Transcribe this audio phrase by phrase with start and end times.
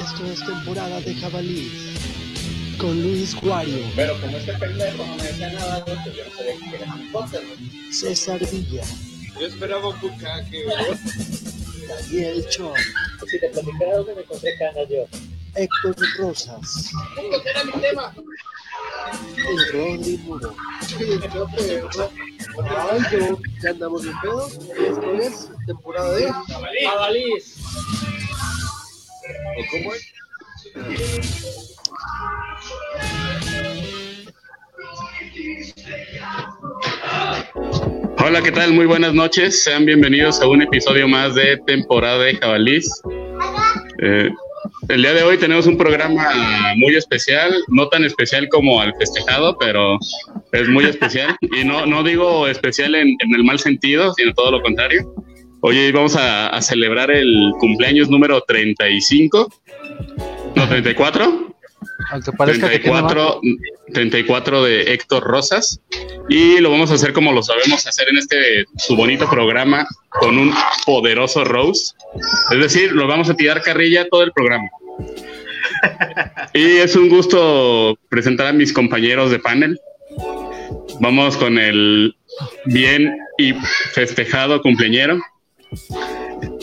[0.00, 1.70] Esto es temporada de jabalí
[2.78, 3.84] con Luis Guario.
[3.94, 7.12] Pero como este pendejo no me decía nada, pues yo no sabía que era un
[7.12, 7.92] podcast, ¿no?
[7.92, 8.82] César Villa.
[9.38, 10.64] Yo esperaba un bucaque.
[11.88, 12.72] Daniel Chon.
[13.30, 15.06] Si te platicara dónde me encontré canas yo.
[15.54, 16.90] Héctor Rosas.
[17.16, 18.14] ¿Qué era mi tema?
[19.36, 20.54] Y Rodri Muro.
[22.90, 24.46] Ay, yo, ya andamos en pedo.
[24.46, 26.32] Esto es temporada de
[26.84, 27.56] Jabalís.
[29.58, 30.12] ¿O cómo es?
[38.18, 38.72] Hola, ¿qué tal?
[38.72, 39.62] Muy buenas noches.
[39.62, 42.90] Sean bienvenidos a un episodio más de temporada de Jabalís.
[44.02, 44.30] Eh,
[44.88, 46.30] el día de hoy tenemos un programa
[46.76, 49.98] muy especial, no tan especial como al festejado, pero
[50.52, 51.36] es muy especial.
[51.40, 55.14] Y no, no digo especial en, en el mal sentido, sino todo lo contrario.
[55.62, 59.52] Hoy vamos a, a celebrar el cumpleaños número 35,
[60.54, 61.54] no, 34.
[62.10, 63.12] Aunque parezca que tiene más.
[63.12, 63.40] 34,
[63.92, 65.80] 34 de Héctor Rosas
[66.28, 70.38] y lo vamos a hacer como lo sabemos hacer en este su bonito programa con
[70.38, 70.52] un
[70.86, 71.94] poderoso Rose.
[72.52, 74.68] Es decir, lo vamos a tirar carrilla todo el programa.
[76.52, 79.78] Y es un gusto presentar a mis compañeros de panel.
[81.00, 82.16] Vamos con el
[82.66, 83.52] bien y
[83.92, 85.18] festejado cumpleañero.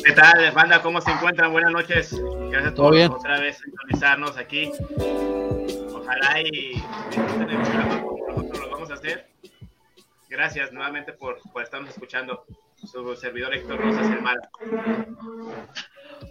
[0.03, 0.81] ¿Qué tal, banda?
[0.81, 1.51] ¿Cómo se encuentran?
[1.51, 2.15] Buenas noches.
[2.49, 3.09] Gracias a Todo todos bien.
[3.09, 4.71] por otra vez sintonizarnos aquí.
[5.93, 9.27] Ojalá y disfruten el programa como nosotros lo vamos a hacer.
[10.29, 12.45] Gracias nuevamente por, por estarnos escuchando.
[12.75, 14.37] Su servidor Héctor Rosas, el mal.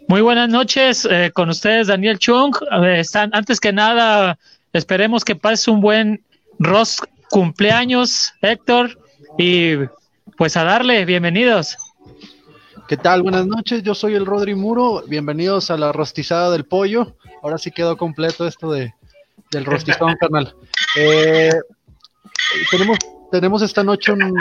[0.07, 2.55] Muy buenas noches, eh, con ustedes Daniel Chung.
[2.85, 4.39] Eh, están, antes que nada,
[4.73, 6.23] esperemos que pase un buen
[6.59, 8.99] Ros cumpleaños, Héctor,
[9.39, 9.75] y
[10.37, 11.77] pues a darle, bienvenidos.
[12.89, 13.23] ¿Qué tal?
[13.23, 15.03] Buenas noches, yo soy el Rodri Muro.
[15.09, 17.17] Bienvenidos a la rostizada del pollo.
[17.43, 18.95] Ahora sí quedó completo esto de,
[19.51, 20.55] del rostizón, carnal.
[20.97, 21.51] Eh,
[22.71, 22.99] tenemos,
[23.33, 24.33] tenemos esta noche un,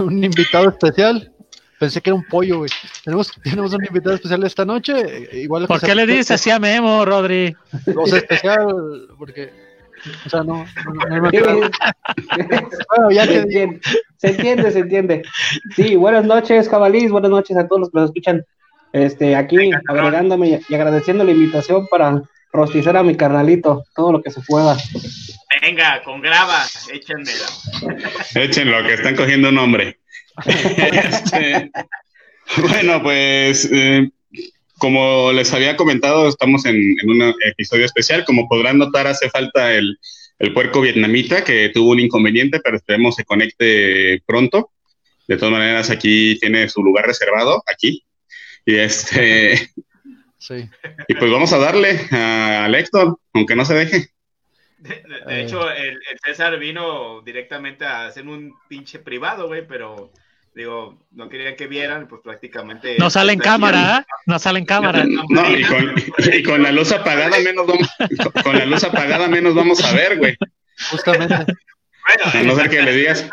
[0.00, 1.32] un invitado especial.
[1.78, 2.70] Pensé que era un pollo, güey.
[3.04, 4.92] Tenemos, tenemos un invitado especial esta noche.
[5.32, 7.56] eh, Igual ¿Por qué le dices así a Memo, Rodri?
[8.04, 9.71] Sea, especial, porque.
[10.26, 10.64] O sea, no.
[10.64, 13.80] no, no, me Bueno, ya se, entiende,
[14.16, 15.22] se entiende, se entiende.
[15.76, 18.44] Sí, buenas noches, jabalís, buenas noches a todos los que nos escuchan.
[18.92, 24.30] Este, aquí agregándome y agradeciendo la invitación para rostizar a mi carnalito, todo lo que
[24.30, 24.76] se pueda.
[25.60, 27.46] Venga, con grava, échenmela.
[28.34, 29.98] Échenlo, que están cogiendo un nombre.
[30.46, 31.70] Este,
[32.56, 34.10] bueno, pues eh,
[34.82, 38.24] como les había comentado, estamos en, en un episodio especial.
[38.24, 39.96] Como podrán notar, hace falta el,
[40.40, 44.72] el puerco vietnamita que tuvo un inconveniente, pero esperemos se conecte pronto.
[45.28, 48.04] De todas maneras, aquí tiene su lugar reservado, aquí.
[48.66, 49.70] Y este,
[50.38, 50.68] Sí.
[51.06, 54.08] y pues vamos a darle a, Héctor, aunque no se deje.
[54.78, 59.64] De, de- de hecho, el, el César vino directamente a hacer un pinche privado, güey,
[59.64, 60.10] pero
[60.54, 62.96] digo, no querían que vieran, pues prácticamente.
[62.98, 64.12] No sale en cámara, ¿eh?
[64.26, 65.04] No sale en cámara.
[65.06, 65.94] No, y con,
[66.32, 67.88] y con la luz apagada menos vamos,
[68.44, 70.36] con, la luz apagada menos vamos a ver, güey.
[70.90, 71.34] Justamente.
[71.36, 73.28] Bueno, A no ser que le digas-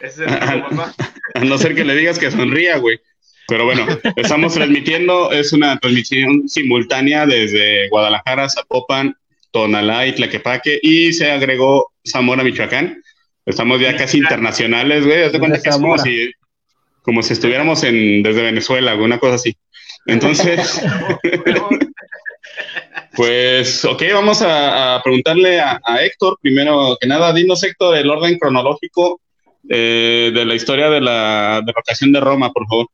[0.00, 0.94] Ese es el truco, papá.
[1.34, 3.00] A no ser que le digas que sonría, güey.
[3.48, 9.16] Pero bueno, estamos transmitiendo, es una transmisión simultánea desde Guadalajara, Zapopan,
[9.50, 13.02] Tonalá y Tlaquepaque, y se agregó Zamora, Michoacán.
[13.44, 15.24] Estamos ya casi internacionales, güey.
[15.24, 16.30] Haz de cuenta que es como si,
[17.02, 19.56] como si estuviéramos en, desde Venezuela, güey, una cosa así.
[20.06, 20.80] Entonces,
[23.16, 28.10] pues, ok, vamos a, a preguntarle a, a Héctor, primero que nada, dinos, Héctor, el
[28.10, 29.20] orden cronológico
[29.68, 32.88] eh, de la historia de la de vocación de Roma, por favor.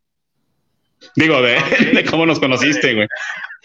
[1.15, 1.60] Digo, de,
[1.94, 3.09] de cómo nos conociste, güey.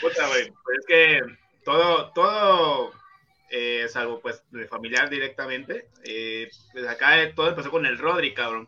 [0.00, 0.52] Puta, güey.
[0.64, 1.20] Pues es que
[1.64, 2.92] todo, todo,
[3.52, 8.32] eh, salvo pues de familiar directamente, eh, pues acá eh, todo empezó con el Rodri,
[8.32, 8.66] cabrón,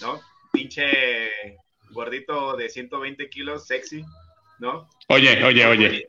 [0.00, 0.20] ¿no?
[0.52, 1.30] Pinche
[1.90, 4.02] gordito de 120 kilos, sexy,
[4.58, 4.88] ¿no?
[5.08, 6.08] Oye, oye, oye,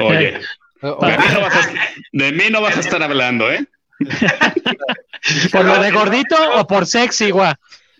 [0.00, 0.40] oye.
[0.82, 1.72] De mí, no vas a,
[2.12, 3.64] de mí no vas a estar hablando, ¿eh?
[5.52, 7.52] ¿Por lo de gordito o por sexy, güey?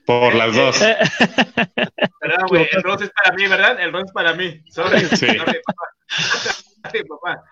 [0.04, 0.78] Por las dos.
[2.20, 3.80] Perdón, güey, el Ross es para mí, ¿verdad?
[3.80, 4.60] El Ross es para mí.
[4.68, 5.26] Sorry, Sí.
[5.26, 5.84] sorry, papá.
[6.90, 7.44] Sorry, papá.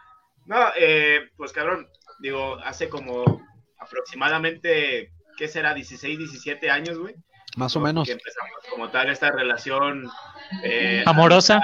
[0.51, 1.89] No, eh, pues cabrón,
[2.19, 3.41] digo, hace como
[3.79, 5.75] aproximadamente, ¿qué será?
[5.75, 7.15] 16, 17 años, güey.
[7.57, 7.87] Más o ¿no?
[7.87, 8.09] menos.
[8.09, 10.11] Que empezamos como tal esta relación
[10.65, 11.61] eh, Amorosa.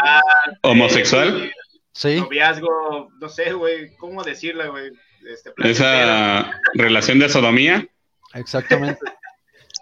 [0.62, 1.52] ¿Homosexual?
[1.94, 2.20] Sí.
[2.20, 4.92] noviazgo, no sé, güey, ¿cómo decirla, güey?
[5.28, 5.52] Este.
[5.64, 7.88] Esa relación de sodomía.
[8.34, 9.00] Exactamente.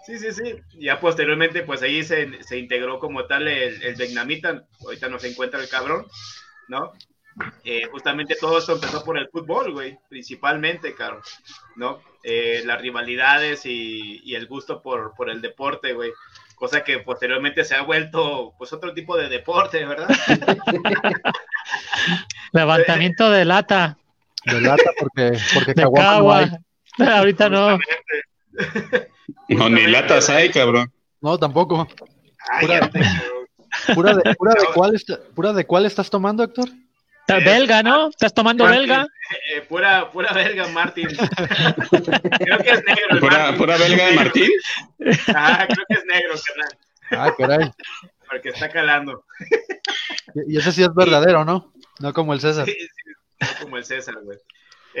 [0.07, 0.55] Sí, sí, sí.
[0.79, 4.65] Ya posteriormente, pues ahí se, se integró como tal el, el vietnamita.
[4.83, 6.07] Ahorita no se encuentra el cabrón,
[6.69, 6.91] ¿no?
[7.65, 11.21] Eh, justamente todo esto empezó por el fútbol, güey, principalmente, cabrón,
[11.75, 11.99] ¿no?
[12.23, 16.11] Eh, las rivalidades y, y el gusto por, por el deporte, güey.
[16.55, 20.07] Cosa que posteriormente se ha vuelto, pues, otro tipo de deporte, ¿verdad?
[22.51, 23.97] Levantamiento de lata.
[24.45, 26.37] De lata porque, porque De caguama no cagua.
[26.39, 26.49] hay.
[27.07, 27.77] Ahorita no.
[29.47, 30.91] No, ni latas hay, cabrón.
[31.21, 31.87] No, tampoco.
[32.51, 36.43] Ay, Pura- ya te- ¿Pura de, pura, de cuál está- ¿Pura de cuál estás tomando,
[36.43, 36.69] Héctor?
[37.27, 38.09] Está Belga, ¿no?
[38.09, 39.07] ¿Estás tomando Martín, belga?
[39.55, 41.07] eh, pura, pura belga, Martín.
[42.39, 43.07] creo que es negro.
[43.11, 43.19] el
[43.57, 44.51] ¿Pura, belga de Martín?
[45.35, 46.77] Ah, creo que es negro, carnal,
[47.27, 47.71] Ah, caray.
[48.29, 49.25] porque está calando.
[50.35, 51.73] Y y ese sí es verdadero, ¿no?
[51.99, 52.65] No como el César.
[52.65, 53.11] Sí, sí,
[53.41, 54.37] no como el César, güey.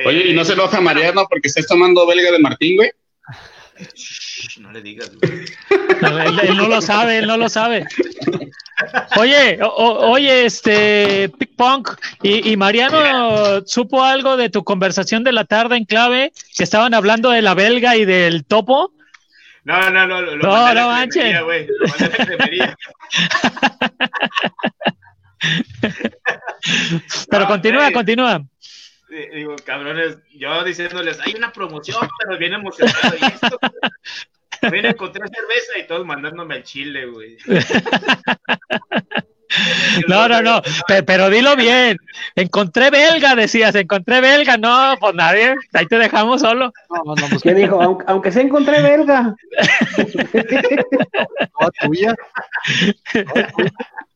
[0.05, 2.91] Oye, ¿y no se Eh, enoja Mariano porque estás tomando belga de Martín, güey?
[3.93, 5.45] Shh, No le digas, güey.
[6.01, 7.85] No, él, él no lo sabe, él no lo sabe.
[9.17, 11.89] Oye, o- oye, este, Pick Punk,
[12.21, 16.93] y, y Mariano supo algo de tu conversación de la tarde en clave, que estaban
[16.93, 18.91] hablando de la belga y del topo.
[19.63, 21.05] No, no, no, lo, lo No, mandé a la
[21.39, 21.67] no güey.
[21.67, 22.77] Lo mandé a la cremería.
[27.29, 27.93] Pero No, continúa, güey.
[27.93, 28.41] continúa.
[29.11, 33.15] Eh, Digo, cabrones, yo diciéndoles, hay una promoción, pero bien emocionado.
[33.21, 33.59] Y esto,
[34.61, 37.37] también encontré cerveza y todos mandándome el chile, güey.
[40.09, 41.97] No, no, no, pe- pero dilo bien.
[42.35, 44.57] Encontré belga, decías, encontré belga.
[44.57, 46.73] No, pues nadie, ahí te dejamos solo.
[46.89, 47.81] No, no, pues ¿Qué dijo?
[47.81, 49.33] Aunque, aunque se encontré belga.
[51.61, 52.15] no, tuya.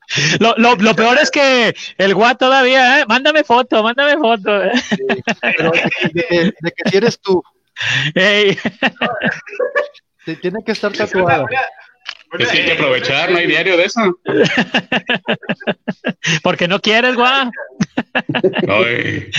[0.40, 3.06] Lo, lo, lo peor es que el guá todavía, ¿eh?
[3.08, 4.64] mándame foto, mándame foto.
[4.64, 4.72] ¿eh?
[5.58, 5.72] Pero
[6.14, 7.44] de, de de que si eres tú,
[8.16, 8.58] Ey,
[10.26, 11.44] te- tiene que estar Una- tatuada.
[11.44, 11.62] una-
[12.34, 14.02] una- Es que hay que aprovechar, no hay diario de eso.
[16.44, 17.50] porque no quieres, guá.
[18.68, 19.30] Ay,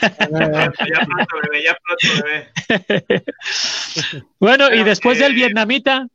[0.00, 2.50] Ya pronto, bebé, ya pronto, bebé.
[4.40, 6.06] Bueno, y después del vietnamita,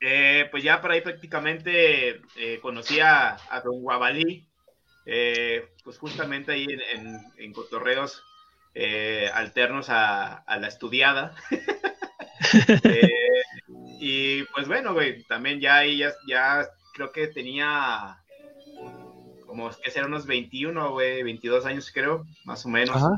[0.00, 4.46] Eh, pues ya por ahí prácticamente eh, conocí a, a Don Guabalí,
[5.06, 8.22] eh, pues justamente ahí en, en- en cotorreos
[8.74, 11.34] eh, alternos a, a la estudiada.
[13.98, 18.18] Y pues bueno, güey, también ya ahí ya, ya creo que tenía
[19.46, 22.96] como que ser unos 21, güey, 22 años creo, más o menos.
[22.96, 23.16] Ajá.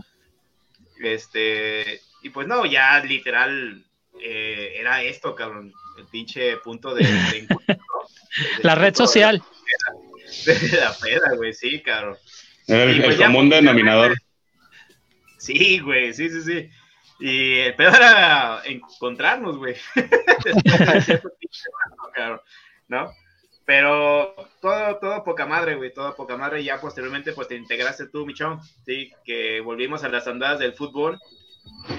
[1.00, 3.84] Este, y pues no, ya literal
[4.20, 7.48] era esto, cabrón, el pinche punto de, de
[8.62, 9.42] la red social.
[10.46, 12.16] De, de la peda, güey, sí, cabrón.
[12.66, 14.16] el, Y pues el ya, común pues, denominador.
[15.38, 16.70] Sí, güey, sí, sí, sí.
[17.20, 19.74] Y el pedo era encontrarnos, güey.
[22.88, 23.10] ¿no?
[23.64, 26.62] Pero todo, todo poca madre, güey, todo poca madre.
[26.62, 30.74] Y ya posteriormente, pues te integraste tú, Michón, sí, que volvimos a las andadas del
[30.74, 31.18] fútbol.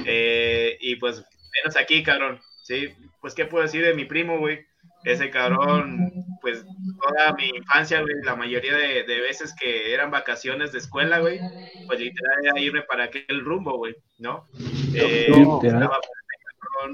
[0.06, 1.24] Eh, y pues,
[1.54, 2.94] menos aquí, cabrón, sí.
[3.20, 4.60] Pues, ¿qué puedo decir de mi primo, güey?
[5.04, 6.12] Ese cabrón,
[6.42, 6.64] pues,
[7.02, 11.40] toda mi infancia, güey, la mayoría de, de veces que eran vacaciones de escuela, güey,
[11.88, 14.46] pues literal era irme para aquel rumbo, güey, ¿no?
[14.94, 15.60] Eh, No.
[15.64, 15.98] estaba-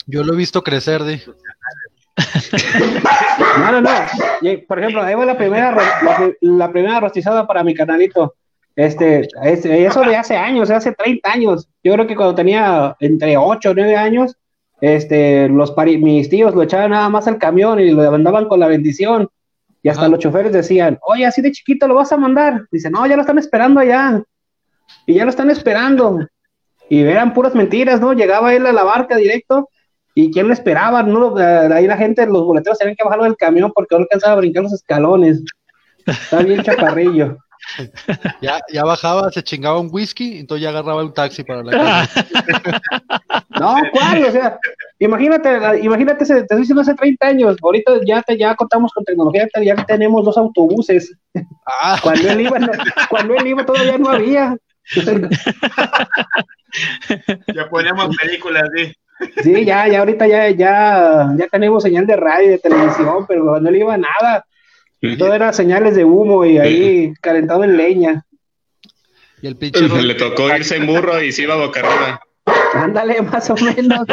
[0.07, 1.21] Yo lo he visto crecer, di.
[3.59, 3.89] No, no,
[4.67, 8.35] por ejemplo, ahí va la primera, la, la primera rostizada para mi canalito.
[8.75, 11.67] Este, es- eso de hace años, hace 30 años.
[11.83, 14.35] Yo creo que cuando tenía entre 8 o 9 años,
[14.81, 18.59] este, los pari- mis tíos lo echaban nada más al camión y lo mandaban con
[18.59, 19.27] la bendición.
[19.81, 20.09] Y hasta Ajá.
[20.09, 22.63] los choferes decían, oye, así de chiquito lo vas a mandar.
[22.71, 24.21] Dice, no, ya lo están esperando allá.
[25.05, 26.19] Y ya lo están esperando.
[26.89, 28.13] Y eran puras mentiras, ¿no?
[28.13, 29.69] Llegaba él a la barca directo
[30.17, 31.03] ¿Y quién lo esperaba?
[31.03, 34.33] No, Eh, ahí la gente, los boleteros tenían que bajarlo del camión porque no alcanzaba
[34.33, 35.43] a brincar los escalones.
[36.05, 37.37] Está bien chaparrillo.
[38.41, 42.25] Ya, ya bajaba, se chingaba un whisky, entonces ya agarraba un taxi para la casa.
[43.59, 44.25] No, ¿cuál?
[44.25, 44.59] O sea,
[44.99, 47.55] imagínate, imagínate, te estoy diciendo hace 30 años.
[47.61, 51.15] Ahorita ya, te, ya contamos con tecnología, ya tenemos dos autobuses.
[51.65, 52.57] Ah, Cuando él iba,
[53.09, 54.57] cuando él iba todavía no había.
[57.55, 58.93] Ya poníamos películas, sí.
[59.41, 63.45] Sí, ya, ya ahorita ya, ya, ya tenemos señal de radio y de televisión, pero
[63.45, 64.45] cuando él iba nada.
[65.17, 68.25] Todo era señales de humo y ahí calentado en leña.
[69.41, 72.19] y el pinche Le tocó irse en burro y se iba boca arriba.
[72.73, 74.05] Ándale, más o menos.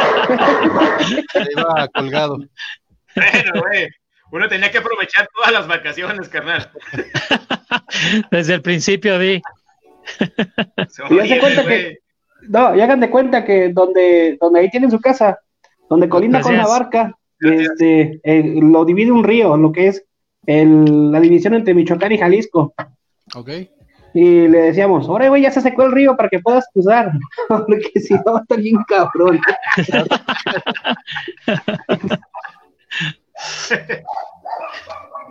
[1.31, 2.37] se iba colgado.
[3.15, 3.87] Bueno, güey.
[4.31, 6.71] Uno tenía que aprovechar todas las vacaciones, carnal.
[8.31, 9.41] Desde el principio di.
[11.09, 11.99] Y ya se cuenta que-
[12.49, 15.37] No, y hagan de cuenta que donde, donde ahí tienen su casa,
[15.89, 16.79] donde colinda con la Gracias.
[16.79, 20.03] barca, este, eh, lo divide un río, lo que es
[20.45, 22.73] el- la división entre Michoacán y Jalisco.
[23.35, 23.49] Ok.
[24.15, 27.11] Y le decíamos, ahora güey, ya se secó el río para que puedas cruzar.
[27.47, 29.39] Porque si no, va a estar bien cabrón.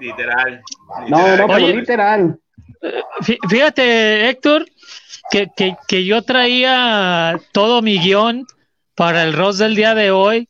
[0.00, 0.62] Literal.
[1.08, 1.46] No, no, literal.
[1.46, 1.76] pero Oye.
[1.76, 2.38] literal.
[3.20, 4.66] Fí- Fíjate, Héctor,
[5.30, 8.44] que, que, que yo traía todo mi guion
[8.96, 10.48] para el Ross del día de hoy,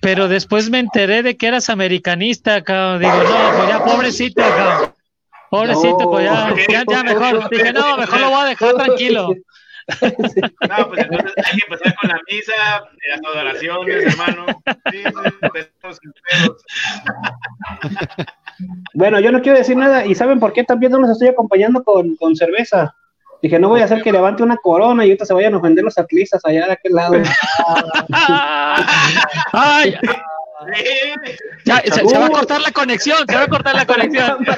[0.00, 3.00] pero después me enteré de que eras americanista, cabrón.
[3.00, 4.92] Digo, no, pues ya pobrecito, cabrón.
[5.50, 6.10] Pobrecito, No.
[6.10, 7.48] pues ya, ya, ya mejor.
[7.50, 9.28] Dije, no, mejor lo voy a dejar tranquilo.
[9.88, 12.52] No, pues entonces hay que empezar con la misa,
[12.90, 14.46] eh, las adoraciones, hermano.
[14.90, 15.04] Sí.
[18.94, 20.04] Bueno, yo no quiero decir nada.
[20.06, 22.96] ¿Y saben por qué también no los estoy acompañando con, con cerveza?
[23.46, 25.84] Dije, no voy a hacer que levante una corona y ahorita se vayan a ofender
[25.84, 27.14] los atlistas allá de aquel lado.
[29.52, 29.94] Ay,
[31.64, 34.44] ya, se, se va a cortar la conexión, se va a cortar la conexión.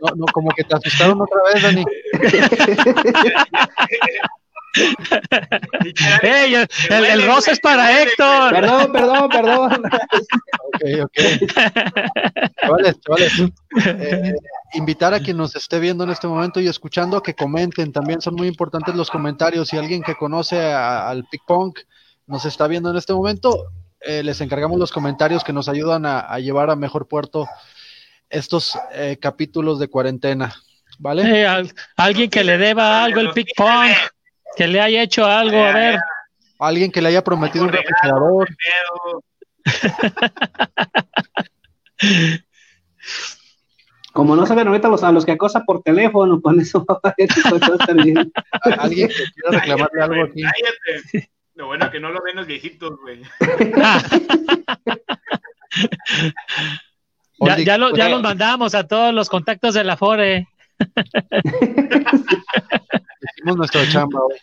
[0.00, 1.84] No, no, como que te asustaron otra vez, Dani.
[6.22, 8.52] Ey, el, el, es para Héctor.
[8.52, 9.82] perdón, perdón, perdón.
[10.64, 11.12] Ok, ok.
[12.60, 13.32] Chavales, chavales.
[13.86, 14.34] eh,
[14.74, 17.92] invitar a quien nos esté viendo en este momento y escuchando a que comenten.
[17.92, 19.68] También son muy importantes los comentarios.
[19.68, 21.80] Si alguien que conoce a- al Pick Punk
[22.26, 23.66] nos está viendo en este momento,
[24.00, 27.48] eh, les encargamos los comentarios que nos ayudan a, a llevar a mejor puerto
[28.30, 30.54] estos eh, capítulos de cuarentena.
[31.00, 31.22] ¿Vale?
[31.42, 33.90] Eh, al- alguien que le deba algo el Pick Pong,
[34.58, 36.00] que le haya hecho algo, a ver.
[36.58, 38.48] Alguien que le haya prometido un refrigerador.
[44.12, 47.14] Como no saben ahorita los, a los que acosa por teléfono, con eso va a
[47.14, 48.32] pues, estar bien.
[48.78, 50.42] Alguien que quiera reclamarle algo aquí.
[50.42, 51.30] Cállate.
[51.54, 53.22] Lo bueno que no lo ven los viejitos, güey.
[53.76, 54.02] Ah,
[57.58, 60.48] ya, lo- ya pues, los mandamos a todos los contactos de la Fore.
[63.20, 64.36] Hicimos nuestra chamba hoy.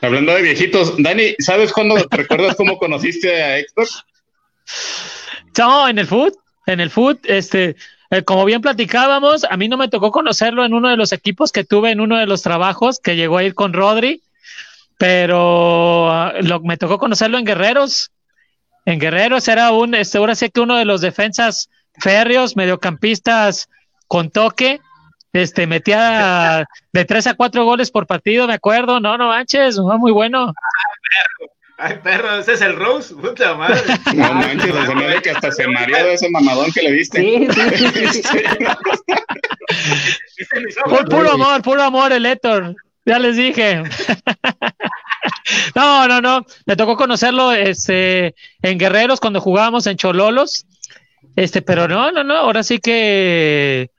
[0.00, 3.86] Hablando de viejitos, Dani, ¿sabes cuándo recuerdas cómo conociste a Héctor?
[5.58, 6.34] No, en el foot,
[6.66, 7.76] en el foot, este,
[8.10, 11.52] eh, como bien platicábamos, a mí no me tocó conocerlo en uno de los equipos
[11.52, 14.22] que tuve en uno de los trabajos, que llegó a ir con Rodri,
[14.98, 18.10] pero ah, lo, me tocó conocerlo en Guerreros.
[18.84, 21.68] En Guerreros era un, este, ahora sí que uno de los defensas
[21.98, 23.68] férreos, mediocampistas
[24.08, 24.80] con toque,
[25.32, 29.98] este, metía de tres a cuatro goles por partido, me acuerdo, no, no manches, fue
[29.98, 30.52] muy bueno.
[31.78, 33.80] Ay, perro, ese es el Rose, puta madre.
[34.14, 37.20] No manches, se me hace que hasta se mareó de ese mamadón que le diste.
[37.20, 37.48] Sí,
[40.84, 42.74] Pu- puro amor, puro amor el Héctor.
[43.04, 43.82] Ya les dije.
[45.74, 46.44] No, no, no.
[46.66, 50.66] Me tocó conocerlo este, en Guerreros cuando jugábamos en Chololos.
[51.36, 52.34] Este, pero no, no, no.
[52.36, 53.90] Ahora sí que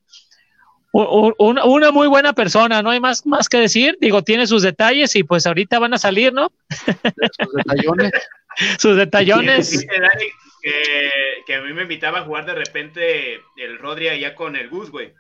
[0.94, 2.82] una, una muy buena persona.
[2.82, 3.98] No hay más, más que decir.
[4.00, 6.52] Digo, tiene sus detalles y pues ahorita van a salir, ¿no?
[7.40, 8.12] Sus detallones.
[8.80, 9.72] Sus detallones.
[9.72, 10.26] Dice Dani
[10.62, 11.10] que,
[11.48, 14.92] que a mí me invitaba a jugar de repente el Rodri allá con el Gus,
[14.92, 15.14] güey,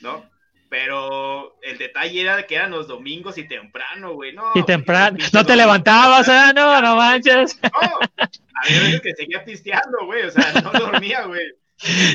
[0.00, 0.28] ¿no?
[0.68, 4.42] Pero el detalle era que eran los domingos y temprano, güey, ¿no?
[4.54, 5.16] Y temprano.
[5.32, 6.52] No te levantabas, ¿eh?
[6.54, 7.58] No, no manches.
[7.62, 7.70] No,
[8.62, 11.42] había veces que seguía pisteando, güey, o sea, no dormía, güey.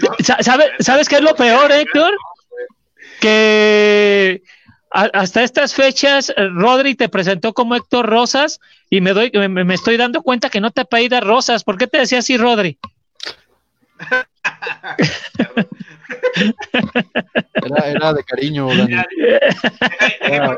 [0.03, 2.13] No, Sa- ¿sabe- ¿Sabes qué es lo peor, Héctor?
[3.19, 4.41] Que
[4.91, 8.59] a- hasta estas fechas eh, Rodri te presentó como Héctor Rosas
[8.89, 11.63] y me doy me, me estoy dando cuenta que no te apellida Rosas.
[11.63, 12.77] ¿Por qué te decía así, Rodri?
[17.65, 18.93] Era, era de cariño, Dani.
[20.21, 20.57] Era,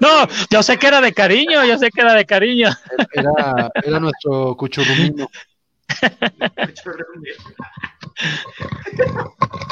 [0.00, 2.70] No, yo sé que era de cariño, yo sé que era de cariño.
[3.14, 5.28] era- era nuestro cuchurrumino,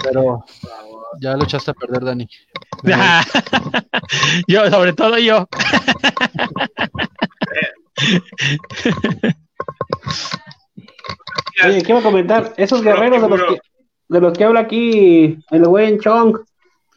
[0.03, 0.45] pero
[1.21, 2.29] ya lo echaste a perder, Dani.
[4.49, 5.49] yo, sobre todo yo.
[11.65, 12.55] Oye, ¿qué iba a comentar?
[12.57, 13.61] Esos guerreros de los que,
[14.09, 16.39] de los que habla aquí el buen Chong,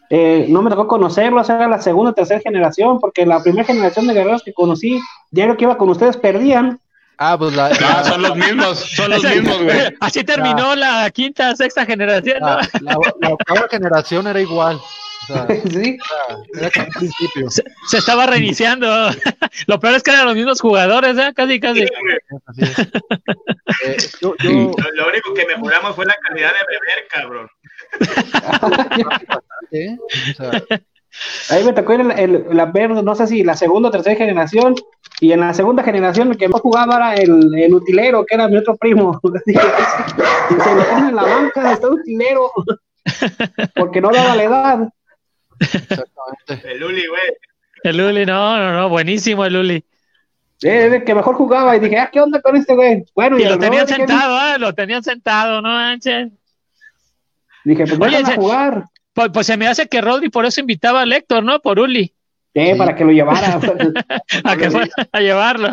[0.09, 4.07] eh, no me tocó conocerlos, era la segunda o tercera generación, porque la primera generación
[4.07, 4.99] de guerreros que conocí,
[5.31, 6.79] diario que iba con ustedes, perdían.
[7.17, 9.95] Ah, pues la, Ah, la, son los mismos, son los Ese- mismos, güey.
[9.99, 12.39] Así terminó la quinta, sexta generación.
[12.39, 12.47] ¿no?
[12.47, 14.77] la- la- la octava generación era igual.
[14.77, 15.97] O sea, ¿Sí?
[16.59, 17.49] era, era principio.
[17.49, 18.87] Se, se estaba reiniciando.
[19.67, 21.31] Lo peor es que eran los mismos jugadores, ¿eh?
[21.35, 21.83] Casi, casi.
[21.83, 21.87] Eh,
[24.21, 27.47] yo, yo, Lo, lo único que mejoramos fue la calidad de beber, cabrón.
[29.71, 29.97] ¿eh?
[29.99, 30.63] O sea,
[31.51, 34.73] Ahí me tocó el, el- la ver, no sé si la segunda o tercera generación,
[35.23, 38.49] y en la segunda generación el que más jugaba era el, el utilero, que era
[38.49, 39.21] mi otro primo.
[39.45, 39.61] Dije,
[40.49, 42.51] y se lo ponen en la banca, está utilero,
[43.75, 44.89] porque no daba la edad.
[45.61, 46.71] Exactamente.
[46.73, 47.21] El Uli, güey.
[47.83, 49.85] El Luli, no, no, no, buenísimo el Luli.
[50.61, 53.05] Era el que mejor jugaba, y dije, ah, ¿qué onda con este güey?
[53.15, 54.57] Bueno, Y el lo tenían Rodri, ¿qué sentado, ¿ah?
[54.57, 56.33] Lo tenían sentado, ¿no manches?
[57.63, 58.83] Dije, pues Oye, vayan a jugar.
[59.13, 61.61] Pues, pues se me hace que Rodri por eso invitaba a Héctor, ¿no?
[61.61, 62.13] Por Uli,
[62.53, 62.75] Sí, Sí.
[62.77, 63.59] para que lo llevara.
[64.43, 65.69] a que fuera a llevarlo.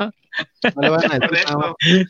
[0.74, 2.08] No le vayan a decir.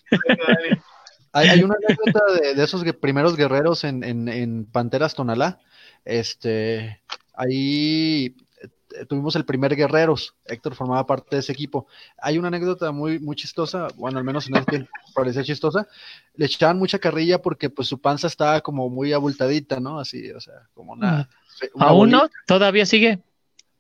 [1.33, 5.61] Hay, hay una anécdota de, de esos primeros guerreros en, en, en Panteras Tonalá.
[6.05, 7.01] Este,
[7.35, 10.35] ahí eh, tuvimos el primer Guerreros.
[10.47, 11.87] Héctor formaba parte de ese equipo.
[12.21, 15.87] Hay una anécdota muy, muy chistosa, bueno, al menos en ese tiempo parecía chistosa.
[16.35, 20.01] Le echaban mucha carrilla porque pues su panza estaba como muy abultadita, ¿no?
[20.01, 21.29] Así, o sea, como una.
[21.75, 22.17] una ¿Aún bolita.
[22.25, 22.31] no?
[22.47, 23.21] ¿Todavía sigue?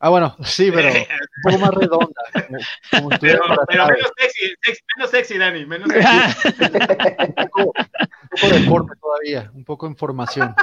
[0.02, 2.22] Ah, bueno, sí, pero un poco más redonda.
[2.90, 6.08] Como, como Pero, menos sexy, sex- menos sexy, Dani, menos sexy.
[7.28, 10.54] un poco, un poco deforme todavía, un poco en formación.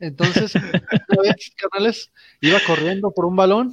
[0.00, 3.72] Entonces, una vez, carnales, iba corriendo por un balón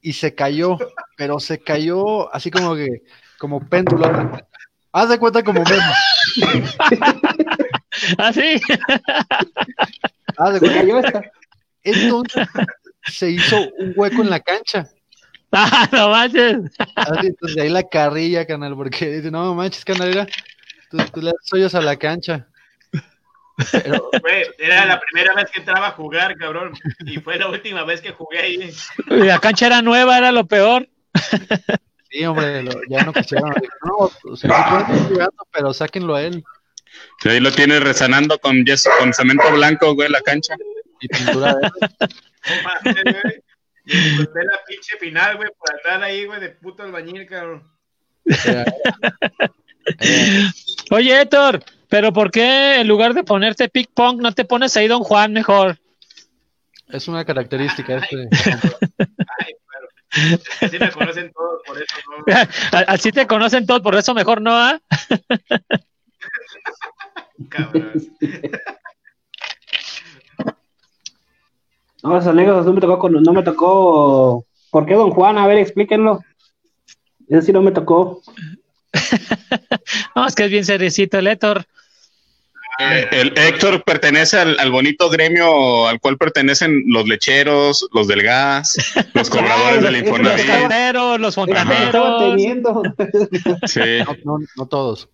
[0.00, 0.78] y se cayó,
[1.16, 3.02] pero se cayó así como que,
[3.38, 4.06] como péndulo.
[4.92, 5.40] haz de cuenta.
[5.40, 5.92] De como Memo.
[8.18, 8.60] ¿Ah, sí?
[10.38, 10.60] Haz de
[10.90, 11.22] cuenta.
[11.82, 12.48] Entonces,
[13.06, 14.88] se hizo un hueco en la cancha.
[15.52, 16.56] Ah, no manches.
[16.96, 20.26] Así, entonces, de ahí la carrilla, canal, porque dice, no manches, canal, era,
[20.90, 22.48] tú, tú le das hoyos a la cancha.
[23.72, 24.10] Pero,
[24.58, 26.72] era la primera vez que entraba a jugar, cabrón.
[27.06, 28.70] Y fue la última vez que jugué ahí.
[29.06, 30.88] La cancha era nueva, era lo peor.
[32.10, 33.54] sí, hombre, lo- ya no quisieron.
[33.84, 36.44] No, o sea, sí ir jugando, pero sáquenlo a él.
[37.22, 40.54] Sí, ahí lo tienes rezanando con yeso, con cemento blanco, güey, la cancha.
[41.00, 41.70] Y pintura de
[42.62, 43.42] mames, güey.
[43.84, 47.62] Y la pinche final, güey, por andar ahí, güey, de puto albañil, cabrón.
[48.26, 48.64] Eh,
[50.90, 54.88] Oye, Héctor, ¿pero por qué en lugar de ponerte ping pong no te pones ahí
[54.88, 55.78] Don Juan mejor?
[56.88, 58.28] es una característica este.
[59.38, 59.88] Ay, claro.
[60.60, 62.24] Así me conocen todos, por eso no,
[62.86, 64.80] Así te conocen todos, por eso mejor no, ¿ah?
[67.48, 67.92] cabrón.
[72.06, 74.44] No, esas anécdotas no me tocó con, no me tocó.
[74.70, 75.38] ¿Por qué Don Juan?
[75.38, 76.20] A ver, explíquenlo.
[77.28, 78.22] Eso sí no me tocó.
[80.14, 81.64] No, es que es bien seriecito el Héctor.
[82.78, 88.22] Eh, el Héctor pertenece al, al bonito gremio al cual pertenecen los lecheros, los del
[88.22, 88.76] gas,
[89.14, 90.46] los cobradores del Ay, Los Infonavit.
[90.46, 92.18] canteros, los Estaba fontaneros.
[92.30, 92.82] teniendo.
[93.66, 93.80] Sí.
[94.24, 95.08] No, no, no todos.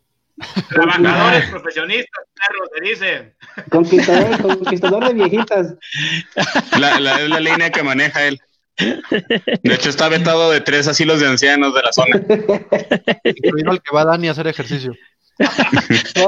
[0.69, 3.35] Trabajadores profesionistas, perro, se dice.
[3.71, 5.75] Conquistador, conquistador de viejitas.
[6.79, 8.41] La, la- es la línea que maneja él.
[8.79, 12.21] De hecho, está vetado de tres asilos de ancianos de la zona.
[13.25, 14.95] Incluido el que va Dani a hacer ejercicio.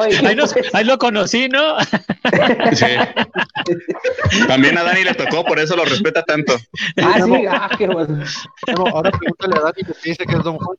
[0.01, 1.77] Ahí, nos- ahí lo conocí, ¿no?
[2.73, 2.87] Sí.
[4.49, 6.57] También a Dani le tocó, por eso lo respeta tanto.
[7.03, 8.25] ah, sí, ah, qué bueno.
[8.67, 10.77] Bueno, ahora pregúntale a Dani que te dice que es Don Juan.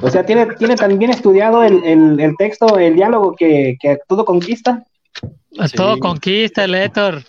[0.00, 3.98] O sea, tiene, tiene tan bien estudiado el, el, el texto, el diálogo que, que
[4.08, 4.82] todo conquista.
[5.20, 5.76] Sí.
[5.76, 7.22] Todo conquista el Héctor.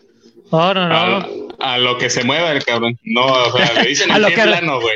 [0.49, 1.27] Oh, no, A, no.
[1.59, 2.97] a lo que se mueva el cabrón.
[3.03, 4.95] No, o sea, le dicen A el pie que- plano, güey.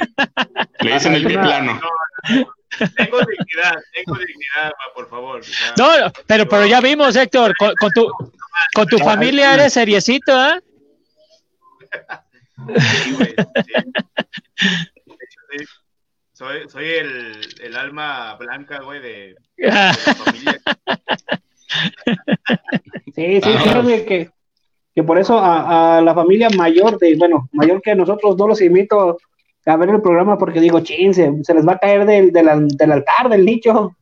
[0.82, 1.79] Le dicen el pie plano.
[2.77, 5.41] Tengo dignidad, tengo dignidad, pa, por favor.
[5.77, 5.88] No,
[6.27, 8.08] pero, pero ya vimos, Héctor, con, con tu,
[8.73, 10.60] con tu familia eres seriecito, ¿ah?
[13.03, 13.34] sí, güey,
[13.65, 13.73] sí.
[16.39, 20.62] Soy, soy el, el alma blanca, güey, de, de la familia.
[23.13, 23.60] Sí, sí, Ah.
[23.62, 24.30] fíjate que,
[24.95, 28.62] que por eso a, a la familia mayor de, bueno, mayor que nosotros no los
[28.62, 29.17] invito
[29.65, 32.69] a ver el programa porque digo, chin, se, se les va a caer del, del,
[32.69, 33.97] del altar, del nicho.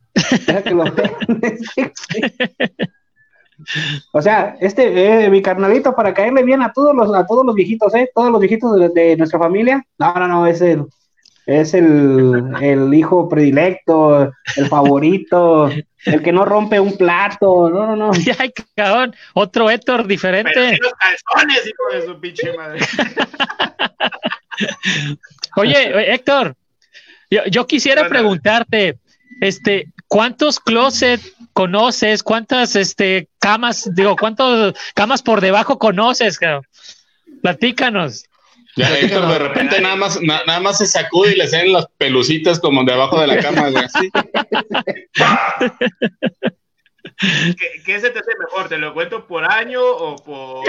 [0.64, 0.84] Que lo.
[4.12, 7.56] O sea, este, eh, mi carnalito, para caerle bien a todos los, a todos los
[7.56, 10.84] viejitos, eh, todos los viejitos de, de nuestra familia, no, no, no, es el,
[11.48, 15.70] es el, el hijo predilecto, el favorito,
[16.04, 18.10] el que no rompe un plato, no, no, no.
[18.38, 20.76] Ay, cabrón, otro Héctor diferente.
[20.78, 22.80] los calzones, hijo de su pinche madre.
[25.56, 26.54] Oye, Héctor,
[27.30, 28.14] yo, yo quisiera Bueno.
[28.14, 28.98] preguntarte,
[29.40, 31.22] este, ¿cuántos closet
[31.54, 32.22] conoces?
[32.22, 36.38] ¿Cuántas este camas, digo, cuántas camas por debajo conoces?
[36.38, 36.66] cabrón?
[37.40, 38.27] Platícanos.
[38.78, 41.86] Ya Héctor de repente nada más, na- nada más se sacude y le salen las
[41.98, 44.10] pelucitas como de abajo de la cama, así.
[47.18, 48.68] ¿Qué, qué se te hace mejor?
[48.68, 50.64] ¿Te lo cuento por año o por?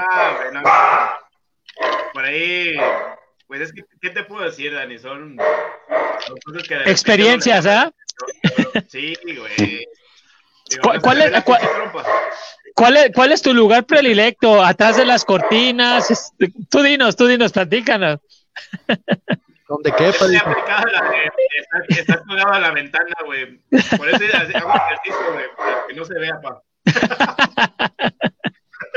[0.00, 0.62] Ah, bueno.
[2.12, 2.74] Por ahí,
[3.46, 4.98] pues es que, ¿qué te puedo decir, Dani?
[4.98, 5.36] Son,
[6.26, 7.92] son cosas que Experiencias, ¿ah?
[8.88, 9.86] Sí, güey.
[10.68, 11.60] Digo, ¿Cuál- es- la cuál-.
[12.74, 14.62] ¿Cuál es, ¿Cuál es tu lugar predilecto?
[14.62, 16.32] ¿Atrás de las cortinas?
[16.70, 18.20] Tú dinos, tú dinos, platícanos.
[19.68, 19.90] ¿Dónde?
[19.98, 21.30] Estoy aplicado la de,
[21.88, 23.58] estás, pegado a la ventana, güey.
[23.96, 24.22] Por eso
[24.54, 26.60] hago ejercicio, güey, para que no se vea, pa.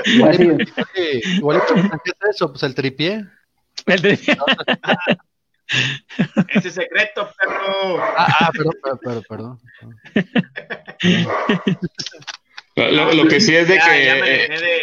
[0.06, 1.62] Igual Oye, Igual,
[2.04, 2.52] ¿qué es eso?
[2.52, 3.26] Pues el tripié.
[3.86, 4.20] El de-
[6.50, 7.98] Ese secreto, perro.
[8.00, 9.60] Ah, ah, perdón, perdón, perdón.
[9.80, 10.00] perdón.
[12.76, 14.78] Lo, lo que sí es de Ya, que ya me dejé de, de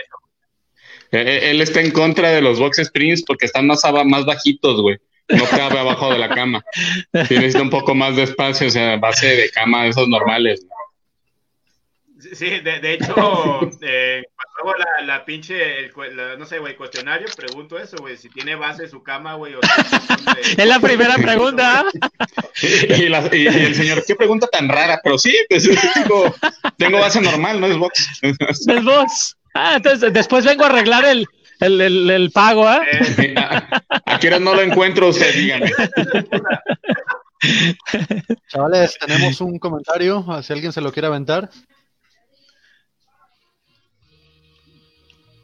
[0.00, 1.50] eso.
[1.50, 4.98] él está en contra de los box sprints porque están más, más bajitos, güey.
[5.28, 6.64] No cabe abajo de la cama.
[7.26, 10.60] Sí necesita un poco más de espacio, o sea, base de cama, esos normales.
[10.60, 10.66] Sí,
[12.32, 13.14] Sí, de, de hecho,
[13.82, 18.16] eh, cuando hago la, la pinche, el la- no sé, güey, cuestionario, pregunto eso, güey,
[18.16, 21.84] si tiene base su cama, güey, o si Es la primera pregunta.
[22.62, 26.34] Y, la- y- y el señor, qué pregunta tan rara, pero sí, pues tengo,
[26.76, 28.20] tengo base normal, no es box.
[28.68, 29.36] El box.
[29.54, 31.26] Ah, entonces después vengo a arreglar el,
[31.60, 32.82] el, el, el pago, ¿ah?
[32.92, 35.34] Eh, ¿A, a qué hora no lo encuentro usted?
[35.34, 35.72] Dígame.
[38.48, 41.48] Chavales, tenemos un comentario, si alguien se lo quiere aventar.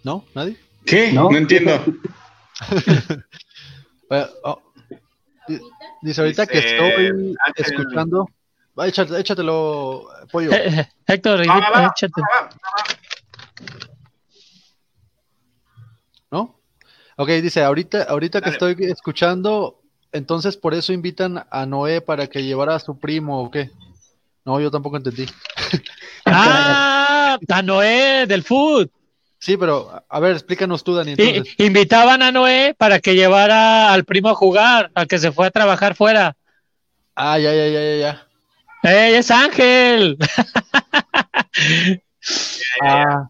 [0.04, 0.24] ¿No?
[0.34, 0.56] ¿Nadie?
[0.86, 1.12] ¿Qué?
[1.12, 1.30] ¿No?
[1.30, 1.82] No, entiendo.
[4.44, 4.60] Oh,
[5.48, 5.58] di-
[6.02, 7.36] Dice ahorita que estoy Ángel.
[7.56, 8.28] escuchando.
[8.78, 10.52] Va, échate- échatelo, pollo.
[10.52, 12.20] Eh, eh, Héctor, va, va, va, échate.
[12.20, 12.84] va, va, va.
[16.30, 16.60] ¿No?
[17.16, 19.80] Ok, dice, ahorita, ahorita que estoy escuchando,
[20.12, 23.70] entonces por eso invitan a Noé para que llevara a su primo o qué.
[24.44, 25.26] No, yo tampoco entendí.
[26.26, 28.88] Ah, a Noé del food.
[29.44, 31.10] Sí, pero a- ver, explícanos tú, Dani.
[31.10, 35.32] I- Entonces, invitaban a Noé para que llevara al primo a jugar, al que se
[35.32, 36.34] fue a trabajar fuera.
[37.14, 38.26] ah, ya, ya, ya, ya, ya.
[38.90, 40.16] ¡Ey, es Ángel!
[42.80, 43.28] Ah,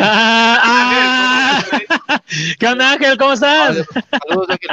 [0.00, 0.62] Ah,
[2.08, 2.20] ah.
[2.58, 3.18] ¿Qué onda, Ángel?
[3.18, 3.76] ¿Cómo estás?
[4.26, 4.70] saludos, Ángel.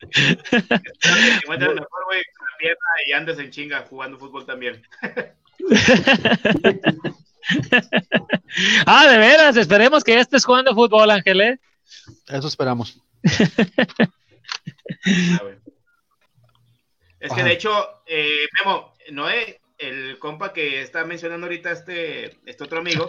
[0.10, 4.82] Que mejor, güey, con la pierna y andes en chinga jugando fútbol también.
[8.86, 11.60] Ah, de veras, esperemos que ya estés jugando fútbol, Ángel, ¿eh?
[12.28, 13.00] Eso esperamos.
[17.18, 17.48] Es que Ajá.
[17.48, 23.06] de hecho, eh, Memo, Noé, el compa que está mencionando ahorita este, este otro amigo,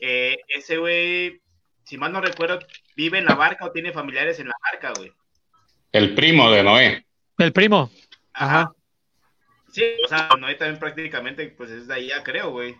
[0.00, 1.40] eh, ese güey,
[1.84, 2.58] si mal no recuerdo,
[2.96, 5.12] vive en la barca o tiene familiares en la barca, güey.
[5.92, 7.06] El primo de Noé.
[7.38, 7.90] El primo.
[8.34, 8.72] Ajá.
[9.72, 12.76] Sí, o sea, Noé también prácticamente, pues es de allá, creo, güey.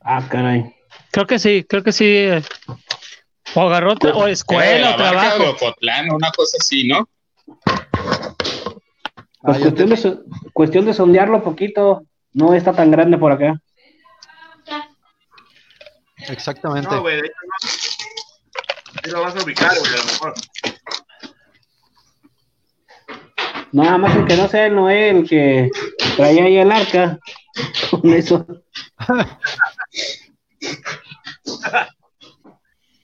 [0.00, 0.74] Ah, caray.
[1.10, 2.04] Creo que sí, creo que sí.
[2.06, 2.42] eh.
[3.54, 5.50] O agarró o escuela la o trabajo.
[5.50, 7.08] Ocotlán, una cosa así, ¿no?
[9.42, 12.04] Pues Ah, cuestión, de, so- cuestión de sondearlo poquito.
[12.32, 13.60] No está tan grande por acá.
[16.28, 16.88] Exactamente.
[16.88, 17.68] No, güey, de hecho no.
[19.04, 20.34] Sí lo vas a ubicar, güey, a lo mejor.
[23.72, 25.70] Nada más el que no sea el Noé, el que
[26.16, 27.18] traía ahí el arca.
[27.90, 28.46] Con eso.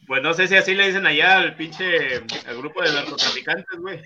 [0.06, 4.00] Pues no sé si así le dicen allá al pinche, al grupo de narcotraficantes, güey.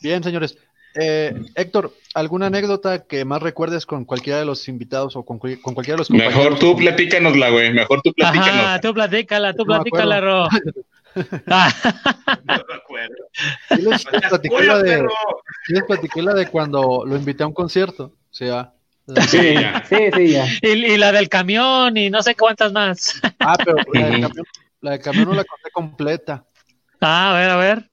[0.00, 0.56] Bien, señores.
[0.94, 5.74] Eh, Héctor, ¿alguna anécdota que más recuerdes con cualquiera de los invitados o con, con
[5.74, 6.36] cualquiera de los compañeros?
[6.36, 7.72] Mejor tú platícanosla, güey.
[7.72, 8.64] Mejor tú platícanos.
[8.64, 10.48] Ajá, tú platícala, tú No platícala, Ro.
[11.48, 11.72] Ah,
[12.44, 13.14] No me acuerdo.
[13.68, 15.10] Sí les, No les platiqué la de, perro.
[15.66, 18.04] sí les platiqué la de cuando lo invité a un concierto.
[18.04, 18.72] O sea,
[19.28, 19.84] Sí, ya.
[19.88, 20.46] Sí, sí, ya.
[20.62, 23.20] y, y la del camión y no sé cuántas más.
[23.40, 24.46] ah, pero la de camión,
[24.82, 26.44] la de camión no la conté completa.
[27.00, 27.90] Ah, a ver, a ver.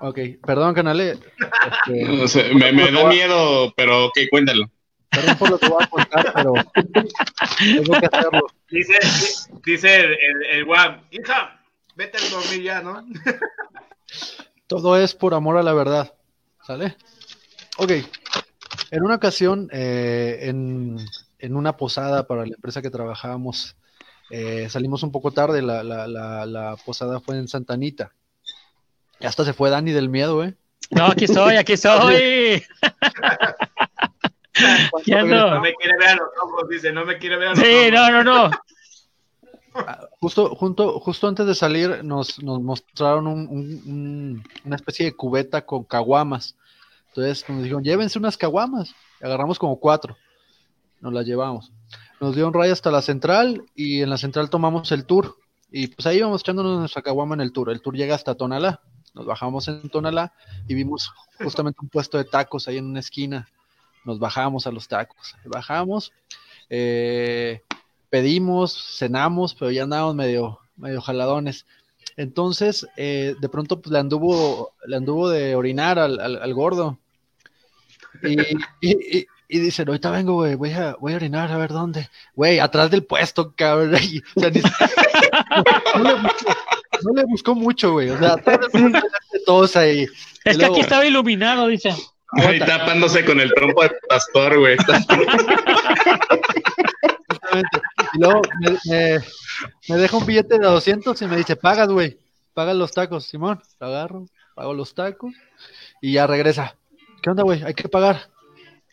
[0.00, 1.12] Ok, perdón, canale.
[1.12, 4.66] Este, No sé, me, me da miedo, pero ok, cuéntalo.
[5.08, 6.52] perdón por lo que voy a contar, pero
[7.58, 8.46] tengo que hacerlo.
[8.68, 8.98] Dice,
[9.64, 11.55] dice el, el, el guam, hija,
[11.96, 13.04] vete a dormir ya, ¿no?
[14.68, 16.14] Todo es por amor a la verdad.
[16.64, 16.96] ¿Sale?
[17.78, 17.92] Ok.
[18.90, 20.96] En una ocasión, eh, en,
[21.38, 23.76] en una posada para la empresa que trabajábamos,
[24.30, 25.62] eh, salimos un poco tarde.
[25.62, 28.12] La, la, la, la posada fue en Santa Anita.
[29.20, 30.54] Y hasta se fue Dani del miedo, ¿eh?
[30.90, 32.64] No, aquí estoy, aquí estoy.
[35.06, 35.60] No no.
[35.60, 37.92] me quiere ver a los ojos, dice, no me quiere ver a los Sí, ojos.
[37.92, 38.50] no, no, no.
[39.78, 45.06] Ah, Justo, junto, justo antes de salir nos, nos mostraron un- un- un- una especie
[45.06, 46.56] de cubeta con caguamas.
[47.08, 48.94] Entonces nos dijeron, llévense unas caguamas.
[49.20, 50.16] Agarramos como cuatro.
[51.00, 51.70] nos la llevamos.
[52.20, 55.36] Nos dio un ride hasta la central y en la central tomamos el tour.
[55.70, 57.70] Y pues ahí íbamos echándonos nuestra caguama en el tour.
[57.70, 58.80] El tour llega hasta Tonalá.
[59.14, 60.32] Nos bajamos en Tonalá
[60.66, 61.12] y vimos
[61.42, 63.46] justamente un puesto de tacos ahí en una esquina.
[64.04, 65.36] Nos bajamos a los tacos.
[65.44, 66.12] Bajamos,
[66.70, 67.62] eh,
[68.10, 71.66] pedimos, cenamos, pero ya andábamos medio, medio jaladones.
[72.16, 76.98] Entonces, eh, de pronto pues, le anduvo, le anduvo de orinar al, al, al gordo.
[78.22, 78.40] Y,
[78.80, 82.08] y, y, y dice, ahorita vengo, güey, voy a, voy a orinar a ver dónde.
[82.34, 83.96] Güey, atrás del puesto, cabrón.
[84.02, 84.60] Y, o sea, ni-
[85.96, 86.54] no, le buscó,
[87.02, 88.10] no le buscó mucho, güey.
[88.10, 89.08] O sea, atrás del puesto,
[89.44, 90.02] todos ahí.
[90.02, 90.10] Es
[90.44, 91.94] Y que luego- aquí estaba iluminado, dice.
[92.32, 94.76] Ahí tapándose con el trompo de pastor, güey.
[97.52, 97.80] Exactamente.
[98.14, 99.20] Y luego me, me-
[99.88, 102.18] me deja un billete de 200 y me dice, pagas, güey,
[102.54, 103.60] pagas los tacos, Simón.
[103.80, 105.32] Lo agarro, pago los tacos
[106.00, 106.76] y ya regresa.
[107.22, 107.62] ¿Qué onda, güey?
[107.62, 108.28] Hay que pagar.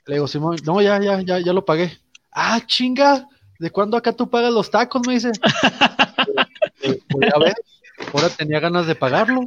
[0.06, 1.98] Le digo, Simón, no, ya, ya, ya, ya lo pagué.
[2.32, 3.28] Ah, chinga,
[3.60, 5.02] ¿de cuándo acá tú pagas los tacos?
[5.08, 5.32] Me dice.
[7.10, 7.56] Pues ya ves,
[8.14, 9.46] ahora tenía ganas de pagarlos.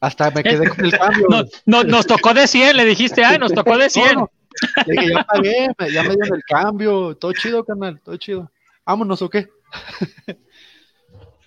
[0.00, 1.26] Hasta me quedé con el cambio.
[1.30, 4.14] No, no, nos tocó de 100, le dijiste, ay, nos tocó de 100.
[4.16, 4.30] No,
[4.86, 8.50] le dije, ya pagué, me- ya me dieron el cambio, todo chido, canal, todo chido.
[8.86, 9.48] Vámonos, ¿o qué?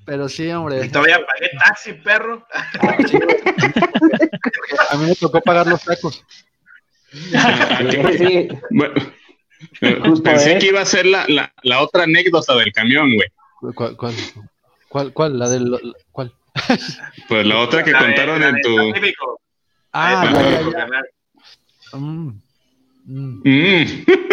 [0.05, 2.45] Pero sí, Y hombre, todavía pagué taxi, perro.
[4.89, 6.23] a mí me tocó pagar los tacos.
[8.17, 8.93] Sí, Bueno,
[9.81, 10.59] eh, Justo, pensé ¿eh?
[10.59, 13.27] que iba a ser la, la, la otra anécdota del camión, güey.
[13.75, 14.15] ¿Cuál, cuál,
[14.87, 15.39] cuál, cuál?
[15.39, 15.77] La del,
[16.11, 16.33] cuál?
[17.27, 18.77] Pues la otra que La de- contaron la en tu...
[19.93, 21.01] Ah, ya, ya.
[23.09, 23.85] Mm, mm,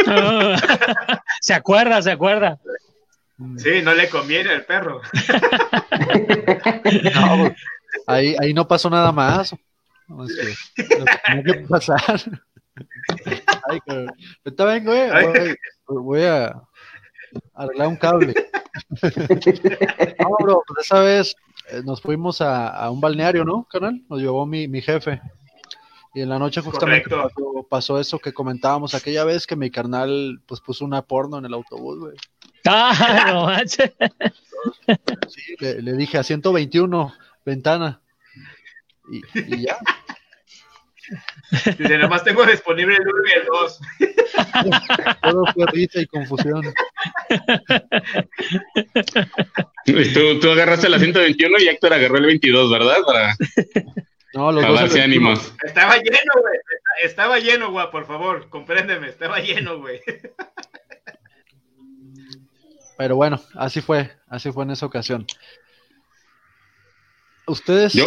[1.40, 2.58] se acuerda, se acuerda.
[3.56, 5.00] Sí, no le conviene al perro.
[7.14, 7.54] No, pues,
[8.06, 9.54] ahí, ahí no pasó nada más.
[10.08, 12.20] No, es que, que pasar.
[13.70, 14.12] Ay, cabrón.
[14.44, 15.56] Ahorita vengo, eh.
[15.86, 16.60] Voy, voy a
[17.54, 18.34] arreglar un cable.
[20.18, 21.36] No, bro, pues esa vez
[21.70, 24.02] eh, nos fuimos a, a un balneario, ¿no, canal?
[24.08, 25.20] Nos llevó mi, mi jefe.
[26.14, 30.40] Y en la noche justamente pasó, pasó eso que comentábamos aquella vez que mi carnal
[30.46, 32.16] pues puso una porno en el autobús, güey.
[32.66, 33.92] Ah, no manches.
[35.28, 37.12] Sí, le, le dije a 121,
[37.44, 38.00] ventana.
[39.10, 39.22] Y,
[39.54, 39.76] y ya.
[41.78, 43.80] Dice, nomás tengo disponible el 1 y el 2.
[45.22, 46.62] Todo fue risa y confusión.
[49.84, 52.96] Y tú, tú agarraste la 121 y Héctor agarró el 22, ¿verdad?
[53.06, 53.36] Para,
[54.34, 55.28] No, los dos darse al 21.
[55.30, 55.54] ánimos.
[55.62, 56.58] Estaba lleno, güey.
[57.02, 58.48] Estaba lleno, güey, por favor.
[58.48, 60.00] Compréndeme, estaba lleno, güey.
[62.98, 65.26] Pero bueno, así fue, así fue en esa ocasión.
[67.46, 68.06] Ustedes, Yo,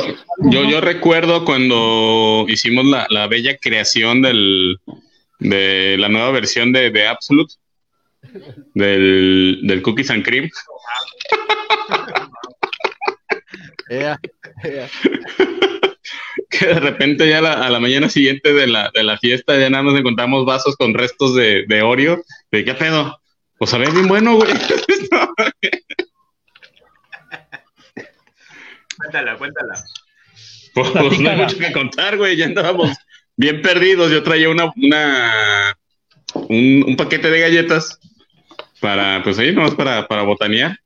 [0.49, 4.79] yo, yo recuerdo cuando hicimos la, la bella creación del,
[5.39, 7.53] de la nueva versión de, de Absolute,
[8.73, 10.49] del, del Cookies and Cream.
[13.89, 14.19] Ea, ea.
[16.49, 19.69] que de repente ya la- a la mañana siguiente de la, de la fiesta ya
[19.69, 22.21] nada más encontramos vasos con restos de, de Oreo.
[22.51, 23.19] ¿De qué pedo?
[23.57, 24.51] Pues sabía bien bueno, güey.
[28.97, 29.73] Cuéntala, cuéntala.
[30.73, 32.35] Pues, pues no hay mucho que contar, güey.
[32.35, 32.91] Ya andábamos
[33.35, 34.11] bien perdidos.
[34.11, 35.77] Yo traía una, una
[36.33, 37.99] un, un paquete de galletas
[38.79, 40.77] para, pues ahí, nomás para, para botanear.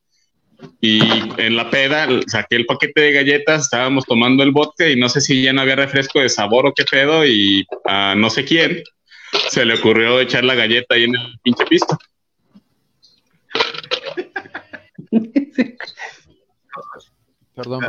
[0.79, 1.01] Y
[1.37, 5.21] en la peda saqué el paquete de galletas, estábamos tomando el vodka y no sé
[5.21, 8.83] si ya no había refresco de sabor o qué pedo y a no sé quién
[9.49, 11.97] se le ocurrió echar la galleta ahí en el pinche pisto.
[17.55, 17.81] Perdón,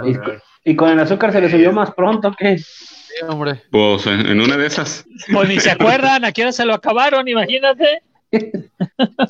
[0.65, 2.59] Y, con el azúcar se le subió más pronto que.
[2.59, 3.63] Sí, hombre.
[3.71, 5.05] Pues en, en una de esas.
[5.33, 8.03] Pues ni se acuerdan, a hora se lo acabaron, imagínate.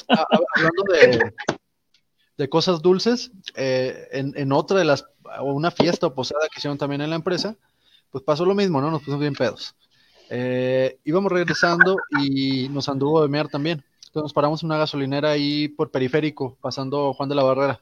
[0.09, 1.33] A- a- hablando de,
[2.43, 5.07] de cosas dulces, eh, en, en otra de las,
[5.39, 7.57] o una fiesta o posada que hicieron también en la empresa,
[8.11, 8.91] pues pasó lo mismo, ¿no?
[8.91, 9.77] Nos pusimos bien pedos.
[10.29, 13.85] Eh, íbamos regresando y nos anduvo de mear también.
[14.07, 17.81] Entonces nos paramos en una gasolinera ahí por periférico, pasando Juan de la Barrera.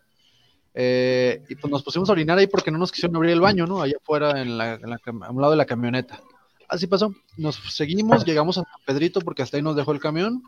[0.75, 3.67] Eh, y pues nos pusimos a orinar ahí porque no nos quisieron abrir el baño,
[3.67, 3.81] ¿no?
[3.81, 6.21] Allá afuera, en la, en la a un lado de la camioneta.
[6.69, 7.15] Así pasó.
[7.39, 10.43] Nos seguimos, llegamos a San Pedrito porque hasta ahí nos dejó el camión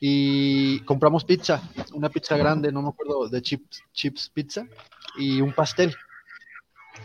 [0.00, 4.66] y compramos pizza, una pizza grande, no me acuerdo, de chips, chips pizza
[5.18, 5.94] y un pastel.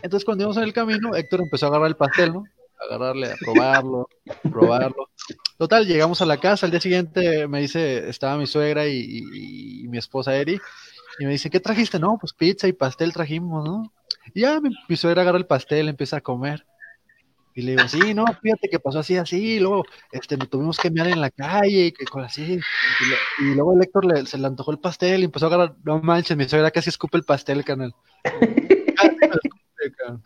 [0.02, 2.44] Entonces cuando íbamos en el camino, Héctor empezó a agarrar el pastel, ¿no?
[2.80, 4.08] A agarrarle, a probarlo,
[4.42, 5.08] probarlo.
[5.56, 9.98] Total, llegamos a la casa, al día siguiente me dice, estaba mi suegra y mi
[9.98, 10.60] esposa Eri,
[11.18, 11.98] y me dice, ¿qué trajiste?
[11.98, 13.92] No, pues pizza y pastel trajimos, ¿no?
[14.34, 16.66] Y ya mi, mi suegra agarra el pastel, empieza a comer.
[17.54, 20.78] Y le digo, sí, no, fíjate que pasó así, así, y luego este, nos tuvimos
[20.78, 22.42] que mear en la calle, y que con así.
[22.42, 25.48] Y, lo- y luego el Héctor le, se le antojó el pastel y empezó a
[25.48, 27.94] agarrar, no manches, mi suegra casi escupe el pastel, canal.
[28.22, 28.36] Casi
[29.20, 30.20] me lo escupe, canal.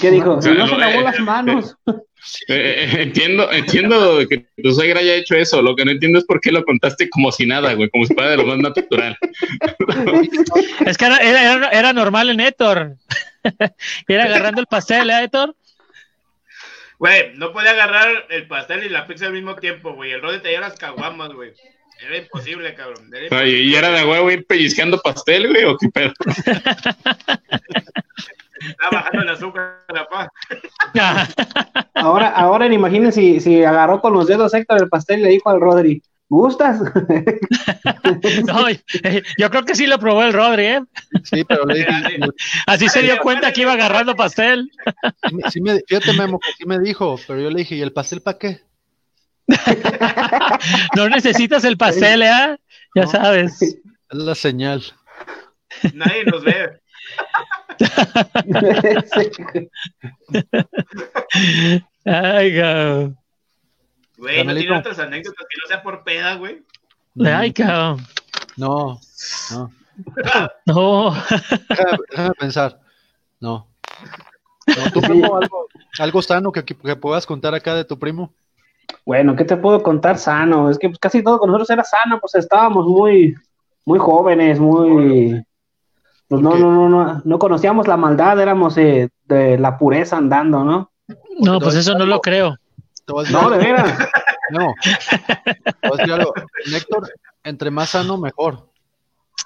[0.00, 0.40] ¿Qué dijo?
[0.40, 1.76] Sí, no se lavó eh, las manos.
[2.48, 5.62] Eh, eh, entiendo, entiendo que tu suegra haya hecho eso.
[5.62, 8.12] Lo que no entiendo es por qué lo contaste como si nada, güey, como si
[8.12, 9.16] fuera de lo más natural.
[10.84, 12.96] Es que era, era, era normal en Héctor.
[14.08, 15.54] Era agarrando el pastel, ¿eh, Héctor?
[16.98, 20.12] Güey, no podía agarrar el pastel y la pizza al mismo tiempo, güey.
[20.12, 21.52] El Rodri traía las caguamas, güey.
[22.00, 23.08] Era imposible, cabrón.
[23.08, 23.50] Era imposible.
[23.50, 26.12] Oye, ¿y era de huevo ir pellizcando pastel, güey, o qué pedo?
[28.60, 30.32] Estaba bajando el azúcar, papá.
[31.94, 35.50] Ahora, ahora imaginen si, si agarró con los dedos Héctor el pastel y le dijo
[35.50, 36.80] al Rodri, ¿gustas?
[38.46, 40.80] No, eh, yo creo que sí lo probó el Rodri, ¿eh?
[41.24, 41.90] Sí, pero le dije,
[42.66, 44.70] Así se dio cuenta que iba agarrando pastel.
[45.50, 48.20] sí me- fíjate, Memo, que sí me dijo, pero yo le dije, ¿y el pastel
[48.22, 48.60] para qué?
[50.96, 52.58] No necesitas el pastel, ¿eh?
[52.94, 53.10] Ya No.
[53.10, 53.60] sabes.
[53.62, 53.76] Es
[54.10, 54.82] la señal.
[55.94, 56.80] Nadie nos ve.
[62.04, 63.18] Ay, cabrón.
[64.18, 66.62] Güey, no tiene otras anécdotas que no sea por peda, güey.
[67.24, 68.04] Ay, cabrón.
[68.56, 69.00] No,
[69.52, 69.70] no.
[70.66, 71.14] No.
[71.68, 72.80] Déjame, déjame pensar.
[73.40, 73.66] No.
[74.66, 75.66] No, ¿Tu primo algo,
[75.98, 78.32] algo sano que, que puedas contar acá de tu primo?
[79.04, 80.70] Bueno, ¿qué te puedo contar sano?
[80.70, 83.34] Es que pues, casi todo con nosotros era sano, pues estábamos muy,
[83.84, 85.42] muy jóvenes, muy...
[86.28, 90.62] Pues no, no, no, no, no conocíamos la maldad, éramos eh, de la pureza andando,
[90.62, 90.90] ¿no?
[91.40, 92.56] No, pues eso no lo creo.
[93.08, 93.66] Te voy a decir No, de algo.
[93.66, 93.98] veras.
[94.50, 94.74] No.
[94.82, 96.34] Te voy a decir algo.
[96.74, 97.08] Héctor,
[97.42, 98.68] entre más sano, mejor.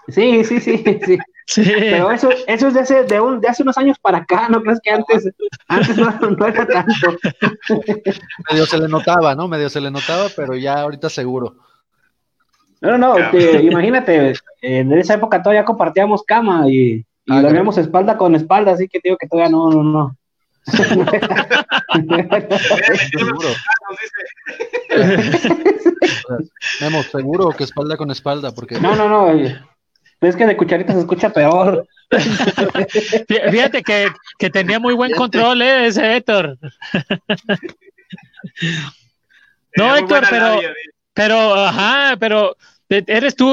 [0.09, 1.18] Sí, sí, sí, sí.
[1.44, 1.64] Sí.
[1.64, 4.62] Pero eso, eso es de hace, de, un, de hace unos años para acá, ¿no
[4.62, 5.29] crees que antes,
[5.66, 7.18] antes no, no era tanto?
[8.51, 9.48] Medio se le notaba, ¿no?
[9.48, 11.57] Medio se le notaba, pero ya ahorita seguro.
[12.81, 17.77] No, no, no, que imagínate, en esa época todavía compartíamos cama y, y Ah, dormíamos
[17.77, 20.16] espalda con espalda, así que te digo que todavía no, no, no.
[20.64, 21.12] Seguro.
[26.81, 29.25] Memo, seguro que espalda con espalda, porque No, no, no.
[29.27, 29.59] oye.
[30.20, 31.87] Es que de cucharita se escucha peor.
[32.11, 35.87] Fí- Fíjate que, que tenía muy buen control, ¿eh?
[35.87, 36.59] Ese Héctor.
[39.77, 40.72] No, Héctor, pero, labia,
[41.12, 42.57] pero, ajá, pero
[42.88, 43.48] ¿e- ¿eres tú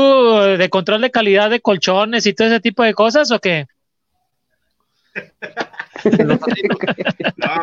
[0.59, 3.65] de control de calidad de colchones y todo ese tipo de cosas o qué?
[6.25, 7.62] No, mira,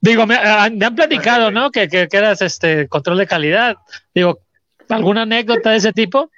[0.00, 1.70] Digo, me, ah, me han platicado, ¿no?
[1.70, 3.76] Que, que, que eras este control de calidad.
[4.14, 4.40] Digo,
[4.88, 6.30] ¿alguna anécdota de ese tipo?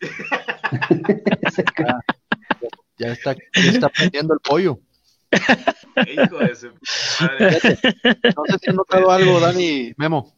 [2.98, 4.78] ya está, ya está prendiendo el pollo.
[6.06, 6.68] hijo de su
[7.20, 7.58] madre.
[8.36, 10.34] No sé si han notado algo, Dani, Memo.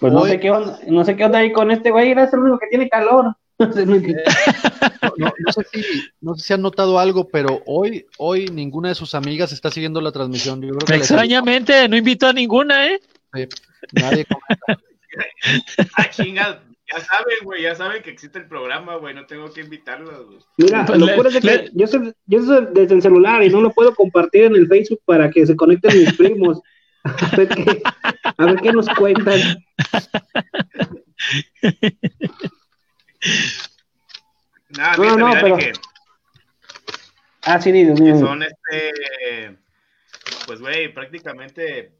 [0.00, 2.32] Pues no Hoy- sé qué onda, no sé qué onda ahí con este güey, es
[2.32, 3.34] el único que tiene calor.
[5.18, 5.82] No, no- sé si,
[6.20, 10.00] no sé si han notado algo, pero hoy, hoy ninguna de sus amigas está siguiendo
[10.00, 10.60] la transmisión.
[10.62, 13.00] Yo creo que les- Extrañamente, no invito a ninguna, ¿eh?
[13.92, 14.82] nadie comenta.
[15.96, 19.62] Ah, chinga, ya saben, güey, ya saben que existe el programa, güey, no tengo que
[19.62, 20.38] invitarlos, güey.
[20.58, 23.48] Mira, Pues lo le- es que le- yo soy, yo soy desde el celular y
[23.48, 26.60] no lo puedo compartir en el Facebook para que se conecten mis primos.
[27.02, 27.82] A ver qué,
[28.36, 29.40] a ver qué nos cuentan.
[34.70, 35.72] Nada, No, fíjate, no, mira, pero- que,
[37.42, 38.18] Ah, sí, Dios que mío.
[38.18, 39.56] son este,
[40.46, 41.92] pues, güey, prácticamente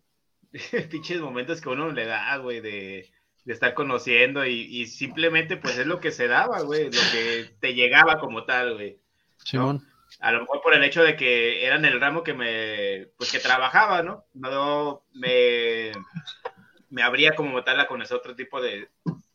[0.90, 3.10] pinches momentos que uno le da, güey, de,
[3.44, 7.50] de estar conociendo y, y simplemente, pues, es lo que se daba, güey, lo que
[7.60, 8.98] te llegaba como tal, güey.
[9.44, 9.86] Simón.
[10.20, 13.32] a lo mejor por el hecho de que era en el ramo que me, pues
[13.32, 14.24] que trabajaba, ¿no?
[14.34, 15.92] No me,
[16.90, 18.88] me abría como tal a conocer otro tipo de,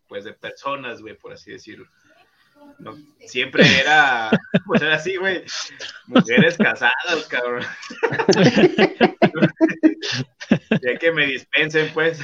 [0.07, 1.85] pues de personas, güey, por así decirlo.
[2.79, 4.29] No, siempre era,
[4.65, 5.43] pues era así, güey,
[6.07, 7.63] mujeres casadas, cabrón.
[10.81, 12.19] Ya que me dispensen, pues.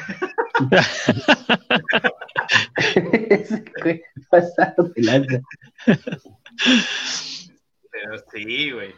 [3.29, 5.39] Ese güey, pasado de lanza.
[7.91, 8.95] Pero sí, güey.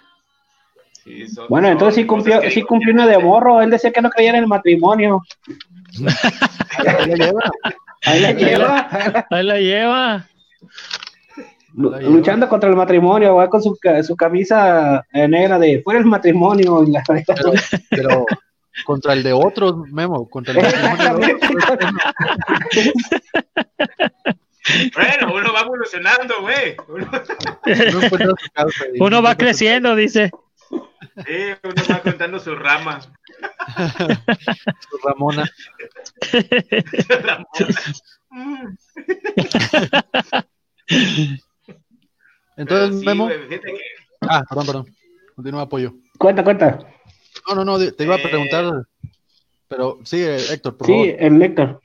[1.03, 3.61] Sí, son- Bueno, entonces sí cumplió, sí digo, cumplió una de morro.
[3.61, 5.21] Él decía que no creía en el matrimonio.
[8.05, 9.25] Ahí la lleva.
[9.29, 10.27] Ahí la lleva.
[11.73, 16.83] Luchando contra el matrimonio, va con su, su camisa eh, negra de fuera el matrimonio.
[16.83, 17.53] y la- Pero,
[17.89, 18.25] pero
[18.85, 21.91] contra el de otros, Memo, contra el matrimonio de otros.
[24.95, 26.75] Bueno, uno va evolucionando, güey.
[26.87, 27.09] Uno,
[28.99, 30.29] Uno va creciendo, dice.
[30.69, 33.09] sí, uno va contando sus ramas.
[35.03, 35.49] Ramona.
[42.57, 43.27] Entonces, sí, Memo.
[43.27, 43.61] que-
[44.21, 44.95] Ah, perdón, perdón.
[45.35, 45.93] Continúa apoyo.
[46.17, 46.79] Cuenta, cuenta.
[47.47, 48.27] No, no, no, te iba a Eh.
[48.27, 48.85] preguntar.
[49.67, 51.07] Pero sigue, Héctor, por Sí, favor.
[51.19, 51.81] el Héctor.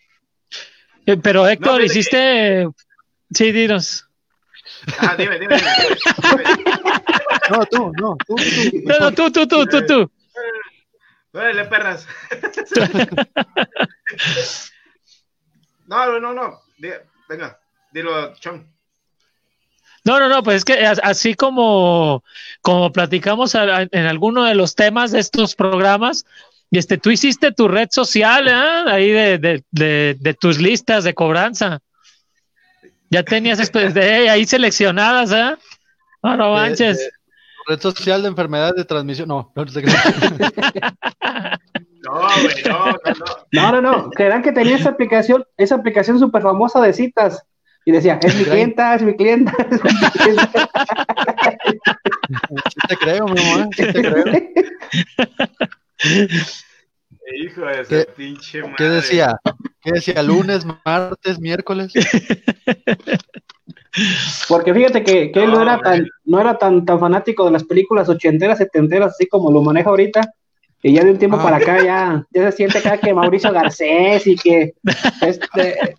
[1.06, 2.68] Eh, Pero Héctor, hiciste.
[3.32, 4.04] Sí, dinos.
[4.98, 6.44] Ah, dime, dime, dime.
[6.44, 6.44] dime.
[7.48, 8.44] No, tú, no, tú, tú.
[8.86, 10.10] No, no, tú, tú, tú, tú, tú.
[11.36, 12.06] Órale, perras.
[15.86, 16.60] No, no, no,
[17.28, 17.58] Venga,
[17.92, 18.66] dilo, Chon.
[20.04, 22.24] No, no, no, pues es que as- así como,
[22.62, 26.24] como platicamos a- a- en alguno de los temas de estos programas,
[26.70, 28.90] y este, tú hiciste tu red social, ¿eh?
[28.90, 31.80] Ahí de, de, de, de tus listas de cobranza.
[33.10, 35.56] Ya tenías espe- de ahí seleccionadas, ¿eh?
[36.22, 37.10] No, no manches.
[37.66, 39.28] Red social de enfermedades de transmisión.
[39.28, 39.90] No, no sé qué.
[42.04, 43.00] No, güey, no, no, no.
[43.52, 44.10] No, no, no.
[44.10, 47.42] Creerán que tenía esa aplicación, esa aplicación súper famosa de citas.
[47.84, 50.68] Y decía, es mi clienta, es mi clienta, es mi clienta.
[52.68, 54.24] Sí te creo, mi amor, sí te creo.
[57.42, 58.74] Hijo de ¿Qué- pinche madre.
[58.76, 59.40] ¿Qué decía?
[59.80, 60.22] ¿Qué decía?
[60.22, 61.92] ¿Lunes, martes, miércoles?
[64.48, 67.50] Porque fíjate que, que él no No, era tan, no era tan, tan fanático de
[67.52, 70.20] las películas ochenteras, setenteras, así como lo maneja ahorita.
[70.82, 71.42] Y ya de un tiempo Ah.
[71.42, 74.74] para acá ya, ya se siente acá que Mauricio Garcés y que
[75.22, 75.96] este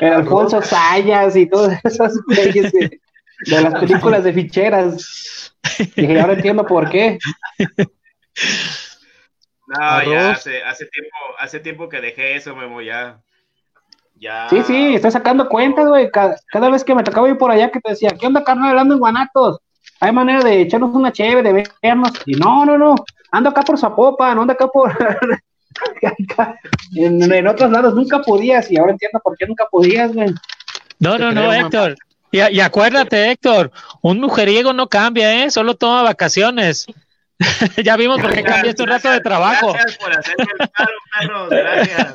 [0.00, 3.00] el Alfonso Sayas y todos esos güeyes de,
[3.46, 5.54] de las películas de ficheras.
[5.96, 7.18] Dije, ahora entiendo por qué.
[9.66, 13.20] No, ya hace tiempo, hace tiempo que dejé eso, Memo, ya.
[14.22, 14.48] Ya.
[14.48, 16.08] Sí, sí, estoy sacando cuentas, güey.
[16.12, 18.78] Cada, cada vez que me tocaba ir por allá que te decía, ¿qué onda, carnal?
[18.78, 19.58] Ando en Guanatos.
[19.98, 22.12] Hay manera de echarnos una cheve, de vernos.
[22.24, 22.94] Y no, no, no.
[23.32, 24.96] Ando acá por Zapopan, ando acá por.
[26.94, 28.70] En, en otros lados nunca podías.
[28.70, 30.28] Y ahora entiendo por qué nunca podías, güey.
[30.98, 31.50] No, no, no.
[31.50, 31.96] Héctor.
[32.30, 35.50] Y, y acuérdate, Héctor, un mujeriego no cambia, ¿eh?
[35.50, 36.86] Solo toma vacaciones.
[37.84, 39.72] ya vimos por qué cambiaste un rato de trabajo.
[39.72, 42.14] Gracias por hacerme el paro, perros, gracias.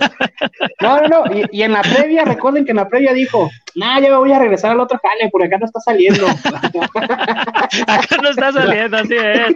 [0.82, 1.26] No, no, no.
[1.36, 4.32] Y, y en la previa, recuerden que en la previa dijo, nah, ya me voy
[4.32, 6.28] a regresar al otro jale, por acá no está saliendo.
[7.88, 9.56] Acá no está saliendo, así es.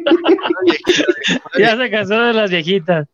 [1.58, 3.08] ya se cansó de las viejitas.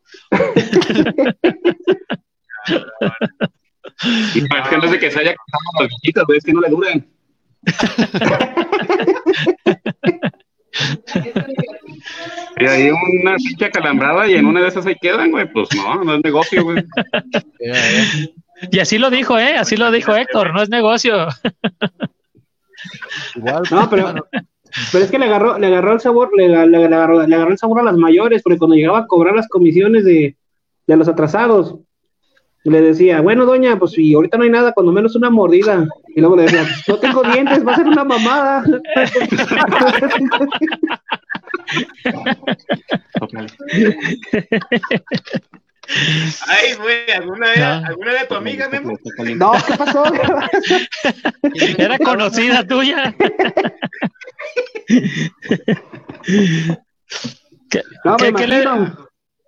[4.35, 6.61] Y es que no de que se haya casado a las viejitas, es que no
[6.61, 7.05] le duran.
[12.59, 15.51] Y ahí una pinche calambrada y en una de esas ahí quedan, güey.
[15.51, 16.83] Pues no, no es negocio, güey.
[18.71, 19.55] Y así lo dijo, ¿eh?
[19.55, 21.27] Así lo dijo Héctor, no es negocio.
[23.35, 24.25] Igual, No, pero, bueno,
[24.91, 27.51] pero es que le agarró, le agarró el sabor, le, le- le agarró, le agarró
[27.51, 30.35] el sabor a las mayores, porque cuando llegaba a cobrar las comisiones de,
[30.87, 31.75] de los atrasados,
[32.71, 35.87] le decía, bueno, doña, pues si ahorita no hay nada, cuando menos una mordida.
[36.15, 38.63] Y luego le decía, "Pues, no tengo dientes, va a ser una mamada.
[46.47, 47.87] Ay, güey, ¿alguna vez, No.
[47.87, 48.97] ¿alguna vez tu amiga, Memo?
[49.37, 50.03] no, ¿qué pasó?
[51.77, 53.15] Era conocida tuya.
[57.69, 58.65] ¿Qué, No, me qué- le.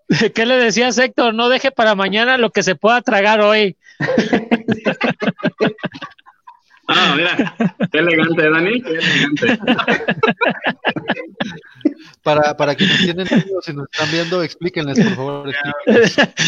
[0.35, 1.33] qué le decías, Héctor?
[1.33, 3.75] No deje para mañana lo que se pueda tragar hoy.
[6.91, 7.35] Ah, mira,
[7.91, 9.59] qué elegante, Dani, qué elegante.
[12.23, 15.53] para, para quienes tienen amigos y nos están viendo, explíquenles, por favor.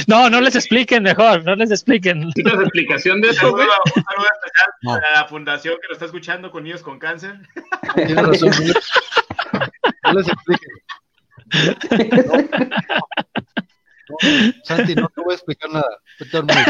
[0.08, 2.22] No, no les expliquen mejor, no les expliquen.
[2.22, 3.68] ¿Necesitas explicación de saludo, güey?
[3.68, 4.92] un saludo especial No.
[4.94, 7.36] para la fundación que nos está escuchando con niños con cáncer.
[7.94, 8.50] Tienes razón.
[10.06, 10.70] No les expliquen.
[14.10, 14.18] No,
[14.64, 15.88] Santi, no te voy a explicar nada.
[16.20, 16.66] Vete a dormir.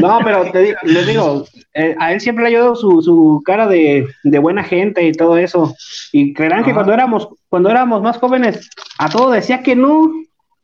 [0.00, 1.44] No, pero te di- les digo,
[1.74, 5.12] eh, a él siempre le ha ayudado su, su cara de, de buena gente y
[5.12, 5.74] todo eso.
[6.12, 8.68] Y creerán que cuando éramos, cuando éramos más jóvenes,
[8.98, 10.10] a todo decía que no.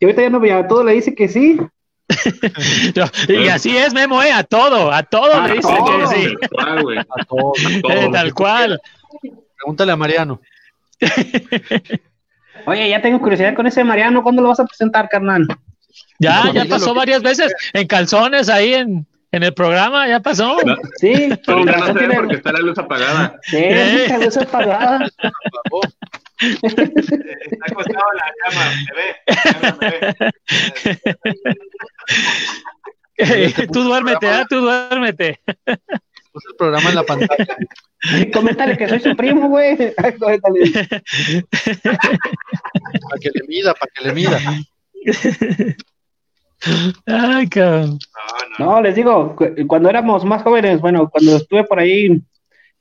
[0.01, 1.59] Y ahorita ya no, a todo le dice que sí.
[3.29, 4.33] Y así es, Memo, ¿eh?
[4.33, 5.99] A todo, a todo A le dicen todo.
[6.11, 6.35] que sí.
[6.57, 6.99] Tal, güey.
[6.99, 7.05] A.
[7.27, 7.53] Todo.
[7.91, 8.81] Eh, tal cual.
[9.57, 10.41] Pregúntale a Mariano.
[12.67, 15.47] Oye, ya tengo curiosidad con ese Mariano, ¿cuándo lo vas a presentar, carnal?
[16.19, 20.59] Ya, ya pasó que- varias veces en calzones ahí en, en el programa, ya pasó.
[20.65, 23.39] No, Sí, con Ahorita no razón se ve tiene- porque está la luz apagada.
[23.43, 23.65] Sí,
[24.03, 24.99] muchas veces pagada.
[24.99, 25.33] Por
[25.71, 25.89] favor.
[26.41, 29.07] Está acostado en la cama, me ve.
[29.63, 30.03] ya me ve.
[33.73, 35.41] tú duérmete, ah, tú duérmete.
[36.33, 37.57] Puse el programa en la pantalla.
[38.33, 39.77] Coméntale que soy su primo, güey.
[40.19, 40.71] Coméntale.
[41.93, 44.39] Para que le mida, para que le mida.
[47.07, 47.99] Ay, cabrón.
[48.59, 48.73] No, no.
[48.77, 52.21] No, les digo, cu- cuando éramos más jóvenes, bueno, cuando estuve por ahí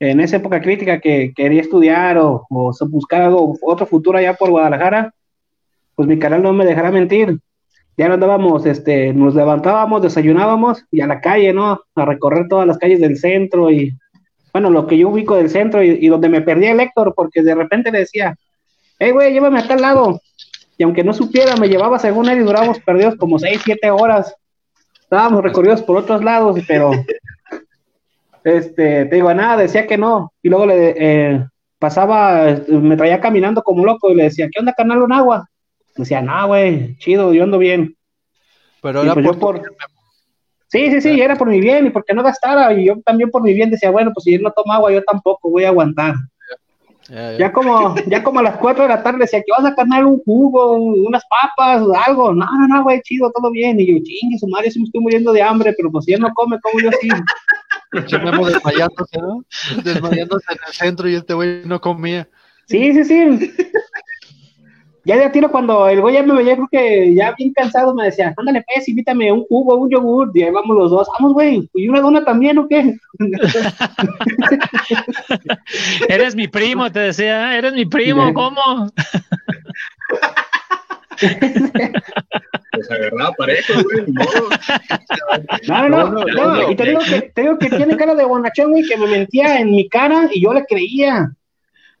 [0.00, 4.50] en esa época crítica que quería estudiar o, o buscar algo, otro futuro allá por
[4.50, 5.12] Guadalajara,
[5.94, 7.38] pues mi canal no me dejará mentir.
[7.98, 11.80] Ya no andábamos, este, nos levantábamos, desayunábamos y a la calle, ¿no?
[11.94, 13.92] A recorrer todas las calles del centro y,
[14.52, 17.54] bueno, lo que yo ubico del centro y, donde me perdía el Héctor, porque de
[17.54, 18.36] repente le decía,
[18.98, 20.20] hey, güey, llévame a tal lado.
[20.78, 24.34] Y aunque no supiera, me llevaba según él y durábamos perdidos como 6, 7 horas
[25.08, 26.90] estábamos recorridos por otros lados, pero
[28.44, 31.46] este, te digo, nada, decía que no, y luego le eh,
[31.78, 35.48] pasaba, me traía caminando como loco y le decía, ¿qué onda, carnal, un agua?
[35.98, 37.94] Decía, no, güey, chido, yo ando bien.
[38.80, 39.62] Pero Y era pues por, por-
[40.70, 43.42] Sí, sí, sí, era por mi bien y porque no gastara, y yo también por
[43.42, 46.14] mi bien decía, bueno, pues si él no toma agua, yo tampoco voy a aguantar.
[47.38, 50.04] Ya, como, ya como a las 4 de la tarde decía que vas a carnal
[50.04, 52.34] un jugo, un- unas papas, algo.
[52.34, 53.80] No, no, no, güey, chido, todo bien.
[53.80, 56.20] Y yo, chingue, su madre, sí me estoy muriendo de hambre, pero pues si él
[56.20, 57.08] no come, como yo sí.
[57.92, 59.42] Desmayándose, ¿no?
[59.82, 62.28] Desmayándose en el centro y este güey no comía.
[62.66, 63.52] Sí, sí, sí.
[65.08, 67.94] Ya de a tiro cuando el güey ya me veía, creo que ya bien cansado,
[67.94, 70.30] me decía, ándale, pues, invítame un jugo, un yogur.
[70.34, 71.08] Y ahí vamos los dos.
[71.18, 71.66] Vamos, güey.
[71.72, 72.94] ¿Y una dona también o qué?
[76.10, 78.34] Eres mi primo, te decía, eres mi primo.
[78.34, 78.60] ¿cómo?
[82.70, 84.04] Pues agarraba parejo, güey.
[85.66, 85.88] No, no, no.
[85.88, 88.70] No, no, no, no, y te digo, que, te digo que tiene cara de bonachón,
[88.70, 91.32] güey, que me mentía en mi cara y yo le creía.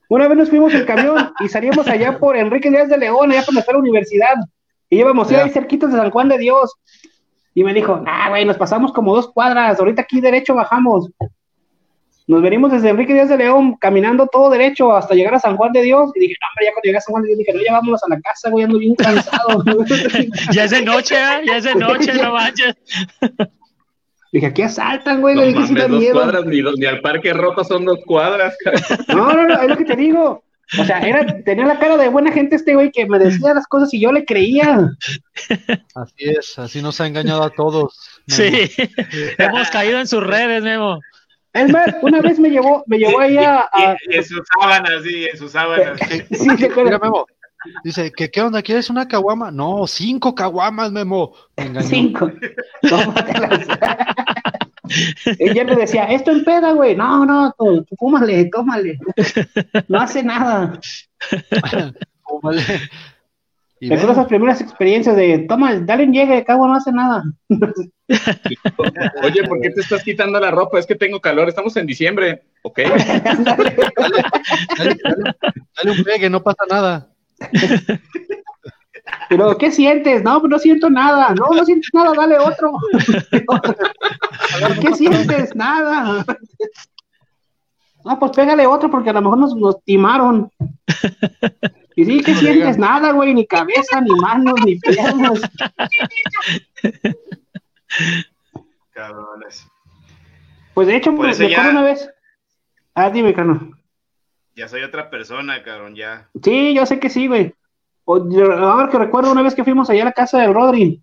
[0.08, 3.42] Una vez nos fuimos en camión y salíamos allá por Enrique Díaz de León, allá
[3.42, 4.34] por nuestra universidad.
[4.88, 5.44] Y íbamos Ya.
[5.44, 6.74] ahí cerquitos de San Juan de Dios.
[7.54, 11.10] Y me dijo, ah, güey, nos pasamos como dos cuadras, ahorita aquí derecho bajamos.
[12.26, 15.72] Nos venimos desde Enrique Díaz de León caminando todo derecho hasta llegar a San Juan
[15.72, 16.10] de Dios.
[16.14, 17.72] Y dije, no, hombre, ya cuando llegué a San Juan de Dios, dije, no, ya
[17.72, 19.64] vámonos a la casa, güey, ando bien cansado.
[20.52, 21.42] Ya es de noche, ¿eh?
[21.46, 22.74] ya es de noche, no manches.
[24.32, 26.14] dije, aquí asaltan, güey, No le dije, sí da mames, dos miedo.
[26.14, 28.56] cuadras, ni, dos- ni al Parque Rojo son dos cuadras.
[29.08, 30.42] No, no, no, es lo que te digo.
[30.78, 33.66] O sea, era, tenía la cara de buena gente este güey que me decía las
[33.66, 34.90] cosas y yo le creía.
[35.94, 38.20] Así es, así nos ha engañado a todos.
[38.26, 38.36] Memo.
[38.36, 38.70] Sí,
[39.38, 41.00] hemos caído en sus redes, Memo.
[41.54, 43.66] Es más, una vez me llevó, me llevó ahí a,
[44.10, 45.98] en sus sábanas, sí, en sus sábanas.
[46.30, 46.84] sí, ¿te acuerdas?
[46.84, 47.26] Mira, Memo.
[47.82, 48.62] Dice, ¿qué, ¿qué onda?
[48.62, 49.50] ¿Quieres una caguama?
[49.50, 51.34] No, cinco caguamas, Memo.
[51.56, 51.82] Me.
[51.82, 52.30] Cinco.
[52.88, 53.66] Tómatelas.
[55.38, 56.96] Ella me decía, esto en peda, güey.
[56.96, 58.98] No, no, tú, tú fúmale, tómale.
[59.88, 60.80] No hace nada.
[62.28, 62.62] Tómale.
[63.80, 67.22] Y Recuerdo ven, esas primeras experiencias de, toma, dale un llegue, cabo, no hace nada.
[69.22, 70.80] Oye, ¿por qué te estás quitando la ropa?
[70.80, 72.42] Es que tengo calor, estamos en diciembre.
[72.62, 72.80] Ok.
[72.80, 73.76] dale,
[74.76, 74.96] dale,
[75.76, 77.08] dale un pegue, no pasa nada.
[79.28, 80.22] Pero, ¿qué sientes?
[80.22, 81.34] No, pues no siento nada.
[81.34, 82.72] No, no sientes nada, dale otro.
[84.82, 85.54] ¿Qué sientes?
[85.54, 86.24] Nada.
[88.04, 90.50] No, pues pégale otro porque a lo mejor nos, nos timaron.
[91.96, 92.78] Y sí, ¿qué sientes?
[92.78, 95.40] Nada, güey, ni cabeza, ni manos, ni piernas.
[98.92, 99.66] Cabrones.
[100.74, 102.08] Pues de hecho, Por me ya- una vez.
[102.94, 103.77] Ah, dime, carnal.
[104.58, 106.28] Ya soy otra persona, cabrón, ya.
[106.42, 107.54] Sí, yo sé que sí, güey.
[108.04, 111.00] Ahora que recuerdo una vez que fuimos allá a la casa del Rodri,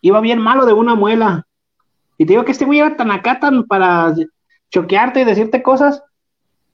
[0.00, 1.46] iba bien malo de una muela.
[2.18, 4.12] Y te digo que este güey era tan acá, tan para
[4.72, 6.02] choquearte y decirte cosas.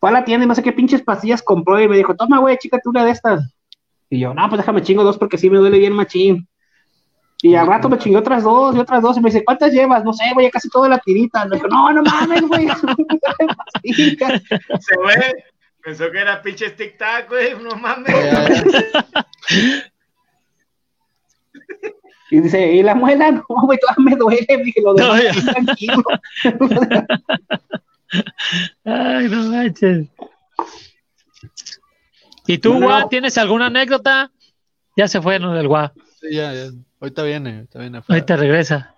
[0.00, 2.38] Fue a la tienda y no sé qué pinches pastillas compró y me dijo, toma,
[2.38, 3.52] güey, chícate una de estas.
[4.08, 6.48] Y yo, no, pues déjame chingo dos porque sí me duele bien machín.
[7.42, 10.02] Y al rato me chingué otras dos y otras dos y me dice, ¿cuántas llevas?
[10.02, 11.44] No sé, güey, ya casi toda la tirita.
[11.44, 12.68] Le digo, no, no mames, güey.
[12.68, 14.42] pastillas".
[14.80, 15.51] Se ve.
[15.82, 17.54] Pensó que era pinche tic-tac, güey.
[17.62, 18.14] No mames.
[22.30, 23.30] Y dice, ¿y la muela?
[23.32, 24.46] No, güey, todavía me duele.
[24.64, 25.52] Dije, lo No, demás, ya.
[25.52, 26.02] tranquilo.
[28.84, 30.08] Ay, no manches.
[32.46, 32.86] ¿Y tú, No.
[32.86, 34.30] Gua, tienes alguna anécdota?
[34.96, 35.54] Ya se fue, ¿no?
[35.54, 35.92] Del Gua.
[36.20, 36.66] Sí, ya, ya.
[37.00, 37.98] Ahorita viene, ahorita viene.
[37.98, 38.18] afuera.
[38.18, 38.94] Ahorita regresa.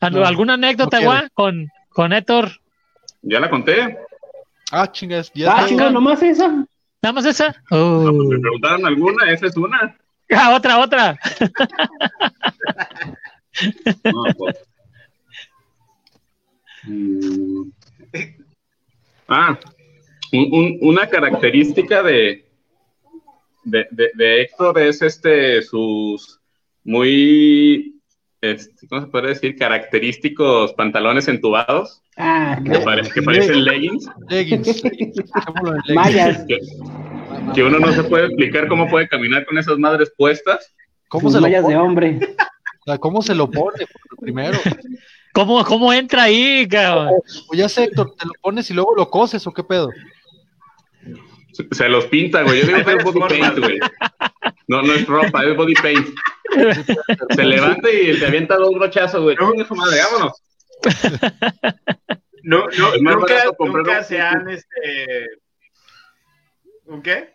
[0.00, 1.06] ¿Al- No, ¿Alguna anécdota, no.
[1.06, 2.50] Gua, con, con Héctor?
[3.22, 3.98] Ya la conté.
[4.72, 6.48] Ah, chingas, ya Ah, chingón, nomás esa.
[7.02, 7.48] ¿Nada más esa?
[7.48, 8.12] No, pues Oh.
[8.12, 9.96] me preguntaron alguna, esa es una.
[10.30, 11.18] Ah, otra, otra.
[14.04, 14.56] No, pues.
[16.84, 17.70] Mm.
[19.28, 19.58] Ah,
[20.32, 22.44] un- un- una característica de,
[23.64, 26.40] de, de, de Héctor es este, sus
[26.84, 28.00] muy,
[28.40, 29.56] este, ¿cómo se puede decir?
[29.56, 34.06] Característicos pantalones entubados, Ah, que, pare- que parecen leggings.
[35.94, 36.44] Mayas.
[36.48, 36.58] que,
[37.54, 40.74] que uno no se puede explicar cómo puede caminar con esas madres puestas.
[41.08, 41.74] ¿Cómo Sus se, lo mallas pone?
[41.74, 42.18] de hombre.
[42.80, 43.86] O sea, ¿Cómo se lo pone
[44.20, 44.58] primero?
[45.32, 47.10] ¿Cómo, cómo entra ahí, cabrón?
[47.50, 49.90] O ya sé, Héctor, ¿te lo pones y luego lo coses o qué pedo?
[51.52, 52.60] Se- Se los pinta, güey.
[52.62, 53.78] Yo digo que es body paint, güey.
[54.68, 56.06] No, no es ropa, es body paint.
[57.36, 59.36] Se levanta y te avienta dos brochazos, güey.
[59.36, 60.42] No, madre, vámonos.
[62.42, 62.66] No,
[63.00, 65.26] nunca, se han, este...
[66.84, 67.34] ¿Un qué?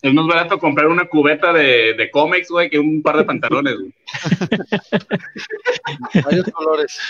[0.00, 3.74] Es más barato comprar una cubeta de, de cómics, güey, que un par de pantalones,
[3.76, 3.92] güey.
[6.24, 7.00] Varios colores.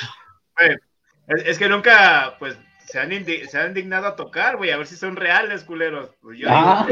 [1.26, 2.56] Es, es que nunca, pues,
[2.86, 6.08] se han, indi- se han indignado a tocar, güey, a ver si son reales, culeros.
[6.22, 6.86] Pues yo Ah,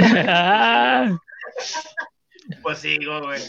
[1.07, 1.21] digo,
[2.63, 3.41] pues sigo, güey.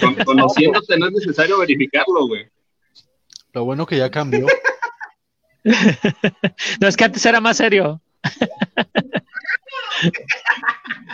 [0.00, 2.48] Con- Conociéndote no es necesario verificarlo, güey.
[3.52, 4.46] Lo bueno que ya cambió.
[6.80, 8.00] no, es que antes era más serio.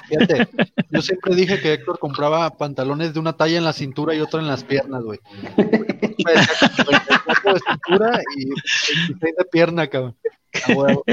[0.09, 0.49] Fíjate,
[0.91, 4.41] yo siempre dije que Héctor compraba pantalones de una talla en la cintura y otra
[4.41, 5.19] en las piernas, güey.
[5.57, 10.17] Me decía que 44 de cintura y 26 de pierna, cabrón.
[10.69, 11.05] A huevo.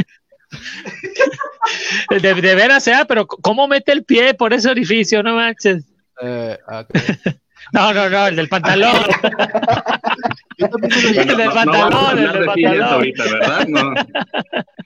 [2.09, 5.23] De, de veras, sea, pero ¿cómo mete el pie por ese orificio?
[5.23, 5.85] No manches.
[6.21, 6.85] Eh, ah,
[7.71, 8.95] No, no, no, el del pantalón.
[10.57, 10.69] El
[11.35, 12.83] del pantalón, el del pantalón.
[12.83, 13.67] ahorita, ¿verdad?
[13.67, 13.93] No.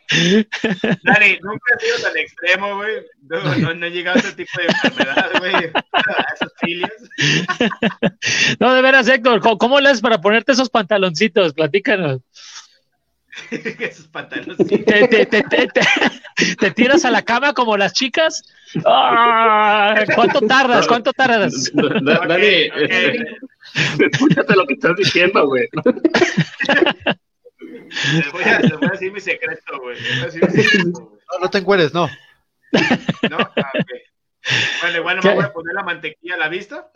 [1.03, 2.95] Dani, nunca has sido tan extremo, güey.
[3.29, 5.53] No, no, no he llegado a ese tipo de enfermedad, güey.
[5.53, 6.91] A esas filias.
[8.59, 11.53] No, de veras, Héctor, ¿cómo, cómo le haces para ponerte esos pantaloncitos?
[11.53, 12.21] Platícanos.
[13.79, 14.57] Esos pantalones.
[14.57, 18.43] ¿Te, te, te, te, te- te tiras a la cama como las chicas?
[18.85, 20.87] Ah, ¿Cuánto tardas?
[20.87, 21.71] ¿Cuánto tardas?
[21.73, 22.89] Da- da- Ok, Dani, ok.
[22.89, 23.37] este,
[24.11, 25.67] escúchate lo que estás diciendo, güey.
[28.13, 29.97] Les voy, a, les voy a decir mi secreto, güey.
[30.93, 32.07] No, no te encueres, no.
[33.29, 33.37] ¿No?
[33.39, 33.91] Ah, ok.
[34.81, 35.27] Bueno, igual no ¿Qué?
[35.29, 36.89] me voy a poner la mantequilla a la vista.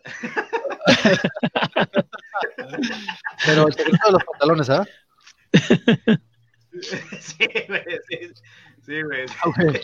[3.45, 4.85] Pero el secreto de los pantalones, ¿ah?
[6.81, 7.81] Sí, güey.
[8.07, 8.17] Sí,
[8.85, 9.25] sí, güey.
[9.43, 9.79] Ah, güey.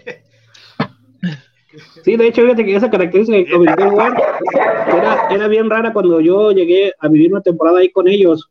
[2.03, 6.93] Sí, de hecho, fíjate que esa característica que era, era bien rara cuando yo llegué
[6.99, 8.49] a vivir una temporada ahí con ellos.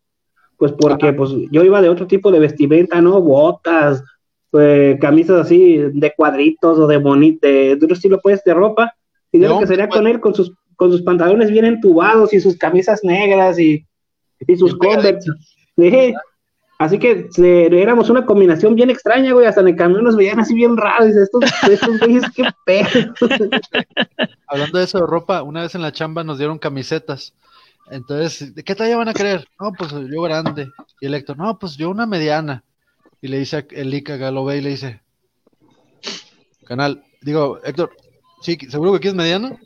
[0.59, 3.21] Pues porque pues, yo iba de otro tipo de vestimenta, ¿no?
[3.21, 4.03] Botas,
[4.51, 8.95] pues, camisas así de cuadritos o de bonito, de, de otro estilo, pues, de ropa.
[9.33, 9.99] Y De yo lo que sería pues.
[9.99, 13.85] con él con sus, con sus pantalones bien entubados y sus camisas negras y,
[14.47, 15.31] y sus Converse.
[15.77, 16.15] Dije,
[16.79, 19.47] Así que se- éramos una combinación bien extraña, güey.
[19.47, 21.09] Hasta en el camión nos veían así bien raros.
[21.17, 23.15] Estos, estos güeyes, qué pedo.
[24.47, 27.35] Hablando de eso de ropa, una vez en la chamba nos dieron camisetas.
[27.91, 29.47] Entonces, ¿de qué talla van a querer?
[29.61, 30.69] No, pues yo grande.
[31.01, 32.63] Y el Héctor, no, pues yo una mediana.
[33.23, 35.01] Y le dice a el Ica Galové y le dice,
[36.67, 37.91] canal, digo, Héctor,
[38.43, 39.57] ¿sí, ¿seguro que quieres mediana?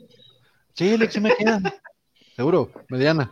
[0.73, 1.59] Sí, Lex, sí me queda.
[2.35, 3.29] Seguro, mediana.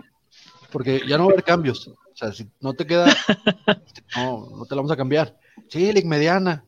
[0.71, 1.89] Porque ya no va a haber cambios.
[2.19, 3.05] O sea, si no te queda,
[4.17, 5.37] no, no te la vamos a cambiar.
[5.69, 6.65] Sí, Lex, mediana.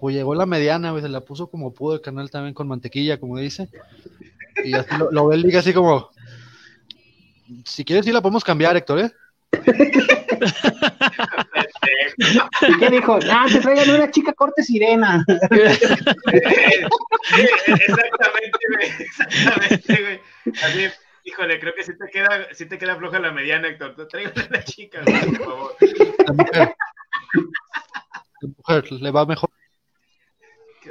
[0.00, 3.20] Pues llegó la mediana, güey, se la puso como pudo el canal también con mantequilla,
[3.20, 3.68] como dice.
[4.64, 6.08] Y así lo, lo ve el Liga así como,
[7.64, 9.12] si quieres sí la podemos cambiar, Héctor, ¿eh?
[12.68, 13.18] ¿Y qué dijo?
[13.30, 15.22] Ah, te traigan una chica corte sirena.
[15.28, 15.78] Exactamente,
[18.72, 18.88] güey.
[18.98, 20.20] Exactamente, güey.
[20.62, 20.86] Así,
[21.26, 23.94] híjole, creo que sí te queda, sí te queda floja la mediana, Héctor.
[23.96, 25.76] Te traigo una chica, güey, por favor.
[26.26, 26.76] La mujer.
[28.40, 29.50] La mujer le va mejor.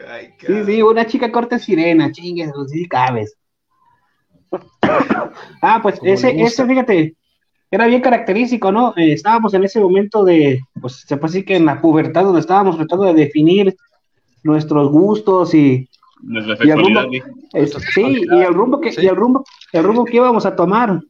[0.08, 3.38] Ay, Sí, sí, una chica corte sirena, chingues, pues sí cabes.
[5.62, 7.16] Ah, pues Como ese, ese, fíjate,
[7.72, 8.94] era bien característico, ¿no?
[8.98, 12.42] Eh, estábamos en ese momento de, pues se puede decir que en la pubertad, donde
[12.42, 13.76] estábamos tratando de definir
[14.44, 15.90] nuestros gustos y,
[16.22, 17.09] Nuestra Y el rumbo-
[17.53, 19.01] es- sí, y el rumbo que, Sí.
[19.03, 21.01] y el rumbo, el rumbo que íbamos a tomar.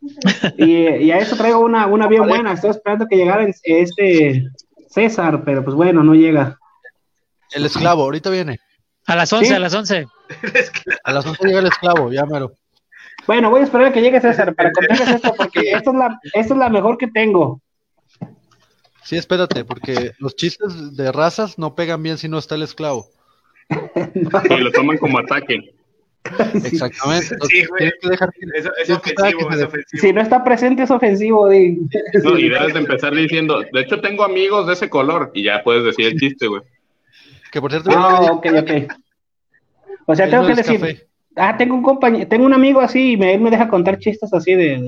[0.58, 4.48] Y, y a eso traigo una, una bien buena, estoy esperando que llegara este
[4.90, 6.56] César, pero pues bueno, no llega.
[7.52, 8.58] El esclavo, ahorita viene.
[9.06, 9.54] A las 11, Sí.
[9.54, 10.06] a las 11.
[11.04, 12.52] A las 11 llega el esclavo, ya mero.
[13.26, 16.20] Bueno, voy a esperar a que llegue César para contarles esto, porque esta es la,
[16.34, 17.60] esta es la mejor que tengo.
[19.02, 23.06] Sí, espérate, porque los chistes de razas no pegan bien si no está el esclavo.
[24.50, 25.74] Y lo toman como ataque.
[26.64, 27.34] Exactamente.
[27.34, 27.78] Entonces, Sí, güey.
[27.78, 30.00] tienes que dejar que- Eso es ofensivo, que es ofensivo.
[30.00, 31.48] Si no está presente es ofensivo.
[31.48, 31.78] di.
[32.22, 35.62] No, y debes de empezar diciendo, de hecho tengo amigos de ese color, y ya
[35.62, 36.62] puedes decir el chiste, güey.
[37.50, 38.70] Que por cierto, Ah, ok, ok.
[40.06, 41.06] O sea, tengo que decir, café.
[41.36, 44.32] Ah, tengo un compañero, tengo un amigo así y me, él me deja contar chistes
[44.34, 44.86] así de...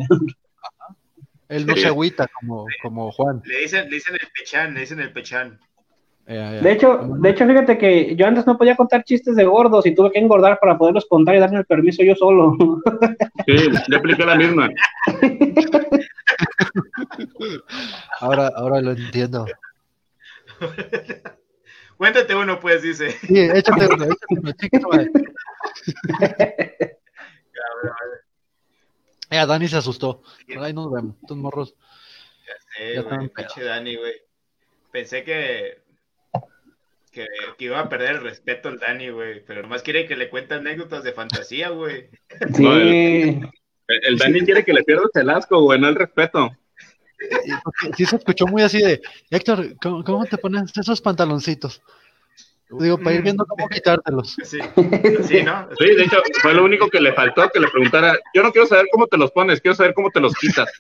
[1.49, 3.43] Él no se agüita como, como Juan.
[3.45, 5.59] Le dicen, le dicen el pechán, le dicen el pechán.
[6.31, 9.97] De hecho, de hecho, fíjate que yo antes no podía contar chistes de gordos y
[9.97, 12.57] tuve que engordar para poderlos contar y darme el permiso yo solo.
[13.47, 13.57] Sí,
[13.89, 14.68] yo apliqué la misma.
[18.20, 19.45] ahora, ahora lo entiendo.
[21.97, 23.11] Cuéntate uno, pues, dice.
[23.11, 24.89] Sí, échate uno, échate uno, chiquito.
[29.31, 30.22] Eh, Dani se asustó.
[30.61, 31.74] Ahí nos vemos, estos morros.
[32.47, 34.14] Ya güey, están pinche Dani, güey.
[34.93, 35.89] Pensé que,
[37.11, 37.27] que,
[37.59, 39.45] que iba a perder el respeto el Dani, güey.
[39.45, 42.09] Pero nomás quiere que le cuente anécdotas de fantasía, güey.
[42.55, 42.63] Sí.
[42.63, 43.51] No, El,
[43.89, 46.51] el Dani quiere que le pierdas el asco, güey, no el respeto.
[47.97, 49.01] Sí se escuchó muy así de,
[49.31, 51.83] Héctor, ¿cómo, cómo te pones esos pantaloncitos?
[52.79, 54.37] Digo, para ir viendo cómo quitártelos.
[54.45, 54.59] Sí,
[55.27, 55.69] sí ¿no?
[55.77, 58.69] Sí, de hecho, fue lo único que le faltó, que le preguntara, yo no quiero
[58.69, 60.71] saber cómo te los pones, quiero saber cómo te los quitas.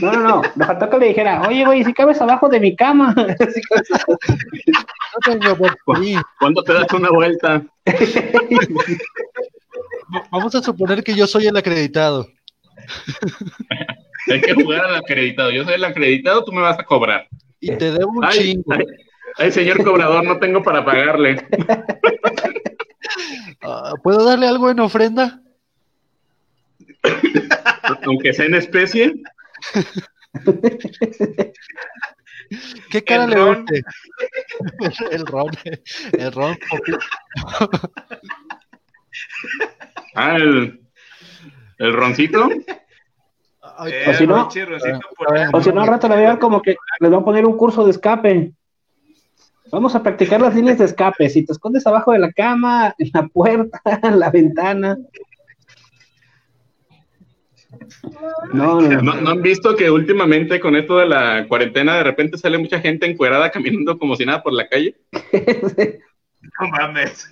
[0.00, 0.42] No, no, no.
[0.56, 3.14] Me faltó que le dijera, oye, güey, si cabes abajo de mi cama.
[6.38, 7.62] ¿Cuándo te das una vuelta?
[10.30, 12.28] Vamos a suponer que yo soy el acreditado.
[14.30, 15.50] Hay que jugar al acreditado.
[15.50, 17.26] Yo soy el acreditado, tú me vas a cobrar.
[17.60, 18.72] Y te debo un Ay, chingo.
[18.72, 18.84] ay,
[19.38, 21.44] ay, señor cobrador, no tengo para pagarle.
[23.62, 25.40] Ah, ¿Puedo darle algo en ofrenda?
[28.04, 29.14] Aunque sea en especie.
[32.90, 33.66] ¿Qué cara El le ron.
[35.10, 35.50] el ron.
[36.12, 36.56] El ron.
[40.14, 40.80] Ah, el,
[41.78, 42.48] el roncito.
[43.78, 46.28] Ay, Eh, o si no- Rosito Ah, O si no, al rato le voy a
[46.28, 48.52] dar como que les voy a poner un curso de escape.
[49.70, 51.30] Vamos a practicar las líneas de escape.
[51.30, 54.98] Si te escondes abajo de la cama, en la puerta, en la ventana.
[58.52, 62.38] No, no, ¿No, no han visto que últimamente con esto de la cuarentena de repente
[62.38, 64.96] sale mucha gente encuerada caminando como si nada por la calle?
[66.60, 67.28] No mames.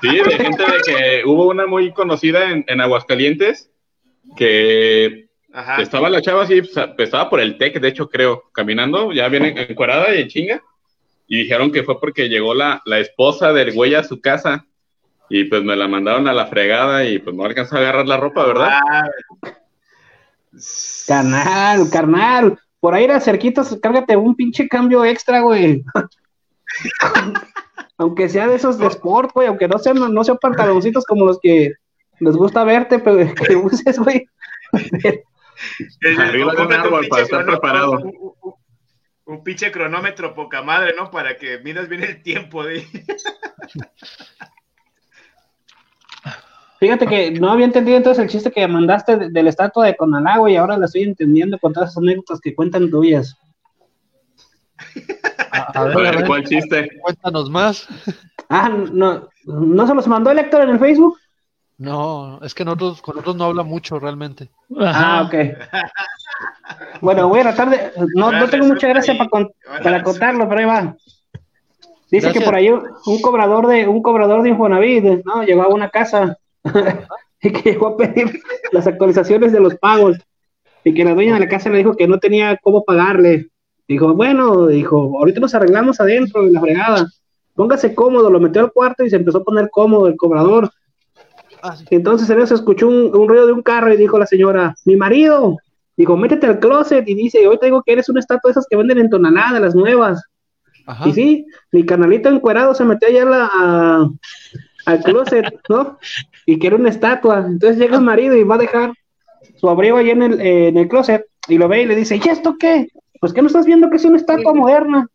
[0.00, 3.70] Sí, de gente de que hubo una muy conocida en, en Aguascalientes
[4.38, 5.82] que Ajá.
[5.82, 9.66] estaba la chava así, pues, estaba por el TEC, de hecho creo, caminando, ya viene
[9.68, 10.62] encuerada y en chinga,
[11.28, 14.66] y dijeron que fue porque llegó la, la esposa del güey a su casa
[15.28, 18.16] y pues me la mandaron a la fregada y pues no alcanzó a agarrar la
[18.16, 18.68] ropa, ¿verdad?
[18.90, 19.10] Ah,
[21.06, 22.58] Carnal, carnal.
[22.80, 25.84] Por ahí era cerquitos, cárgate un pinche cambio extra, güey.
[27.98, 31.38] aunque sea de esos de sport, güey, aunque no sean, no sean pantaloncitos como los
[31.40, 31.72] que
[32.20, 34.26] les gusta verte, pero que uses, güey.
[36.18, 37.92] Arriba un árbol pinche para estar preparado.
[37.92, 38.54] Un, un-
[39.26, 41.10] un pinche cronómetro poca madre, ¿no?
[41.10, 42.86] Para que midas bien el tiempo de.
[46.80, 49.96] Fíjate que no había entendido entonces el chiste que mandaste de, de la estatua de
[49.96, 53.36] Conalá, güey, y ahora la estoy entendiendo con todas esas anécdotas que cuentan tuyas.
[55.52, 56.88] A, a A ver, a ver, ver, ¿cuál chiste?
[57.00, 57.86] cuéntanos más.
[58.48, 61.16] Ah, no, ¿no se los mandó el Héctor en el Facebook?
[61.78, 64.50] No, es que nosotros, con nosotros no habla mucho realmente.
[64.78, 65.18] Ajá.
[65.20, 65.34] Ah, ok.
[67.00, 67.92] Bueno, voy a tratar de.
[68.14, 69.50] No, no tengo mucha gracia para, con-
[69.82, 70.96] para contarlo, pero ahí va.
[72.10, 75.42] Dice que por ahí un, un cobrador de un cobrador de Infonavit, ¿no?
[75.42, 76.36] Llegó a una casa
[77.42, 78.40] y que llegó a pedir
[78.72, 80.16] las actualizaciones de los pagos
[80.84, 83.48] y que la dueña de la casa le dijo que no tenía cómo pagarle.
[83.86, 87.06] Dijo, bueno, dijo, ahorita nos arreglamos adentro de la fregada.
[87.54, 90.70] Póngase cómodo, lo metió al cuarto y se empezó a poner cómodo el cobrador.
[91.62, 91.84] Ah, sí.
[91.90, 94.96] Entonces en eso escuchó un, un ruido de un carro y dijo la señora, mi
[94.96, 95.56] marido,
[95.96, 98.66] dijo, métete al closet y dice, hoy te digo que eres una estatua de esas
[98.68, 100.22] que venden en tonalada, las nuevas.
[100.86, 101.08] Ajá.
[101.08, 104.10] Y sí, mi canalito encuerado se metió allá a la- a-
[104.86, 105.98] al closet, ¿no?
[106.46, 107.38] Y que era una estatua.
[107.46, 108.92] Entonces llega el marido y va a dejar
[109.56, 112.16] su abrigo allá en el, eh, en el closet y lo ve y le dice,
[112.22, 112.88] ¿y esto qué?
[113.20, 115.08] Pues que no estás viendo que es una estatua moderna.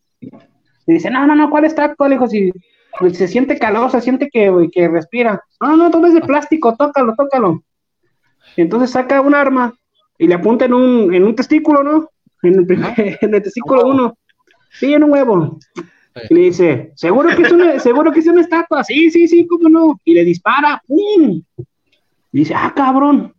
[0.86, 2.08] Y dice, no, no, no, ¿cuál estatua?
[2.08, 2.50] Le dijo, si
[2.98, 5.42] pues, se siente calor, se siente que, que respira.
[5.60, 7.62] No, no, todo es de plástico, tócalo, tócalo.
[8.56, 9.74] Y entonces saca un arma
[10.18, 12.08] y le apunta en un, en un testículo, ¿no?
[12.42, 14.16] En el, primer- en el testículo uno.
[14.72, 15.58] Sí, en un huevo.
[16.28, 18.84] Y le dice, ¿seguro que es una, seguro que es una estatua?
[18.84, 20.00] Sí, sí, sí, cómo no.
[20.04, 21.42] Y le dispara, ¡pum!
[22.32, 23.34] Y dice, ah, cabrón.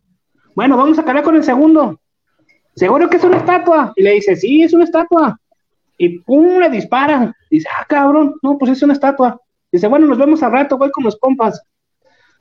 [0.55, 1.99] Bueno, vamos a cargar con el segundo.
[2.75, 3.93] ¿Seguro que es una estatua?
[3.95, 5.39] Y le dice, sí, es una estatua.
[5.97, 7.35] Y pum, le dispara.
[7.49, 9.39] Dice, ah, cabrón, no, pues es una estatua.
[9.71, 11.61] Dice, bueno, nos vemos al rato, voy con los compas.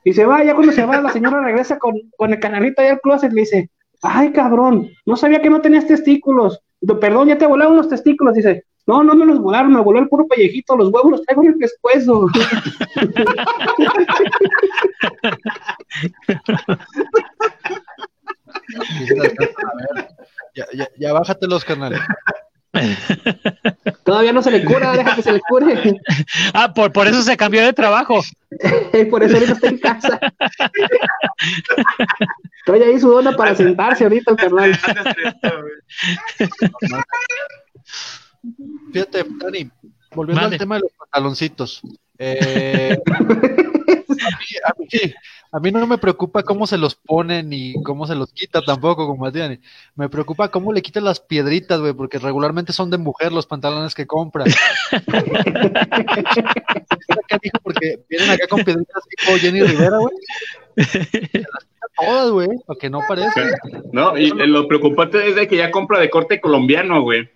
[0.03, 2.93] Y se va, ya cuando se va, la señora regresa con, con el canalito allá
[2.93, 3.69] al closet, le dice,
[4.01, 6.61] ay, cabrón, no sabía que no tenías testículos.
[6.99, 8.33] Perdón, ya te volaron los testículos.
[8.33, 11.43] Dice, No, no me los volaron, me voló el puro pellejito, los huevos los traigo
[11.43, 12.27] en el pescuezo.
[20.55, 21.95] Ya, ya, ya bájatelos, carnal.
[24.03, 25.99] Todavía no se le cura, deja que se le cure.
[26.53, 28.21] Ah, por, por eso se cambió de trabajo.
[29.09, 30.19] Por eso ahorita está en casa.
[32.59, 34.77] Estoy ahí sudando para sentarse ahorita, carnal.
[38.91, 39.69] Fíjate, Dani,
[40.15, 41.81] volviendo al tema de los pantaloncitos.
[42.17, 43.35] Eh, a, mí,
[44.65, 45.13] a mí-
[45.53, 49.05] a mí no me preocupa cómo se los ponen y cómo se los quita tampoco,
[49.05, 49.59] como a ti, Dani.
[49.95, 53.93] Me preocupa cómo le quitan las piedritas, güey, porque regularmente son de mujer los pantalones
[53.93, 54.47] que compran.
[57.63, 60.15] Porque vienen acá con piedritas tipo Jenny Rivera, güey.
[60.85, 63.49] Se las quita Todas, güey, para que no parezcan.
[63.91, 67.29] No, y lo preocupante es de que ya compra de corte colombiano, güey.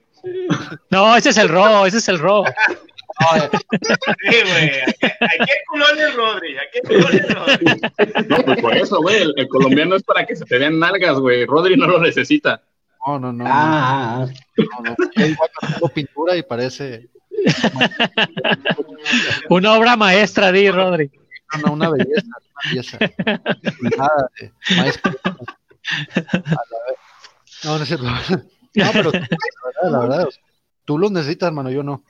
[0.90, 2.44] No, ese es el ro, ese es el ro.
[2.44, 4.82] No, Sí, güey.
[4.82, 6.58] ¿A qué- a qué culón es Rodri?
[6.58, 7.82] ¿A qué culón es Rodri?
[8.28, 9.22] No, pues por eso, güey.
[9.22, 11.46] El, el colombiano es para que se te vean nalgas, güey.
[11.46, 12.62] Rodri no lo necesita.
[13.08, 13.46] no, no, no.
[13.48, 14.26] Ah,
[14.58, 14.96] no, no.
[14.98, 17.08] No tengo pintura y parece
[19.50, 21.10] Una obra maestra, di, Rodri.
[21.58, 22.98] una, una belleza, una belleza.
[23.98, 25.12] Nada de maestro.
[25.24, 25.32] A
[26.34, 26.98] la vez.
[27.64, 28.06] No, no es cierto.
[28.76, 30.30] No, pero la verdad, la verdad,
[30.86, 32.04] tú los necesitas, hermano, yo no.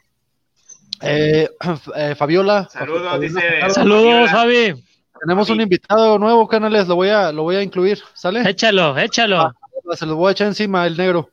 [1.01, 1.49] Eh,
[1.95, 2.68] eh, Fabiola.
[2.72, 3.74] Saludos, Fabiola, dice.
[3.74, 4.84] Saludos, Fabi.
[5.20, 8.47] Tenemos un invitado nuevo, canales, lo voy a, lo voy a incluir, ¿sale?
[8.49, 9.53] Échalo, échalo.
[9.93, 11.30] Se los voy a echar encima, el negro.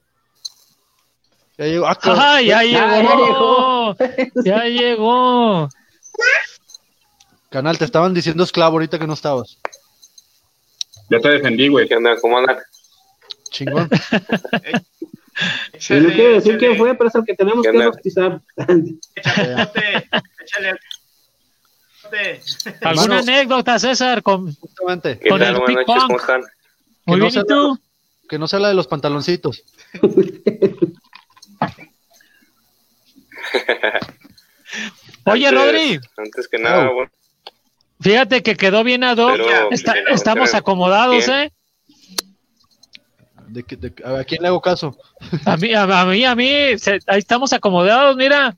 [1.59, 1.87] Ya llegó.
[1.87, 1.99] Ah.
[2.01, 2.41] ¡Ajá!
[2.43, 3.97] Ya ya llegó.
[4.45, 5.68] Ya llegó.
[7.51, 9.59] Canal, te estaban diciendo esclavo ahorita que no estabas.
[11.11, 11.87] Ya te defendí, güey.
[11.89, 12.16] ¿Qué onda?
[12.20, 12.59] ¿Cómo andan?
[13.51, 13.91] Chingón.
[15.35, 18.41] no quiero decir quién fue, pero es el que tenemos ¿Qué que bautizar.
[19.14, 20.09] Échale,
[20.45, 20.78] échale.
[22.83, 24.22] ¿Alguna anécdota, César?
[24.22, 24.55] Con...
[24.57, 25.18] Justamente.
[25.18, 25.57] ¿Qué Con tal?
[25.66, 25.85] el.
[25.87, 26.43] ¿cómo están?
[27.07, 27.78] Muy bien, ¿y tú?
[28.28, 29.62] Que no se habla de los pantaloncitos.
[35.24, 36.95] Oye, Antes- Rodri, Antes que nada, Oh.
[36.95, 37.11] bueno,
[38.01, 39.33] fíjate que quedó bien ad hoc.
[39.37, 41.30] pero Está- pero- estamos acomodados, bien.
[41.41, 41.53] ¿eh?
[43.53, 44.96] ¿De, de- a quién le hago caso?
[45.44, 48.57] A mí, a, a mí, a mí, se- ahí estamos acomodados, mira.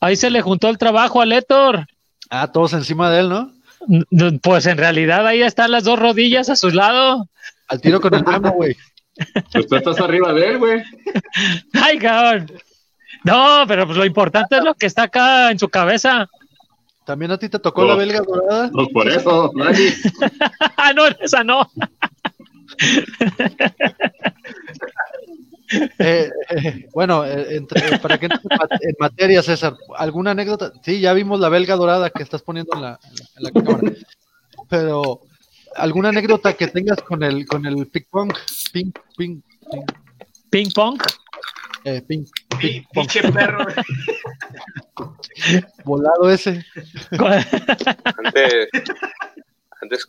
[0.00, 1.86] Ahí se le juntó el trabajo a Héctor.
[2.30, 3.50] Ah, todos encima de él, ¿no?
[4.42, 7.28] Pues en realidad ahí están las dos rodillas a su lado.
[7.68, 8.76] Al tiro con el memo, güey.
[9.52, 10.82] Pues tú estás arriba de él, güey.
[11.72, 12.52] Ay, cabrón.
[13.24, 16.28] No, pero pues lo importante es lo que está acá en su cabeza.
[17.04, 17.88] ¿También a ti te tocó No.
[17.88, 18.70] la belga dorada?
[18.72, 19.86] Pues por eso, Dani.
[20.76, 21.68] Ah, no, esa no.
[25.98, 30.72] Eh, eh, bueno, eh, entre- para que entre en ma- en materia, César, ¿alguna anécdota?
[30.82, 33.50] Sí, ya vimos la belga dorada que estás poniendo en la, en la- en la
[33.50, 33.96] cámara.
[34.68, 35.22] Pero,
[35.74, 38.32] ¿alguna anécdota que tengas con el con el ping pong?
[38.72, 39.84] Ping, ping, ping,
[40.50, 41.00] Ping pong.
[41.84, 43.08] eh, ping, Pi- ping pong.
[43.08, 43.66] Pinche perro.
[45.84, 46.64] Volado ese.
[48.24, 48.68] Antes,
[49.82, 50.08] antes,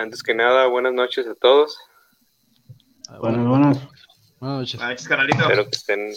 [0.00, 1.76] antes que nada, buenas noches a todos.
[3.08, 3.78] Ah, Buenas, buenas.
[4.38, 4.76] Buenas noches.
[4.80, 5.42] Buenas noches, carnalito.
[5.42, 6.08] Espero que estén,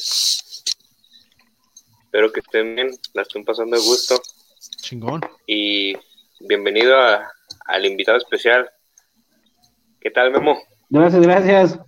[2.06, 4.22] espero que estén bien, la estén pasando de gusto.
[4.82, 5.22] Chingón.
[5.48, 5.96] Y
[6.42, 7.30] bienvenido a-
[7.66, 8.70] al invitado especial.
[10.00, 10.58] ¿Qué tal, Memo?
[10.90, 11.80] Gracias, gracias.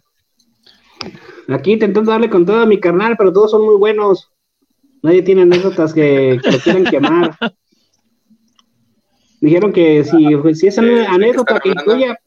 [1.49, 4.31] Aquí intentando darle con todo a mi carnal, pero todos son muy buenos.
[5.03, 7.37] Nadie tiene anécdotas que, que lo quieran quemar.
[9.41, 12.17] Dijeron que si, si esa ¿De- de qué anécdota que incluya,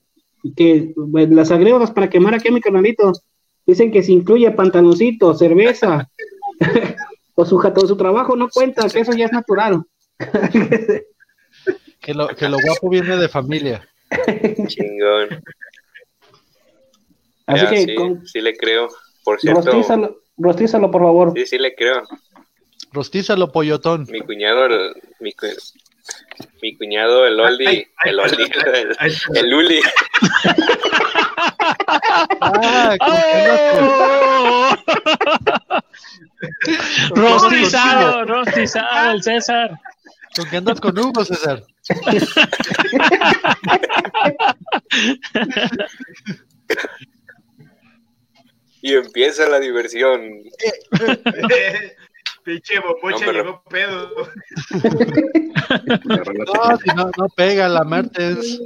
[0.57, 3.13] que pues, las anécdotas para quemar aquí a mi carnalito,
[3.67, 6.09] dicen que si incluye pantaloncito, cerveza,
[7.35, 9.83] o su, o su trabajo no cuenta, que eso ya es natural.
[12.01, 13.87] Que lo, que lo guapo viene de familia.
[14.69, 15.43] Chingón.
[17.47, 18.89] Así Ya, que sí, con- sí le creo.
[19.25, 21.33] Por cierto, rostízalo, rostízalo, por favor.
[21.37, 22.03] sí, sí le creo.
[22.93, 24.07] Rostízalo, pollotón.
[24.11, 25.33] Mi cuñado, el, mi,
[26.63, 28.51] mi cuñado, el Oldi, Ay, ay, el Oldi, ay,
[28.83, 29.81] el, ay, el Luli,
[32.41, 34.77] Ah, ¿con qué andas ¡Oh!
[37.15, 39.69] rostizado, rostizado, el César.
[39.71, 39.79] con-
[40.37, 41.63] ¿Con qué andas con Hugo, César?
[48.81, 50.23] y empieza la diversión.
[52.49, 54.11] Pinche bopocha No, pero- llegó pedo.
[56.47, 58.59] No, si no, no pega la Mertens.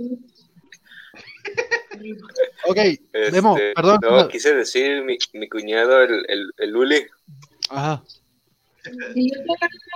[2.68, 3.98] Ok, Este, Memo, perdón.
[4.08, 7.06] No, quise decir mi, mi cuñado, el, el, el Luli,
[7.70, 8.02] Ajá.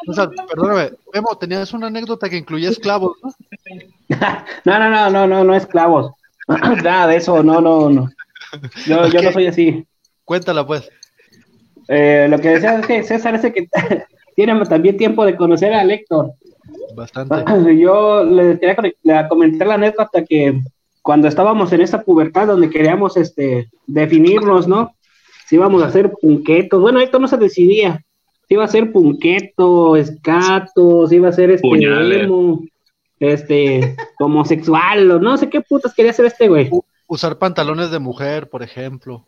[0.08, 3.30] O sea, perdóname, Memo, tenías una anécdota que incluía esclavos, ¿no?
[4.64, 6.12] No, no, no, no, no, no esclavos.
[6.82, 8.10] Nada de eso, no, no, no.
[8.84, 9.86] Yo, yo no soy así.
[10.24, 10.88] Cuéntala, pues.
[11.88, 13.68] Eh, lo que decía es que César ese que
[14.34, 16.32] tiene también tiempo de conocer a Héctor.
[16.94, 17.36] Bastante.
[17.78, 20.60] Yo le quería le comentar la anécdota que
[21.02, 24.94] cuando estábamos en esa pubertad donde queríamos este definirnos, ¿no?
[25.46, 26.80] Si íbamos a hacer punquetos.
[26.80, 28.04] Bueno, Héctor no se decidía.
[28.48, 32.60] Si iba a ser punqueto, escato, si iba a ser este emo,
[33.18, 36.70] este homosexual, o no sé qué putas quería hacer este güey.
[37.06, 39.24] Usar pantalones de mujer, por ejemplo.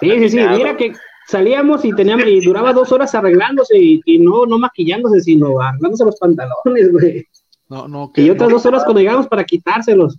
[0.00, 0.92] Sí, sí, sí, mira que
[1.30, 6.04] salíamos y teníamos, y duraba dos horas arreglándose y, y no, no maquillándose, sino arreglándose
[6.04, 7.26] los pantalones, güey.
[7.68, 10.18] No, no, Y que, otras no, dos horas cuando llegamos para quitárselos.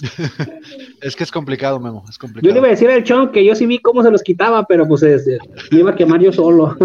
[1.00, 2.52] es que es complicado, Memo, es Yo complicado.
[2.52, 4.86] le iba a decir al chon que yo sí vi cómo se los quitaba, pero
[4.86, 5.38] pues este,
[5.70, 6.76] me iba a quemar yo solo.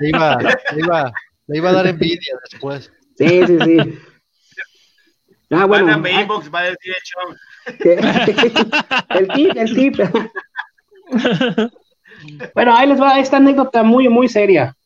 [0.00, 1.12] Le iba, le iba,
[1.46, 2.90] le iba- a dar envidia después.
[3.16, 3.76] Sí, sí, sí.
[5.50, 5.86] Ah, bueno.
[5.86, 7.36] Mándame ah, inbox, va a decir el Chon.
[9.18, 10.00] el tip, el tip.
[12.54, 14.76] bueno, ahí les va esta anécdota muy, muy seria.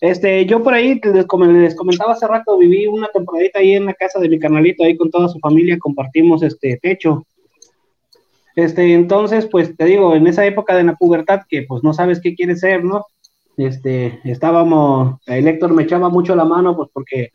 [0.00, 3.86] Este, yo por ahí les, com- les comentaba hace rato, viví una temporadita ahí en
[3.86, 7.24] la casa de mi canalito, ahí con toda su familia, compartimos este techo.
[8.54, 12.20] Este, entonces, pues te digo, en esa época de la pubertad, que pues no sabes
[12.20, 13.06] qué quieres ser, ¿no?
[13.56, 17.30] Este, estábamos, el Héctor me echaba mucho la mano, pues porque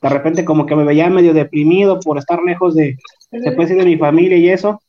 [0.00, 2.96] de repente como que me veía medio deprimido por estar lejos de,
[3.30, 4.80] de mi familia y eso.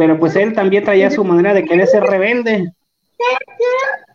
[0.00, 2.72] Pero pues él también traía su manera de querer ser rebelde.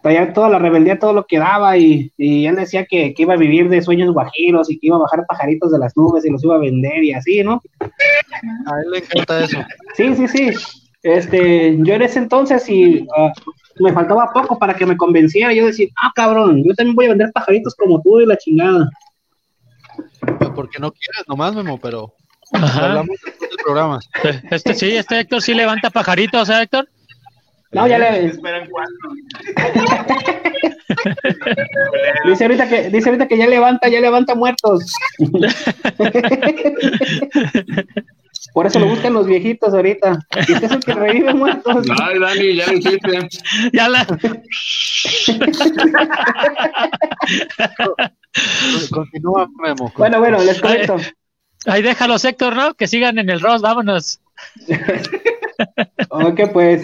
[0.02, 3.36] Traía toda la rebeldía, todo lo que daba y, y él decía que, que iba
[3.36, 6.32] a vivir de sueños guajiros y que iba a bajar pajaritos de las nubes y
[6.32, 7.62] los iba a vender y así, ¿no?
[7.82, 9.60] A él le encanta eso.
[9.96, 10.50] Sí, sí, sí.
[11.04, 13.32] Este, yo en ese entonces y ah,
[13.80, 15.54] me faltaba poco para que me convenciera.
[15.54, 18.90] Yo decía, ah, cabrón, yo también voy a vender pajaritos como tú y la chingada.
[20.56, 22.16] Porque no quieres nomás, Memo, pero
[22.54, 22.88] Ajá.
[22.88, 23.18] hablamos
[23.66, 24.00] del programa.
[24.52, 26.88] Este sí, este Héctor sí levanta pajaritos, ¿eh, Héctor?
[27.72, 28.70] No, ya le, Esperan.
[32.26, 34.94] Dice ahorita que, dice ahorita que ya levanta, ya levanta muertos.
[38.54, 40.20] Por eso lo buscan los viejitos ahorita.
[40.48, 41.86] Y usted es el que revive muertos.
[42.02, 43.28] Ay, Dani, ya lo hiciste.
[43.74, 44.06] Ya la.
[48.92, 49.92] Continúa, Memo.
[49.98, 50.98] Bueno, bueno, les comento.
[51.66, 52.74] Ahí déjalos, Héctor, ¿no?
[52.74, 54.20] Que sigan en el Ross, vámonos.
[56.10, 56.84] Ok, pues.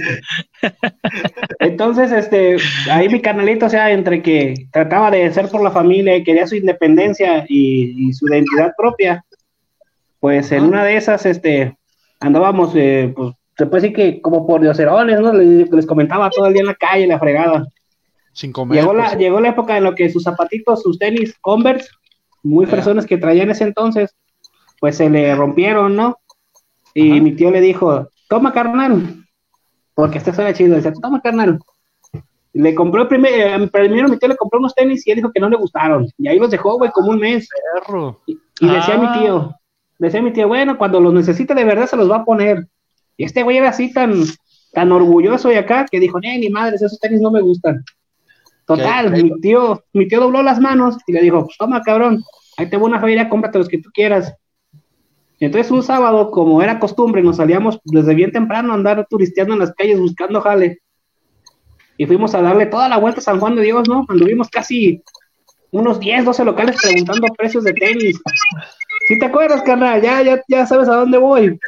[1.59, 2.57] Entonces, este,
[2.89, 6.47] ahí mi canalito, o sea, entre que trataba de ser por la familia y quería
[6.47, 9.25] su independencia y, y su identidad propia,
[10.19, 11.77] pues en una de esas, este,
[12.19, 15.33] andábamos, eh, pues, se puede decir que como por dioserones, ¿no?
[15.33, 17.67] Les, les comentaba todo el día en la calle, la fregada.
[18.33, 18.79] Sin comer.
[18.79, 21.89] Llegó la, pues, llegó la época en la que sus zapatitos, sus tenis Converse,
[22.43, 24.15] muy personas que traía en ese entonces,
[24.81, 26.17] pues se le rompieron, ¿no?
[26.93, 27.21] Y Ajá.
[27.21, 29.23] mi tío le dijo, toma carnal,
[29.93, 31.59] porque este suena chido, dice, toma carnal.
[32.53, 35.49] Le compró primero, primero mi tío le compró unos tenis y él dijo que no
[35.49, 36.07] le gustaron.
[36.17, 37.47] Y ahí los dejó, güey, como un mes.
[37.85, 38.19] perro.
[38.25, 38.97] Y, y decía Ah.
[38.97, 39.55] mi tío,
[39.99, 42.67] decía mi tío, bueno, cuando los necesite de verdad se los va a poner.
[43.17, 44.15] Y este güey era así tan,
[44.73, 47.85] tan orgulloso y acá que dijo, eh, ni madres, esos tenis no me gustan.
[48.65, 52.23] Total, mi tío, mi tío dobló las manos y le dijo, pues toma cabrón,
[52.57, 54.33] ahí te voy a una feria, cómprate los que tú quieras.
[55.41, 59.59] Entonces un sábado, como era costumbre, nos salíamos desde bien temprano a andar turisteando en
[59.59, 60.81] las calles buscando jale.
[61.97, 64.05] Y fuimos a darle toda la vuelta a San Juan de Dios, ¿no?
[64.07, 65.01] Anduvimos casi
[65.71, 68.21] unos 10, 12 locales preguntando precios de tenis.
[69.07, 71.59] Si te acuerdas, carnal, ya, ya, ya sabes a dónde voy.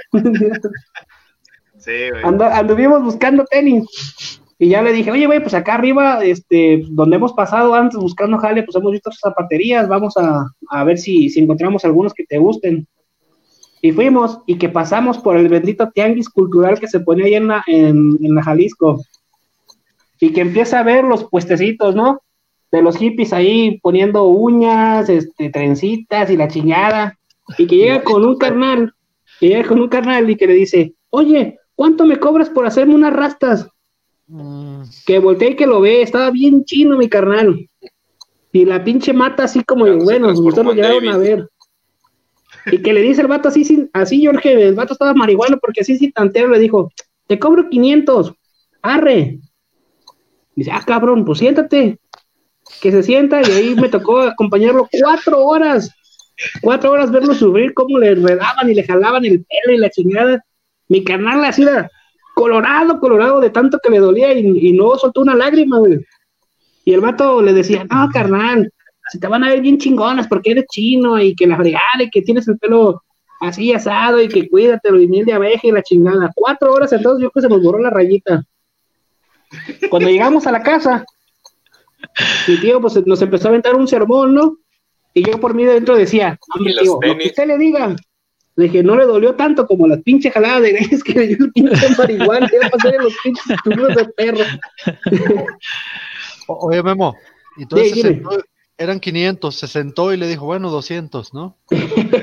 [1.80, 2.24] Sí, güey.
[2.24, 4.40] Anduvimos buscando tenis.
[4.60, 8.38] Y ya le dije, oye, güey, pues acá arriba, este, donde hemos pasado antes buscando
[8.38, 12.38] jale, pues hemos visto zapaterías, vamos a, a ver si, si encontramos algunos que te
[12.38, 12.88] gusten.
[13.86, 17.50] Y fuimos, y que pasamos por el bendito tianguis cultural que se pone ahí en
[17.50, 19.02] la, en, en la Jalisco.
[20.22, 22.22] Y que empieza a ver los puestecitos, ¿no?
[22.72, 27.20] De los hippies ahí poniendo uñas, este, trencitas y la chingada.
[27.58, 28.94] Y que llega con un carnal,
[29.42, 32.96] que llega con un carnal y que le dice, oye, ¿cuánto me cobras por hacerme
[32.96, 33.68] unas rastas?
[34.28, 37.70] Mm, Que volteé y que lo ve, estaba bien chino mi carnal.
[38.54, 41.10] Y la pinche mata así como, Claro, bueno, ustedes lo David.
[41.10, 41.50] a ver.
[42.72, 45.82] Y que le dice el vato así, sin, así Jorge, el vato estaba marihuano porque
[45.82, 46.92] así sin tantero le dijo,
[47.28, 48.34] te cobro 500,
[48.82, 49.40] arre.
[50.56, 52.00] Dice, ah, cabrón, pues siéntate.
[52.82, 55.92] Que se sienta y ahí me tocó acompañarlo cuatro horas.
[56.62, 60.44] Cuatro horas verlo sufrir, cómo le enredaban y le jalaban el pelo y la chingada.
[60.88, 61.90] Mi carnal así, la-
[62.36, 66.00] colorado, colorado de tanto que le dolía y, y no soltó una lágrima, güey.
[66.86, 68.72] Y el vato le decía, no, carnal,
[69.12, 72.10] se te van a ver bien chingonas porque eres chino y que la fregada y
[72.10, 73.04] que tienes el pelo
[73.42, 76.32] así asado y que cuídatelo y miel de abeja y la chingada.
[76.34, 78.44] Cuatro horas entonces yo creo que se nos borró la rayita.
[79.90, 81.06] Cuando llegamos a la casa,
[82.48, 84.58] mi tío pues nos empezó a aventar un sermón, ¿no?
[85.14, 87.96] Y yo por mí de dentro decía, hombre, tío, lo que usted le diga.
[88.56, 91.38] Le dije, no le dolió tanto como las pinches jaladas de greñas que le dio
[91.46, 94.46] el pinche marihuana, ya pasé los pinches turnos de perro.
[96.48, 97.16] Oye, Memo,
[97.58, 98.22] entonces Sí,
[98.84, 101.58] eran 500, se sentó y le dijo, bueno, 200, ¿no?
[101.72, 101.78] Y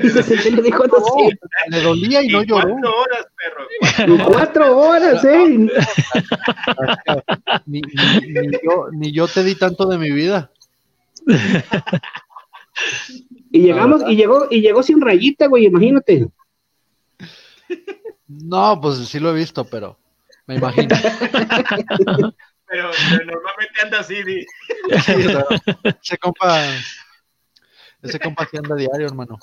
[0.09, 1.37] se sentó y le dijo, no sé,
[1.67, 2.75] Le dolía y no lloró.
[2.75, 4.15] Cuatro horas, perro.
[4.15, 5.47] y cuatro horas, ¿eh?
[7.65, 10.51] Ni, ni- ni yo, ni yo te di tanto de mi vida.
[13.51, 16.27] Y llegamos, y llegó, y llegó sin rayita, güey, imagínate.
[18.27, 19.97] No, pues sí lo he visto, pero
[20.47, 20.95] me imagino.
[22.73, 24.15] Pero, pero normalmente anda así.
[25.05, 25.13] Sí,
[26.03, 26.65] ese compa,
[28.01, 29.37] ese compa sí anda diario, hermano.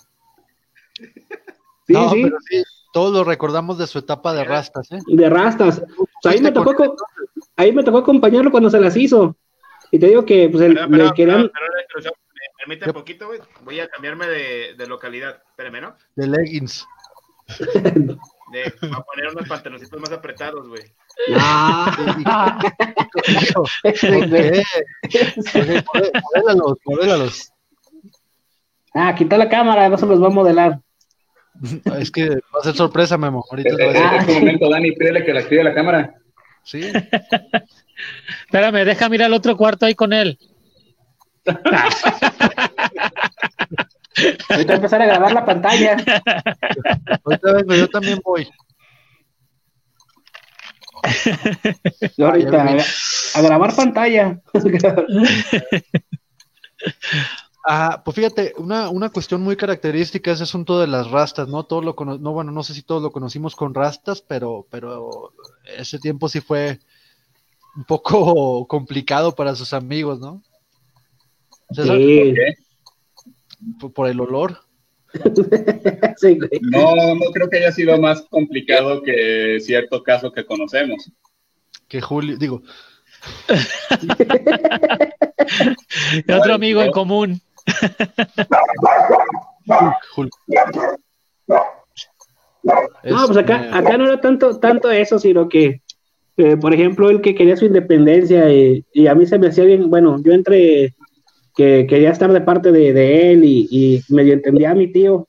[1.86, 4.98] Sí, no, sí, pero sí, todos lo recordamos de su etapa de rastas, ¿eh?
[5.06, 5.82] de rastas.
[5.98, 6.94] O sea, ahí me tocó, con-
[7.56, 9.36] ahí me tocó acompañarlo cuando se las hizo.
[9.90, 12.86] Y te digo que, pues, el, Pero, pero, le querían- pero, pero, pero, me permite
[12.86, 13.40] un poquito, güey.
[13.62, 15.42] Voy a cambiarme de, de localidad.
[15.50, 15.96] Espérame, ¿no?
[16.14, 16.86] De leggings.
[18.52, 20.82] De, voy a poner unos pantaloncitos más apretados, güey.
[21.36, 22.58] Ah,
[26.34, 27.52] Modélalos, modélalos.
[28.94, 30.80] Ah, quita la cámara, no se los va a modelar.
[31.98, 33.44] Es que va a ser sorpresa, Memo.
[33.50, 34.18] Ahorita te voy a En decir.
[34.20, 36.14] este momento, Dani, pídele que la active la cámara.
[36.62, 36.82] Sí,
[38.44, 40.38] Espérame, déjame ir al otro cuarto ahí con él.
[44.48, 45.96] Ahorita voy a empezar a grabar la pantalla.
[47.24, 48.48] ahorita vengo, yo también voy.
[52.16, 52.62] Yo ahorita
[53.34, 54.40] a, a grabar pantalla.
[57.70, 61.64] Ah, pues fíjate, una, una cuestión muy característica es ese asunto de las rastas, ¿no?
[61.64, 65.34] Todos lo cono- no, bueno, no sé si todos lo conocimos con rastas, pero, pero
[65.76, 66.78] ese tiempo sí fue
[67.76, 70.42] un poco complicado para sus amigos, ¿no?
[71.98, 72.34] Sí,
[73.78, 74.60] por, por el olor.
[76.16, 76.60] sí, güey.
[76.62, 81.10] No, no creo que haya sido más complicado que cierto caso que conocemos.
[81.88, 82.62] Que Julio, digo,
[86.26, 87.40] Y otro amigo en común.
[90.14, 90.30] Julio.
[92.62, 95.82] No, pues acá, Este, acá no era tanto, tanto eso, sino que,
[96.36, 99.64] eh, por ejemplo, el que quería su independencia y, y a mí se me hacía
[99.64, 100.94] bien, bueno, yo entre
[101.58, 105.26] que quería estar de parte de, de él y, y medio entendía a mi tío.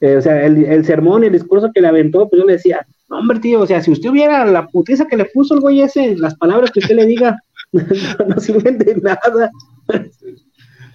[0.00, 2.52] Eh, o sea, el, el sermón y el discurso que le aventó, pues yo le
[2.52, 5.60] decía, no, hombre, tío, o sea, si usted hubiera la putiza que le puso el
[5.60, 7.36] güey ese, las palabras que usted le diga,
[7.72, 7.82] no,
[8.28, 9.50] no sirven de nada.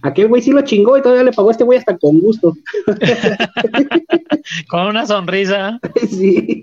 [0.04, 2.54] Aquel güey sí lo chingó y todavía le pagó a este güey hasta con gusto.
[4.70, 5.80] Con una sonrisa.
[6.10, 6.62] sí.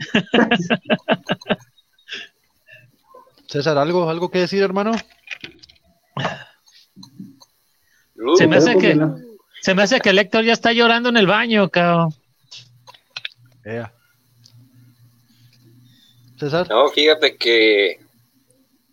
[3.46, 4.92] César, ¿algo, ¿algo que decir, hermano?
[8.36, 9.16] Se me hace que, no.
[9.60, 12.14] se me hace que el Héctor ya está llorando en el baño, cabrón.
[16.38, 18.00] César, No, fíjate que.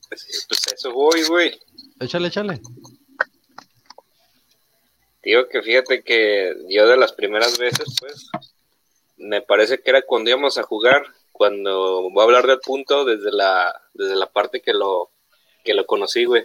[0.09, 1.59] Pues, pues eso voy, güey.
[1.99, 2.61] échale, échale.
[5.23, 8.30] Digo que fíjate que yo de las primeras veces, pues,
[9.17, 13.32] me parece que era cuando íbamos a jugar, cuando voy a hablar del punto desde
[13.32, 15.11] la, desde la parte que lo,
[15.63, 16.43] que lo conocí, güey.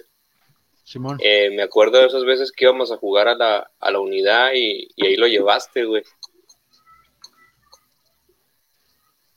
[0.85, 1.19] Simón.
[1.23, 4.53] Eh, me acuerdo de esas veces que íbamos a jugar a la, a la unidad
[4.55, 6.03] y, y ahí lo llevaste, güey.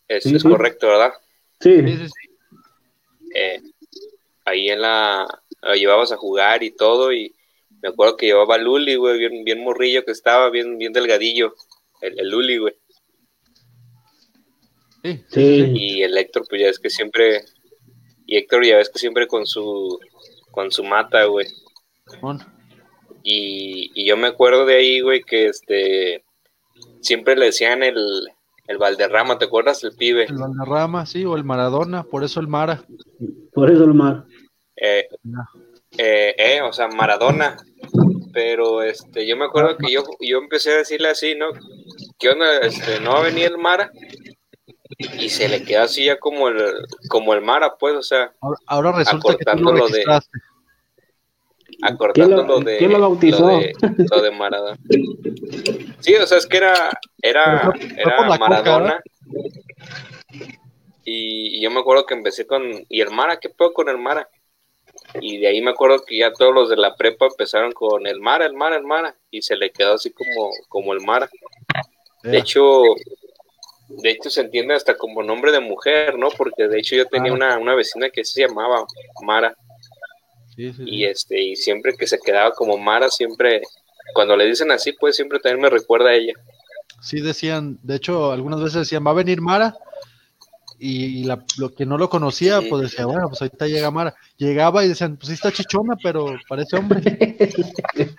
[0.08, 0.48] Eso Sí, es sí.
[0.50, 1.14] correcto, ¿verdad?
[1.60, 1.72] Sí.
[3.34, 3.62] Eh,
[4.46, 5.28] ahí en la
[5.62, 7.34] lo llevabas a jugar y todo y
[7.82, 11.56] me acuerdo que llevaba a Luli, güey, bien, bien morrillo que estaba, bien, bien delgadillo,
[12.02, 12.76] el, el Luli, güey.
[15.04, 15.72] Sí, Sí.
[15.76, 17.46] Y el Héctor, pues ya es que siempre,
[18.26, 20.00] y Héctor ya ves que siempre con su,
[20.56, 21.48] con su mata, güey.
[23.22, 26.24] Y, y yo me acuerdo de ahí, güey, que este,
[27.02, 27.98] siempre le decían el,
[28.68, 29.84] el Valderrama, ¿te acuerdas?
[29.84, 30.26] El pibe.
[30.26, 32.84] El Valderrama, sí, o el Maradona, por eso el Mara.
[33.54, 34.24] Por eso lo más.
[34.76, 35.08] Eh,
[35.98, 37.58] eh, eh, o sea, Maradona.
[38.34, 41.48] Pero este, yo me acuerdo que yo, yo empecé a decirle así, ¿no?
[42.20, 42.60] ¿Qué onda?
[42.60, 43.90] Este, no va a venir el Mara.
[44.98, 46.58] Y se le quedó así ya como el,
[47.10, 50.04] como el Mara, pues, o sea, Ahora, ahora resulta que tú lo Acortándolo de-
[51.82, 53.40] acortando ¿Quién lo- lo de quién lo bautizó?
[53.42, 53.74] lo de,
[54.10, 54.78] lo de Maradona.
[56.00, 56.90] Sí, o sea, es que era,
[57.22, 59.02] era, era Maradona.
[61.04, 63.38] Y, y yo me acuerdo que empecé con, ¿y el Mara?
[63.40, 64.30] ¿Qué pedo con el Mara?
[65.22, 68.22] Y de ahí me acuerdo que ya todos los de la prepa empezaron con el
[68.22, 71.30] Mara, el Mara, el Mara, y se le quedó así como, como el Mara.
[72.24, 72.82] De hecho,
[73.88, 76.30] de hecho se entiende hasta como nombre de mujer, ¿no?
[76.30, 77.36] Porque de hecho yo tenía Ah.
[77.36, 78.86] una, una vecina que se llamaba
[79.24, 79.56] Mara
[80.56, 80.84] Sí, sí, sí.
[80.88, 83.62] y este y siempre que se quedaba como Mara siempre
[84.14, 86.34] cuando le dicen así pues siempre también me recuerda a ella.
[87.02, 89.76] Sí decían, de hecho, algunas veces decían, va a venir Mara,
[90.80, 92.68] y, la, lo que no lo conocía, Sí.
[92.70, 94.16] pues decía, bueno, pues ahorita llega Mara.
[94.38, 97.02] Llegaba y decían, pues sí está chichona, pero parece hombre.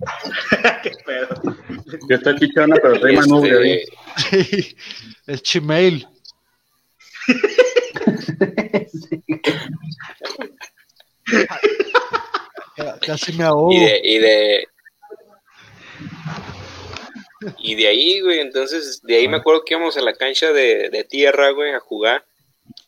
[0.82, 1.28] Qué pedo.
[2.08, 3.62] Que está chichona, pero Y, trae este, manubrio.
[3.62, 3.84] ¿eh?
[4.30, 4.76] Sí,
[5.26, 6.06] es Chimail.
[12.76, 13.72] Ca- Casi me ahogo.
[13.72, 14.68] y de y de
[17.58, 20.88] y de ahí, güey, entonces de ahí me acuerdo que íbamos a la cancha de,
[20.88, 22.24] de tierra, güey, a jugar.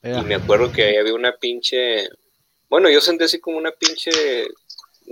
[0.03, 2.09] Y me acuerdo que ahí había una pinche.
[2.71, 4.11] Bueno, yo sentí así como una pinche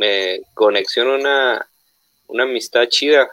[0.00, 1.66] eh, conexión, una,
[2.28, 3.28] una amistad chida.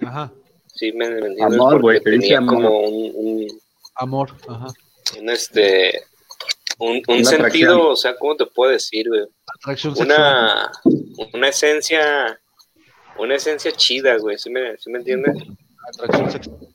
[0.00, 0.32] Aja,
[0.80, 1.04] Sí, me,
[1.44, 2.54] Amor, porque güey, te dice tenía amor.
[2.54, 3.60] como un, un,
[3.96, 4.68] amor, ajá.
[5.18, 6.04] un, este.
[6.78, 7.80] Un, un Una sentido, atracción.
[7.82, 9.26] o sea, ¿cómo te puedo decir, güey?
[9.58, 10.18] Atracción sexual.
[10.18, 10.72] Una,
[11.34, 12.40] una esencia.
[13.18, 15.36] Una esencia chida, güey, ¿sí me, sí me entiendes?
[15.92, 16.74] Atracción sexual.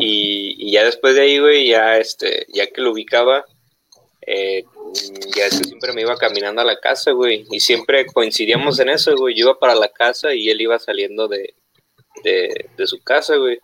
[0.00, 3.44] Y, y ya después de ahí, güey, ya este, ya que lo ubicaba,
[4.26, 4.64] eh,
[5.36, 8.88] ya es que siempre me iba caminando a la casa, güey, y siempre coincidíamos en
[8.88, 9.34] eso, güey.
[9.34, 11.54] Yo iba para la casa y él iba saliendo de,
[12.24, 13.58] de, de su casa, güey.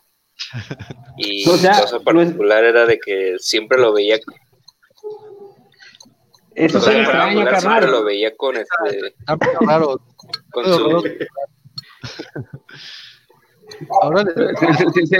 [1.18, 4.16] Y O sea, cosa no es- particular era de que siempre lo veía,
[6.54, 10.00] Eso es extraño, siempre lo veía con este, Está medio raro.
[10.50, 11.02] con su,
[14.02, 15.16] Ahora Sí, sí, sí,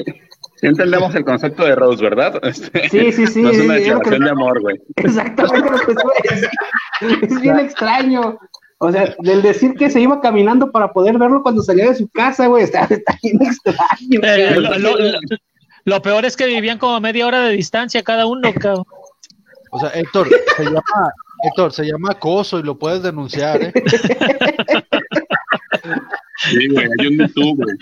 [0.66, 2.38] entendemos el concepto de Rose, ¿verdad?
[2.44, 3.42] Este, Sí, sí, sí.
[3.42, 4.76] no es una declaración de amor, güey.
[4.96, 7.26] Exactamente lo que.
[7.26, 8.38] Es bien extraño.
[8.84, 12.08] O sea, del decir que se iba caminando para poder verlo cuando salía de su
[12.08, 14.20] casa, güey, está, está bien extraño.
[14.24, 15.18] Eh, lo, lo-
[15.84, 18.84] lo peor es que vivían como a media hora de distancia cada uno, cabrón.
[19.70, 20.82] O sea, Héctor, se llama,
[21.44, 23.72] Héctor, se llama acoso y lo puedes denunciar, ¿eh?
[26.50, 27.76] Sí, güey, hay un YouTube, güey.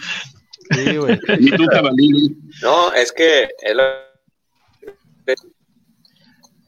[0.84, 1.18] Sí, güey.
[1.40, 2.36] YouTube jabalí.
[2.62, 3.80] no, es que él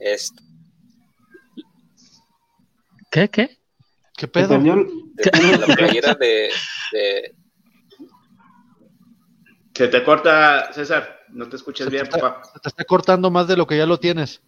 [0.00, 0.32] es
[3.10, 3.58] ¿Qué, qué?
[4.22, 4.58] ¿Qué Se pedo?
[4.58, 6.48] de la playera de,
[6.92, 7.34] de
[9.74, 11.18] Se te corta, César.
[11.30, 12.42] No te escuchas bien, papá.
[12.52, 14.42] Se te está cortando más de lo que ya lo tienes.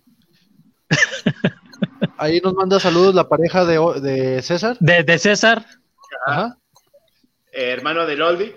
[2.18, 4.76] Ahí nos manda saludos la pareja de, César.
[4.78, 5.64] De, de César.
[6.26, 6.56] Ajá.
[7.52, 8.55] Eh, hermano del Oldie.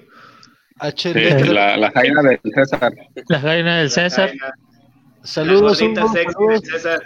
[0.79, 1.39] HD.
[1.43, 2.93] Sí, la, la jaina de César.
[3.27, 4.31] La reina del César.
[4.39, 4.53] La-
[5.23, 7.01] Saludos, Hugo, César.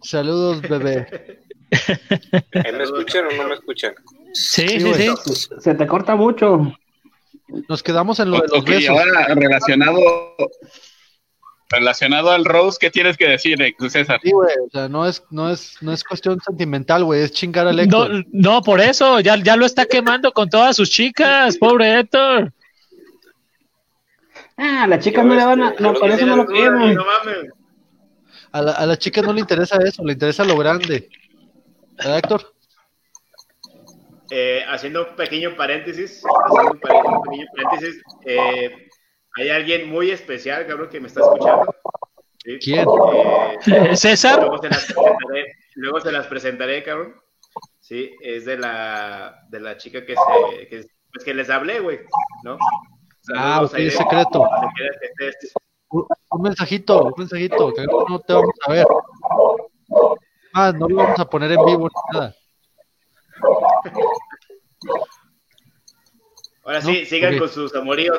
[0.00, 1.40] saludos, bebé.
[1.70, 3.94] ¿ahí me escuchan o no me escuchan?
[4.32, 5.46] Sí, Sí, sí.
[5.60, 6.72] Se te corta mucho.
[7.68, 8.90] Nos quedamos en lo de los besos.
[8.96, 10.00] ahora relacionado
[11.68, 14.18] relacionado al Rose, ¿qué tienes que decir, eh, César?
[14.22, 17.68] Sí, güey, o sea, no es, no es, no es cuestión sentimental, güey, es chingar
[17.68, 18.26] al No, Héctor.
[18.32, 22.52] no, por eso, ya, ya lo está quemando con todas sus chicas, pobre Héctor.
[24.56, 25.74] Ah, las chicas no le van a.
[25.78, 26.92] No, por eso no lo queman.
[26.94, 27.50] No mames.
[28.52, 31.08] A la, a la chica no le interesa eso, le interesa lo grande.
[32.00, 32.54] ¿Verdad, Héctor?
[34.30, 38.88] Eh, haciendo un pequeño paréntesis, haciendo un, pequeño paréntesis, eh,
[39.36, 41.74] hay alguien muy especial, cabrón, que me está escuchando.
[42.44, 42.58] ¿sí?
[42.58, 42.86] ¿Quién?
[43.66, 47.14] Eh, César, luego, se las presentaré, luego se las presentaré, cabrón.
[47.80, 51.98] Sí, es de la, de la chica que, se, que, pues, que les hablé, güey,
[52.44, 52.56] ¿no?
[53.36, 54.48] Ah, ok, es secreto.
[55.90, 58.86] Un mensajito, un mensajito, que no te vamos a ver.
[60.52, 62.34] Ah, no lo vamos a poner en vivo ni nada.
[66.64, 68.18] Ahora sí, No, sigan con sus amoríos.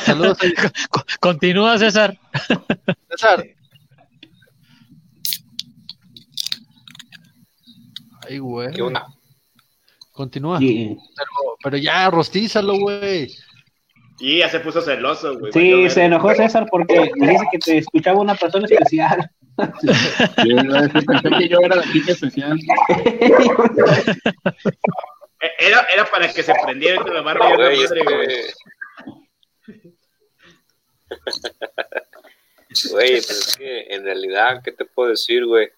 [0.00, 0.38] Saludos
[1.20, 2.16] continúa César.
[3.10, 3.44] César.
[8.28, 8.72] Ay, güey.
[8.72, 9.06] ¿Qué onda?
[10.12, 10.58] Continúa.
[10.58, 13.34] Sí, Pero, pero ya, rostízalo, güey.
[14.20, 15.52] Y ya se puso celoso, güey.
[15.52, 19.28] Sí, se enojó César porque dice que te escuchaba una persona especial.
[19.56, 20.56] Yo
[21.06, 22.58] pensé que yo era la chica especial.
[25.58, 28.28] Era, era para que se prendiera entre la barra y la madre, güey.
[32.90, 35.70] Güey, pues es que en realidad, ¿qué te puedo decir, güey?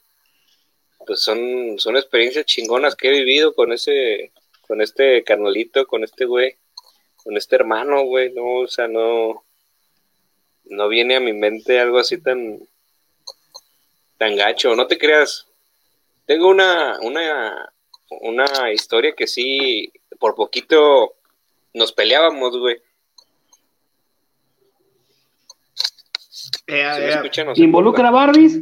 [1.07, 4.33] Pues son, son experiencias chingonas que he vivido con ese,
[4.67, 6.57] con este carnalito, con este güey,
[7.23, 9.45] con este hermano, güey, no, o sea, no,
[10.65, 12.61] no viene a mi mente algo así tan,
[14.19, 14.75] tan gacho.
[14.75, 15.47] No te creas.
[16.27, 17.73] Tengo una, una,
[18.23, 21.15] una historia que sí, por poquito
[21.75, 22.77] nos peleábamos, güey.
[26.67, 28.61] Eh, ¿Sí me eh, escuchan se ¿Involucra a Barbies?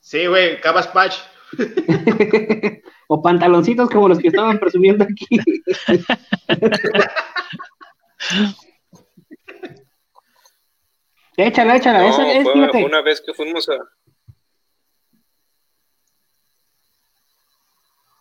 [0.00, 1.16] Sí, güey, Cabas Patch.
[3.08, 5.26] o pantaloncitos como los que estaban presumiendo aquí.
[11.36, 13.74] échala, échala, No, esa es, fue, fue una vez que fuimos a...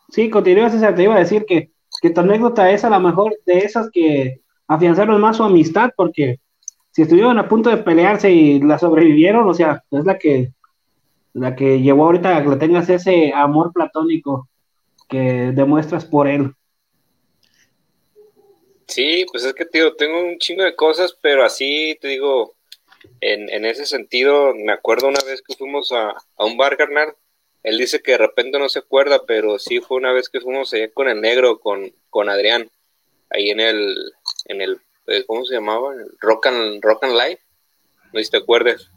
[0.09, 1.71] Sí, continúa César, te iba a decir que,
[2.01, 6.39] que tu anécdota es a lo mejor de esas que afianzaron más su amistad, porque
[6.91, 10.51] si estuvieron a punto de pelearse y la sobrevivieron, o sea, es la que
[11.33, 14.47] la que llevó ahorita a que le tengas ese amor platónico
[15.09, 16.53] que demuestras por él.
[18.87, 22.53] Sí, pues es que, tío, tengo un chingo de cosas, pero así, te digo,
[23.23, 27.15] en, en ese sentido, me acuerdo una vez que fuimos a, a un bar, carnal,
[27.63, 30.73] él dice que de repente no se acuerda, pero sí fue una vez que fuimos
[30.73, 32.69] allá con el negro, con, con Adrián,
[33.29, 33.95] ahí en el,
[34.45, 35.93] en el, eh, ¿cómo se llamaba?
[35.93, 37.39] En el Rock and, Rock and Live,
[38.11, 38.89] no sé si te acuerdas.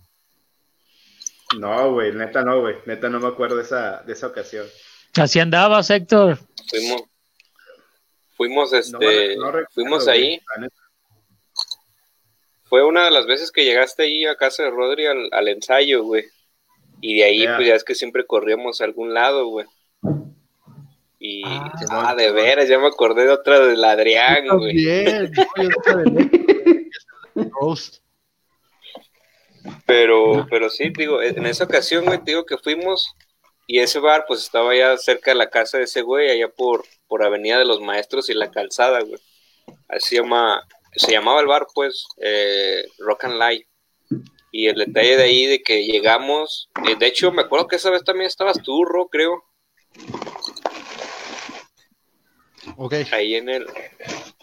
[1.56, 2.76] No, güey, neta no, güey.
[2.86, 4.66] Neta no me acuerdo de esa, de esa ocasión.
[5.14, 6.38] Así andabas, Héctor.
[6.68, 7.02] Fuimos,
[8.36, 10.85] fuimos, No, este, no recuerdo, fuimos güey, ahí, neta.
[12.68, 16.02] Fue una de las veces que llegaste ahí a casa de Rodri al, al ensayo,
[16.02, 16.24] güey.
[17.01, 19.66] Y de ahí, pues ya es que siempre corríamos a algún lado, güey.
[21.18, 24.74] Y, Ah, ah, de veras, ya me acordé de otra del Adrián, güey.
[24.74, 25.32] Bien.
[29.84, 33.14] Pero, pero sí, digo, en esa ocasión, güey, te digo que fuimos
[33.66, 36.84] y ese bar, pues estaba ya cerca de la casa de ese güey, allá por,
[37.09, 39.20] por Avenida de los Maestros y la Calzada, güey.
[39.88, 40.62] Así se llama,
[40.97, 43.66] se llamaba el bar, pues, eh, Rock and Light.
[44.52, 47.90] Y el detalle de ahí de que llegamos, eh, de hecho, me acuerdo que esa
[47.90, 49.44] vez también estabas tú, Ro, creo,
[52.77, 52.94] Ok.
[53.12, 53.66] ahí en el,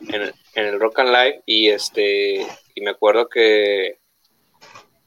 [0.10, 4.00] en el, en el Rock and Live y este, y me acuerdo que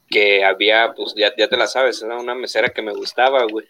[0.09, 3.65] que había, pues ya, ya te la sabes, era una mesera que me gustaba, güey.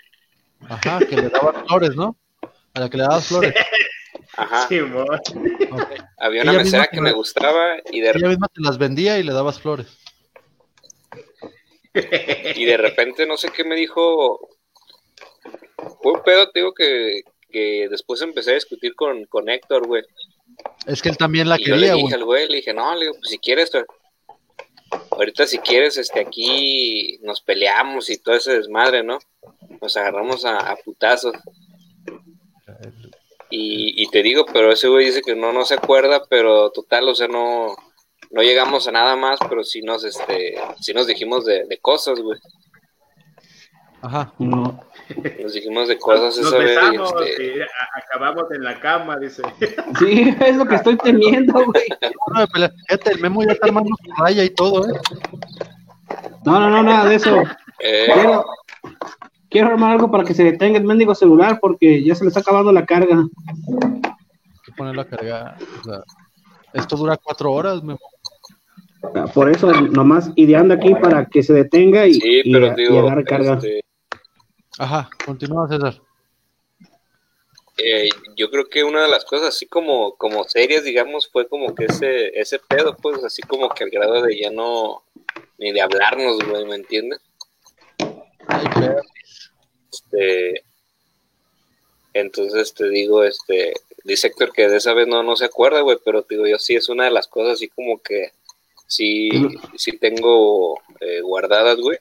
[0.70, 2.16] Ajá, que le dabas flores, ¿no?
[2.78, 3.54] A la que le dabas flores.
[4.38, 4.68] Ajá.
[4.68, 4.80] Sí.
[6.20, 9.24] Había una Ella mesera que me gustaba y de, Ella misma te las vendía y
[9.24, 9.88] le dabas flores.
[12.56, 14.48] y de repente no sé qué me dijo.
[16.04, 20.04] Fue un pedo, te digo, que, que después empecé a discutir con, con Héctor, güey.
[20.86, 22.14] Es que él también la y yo quería, le dije güey.
[22.14, 23.86] al güey, le dije, no, le digo, pues si quieres, tú-
[25.12, 29.18] ahorita si quieres, este, aquí nos peleamos y todo ese desmadre, ¿no?
[29.82, 31.34] Nos agarramos a, a putazos.
[33.50, 37.08] Y, y te digo, pero ese güey dice que no, no se acuerda, pero total,
[37.08, 37.76] o sea, no,
[38.32, 42.20] no llegamos a nada más, pero sí nos, este, sí nos dijimos de, de cosas,
[42.20, 42.38] güey.
[44.02, 44.32] Ajá.
[44.38, 44.80] No.
[45.42, 46.72] Nos dijimos de cosas Nos esa vez.
[46.72, 49.42] y, besamos este, y a- acabamos en la cama, dice.
[49.98, 51.86] Sí, es lo que estoy temiendo, güey.
[52.88, 55.00] Fíjate, el memo ya está armando su raya y todo, ¿eh?
[56.46, 57.42] No, no, no, nada de eso.
[57.80, 58.46] eh, Quiero,
[59.50, 62.42] quiero armar algo para que se detenga el mendigo celular porque ya se le está
[62.42, 63.18] acabando la carga.
[63.20, 65.58] Hay que ponerlo a cargar.
[65.80, 66.04] O sea,
[66.74, 68.00] esto dura cuatro horas, memo.
[69.34, 73.00] Por eso, nomás ideando aquí para que se detenga y, sí, y- pero y digo,
[73.00, 73.54] agarre carga.
[73.56, 73.82] este,
[74.80, 76.02] Ajá, continúa, César.
[77.78, 81.74] eh, yo creo que una de las cosas así como, como serias, digamos, fue como
[81.74, 85.04] que ese, ese pedo, pues así como que al grado de ya no,
[85.58, 87.22] ni de hablarnos, güey, ¿me entiendes?
[90.12, 90.64] Este,
[92.14, 93.74] entonces te digo, este,
[94.04, 96.58] dice Héctor que de esa vez no, no se acuerda, güey, pero te digo, yo
[96.58, 98.32] sí es una de las cosas así como que
[98.88, 99.30] sí,
[99.76, 101.98] sí tengo eh, guardadas, güey.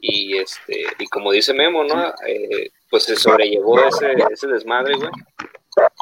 [0.00, 2.12] Y este, y como dice Memo, ¿no?
[2.26, 5.10] Eh, pues se sobrellevó ese, ese desmadre, güey.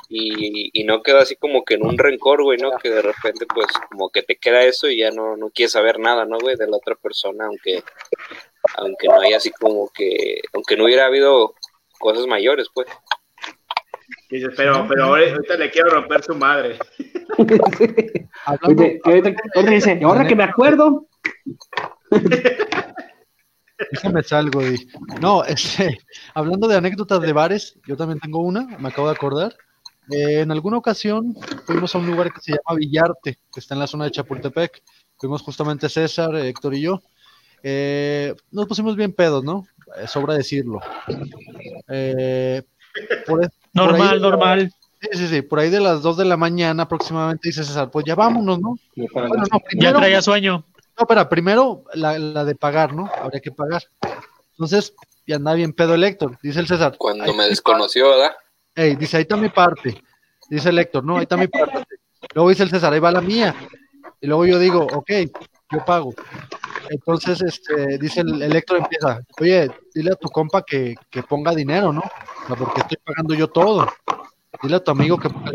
[0.09, 2.71] Y, y no quedó así como que en un rencor, güey, ¿no?
[2.79, 5.99] Que de repente, pues, como que te queda eso y ya no, no quieres saber
[5.99, 6.57] nada, ¿no, güey?
[6.57, 7.83] De la otra persona, aunque,
[8.77, 11.55] aunque no haya así como que, aunque no hubiera habido
[11.99, 12.87] cosas mayores, pues.
[14.31, 16.79] Dice, pero, pero ahora- ahorita le quiero romper su madre.
[18.45, 21.07] Ahorita dice, ahora que me acuerdo,
[23.93, 24.63] déjame salgo.
[24.63, 24.89] Y...
[25.21, 25.99] No, este,
[26.35, 29.57] hablando de anécdotas de bares, yo también tengo una, me acabo de acordar.
[30.11, 31.35] Eh, en alguna ocasión
[31.67, 34.83] fuimos a un lugar que se llama Villarte, que está en la zona de Chapultepec.
[35.19, 37.03] Fuimos justamente César, Héctor y yo.
[37.63, 39.67] Eh, nos pusimos bien pedos, ¿no?
[40.01, 40.81] Eh, sobra decirlo.
[41.89, 42.63] Eh,
[43.27, 44.73] por, por Normal, ahí- normal.
[45.01, 48.05] Sí, sí, sí, por ahí de las 2 de la mañana aproximadamente dice César, pues
[48.05, 48.77] ya vámonos, ¿no?
[48.97, 50.65] Bueno, no, Ya primero, traía sueño.
[50.77, 53.09] no, espera, primero la, la de pagar, ¿no?
[53.23, 53.85] Habría que pagar.
[54.53, 54.95] Entonces,
[55.25, 56.97] ya anda bien pedo el Héctor, dice el César.
[56.99, 58.33] Cuando "Ahí me desconoció, ¿verdad?
[58.75, 60.03] Ey, dice, ahí está mi parte.
[60.51, 61.85] Dice el Héctor, no, ahí está mi parte.
[62.35, 63.55] Luego dice el César, ahí va la mía.
[64.21, 65.11] Y luego yo digo, ok,
[65.71, 66.15] yo pago.
[66.91, 71.55] Entonces, este, dice el, el Héctor empieza, oye, dile a tu compa que, que ponga
[71.55, 72.03] dinero, ¿no?
[72.49, 73.87] O porque estoy pagando yo todo.
[74.63, 75.53] Dile a tu amigo que ponga.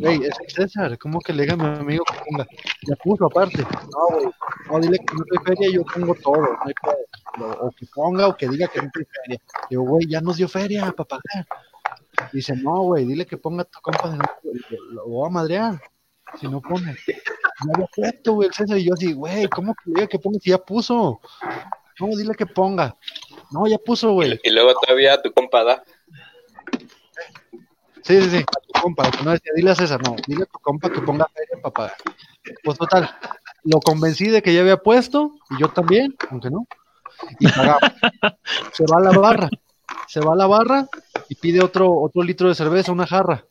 [0.00, 2.46] Güey, es César, ¿cómo que le diga a mi amigo que ponga?
[2.88, 3.62] Ya puso aparte.
[3.62, 4.30] No, güey,
[4.70, 6.40] no, dile que no doy feria yo pongo todo.
[6.40, 7.58] No hay pedo.
[7.60, 9.40] O que ponga o que diga que no doy feria.
[9.68, 11.46] Digo, güey, ya nos dio feria para pagar.
[12.32, 14.32] Dice, no, güey, dile que ponga a tu compa de nuevo,
[14.70, 15.80] lo, lo voy a madrear.
[16.38, 16.96] Si no pone.
[17.64, 18.78] No había puesto, güey, el César.
[18.78, 21.20] Y yo así, güey, ¿cómo que diga que ponga si ya puso?
[21.98, 22.96] No, dile que ponga.
[23.50, 24.40] No, ya puso, güey.
[24.42, 25.82] Y luego todavía tu compa, ¿verdad?
[28.02, 29.10] Sí, sí, sí, a tu compa.
[29.24, 31.96] No decía, dile a César, no, dile a tu compa que ponga feria para pagar.
[32.64, 33.10] Pues total,
[33.64, 36.66] lo convencí de que ya había puesto, y yo también, aunque no,
[37.38, 37.80] y pagamos.
[38.72, 39.50] Se va a la barra,
[40.06, 40.88] se va a la barra
[41.28, 43.44] y pide otro, otro litro de cerveza, una jarra.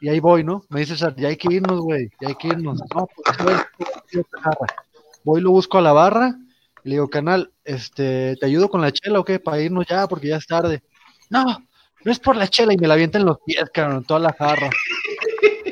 [0.00, 0.62] Y ahí voy, ¿no?
[0.68, 2.80] Me dice César, ya hay que irnos, güey, ya hay que irnos.
[2.94, 3.36] No, pues
[4.42, 4.66] jarra.
[5.24, 6.34] Voy, lo busco a la barra,
[6.84, 9.38] y le digo, canal, este, ¿te ayudo con la chela o qué?
[9.40, 10.82] Para irnos ya, porque ya es tarde.
[11.30, 11.44] No,
[12.04, 14.32] no es por la chela y me la avienta en los pies, cabrón, toda la
[14.34, 14.70] jarra.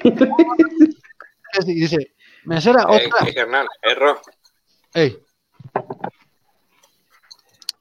[1.67, 2.15] y dice,
[2.45, 3.29] mesera, Eh, otra.
[3.29, 4.21] eh, carnal, error.
[4.95, 5.19] Ey.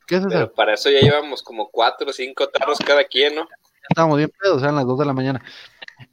[0.05, 0.29] ¿Qué es eso?
[0.29, 3.47] Pero para eso ya llevamos como cuatro o cinco tarros cada quien, ¿no?
[3.89, 5.43] Estábamos bien pedos, eran las 2 de la mañana.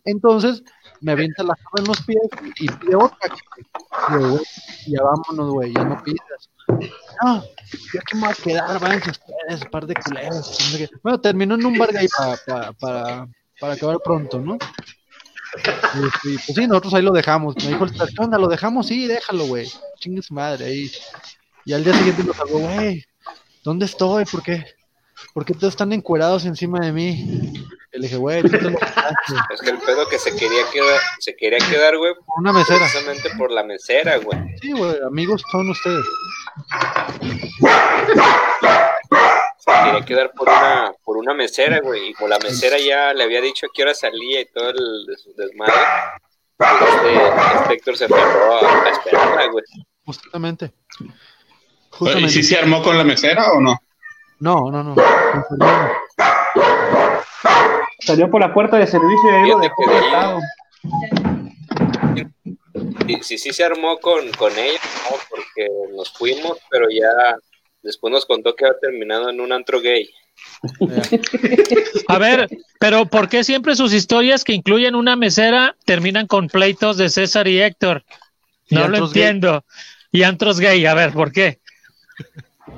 [0.05, 0.63] Entonces,
[1.01, 2.21] me avienta la jarra en los pies
[2.59, 3.19] y pide otra.
[4.87, 6.51] Y ya vámonos, güey, ya no pidas.
[7.23, 7.43] No,
[7.93, 10.59] yo aquí me voy a quedar, váyanse ustedes, par de culeros.
[11.03, 13.29] Bueno, terminó en un bar gay pa- pa- para,
[13.61, 14.57] para acabar pronto, ¿no?
[15.95, 17.57] Y, y, pues sí, nosotros ahí lo dejamos.
[17.57, 18.39] Me dijo el César, ¿qué onda?
[18.39, 18.87] ¿Lo dejamos?
[18.87, 19.69] Sí, déjalo, güey.
[19.99, 20.91] Chingue su madre ahí.
[21.65, 23.05] Y al día siguiente nos habló, güey,
[23.65, 24.25] ¿dónde estoy?
[24.27, 24.65] ¿Por qué?
[25.35, 27.53] ¿Por qué todos están encuerados encima de mí?
[27.93, 28.71] Y le dije, güey, tú te lo.
[29.55, 32.79] Es que el pedo que se quería quedar, se quería quedar, güey, Por una mesera.
[32.81, 34.39] precisamente por la mesera, güey.
[34.61, 36.05] Sí, güey, amigos son ustedes.
[39.59, 42.11] Se quería quedar por una, por una mesera, güey.
[42.11, 45.07] Y como la mesera ya le había dicho a qué hora salía y todo el
[45.07, 45.73] des- desmadre,
[46.57, 47.27] pues este,
[47.61, 49.65] este Héctor se aferró a, a esperarla, güey.
[50.05, 50.73] Justamente.
[52.19, 53.77] ¿Y si se armó con la mesera o no?
[54.41, 54.95] No, no, no.
[58.01, 59.31] Salió por la puerta de servicio
[59.61, 60.41] dejó de ahí- botado.
[63.07, 64.81] Sí, sí, sí se armó con, con ella,
[65.11, 65.17] ¿no?
[65.29, 67.37] porque nos fuimos, pero ya
[67.83, 70.09] después nos contó que había terminado en un antro gay.
[72.09, 72.49] A ver,
[72.79, 77.47] pero ¿por qué siempre sus historias que incluyen una mesera terminan con pleitos de César
[77.49, 78.05] y Héctor?
[78.69, 79.07] Y No lo gay.
[79.07, 79.65] entiendo.
[80.13, 81.59] Y antros gay, a ver, ¿por qué?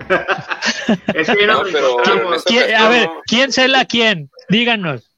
[1.14, 2.26] Es que ya No, nos pero encontramos.
[2.26, 4.30] en esa ¿Quién- a ver, ¿quién cela a quién?
[4.48, 5.08] Díganos.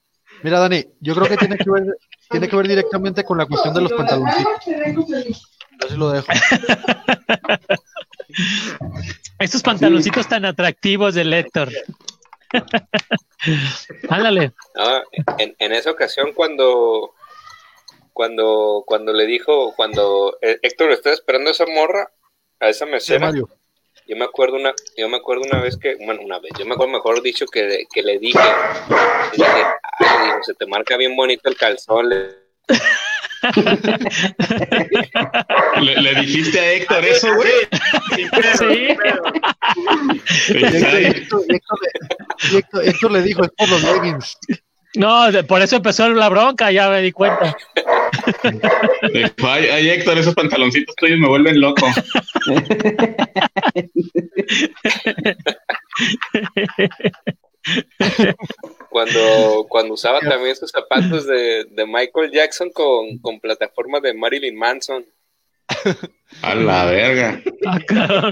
[0.42, 1.84] Mira, Dani, yo creo que tiene que ver,
[2.30, 4.64] tiene que ver directamente con la cuestión de los pantaloncitos.
[4.66, 6.26] Yo sí lo dejo.
[9.38, 11.70] Estos pantaloncitos tan atractivos del Héctor.
[14.08, 14.52] Ándale.
[14.74, 15.02] No,
[15.38, 17.14] en, en esa ocasión cuando
[18.12, 22.08] cuando cuando le dijo cuando eh, Héctor estaba esperando a esa morra
[22.60, 23.48] a esa Sí, mesera Mario.
[24.06, 26.74] Yo me acuerdo una yo me acuerdo una vez que bueno una vez yo me
[26.74, 29.64] acuerdo mejor dicho que, le- que le dije le dije
[29.98, 32.44] "Ay, digo, se te marca bien bonito el calzón le-
[35.82, 37.50] ¿Le, le dijiste a Héctor eso, güey?
[38.58, 38.88] Sí.
[40.54, 41.84] Héctor, Héctor-
[42.54, 44.38] Héctor- Héctor le dijo, es por los leggings.
[44.96, 47.56] No, de- por eso empezó la bronca, ya me di cuenta.
[49.42, 51.86] Ay, ay, Héctor, esos pantaloncitos tuyos me vuelven loco.
[58.90, 64.56] cuando cuando usaba también sus zapatos de, de Michael Jackson con, con plataforma de Marilyn
[64.56, 65.04] Manson
[66.42, 67.40] A la verga.
[67.66, 68.30] Ah,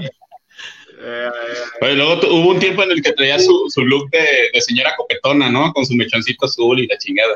[1.81, 4.95] Oye, luego hubo un tiempo en el que traía su, su look de, de señora
[4.95, 5.73] copetona, ¿no?
[5.73, 7.35] Con su mechoncito azul y la chingada.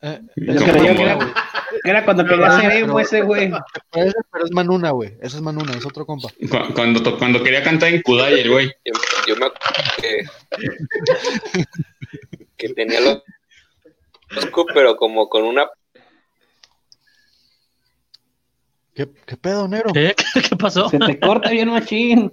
[0.00, 1.34] Eh, creía que era,
[1.84, 3.50] era cuando quería ser emo ese güey.
[3.90, 4.06] pero,
[4.44, 5.14] es Manuna, güey.
[5.20, 6.28] Ese es Manuna, es otro compa.
[6.28, 8.70] cu- cuando, cuando quería cantar en Kudai, el güey.
[8.84, 8.92] yo,
[9.26, 10.24] yo me acuerdo que,
[12.56, 13.22] que tenía los,
[14.30, 15.68] los cu- pero como con una
[18.98, 19.92] ¿Qué, qué pedo, negro?
[19.92, 20.12] ¿Qué?
[20.48, 20.88] ¿Qué pasó?
[20.88, 22.32] Se te corta bien machín.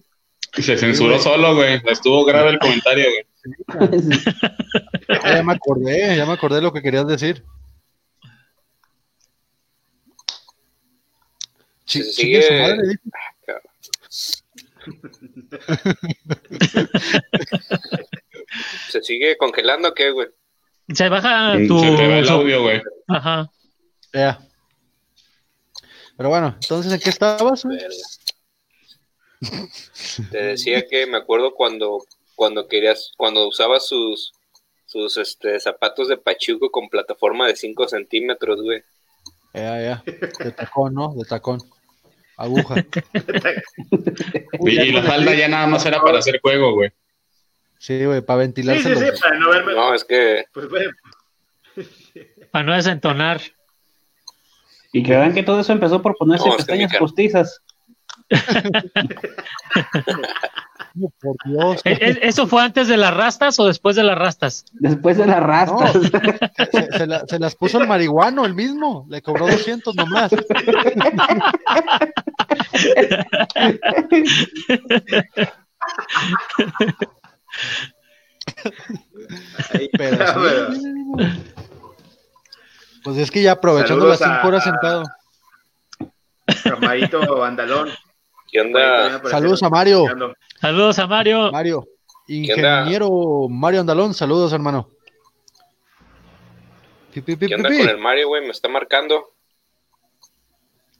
[0.53, 1.79] Se censuró solo, güey.
[1.85, 3.23] Estuvo grave el comentario, güey.
[5.21, 7.43] Ah, ya me acordé, ya me acordé de lo que querías decir.
[11.85, 12.99] Su sigue- madre, dice.
[18.89, 20.29] ¿Se sigue congelando o qué, güey?
[20.91, 21.79] Se baja tu.
[21.79, 22.81] Se te va el audio, güey.
[23.07, 23.51] Ajá.
[24.13, 24.39] Ya.
[26.17, 27.63] Pero bueno, entonces, ¿en qué estabas?
[30.31, 32.03] Te decía que me acuerdo cuando,
[32.35, 34.31] cuando querías, cuando usabas sus,
[34.85, 38.83] sus este, zapatos de pachuco con plataforma de 5 centímetros, güey.
[39.53, 40.03] Ya, ya.
[40.05, 41.13] De tacón, ¿no?
[41.15, 41.59] De tacón.
[42.37, 42.75] Aguja.
[44.59, 46.91] Y, y la falda ya nada más era para hacer juego, güey.
[47.77, 48.83] Sí, güey, para Sí, ventilarse.
[48.83, 49.73] sí, sí, los- para no verme.
[49.73, 50.87] No, es que Pues, güey,
[52.51, 53.41] Para no desentonar.
[54.95, 57.61] Y que vean que todo eso empezó por ponerse No, pestañas postizas.
[61.01, 61.81] Oh, por Dios.
[61.83, 64.63] ¿E- e- ¿Eso fue antes de las rastas o después de las rastas?
[64.71, 65.91] Después de las rastas.
[66.71, 69.05] Se, se la- se las puso el marihuano, el mismo.
[69.09, 70.31] Le cobró 200 nomás.
[79.73, 80.81] ahí, Pero pero- sí.
[83.05, 85.03] Pues es que ya aprovechando las 5 horas sentado.
[86.63, 87.89] Camarito Andalón.
[88.51, 89.21] ¿qué onda?
[89.29, 90.05] Saludos a Mario.
[90.59, 91.51] Saludos a Mario.
[91.51, 91.87] Mario.
[92.27, 94.89] Ingeniero Mario Andalón, saludos, hermano.
[97.13, 98.41] Pi, pi, pi, ¿Qué onda pi, con el Mario, güey?
[98.41, 99.35] Me está marcando.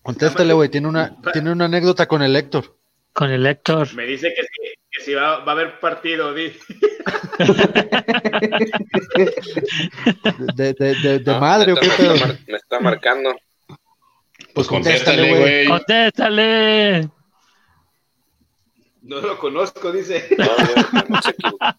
[0.04, 0.70] Contéstale, güey.
[0.70, 2.78] Tiene una, tiene una anécdota con el Héctor.
[3.14, 3.96] Con el Héctor.
[3.96, 6.54] Me dice que sí, que sí va, va a haber partido, di.
[10.56, 12.14] De, de, de, de No, madre, ¿o neta, qué me, pedo?
[12.16, 13.36] está mar- me está marcando.
[14.54, 15.68] Pues contéstale, contéstale, güey.
[15.68, 17.10] Contéstale.
[19.02, 20.28] No lo conozco, dice.
[20.38, 21.66] No, güey, no se equivocó.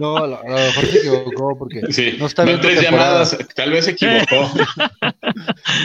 [0.00, 3.84] No, a lo, mejor se equivocó porque Sí, no está viendo tres llamadas, tal vez
[3.86, 4.50] se equivocó.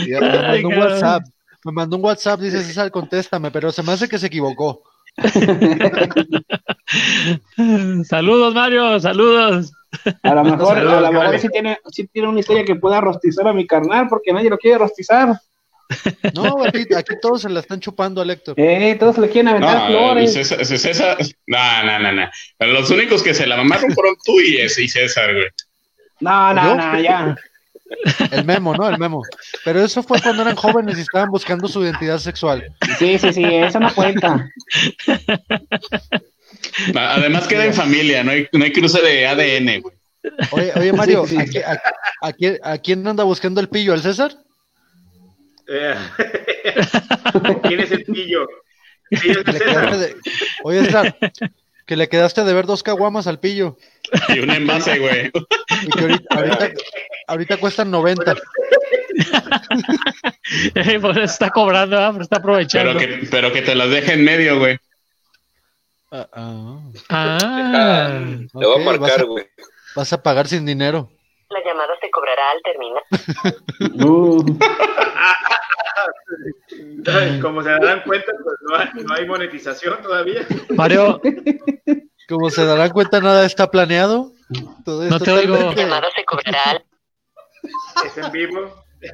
[0.07, 0.78] Me mandó un.
[0.78, 1.23] WhatsApp.
[1.64, 4.82] Me mandó un WhatsApp, dice César, contéstame, pero se me hace que se equivocó.
[8.05, 8.99] Saludos, Mario.
[8.99, 9.71] Saludos.
[10.23, 11.39] A lo mejor, Saludos, a lo mejor Gaby.
[11.39, 14.57] sí tiene, sí tiene una historia que pueda rostizar a mi carnal, porque nadie lo
[14.57, 15.35] quiere rostizar.
[16.33, 18.55] No, aquí, aquí todos se la están chupando al Héctor.
[18.57, 20.33] Eh, todos le quieren aventar No, flores.
[20.33, 21.17] César, César,
[21.47, 22.29] no, no, no, no.
[22.73, 25.47] Los únicos que se la mamaron fueron tú y, ese- y César, güey.
[26.21, 27.35] No, no, no, ya.
[28.31, 28.88] El memo, ¿no?
[28.89, 29.22] El memo.
[29.65, 32.73] Pero eso fue cuando eran jóvenes y estaban buscando su identidad sexual.
[32.97, 34.49] Sí, sí, sí, eso no cuenta.
[36.95, 39.95] Además queda en familia, no hay, no hay cruce de ADN, güey.
[40.51, 41.38] Oye, oye Mario, Sí, sí.
[41.38, 43.93] ¿a, qui- a- a quién, a quién anda buscando el pillo?
[43.93, 44.35] ¿Al César?
[45.68, 45.95] Eh,
[47.63, 48.47] ¿Quién es el pillo?
[49.09, 49.85] Pillo es Que le César.
[49.89, 50.15] quedaste de-
[50.63, 51.15] Oye, César,
[51.88, 53.77] que le quedaste de ver dos caguamas al pillo.
[54.30, 55.31] Y un envase, güey.
[55.81, 56.69] Y que ahorita, ahorita,
[57.32, 58.36] ahorita cuestan 90.
[61.02, 61.98] Por eso está cobrando.
[61.98, 62.98] Pero está aprovechando.
[62.98, 64.78] Pero que, pero que te las deje en medio, güey.
[66.12, 66.80] Ah, ah.
[67.10, 68.20] Ah.
[68.20, 69.45] Le voy a marcar, güey.
[69.95, 71.10] Vas a pagar sin dinero.
[71.49, 73.03] La llamada se cobrará al terminar.
[74.03, 74.44] Uh,
[77.41, 80.45] Como se darán cuenta, pues no hay, no hay monetización todavía.
[80.70, 81.22] Mario,
[82.28, 84.32] Como se darán cuenta, nada está planeado.
[84.86, 85.58] Todo No te oigo.
[85.58, 86.84] La llamada se cobrará al
[88.05, 88.83] Es en vivo.
[88.99, 89.07] Te,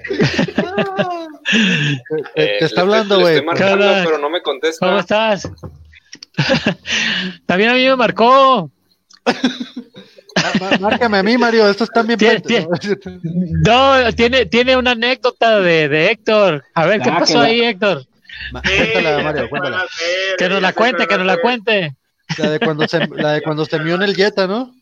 [2.36, 3.36] Eh, está hablando, güey.
[3.36, 4.86] Estoy marcando, Cada- pero no me contesta.
[4.86, 5.50] ¿cómo estás?
[7.46, 8.70] También a mí me marcó.
[10.60, 11.68] Má- Márcame a mí, Mario.
[11.70, 12.20] Esto está bien.
[12.20, 12.68] Tie- plante-
[13.66, 16.64] No, tiene, tiene una anécdota de, de Héctor.
[16.76, 18.04] A ver, ¿qué Ah, pasó la- ahí, Héctor?
[18.04, 18.08] Sí,
[18.78, 19.86] Cuéntala, Mario, cuéntala.
[20.38, 21.96] Que nos la cuente, que nos la cuente.
[22.38, 24.74] La de cuando se, la de cuando se mió en el Jetta, ¿no?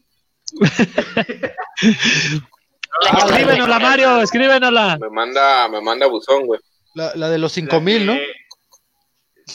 [3.02, 4.98] La llamada Escríbenosla, Mario, escríbenosla.
[5.02, 6.60] Me manda, me manda buzón, güey.
[6.94, 8.16] La, la de los La 5000, ¿no?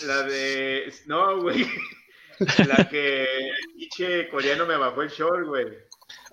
[0.06, 0.92] La de.
[1.06, 1.66] No, güey.
[2.68, 3.26] La que
[3.76, 5.66] pinche coreano me bajó el short, güey.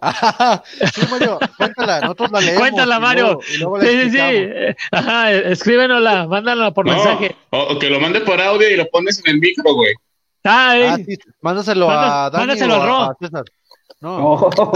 [0.01, 0.63] Ah,
[0.93, 2.59] sí, Mario, cuéntala, nosotros la leemos.
[2.61, 3.23] Cuéntala, y Mario.
[3.25, 4.75] luego- y luego la Sí, sí, sí.
[4.91, 7.35] Ajá, escríbenosla, mándala por No, mensaje.
[7.49, 9.93] o, o que lo mande por audio y lo pones en el micro, güey.
[10.43, 12.95] Ah, sí, mándaselo a Dani mándaselo Ro.
[13.03, 13.43] a César.
[13.99, 14.73] No, oh,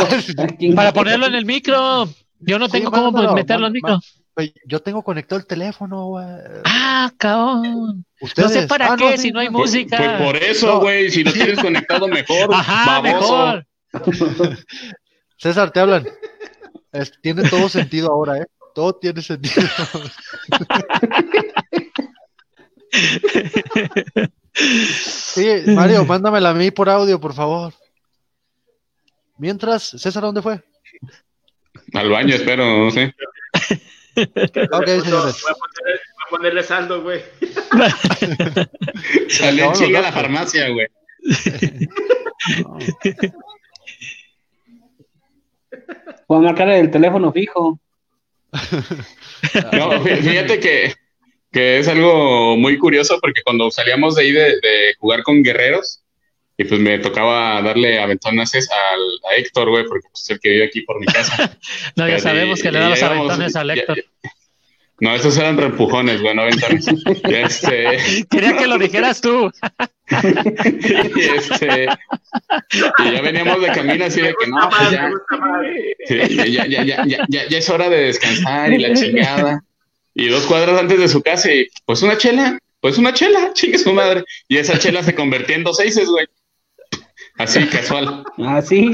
[0.57, 2.07] ¿quién- para ponerlo en el micro.
[2.39, 3.99] Yo no Sí, tengo cómo mándalo, meterlo en el micro.
[4.65, 6.25] yo tengo conectado el teléfono, güey.
[6.65, 8.03] Ah, cabrón.
[8.37, 9.53] No sé para Ah, qué, sí, si no hay sí.
[9.53, 9.97] Pues, música.
[9.97, 10.79] pues por eso, No.
[10.79, 12.49] güey, si lo tienes conectado mejor.
[12.53, 13.63] Ajá, baboso.
[13.93, 14.57] mejor.
[15.37, 16.07] César, te hablan.
[16.91, 18.45] Es- tiene todo sentido ahora, ¿eh?
[18.73, 19.67] Todo tiene sentido.
[24.53, 27.73] Sí, Mario, mándamela a mí por audio, por favor.
[29.41, 30.61] Mientras, César, ¿dónde fue?
[31.93, 33.13] Al baño, espero, no sé.
[34.13, 35.41] Ok, señores.
[35.41, 37.21] Voy a ponerle, voy a ponerle saldo, güey.
[39.29, 40.21] Salió en chinga a la dos.
[40.21, 40.87] farmacia, güey.
[46.27, 47.79] Puedo marcar el teléfono fijo.
[48.51, 48.59] No,
[50.03, 50.93] fí- fíjate que,
[51.51, 56.00] que es algo muy curioso porque cuando salíamos de ahí de, de jugar con guerreros,
[56.57, 58.99] y pues me tocaba darle aventones al,
[59.31, 61.57] a Héctor, güey, porque pues, es el que vive aquí por mi casa.
[61.95, 63.97] No, ya Y- sabemos que le y da los llegamos- aventones al Héctor.
[63.97, 64.29] ya-
[64.99, 66.85] No, esos eran reempujones, güey, no aventones.
[67.23, 69.51] Este, Quería que lo dijeras tú.
[70.11, 71.87] y este,
[72.99, 75.09] y ya veníamos de camino así de que no, pues ya.
[76.07, 79.63] Sí, ya, ya, ya, ya, ya, ya es hora de descansar y la chingada.
[80.13, 83.77] Y dos cuadras antes de su casa, y pues una chela, pues una chela, chingue
[83.77, 84.23] su madre.
[84.49, 86.27] Y esa chela se convertía en dos seises, güey.
[87.43, 88.23] Así, casual.
[88.47, 88.91] Así.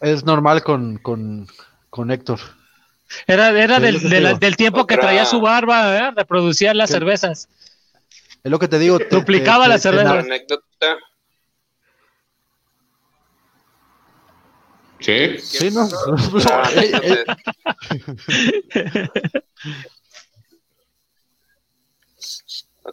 [0.00, 1.46] Es normal con, con,
[1.90, 2.38] con Héctor.
[3.26, 6.10] Era, era del, que de la- del tiempo que Otra- traía su barba, ¿eh?
[6.14, 6.94] reproducía las ¿Qué?
[6.94, 7.48] cervezas.
[8.44, 8.98] Es lo que te digo.
[8.98, 10.08] te- Duplicaba te- la te- cerveza.
[10.10, 10.64] Otra anécdota.
[15.00, 15.38] Sí.
[15.38, 15.88] Sí, ¿no?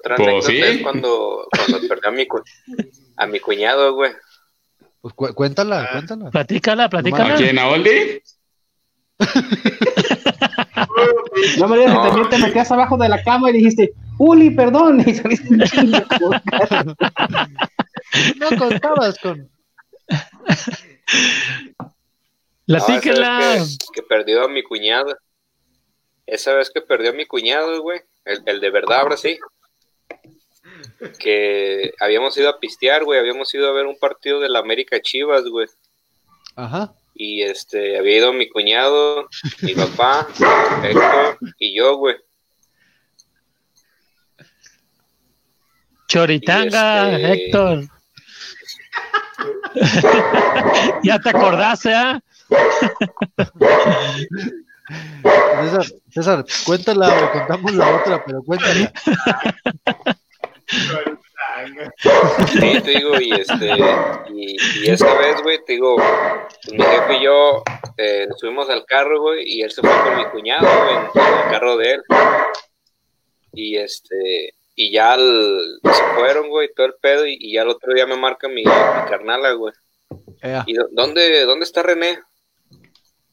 [0.05, 0.61] Otra Pues anécdota sí.
[0.77, 2.43] es cuando, cuando perdí a mi, cu-
[3.17, 4.11] a mi cuñado, güey.
[5.01, 6.29] pues cu- cuéntala, cuéntala.
[6.31, 7.33] Platícala, platícala.
[7.33, 8.21] ¿Aquí en Aoldi?
[11.59, 12.01] No me digas No.
[12.03, 15.01] que también te metías abajo de la cama y dijiste, Uli, perdón.
[15.05, 15.49] Y saliste.
[18.37, 19.49] No contabas con.
[22.67, 23.39] No, Platícala.
[23.39, 25.15] vez que, que perdió a mi cuñado.
[26.25, 28.01] Esa vez que perdió a mi cuñado, güey.
[28.23, 29.37] El, el de verdad, ahora sí.
[31.19, 33.19] Que habíamos ido a pistear, güey.
[33.19, 35.67] Habíamos ido a ver un partido de la América Chivas, güey.
[36.55, 36.93] Ajá.
[37.13, 39.29] Y este, había ido mi cuñado,
[39.61, 40.27] mi papá,
[40.83, 42.15] Héctor y yo, güey.
[46.07, 47.83] Choritanga, este- Héctor.
[51.03, 52.21] ya te acordaste, ¿ah?
[55.61, 58.93] César, César, cuéntala o contamos la otra, pero cuéntala.
[62.47, 63.69] Sí, te digo, y este,
[64.33, 67.63] y, y esa vez, güey, te digo, pues, mi jefe y yo
[67.97, 71.49] eh, subimos al carro, güey, y él se fue con mi cuñado, güey, en, el
[71.51, 72.01] carro de él.
[73.53, 77.69] Y este, y ya al- se fueron, güey, todo el pedo, y, y ya el
[77.69, 78.63] otro día me marca mi, mi
[79.09, 79.73] carnala, güey.
[80.67, 82.19] ¿Y dó- dónde, dónde está René?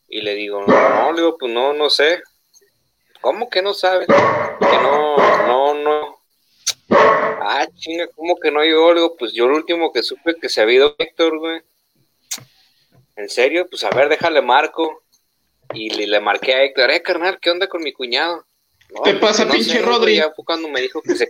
[0.09, 2.23] Y le digo, no, le digo, pues no, no sé.
[3.21, 4.07] ¿Cómo que no sabe?
[4.07, 6.22] Que no, no, no.
[7.45, 8.93] Ah, chinga, ¿cómo que no llegó?
[8.93, 11.61] Le digo, pues yo lo último que supe que se había ido Héctor, güey.
[13.17, 13.67] ¿En serio?
[13.69, 15.03] Pues a ver, déjale marco.
[15.75, 18.45] Y le, le marqué a Héctor, eh, carnal, ¿qué onda con mi cuñado?
[18.95, 20.17] No, ¿Qué pasa, no pinche sé, Rodri?
[20.17, 21.29] Ya fue cuando me dijo que se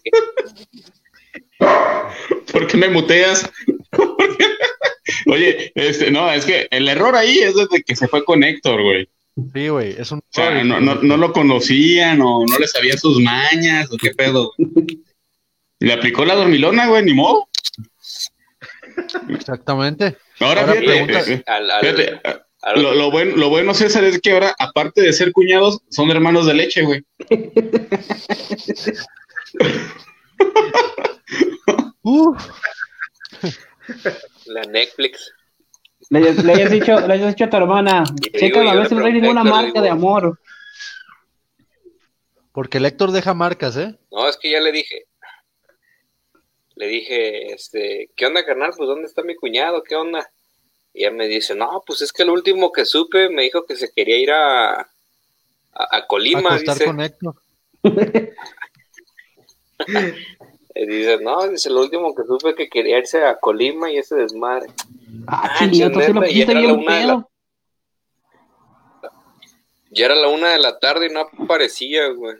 [2.52, 3.48] ¿Por qué me muteas?
[5.26, 8.82] Oye, este, no, es que el error ahí es desde que se fue con Héctor,
[8.82, 9.08] güey.
[9.54, 10.18] Sí, güey, es un.
[10.18, 14.10] O sea, no, no, no lo conocían o no le sabían sus mañas o qué
[14.10, 14.52] pedo.
[15.82, 17.48] Le aplicó la dormilona, güey, ni modo.
[19.30, 20.16] Exactamente.
[20.40, 22.20] Ahora, Ahora fíjate, pregunta- eh, al, al- fíjate,
[22.62, 26.10] al- lo, lo bueno, lo bueno, César, es que ahora, aparte de ser cuñados, son
[26.10, 27.02] hermanos de leche, güey.
[34.46, 35.32] La Netflix.
[36.10, 38.04] Le, le hayas dicho, le hayas dicho a tu hermana,
[38.40, 40.40] digo, a ver si no hay ninguna Héctor, marca digo- de amor.
[42.52, 43.98] porque el Héctor deja marcas, ¿eh?
[44.10, 45.04] No, es que ya le dije.
[46.76, 48.72] Le dije, este, ¿qué onda, carnal?
[48.76, 49.82] Pues, ¿dónde está mi cuñado?
[49.82, 50.30] ¿Qué onda?
[50.94, 53.76] Y ella me dice, no, pues es que lo último que supe me dijo que
[53.76, 54.86] se quería ir a, a,
[55.72, 57.16] a Colima, Acostar dice.
[57.20, 57.34] con.
[60.74, 64.16] Y dice, no, dice, lo último que supe que quería irse a Colima y ese
[64.16, 64.68] desmadre.
[65.26, 67.28] Ah, Ah, lo y era la una de la-.
[69.90, 72.36] Ya era la una de la tarde y no aparecía, güey.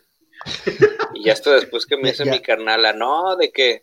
[1.15, 3.83] Y ya hasta después que me dice mi carnala, no, de que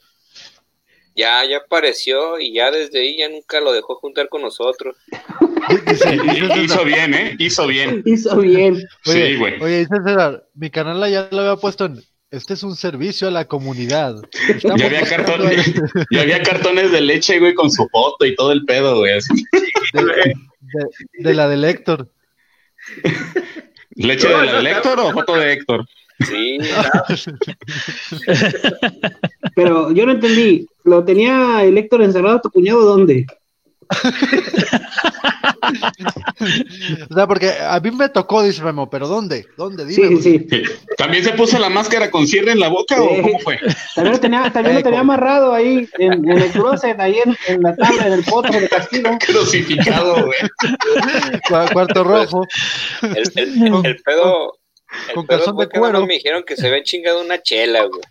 [1.19, 4.95] ya, ya apareció y ya desde ahí ya nunca lo dejó juntar con nosotros.
[6.63, 7.35] Hizo bien, ¿eh?
[7.37, 8.01] Hizo bien.
[8.05, 8.75] Hizo bien.
[9.05, 9.61] Oye, Sí, güey.
[9.61, 12.01] Oye, dice César, mi canal ya lo había puesto en.
[12.31, 14.15] Este es un servicio a la comunidad.
[14.63, 15.73] Ya había, cartones, el-
[16.11, 19.13] ya había cartones de leche, güey, con su foto y todo el pedo, güey.
[19.13, 19.33] así.
[19.93, 20.33] de, de-
[21.23, 22.11] de la del Héctor.
[23.95, 25.85] ¿Leche de la del Héctor o foto de Héctor?
[26.27, 26.57] Sí,
[29.55, 30.67] Pero yo no entendí.
[30.83, 33.25] ¿Lo tenía el Héctor encerrado tu cuñado dónde?
[37.09, 39.45] O sea, porque a mí me tocó, dice Memo, pero ¿dónde?
[39.57, 39.85] ¿Dónde?
[39.85, 40.63] Dime, Sí, sí.
[40.97, 43.59] ¿También se puso la máscara con cierre en la boca o cómo fue?
[43.95, 47.61] También lo tenía, también lo tenía amarrado ahí en, en el closet, ahí en, en
[47.61, 49.09] la tabla, en el potro de castigo.
[49.25, 50.39] Crucificado, güey.
[51.47, 52.45] Cu- Cuarto rojo.
[53.03, 54.53] el, el- el pedo.
[55.14, 56.06] Con calzón de cuero.
[56.06, 58.02] me dijeron que se habían chingado una chela, güey.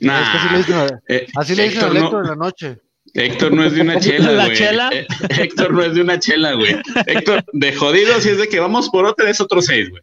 [0.00, 2.30] Nah, Es que así le dicen a- eh, Así le dicen Héctor no- Héctor en
[2.30, 2.78] la noche.
[3.14, 4.56] Héctor no es de una chela, ¿La güey.
[4.56, 4.90] chela?
[4.92, 6.76] Eh, Héctor no es de una chela, güey.
[7.06, 10.02] Héctor, de jodido, si es de que vamos por otra, es otro seis, güey.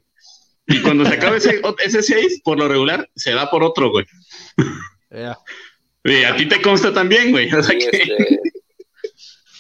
[0.67, 4.05] Y cuando se acabe ese, ese seis, por lo regular, se da por otro, güey.
[5.11, 5.37] Ya.
[6.03, 7.53] Y a ti te consta también, güey.
[7.53, 7.97] O sea Sí, que...
[7.97, 8.39] este,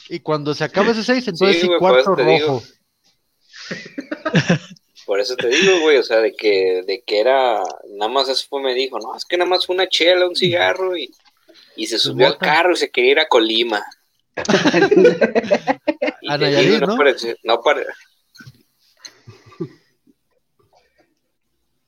[0.09, 2.47] Y cuando se acabe ese 6, entonces Sí, sí, güey, te digo.
[2.47, 2.63] rojo.
[5.05, 8.45] por eso te digo, güey, o sea, de que, de que era, nada más eso
[8.49, 11.11] fue, me dijo, no, es que nada más fue una chela, un cigarro, y,
[11.75, 13.83] y se subió al carro y se quería ir a Colima.
[16.21, 16.97] Y A te Nayarit, digo, ¿no?
[16.97, 17.85] parece- no pare-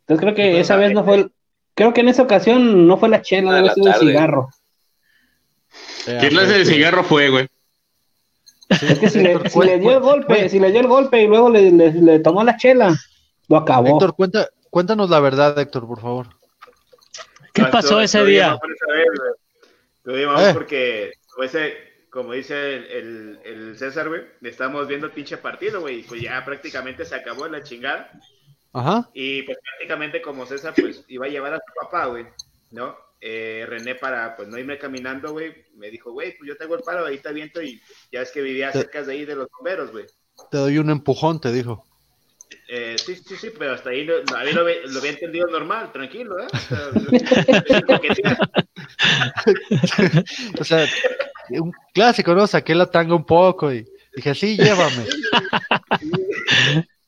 [0.02, 1.32] Entonces creo que esa vez no fue el-
[1.74, 4.06] Creo que en esa ocasión no fue la chela, debe ser el tarde.
[4.08, 4.50] cigarro.
[6.06, 7.48] ¿Qué clase de cigarro fue, güey?
[8.70, 10.88] Es que si le, si le dio el cu- golpe, cu- si le dio el
[10.88, 12.94] golpe y luego le, le- le tomó la chela,
[13.48, 13.88] lo acabó.
[13.88, 16.28] Héctor, cuenta, cuéntanos la verdad, Héctor, por favor.
[17.54, 18.60] ¿Qué pasó ese día?
[20.04, 20.52] vamos Eh.
[20.54, 21.76] porque, pues, eh,
[22.10, 26.22] como dice el, el, el César, güey, estamos viendo el pinche partido, güey, y pues
[26.22, 28.12] ya prácticamente se acabó la chingada.
[28.74, 29.10] Ajá.
[29.14, 32.26] Y pues prácticamente como César, pues, iba a llevar a su papá, güey,
[32.72, 32.96] ¿no?
[33.20, 36.84] Eh, René, para, pues, no irme caminando, güey, me dijo, güey, pues yo tengo el
[36.84, 37.82] paro, ahí está viento y
[38.12, 40.06] ya es que vivía cerca de ahí de los bomberos, güey.
[40.52, 41.84] Te doy un empujón, te dijo.
[42.70, 45.48] Eh, sí, sí, sí, pero hasta ahí lo, a mí lo, ve- lo había entendido
[45.48, 46.48] normal, tranquilo, ¿eh?
[46.54, 46.92] O sea,
[47.88, 48.38] coquetear.
[50.60, 50.86] O sea,
[51.50, 52.46] un clásico, ¿no?
[52.48, 53.86] Saqué la tanga un poco y
[54.16, 55.06] dije, sí, llévame.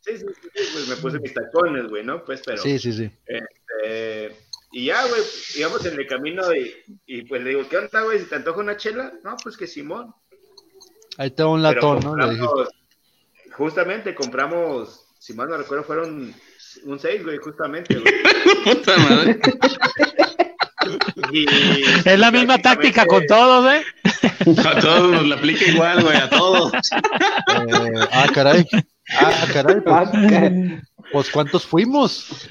[0.01, 2.23] Sí, sí, sí, sí, pues me puse mis tacones, güey, ¿no?
[2.25, 2.57] Pues, pero.
[2.63, 3.11] Sí, sí, sí.
[3.27, 4.35] este,
[4.71, 5.21] y ya, güey,
[5.55, 6.75] íbamos en el camino y,
[7.05, 8.19] y pues le digo, ¿qué onda, güey?
[8.19, 10.13] Si te antoja una chela, no, pues que Simón.
[11.17, 12.15] Ahí te un latón, ¿no?
[12.15, 12.37] Le
[13.51, 16.33] justamente compramos, si mal no recuerdo, fueron
[16.85, 18.13] un 6, güey, justamente, güey.
[18.63, 19.39] Puta madre.
[21.31, 21.45] Y
[22.05, 23.83] Es la misma táctica con todos, ¿eh?
[24.65, 26.71] A todos nos la aplica igual, güey, a todos.
[27.49, 28.65] Eh, ah, caray.
[29.17, 29.81] Ah, caray.
[29.81, 30.81] Pues,
[31.11, 32.47] pues, ¿cuántos fuimos?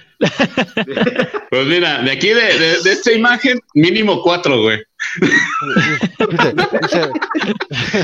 [1.50, 4.82] Pues mira, de aquí, de, de, de esta imagen, mínimo cuatro, güey.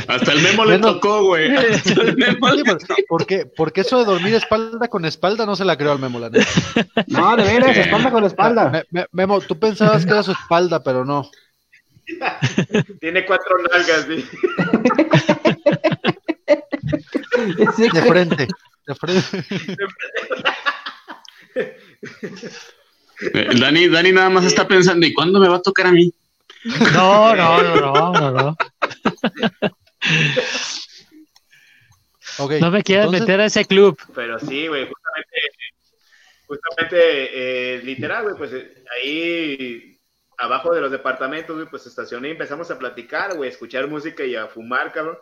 [0.09, 1.55] Hasta el memo le Menos- tocó, güey.
[1.57, 2.79] Hasta el memo oye, le pero,
[3.09, 5.99] ¿por qué, por qué eso de dormir espalda con espalda no se la creo al
[5.99, 6.47] Memo, la neta?
[7.09, 8.71] No, de veras, espalda con espalda.
[8.71, 11.29] Me- me- Memo, tú pensabas que era su espalda, pero no.
[13.01, 14.25] Tiene cuatro nalgas, güey.
[17.77, 18.49] Sí, De frente.
[18.87, 19.47] De frente.
[23.33, 26.13] Eh, Dani, Dani nada más está pensando, ¿y cuándo me va a tocar a mí?
[26.93, 28.57] No, no, no, no, no, no.
[32.39, 33.97] Ok, No me quieras entonces- meter a ese club.
[34.15, 35.37] Pero sí, güey, justamente,
[36.47, 39.99] justamente, eh, literal, güey, pues eh, ahí
[40.39, 44.25] abajo de los departamentos, güey, pues estacioné y empezamos a platicar, güey, a escuchar música
[44.25, 45.19] y a fumar, cabrón.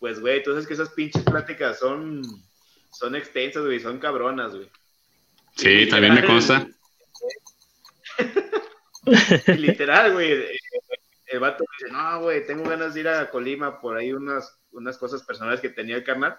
[0.00, 2.22] Pues, güey, entonces que esas pinches pláticas son,
[2.92, 4.68] son extensas, güey, son cabronas, güey.
[5.56, 6.66] Sí, también me consta.
[9.56, 10.32] Literal, güey.
[10.32, 10.58] eh,
[11.26, 14.96] El vato dice, no, güey, tengo ganas de ir a Colima por ahí unas, unas
[14.98, 16.36] cosas personales que tenía el carnal.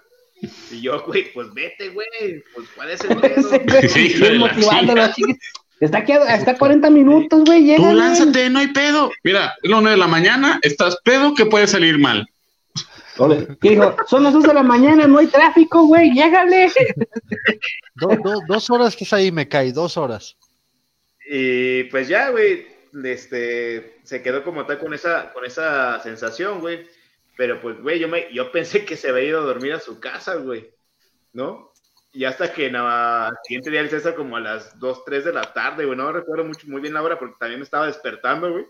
[0.72, 2.08] Y yo, güey, pues vete, güey.
[2.54, 3.50] Pues, ¿cuál es el pedo?
[3.88, 5.38] Sí, chiquis.
[5.80, 7.94] Está aquí, está a 40 minutos, güey, Tú llega.
[7.94, 9.12] lánzate, no hay pedo.
[9.24, 12.26] Mira, es la una de la mañana, estás pedo que puede salir mal.
[13.62, 13.96] ¿Qué dijo?
[14.08, 16.70] Son las 2 de la mañana, no hay tráfico, güey, llégale.
[17.96, 20.38] Do- do- dos horas que es ahí, me cae, dos horas.
[21.30, 22.68] Y pues ya, güey,
[23.04, 26.86] este, se quedó como tal con esa, con esa sensación, güey.
[27.38, 30.00] Pero pues, güey, yo, me, yo pensé que se había ido a dormir a su
[30.00, 30.70] casa, güey,
[31.34, 31.72] ¿no?
[32.14, 35.34] Y hasta que na- al siguiente día el César como a las 2, 3 de
[35.34, 38.52] la tarde, güey, no recuerdo mucho, muy bien la hora porque también me estaba despertando,
[38.52, 38.66] güey.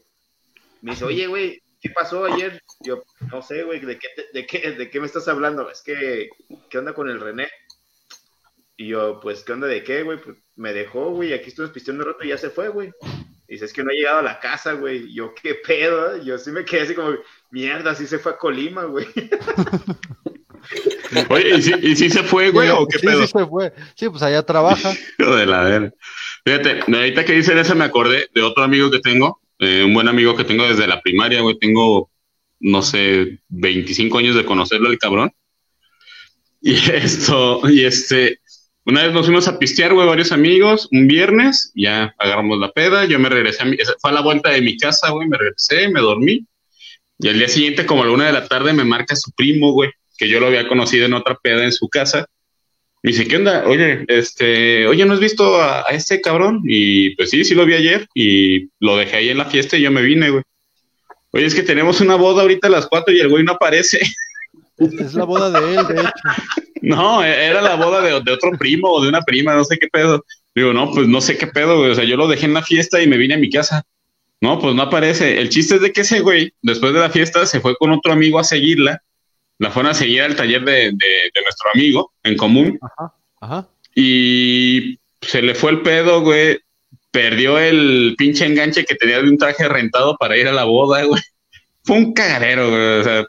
[0.81, 2.59] Me dice, oye, güey, ¿qué pasó ayer?
[2.81, 5.69] Yo, no sé, güey, ¿de qué, te- de, qué, ¿de qué me estás hablando?
[5.69, 6.29] Es que,
[6.69, 7.47] ¿qué onda con el René?
[8.75, 10.17] Y yo, pues, ¿qué onda de qué, güey?
[10.17, 12.91] Pues me dejó, güey, aquí estuve pisteando un rato y ya se fue, güey.
[13.47, 15.13] Dice, es que no ha llegado a la casa, güey.
[15.13, 16.17] Yo, ¿qué pedo?
[16.23, 17.13] Yo sí me quedé así como,
[17.51, 19.05] mierda, sí se fue a Colima, güey.
[21.29, 23.21] Oye, ¿y si, y si se fue, güey, o qué sí, pedo?
[23.21, 23.71] sí se fue.
[23.95, 24.91] Sí, pues allá trabaja.
[25.19, 25.93] Hijo de la verga.
[26.43, 30.07] Fíjate, ahorita que dicen eso me acordé de otro amigo que tengo, eh, un buen
[30.07, 31.57] amigo que tengo desde la primaria, güey.
[31.57, 32.11] Tengo,
[32.59, 35.31] no sé, 25 años de conocerlo, el cabrón.
[36.61, 38.39] Y esto, y este,
[38.85, 43.05] una vez nos fuimos a pistear, güey, varios amigos, un viernes, ya agarramos la peda,
[43.05, 45.89] yo me regresé a mi, fue a la vuelta de mi casa, güey, me regresé,
[45.89, 46.45] me dormí.
[47.19, 49.71] Y al día siguiente, como a la una de la tarde, me marca su primo,
[49.71, 52.27] güey, que yo lo había conocido en otra peda en su casa.
[53.05, 53.63] Dice, ¿qué onda?
[53.67, 56.61] Oye, este, oye, ¿no has visto a, a este cabrón?
[56.65, 59.81] Y pues sí, sí lo vi ayer y lo dejé ahí en la fiesta y
[59.81, 60.43] yo me vine, güey.
[61.31, 63.99] Oye, es que tenemos una boda ahorita a las cuatro y el güey no aparece.
[64.77, 66.11] Es la boda de él, de hecho.
[66.81, 69.77] No, e- era la boda de, de otro primo o de una prima, no sé
[69.77, 70.25] qué pedo.
[70.53, 71.91] Digo, no, pues no sé qué pedo, güey.
[71.91, 73.83] O sea, yo lo dejé en la fiesta y me vine a mi casa.
[74.41, 75.39] No, pues no aparece.
[75.39, 78.11] El chiste es de que ese güey, después de la fiesta, se fue con otro
[78.11, 79.01] amigo a seguirla.
[79.59, 82.79] La fueron a seguir al taller de, de- de nuestro amigo en común.
[82.81, 83.67] Ajá, ajá.
[83.95, 86.59] Y se le fue el pedo, güey.
[87.11, 91.03] Perdió el pinche enganche que tenía de un traje rentado para ir a la boda,
[91.03, 91.21] güey.
[91.85, 92.99] Fue un cagadero, güey.
[92.99, 93.25] O sea,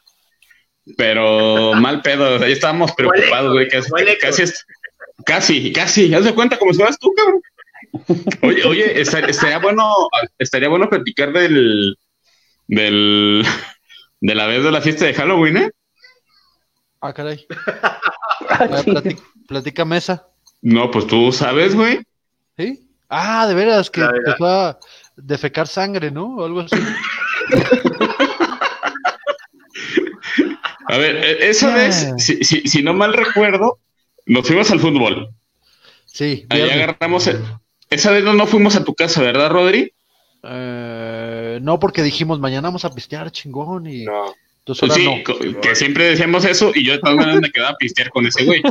[0.96, 2.34] pero mal pedo.
[2.34, 3.68] O sea, ya estábamos preocupados, güey.
[3.68, 3.90] Casi,
[4.20, 4.66] casi, es-
[5.24, 6.12] casi, casi.
[6.14, 7.40] Haz de cuenta como si fueras tú, cabrón.
[8.42, 10.08] Oye, oye, esta- estaría bueno,
[10.38, 11.96] estaría bueno platicar del,
[12.66, 13.44] del,
[14.20, 15.70] de la vez de la fiesta de Halloween, ¿eh?
[17.06, 17.46] Ah, caray.
[18.50, 20.26] A ver, plati- platícame esa.
[20.62, 22.00] No, pues tú sabes, güey.
[22.58, 22.88] ¿Sí?
[23.08, 24.78] Ah, de veras, que empezó a
[25.16, 26.36] defecar sangre, ¿no?
[26.36, 26.76] O algo así.
[30.88, 31.74] A ver, e- esa Ya.
[31.76, 33.78] vez, si, si, si no mal recuerdo,
[34.26, 35.30] nos fuimos al fútbol.
[36.06, 36.46] Sí.
[36.48, 37.26] Ahí agarramos.
[37.26, 37.42] el-
[37.90, 39.92] esa vez no, no fuimos a tu casa, ¿verdad, Rodri?
[40.42, 44.34] Eh, no, porque dijimos mañana vamos a pistear chingón y No.
[44.66, 45.60] Entonces Pues sí, no.
[45.60, 48.44] que siempre decíamos eso y yo de todas maneras me quedaba a pistear con ese
[48.44, 48.62] güey.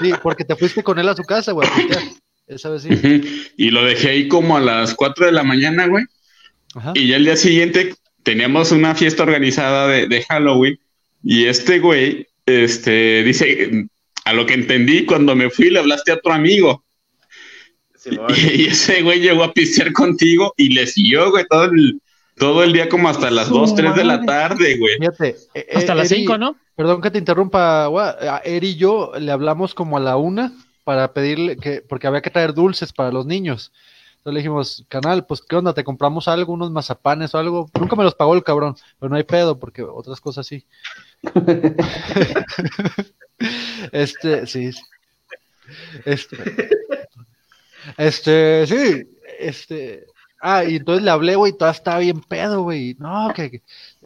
[0.00, 2.02] Sí, porque te fuiste con él a su casa, güey, a pistear.
[2.46, 3.52] Esa vez sí.
[3.56, 6.04] Y lo dejé ahí como a las 4 de la mañana, güey.
[6.74, 6.92] Ajá.
[6.94, 10.78] Y ya el día siguiente teníamos una fiesta organizada de, de Halloween
[11.22, 13.86] y este güey, este, dice,
[14.24, 16.84] a lo que entendí, cuando me fui le hablaste a otro amigo
[17.96, 18.32] Simón.
[18.54, 22.00] y, ese güey llegó a pistear contigo y le siguió, güey, todo el,
[22.40, 24.96] todo el día como hasta las 2, 3 de la tarde, güey.
[24.98, 25.36] Fíjate.
[25.54, 26.56] eh, Hasta eh, las Eri- 5, ¿no?
[26.74, 28.04] Perdón que te interrumpa, güey.
[28.04, 30.52] A Eri y yo le hablamos como a la una
[30.82, 33.70] para pedirle que, porque había que traer dulces para los niños.
[34.18, 37.70] Entonces le dijimos, canal, pues qué onda, te compramos algo, unos mazapanes o algo.
[37.78, 40.66] Nunca me los pagó el cabrón, pero no hay pedo, porque otras cosas sí.
[43.92, 44.70] este, sí.
[46.04, 46.36] Este,
[47.96, 49.06] este, sí,
[49.38, 50.06] este.
[50.42, 52.96] Ah, y entonces le hablé, güey, toda estaba bien pedo, güey.
[52.98, 53.62] No, que, que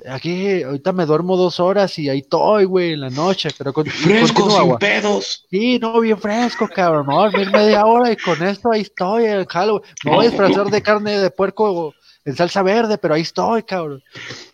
[0.09, 3.86] aquí ahorita me duermo dos horas y ahí estoy, güey, en la noche, pero con,
[3.86, 5.47] Fresco, sin pedos.
[5.48, 7.06] Sí, no, bien fresco, cabrón.
[7.06, 9.82] No, dormir media hora y con esto ahí estoy, en Halloween.
[10.05, 11.94] Me voy a disfrazar de carne de puerco
[12.24, 14.02] en salsa verde, pero ahí estoy, cabrón.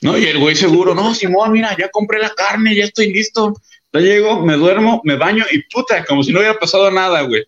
[0.02, 3.54] No, y el güey seguro, no, Simón, mira, ya compré la carne, ya estoy listo.
[3.92, 7.42] Ya llego, me duermo, me baño y puta, como si no hubiera pasado nada, güey.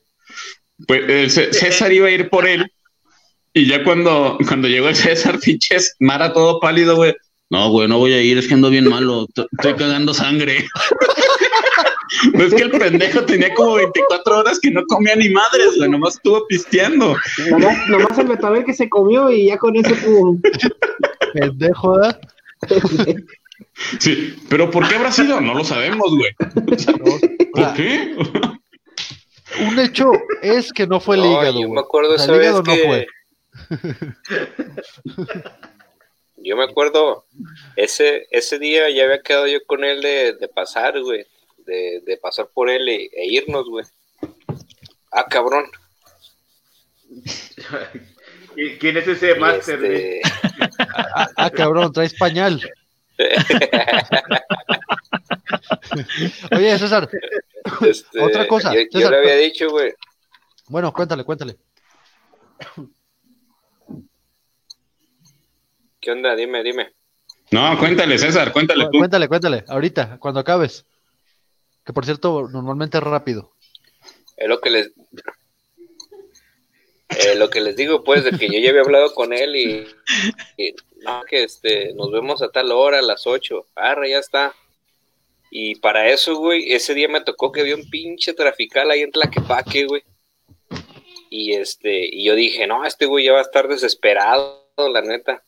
[0.86, 2.72] Pues el C- César iba a ir por él
[3.54, 7.14] y ya cuando, cuando llegó el César, pinches, Mara todo pálido, güey.
[7.50, 10.66] No, güey, no voy a ir, es que ando bien malo, estoy cagando sangre.
[12.32, 15.90] Pues es que el pendejo tenía como 24 horas que no comía ni madres, güey,
[15.90, 17.14] nomás estuvo pisteando.
[17.50, 20.38] Nomás, nomás el betabel que se comió y ya con eso tuvo.
[21.34, 22.16] Pendejo, ¿eh?
[23.98, 25.40] Sí, pero ¿por qué habrá sido?
[25.40, 26.32] No lo sabemos, güey.
[27.52, 28.16] ¿Por qué?
[29.68, 30.10] Un hecho
[30.42, 31.72] es que no fue el No, hígado, yo güey.
[31.72, 33.06] me acuerdo O sea, esa el vez hígado no fue.
[36.44, 37.24] Yo me acuerdo,
[37.76, 41.24] ese, ese día ya había quedado yo con él de, de pasar, güey.
[41.58, 43.84] De, de pasar por él e, e irnos, güey.
[45.12, 45.66] Ah, cabrón.
[48.56, 49.84] ¿Y ¿Quién es ese máster?
[49.84, 50.20] este,
[50.80, 52.60] Ah, ah, cabrón, traes pañal.
[56.50, 57.08] Oye, César,
[57.82, 59.92] este, Otra cosa, Yo, yo César, le había pero- dicho, güey.
[60.68, 61.56] bueno, cuéntale, cuéntale.
[66.02, 66.34] ¿Qué onda?
[66.34, 66.92] Dime, dime.
[67.52, 68.98] No, cuéntale, César, cuéntale tú.
[68.98, 70.84] Cuéntale, cuéntale, ahorita, cuando acabes.
[71.86, 73.52] Que por cierto, normalmente es rápido.
[74.36, 74.90] Es lo que les.
[77.08, 79.86] eh, lo que les digo, pues, de que yo ya había hablado con él y.
[80.56, 83.68] y, no, que este, nos vemos a tal hora, a las 8.
[83.76, 84.52] Arre, ya está.
[85.52, 89.12] Y para eso, güey, ese día me tocó que había un pinche trafical ahí en
[89.12, 90.02] Tlaquepaque, güey.
[91.30, 95.44] Y este, y yo dije, no, este güey ya va a estar desesperado, la neta.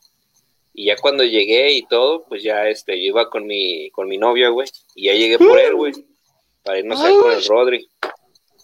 [0.77, 4.19] Y ya cuando llegué y todo, pues ya este, yo iba con mi, con mi
[4.19, 4.69] novia, güey.
[4.97, 5.93] Y ya llegué por él, güey.
[6.65, 7.89] Para irnos a ir con el Rodri.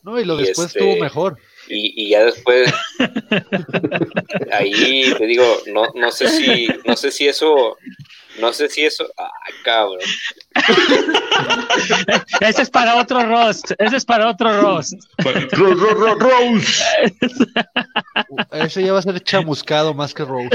[0.02, 1.38] No, y lo Y después este- estuvo mejor.
[1.68, 2.68] Y, y ya después,
[4.52, 7.76] ahí te digo, no, no sé si, no sé si eso,
[8.40, 9.30] no sé si eso, ah,
[9.62, 10.00] cabrón.
[12.40, 13.72] Ese es para otro roast.
[13.78, 14.94] Ese es para otro roast.
[15.52, 16.82] Ro- ro- ro- Rose.
[18.52, 20.50] Ese ya va a ser chamuscado más que Rose.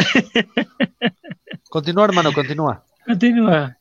[1.70, 2.84] Continúa, hermano, continúa.
[3.06, 3.78] Continúa.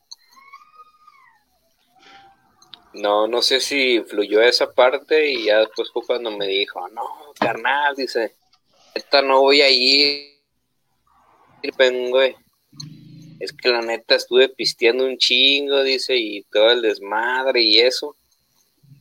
[2.94, 7.02] No, no sé si fluyó esa parte y ya después fue cuando me dijo, no,
[7.38, 8.36] carnal, dice,
[8.94, 10.30] esta no voy a ir,
[11.76, 12.36] pen, güey.
[13.44, 18.16] Es que la neta estuve pisteando un chingo, dice, y todo el desmadre y eso.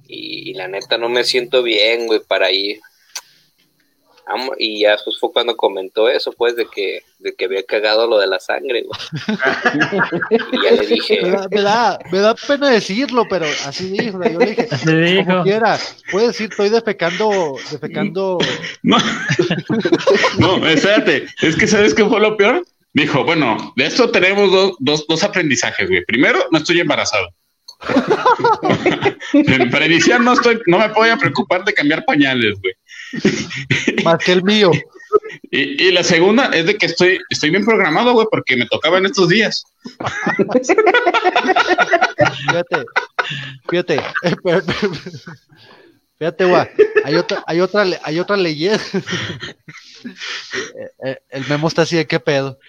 [0.07, 2.79] Y, y la neta no me siento bien, güey, para ir.
[4.25, 8.07] Amo- Y ya después fue cuando comentó eso, pues, de que, de que había cagado
[8.07, 8.99] lo de la sangre, güey.
[10.51, 14.23] Y ya le Me dije, da, me, da, me da pena decirlo, pero así dijo.
[14.23, 15.25] Yo le dije, Así dijo.
[15.25, 15.77] como quiera,
[16.11, 18.37] puedes decir, estoy defecando, defecando.
[18.83, 18.97] No.
[20.39, 21.25] no, espérate.
[21.41, 22.65] Es que ¿sabes qué fue lo peor?
[22.93, 26.05] Dijo, bueno, de esto tenemos dos, dos, dos aprendizajes, güey.
[26.05, 27.27] Primero, no estoy embarazado.
[29.71, 32.73] Para iniciar, no estoy, no me voy a preocupar de cambiar pañales, güey.
[34.03, 34.71] Más que el mío.
[35.51, 38.99] Y, y la segunda es de que estoy, estoy bien programado, güey, porque me tocaba
[38.99, 39.63] en estos días.
[42.47, 42.85] Fíjate,
[43.69, 44.01] fíjate,
[46.23, 46.65] fíjate, guau.
[47.03, 48.81] Hay otra, hay otra, hay otra leyenda.
[50.05, 52.59] Eh, eh, El memo está así de qué pedo.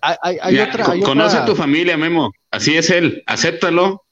[0.00, 2.32] Hay, hay- hay Ya, otra, co- hay conoce otra- a tu familia, Memo.
[2.52, 3.24] Así es él.
[3.26, 4.04] Acéptalo,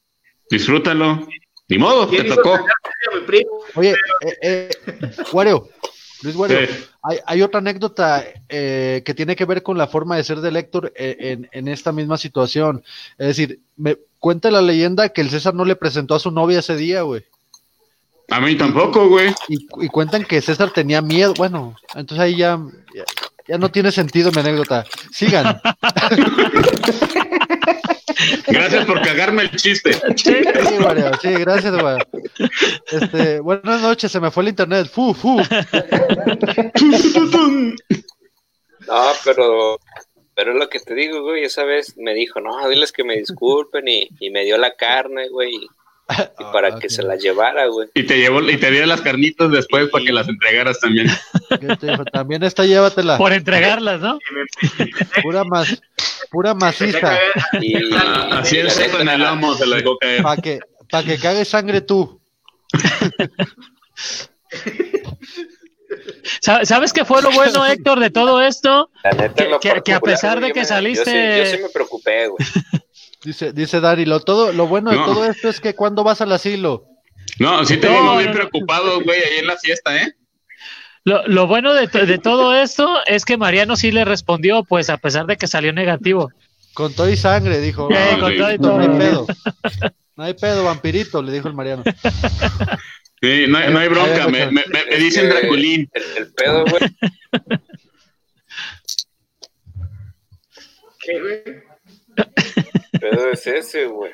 [0.50, 1.26] disfrútalo.
[1.68, 2.58] Ni modo, te ¿Quién hizo tocó.
[3.76, 4.70] Oye, eh, eh,
[5.32, 5.68] Wario,
[6.22, 6.84] Luis Wario, Sí.
[7.04, 10.58] hay, hay otra anécdota eh, que tiene que ver con la forma de ser de
[10.58, 12.82] Héctor eh, en, en esta misma situación.
[13.18, 16.58] Es decir, me cuenta la leyenda que el César no le presentó a su novia
[16.58, 17.24] ese día, güey.
[18.30, 19.34] A mí tampoco, güey.
[19.48, 21.34] Y, y cuentan que César tenía miedo.
[21.34, 22.58] Bueno, entonces ahí ya,
[22.94, 23.04] ya,
[23.46, 24.84] ya no tiene sentido mi anécdota.
[25.12, 25.60] Sigan.
[28.46, 29.92] Gracias por cagarme el chiste.
[30.16, 30.36] Sí,
[30.82, 32.06] Wario, sí, gracias, Wario.
[32.90, 34.88] Este, buenas noches, se me fue el internet.
[34.88, 35.40] Fu, fu.
[38.86, 39.78] No, pero,
[40.34, 41.44] pero es lo que te digo, güey.
[41.44, 45.28] Esa vez me dijo, no, diles que me disculpen y, y me dio la carne,
[45.28, 45.68] güey.
[46.38, 47.88] Y, para Ah, que se la llevara, güey.
[47.94, 51.08] Y te llevó, y te dio las carnitas después para que las entregaras también.
[52.12, 53.18] También esta llévatela.
[53.18, 54.18] Por entregarlas, ¿no?
[55.22, 55.82] Pura más,
[56.30, 57.18] pura maciza.
[57.60, 57.74] Y,
[58.32, 60.22] Así la seco en el lomo se lo dejó caer.
[60.22, 62.20] Para que, pa que cague sangre tú.
[66.40, 68.90] Sa- ¿Sabes qué fue lo bueno, Héctor, de todo esto?
[69.04, 71.68] la neta, Que- que- que a pesar de que saliste- Yo sí, yo sí me
[71.70, 72.38] preocupé, güey.
[73.26, 75.04] Dice, dice Dani, lo todo, lo bueno de No.
[75.06, 76.86] todo esto es que cuando vas al asilo.
[77.40, 78.36] No, sí te No, vimos no, bien no.
[78.36, 80.14] preocupado, güey, ahí en la fiesta, ¿eh?
[81.02, 84.90] Lo, lo bueno de, to- de todo esto es que Mariano sí le respondió, pues
[84.90, 86.30] a pesar de que salió negativo.
[86.72, 87.88] Con todo y sangre, dijo.
[87.90, 88.38] Eh, Ah, con sí.
[88.38, 88.78] todo y No, todo.
[88.78, 89.26] hay pedo.
[90.14, 91.82] No hay pedo, vampirito, le dijo el Mariano.
[93.20, 95.90] Sí, no, hay- no hay bronca, me, me- me- me dicen Draculín.
[95.92, 96.82] El, el pedo, güey.
[101.00, 101.42] ¿Qué, güey?
[103.02, 104.12] El pedo es ese, güey.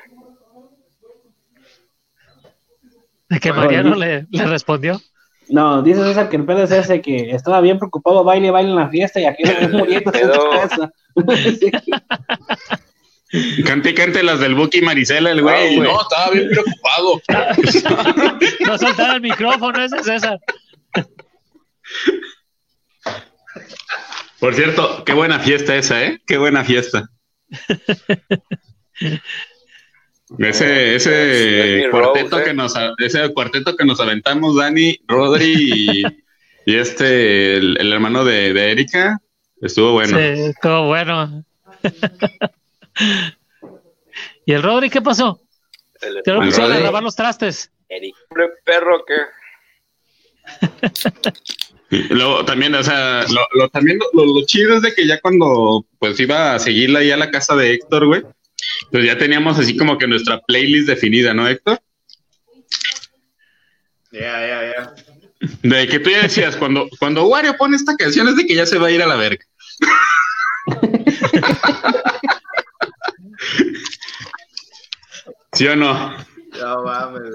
[3.29, 5.01] De que Bueno, Mariano le, le respondió.
[5.49, 8.75] No, dice César que el pedo es ese, que estaba bien preocupado, baile, baile en
[8.75, 10.91] la fiesta y aquí me muriendo en su casa.
[13.65, 15.77] Cante y cante las del Buki y Marisela, el güey.
[15.77, 15.89] güey.
[15.89, 17.19] no, estaba bien preocupado.
[18.67, 20.39] No soltaba el micrófono, ese César.
[24.39, 26.21] Por cierto, qué buena fiesta esa, ¿eh?
[26.27, 27.09] Qué buena fiesta.
[30.39, 36.03] Ese, Es ese cuarteto Rose, que nos ese cuarteto que nos aventamos, Dani, Rodri y,
[36.65, 39.19] y este el, el hermano de, de Erika,
[39.61, 40.17] estuvo bueno.
[40.17, 41.43] Sí, estuvo bueno.
[44.45, 45.39] ¿Y el Rodri qué pasó?
[46.01, 47.71] El, Te lo pusieron a lavar los trastes.
[47.89, 49.13] Eric, hombre, perro que.
[52.09, 55.85] Luego también, o sea, lo, lo- también lo, lo chido es de que ya cuando
[55.99, 58.23] pues iba a seguirla ahí a la casa de Héctor, güey,
[58.91, 61.79] pues ya teníamos así como que nuestra playlist definida, ¿no, Héctor?
[64.11, 64.93] Ya, ya, ya.
[65.63, 68.65] De que tú ya decías, cuando, cuando Wario pone esta canción es de que ya
[68.65, 69.43] se va a ir a la verga.
[75.53, 76.17] ¿Sí o no?
[76.59, 77.33] No mames, güey.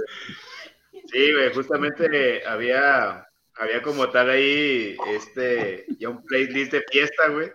[1.13, 3.27] Sí, güey, justamente había,
[3.57, 7.51] había como tal ahí, este, ya un playlist de fiesta, güey,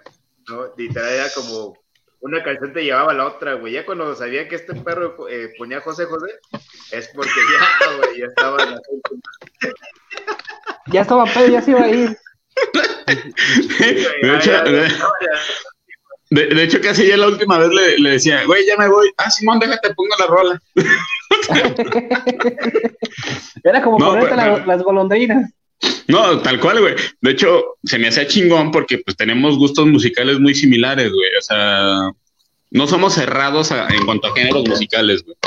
[0.48, 0.74] ¿no?
[0.78, 1.78] Literal era como
[2.24, 3.74] una canción te llevaba a la otra, güey.
[3.74, 6.28] Ya cuando sabía que este perro eh, ponía José José,
[6.92, 9.22] es porque ya, güey, ya estaba en últimas.
[10.88, 12.18] ya estaba pedo, ya se iba a ir.
[14.22, 14.88] De hecho, de,
[16.30, 19.12] de- de hecho, casi ya la última vez le, le decía, güey, ya me voy.
[19.18, 20.62] Ah, Simón, déjate, pongo la rola.
[23.64, 25.52] Era como No, ponerte pero- la- las golondrinas.
[26.08, 26.96] No, tal cual, güey.
[27.22, 31.30] De hecho, se me hacía chingón porque pues tenemos gustos musicales muy similares, güey.
[31.38, 32.12] O sea,
[32.72, 35.38] no somos cerrados a- en cuanto a géneros musicales, güey.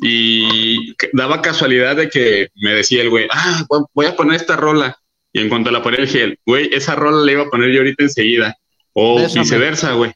[0.00, 3.64] Y daba casualidad de que me decía el güey, ah,
[3.94, 4.96] voy- a poner esta rola.
[5.32, 8.02] Y en cuanto la ponía, dije, güey, esa rola la iba a poner yo ahorita
[8.04, 8.56] enseguida.
[8.92, 9.42] O Bésame.
[9.44, 10.12] viceversa, güey.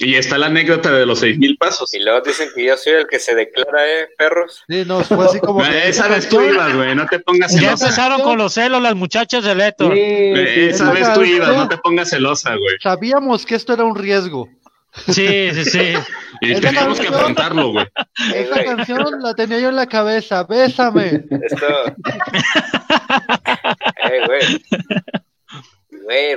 [0.00, 1.92] Y está la anécdota de los seis mil pasos.
[1.94, 4.62] Y luego dicen que yo soy el que se declara, ¿eh, perros?
[4.68, 5.60] Sí, no, fue así como.
[5.62, 7.84] Ah, que- Esa vez tú ibas, güey, no te pongas Ya celosa.
[7.86, 9.94] empezaron con los celos las muchachas del Héctor.
[9.94, 12.76] Sí, sí, Esa vez tú ibas, no te pongas celosa, güey.
[12.82, 14.48] Sabíamos que esto era un riesgo.
[15.08, 15.92] Sí, sí, sí.
[16.40, 17.86] Y Esa teníamos que canción- afrontarlo, güey.
[18.34, 20.44] Esa canción la tenía yo en la cabeza.
[20.44, 21.24] Bésame.
[21.30, 21.66] Esto.
[24.10, 24.64] eh, güey.
[26.04, 26.36] Güey,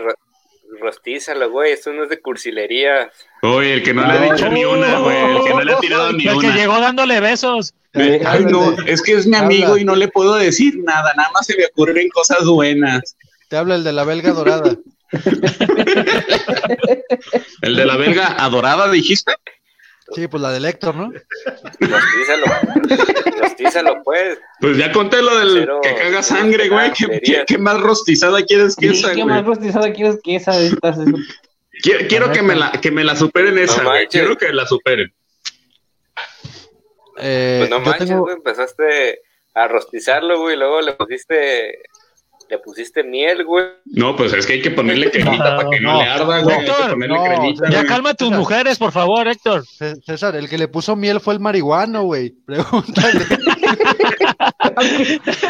[0.81, 1.71] rostízalo, güey.
[1.73, 3.09] Esto no es de cursilería.
[3.43, 5.35] Oye, el que no le ha dicho ni una, güey.
[5.37, 6.55] El que no le ha tirado ni El que una.
[6.55, 7.73] llegó dándole besos.
[7.93, 9.81] Eh, Ay, no, es que es mi amigo Habla.
[9.81, 11.13] y no le puedo decir nada.
[11.15, 13.15] Nada más se me ocurren cosas buenas.
[13.49, 14.75] Te habla el de la belga dorada.
[17.61, 19.33] El de la belga adorada, dijiste.
[20.13, 21.11] Sí, pues la del Héctor, ¿no?
[21.79, 22.45] Rostízalo.
[23.39, 24.39] Rostízalo, pues.
[24.59, 26.91] Pues ya conté lo del Pero- que caga sangre, güey.
[26.93, 29.25] ¿Qué, qué- qué más rostizada quieres que Sí, esa, ¿Qué güey?
[29.35, 30.97] más rostizada quieres que esa de estas?
[31.83, 34.07] Quiero, quiero que, me la, que me la superen esa, güey.
[34.07, 35.13] Quiero que la superen.
[37.17, 38.35] Eh, Pues no manches, tengo- güey.
[38.35, 39.21] Empezaste
[39.53, 40.57] a rostizarlo, güey.
[40.57, 41.79] Luego le pusiste.
[42.51, 43.63] Le pusiste miel, güey.
[43.85, 46.39] No, pues es que hay que ponerle cremita No, para que no, no, le arda,
[46.41, 46.55] güey.
[46.57, 47.87] Hay que Héctor, ponerle no, cremita, Ya güey.
[47.87, 49.63] calma a tus mujeres, por favor, Héctor.
[50.05, 52.31] César, el que le puso miel fue el marihuano, güey.
[52.45, 53.25] Pregúntale.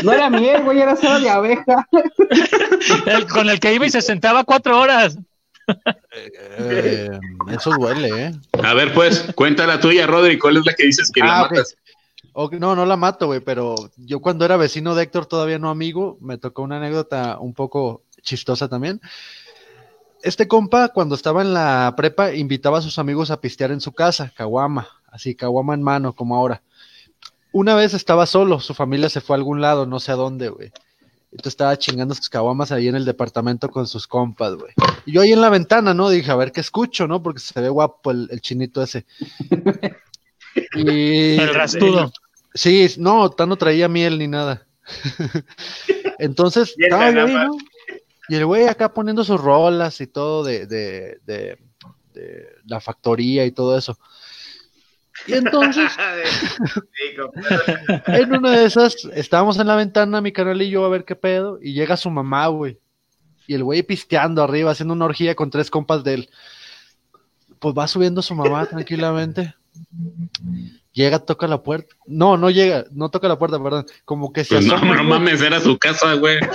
[0.03, 1.87] No era miel, güey, era cera de abeja.
[3.07, 5.17] El- con el que iba y se sentaba cuatro horas.
[6.59, 7.09] Eh,
[7.51, 8.31] eso duele, ¿eh?
[8.63, 10.37] A ver, pues, cuenta la tuya, Rodri.
[10.37, 11.75] ¿Cuál es la que dices que la Ah, matas?
[12.33, 16.17] No, no la mato, güey, pero yo cuando era vecino de Héctor, todavía no amigo,
[16.21, 19.01] me tocó una anécdota un poco chistosa también.
[20.23, 23.91] Este compa, cuando estaba en la prepa, invitaba a sus amigos a pistear en su
[23.91, 26.61] casa, caguama, así, caguama en mano, como ahora.
[27.51, 30.49] Una vez estaba solo, su familia se fue a algún lado, no sé a dónde,
[30.49, 30.71] güey.
[31.31, 34.73] Entonces estaba chingando sus caguamas ahí en el departamento con sus compas, güey.
[35.05, 36.09] Y yo ahí en la ventana, ¿no?
[36.09, 37.23] Dije, a ver qué escucho, ¿no?
[37.23, 39.05] Porque se ve guapo el, el chinito ese.
[40.75, 42.11] Y, El rastudo.
[42.53, 44.65] Sí, no, Tan no traía miel ni nada.
[46.19, 47.47] Entonces, Y el estaba yo ahí.
[48.29, 51.57] Y el güey acá poniendo sus rolas y todo de, de, de,
[52.13, 53.97] de la factoría y todo eso.
[55.27, 55.91] Y entonces,
[58.07, 61.15] en una de esas, estábamos en la ventana, mi canal y yo, a ver qué
[61.15, 62.79] pedo, y llega su mamá, güey.
[63.47, 66.29] Y el güey pisteando arriba, haciendo una orgía con tres compas de él.
[67.59, 69.53] Pues va subiendo su mamá tranquilamente.
[70.93, 71.95] Llega, toca la puerta.
[72.05, 73.85] No, no llega, no toca la puerta, perdón.
[74.05, 75.09] Como que se Pues no, asoma, no güey.
[75.19, 76.39] mames, era su casa, güey.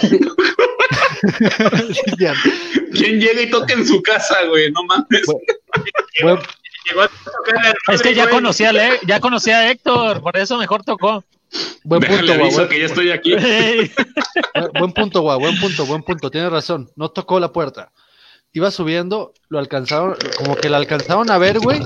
[2.93, 4.71] ¿Quién llega y toca en su casa, güey?
[4.73, 5.23] No mames.
[7.93, 11.25] Es que ya conocía, a Le- ya conocía a Héctor, por eso mejor tocó.
[11.85, 12.43] buen Déjale punto, güey.
[12.45, 13.33] aviso Buen, que ya estoy aquí.
[13.35, 13.91] Ey,
[14.55, 15.39] buen- buen punto, güey.
[15.39, 16.31] Buen punto, buen punto.
[16.31, 16.91] Tienes razón.
[16.97, 17.93] No tocó la puerta.
[18.53, 21.81] Iba subiendo, lo alcanzaron, como que la alcanzaron a ver, güey.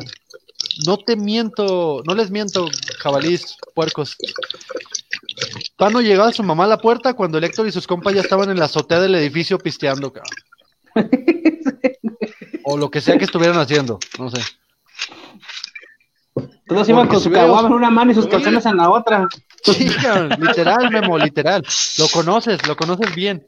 [0.86, 2.68] No te miento, no les miento,
[2.98, 4.16] jabalís, puercos.
[5.76, 8.20] Pano llegaba a su mamá a la puerta cuando el Héctor y sus compas ya
[8.20, 10.34] estaban en la azotea del edificio pisteando, cabrón.
[12.62, 14.40] O lo que sea que estuvieran haciendo, no sé.
[16.66, 19.26] Todos iban con su caguama en una mano y sus calzones en la otra.
[19.64, 19.88] Sí,
[20.38, 21.66] literal, Memo, literal.
[21.98, 23.44] Lo conoces, lo conoces bien.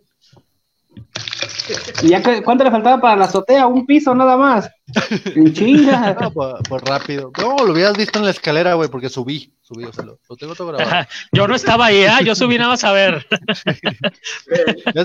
[2.03, 3.67] ¿Y ya que- cuánto le faltaba para la azotea?
[3.67, 4.71] Un piso nada más.
[5.35, 6.17] En chinga.
[6.21, 7.31] No, pues, pues rápido.
[7.41, 10.37] No, lo hubieras visto en la escalera, güey, porque subí, subí, o sea, lo, lo
[10.37, 11.07] tengo todo grabado.
[11.33, 12.21] Yo no estaba ahí, ¿ah?
[12.23, 13.27] yo subí nada más a ver.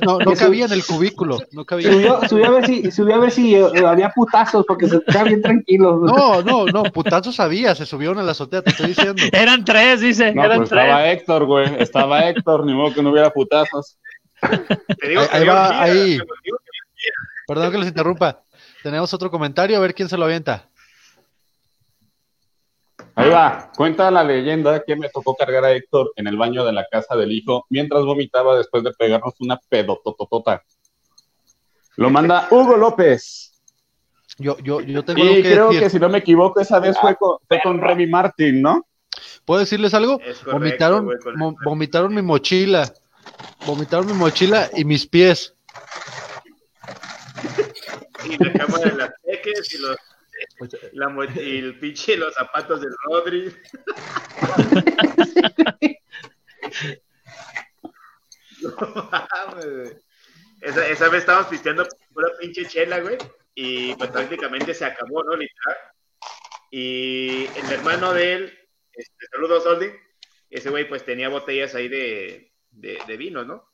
[0.06, 1.92] No, no cabía en el cubículo, no cabía.
[1.92, 5.26] Subió, subió a ver si, subió a ver si eh, había putazos porque se quedaba
[5.26, 5.98] bien tranquilo.
[6.06, 9.22] No, no, no, putazo sabía, se subieron a la azotea, te estoy diciendo.
[9.32, 10.84] Eran tres, dice, No, eran pues tres.
[10.84, 11.76] estaba Héctor, güey.
[11.80, 13.98] Estaba Héctor, ni modo que no hubiera putazos.
[14.99, 16.18] Te digo Ahí- que va, ahí.
[16.18, 16.23] que
[17.47, 18.43] Perdón que los interrumpa.
[18.84, 20.69] Tenemos otro comentario, a ver quién se lo avienta.
[23.15, 23.72] Ahí va.
[23.76, 27.15] Cuenta la leyenda que me tocó cargar a Héctor en el baño de la casa
[27.15, 30.64] del hijo mientras vomitaba después de pegarnos una pedotototota.
[31.95, 33.53] Lo manda Hugo López.
[34.38, 35.81] Yo, yo, yo tengo algo Y que creo decir.
[35.81, 38.85] que si no me equivoco, esa vez fue con, fue con Remy Martin, ¿no?
[39.45, 40.19] ¿Puedo decirles algo?
[40.19, 41.09] Correcto, Vomitaron,
[41.64, 42.93] vomitaron mi mochila.
[43.66, 45.54] Vomitaron mi mochila y mis pies.
[48.26, 49.98] Y la cámara de las peques y los.
[51.36, 53.56] Y el pinche los zapatos del Rodri.
[60.60, 63.18] Esa, esa vez estábamos pisteando pura pinche chela, güey.
[63.54, 65.36] Y pues prácticamente se acabó, ¿no?
[65.36, 65.78] Literal.
[66.72, 68.60] Y el hermano de él,
[68.94, 69.88] este, saludos, Soldi.
[70.49, 73.68] Ese güey, pues tenía botellas ahí de, de, de vino, ¿no?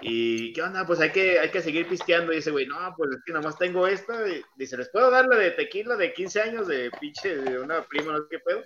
[0.00, 0.86] Y, ¿qué onda?
[0.86, 2.32] Pues hay que, hay que seguir pisteando.
[2.32, 4.28] Y ese güey, no, pues es que nomás tengo esta.
[4.28, 7.82] Y dice, ¿les puedo dar la de tequila de 15 años de pinche de una
[7.82, 8.62] prima, no sé qué pedo?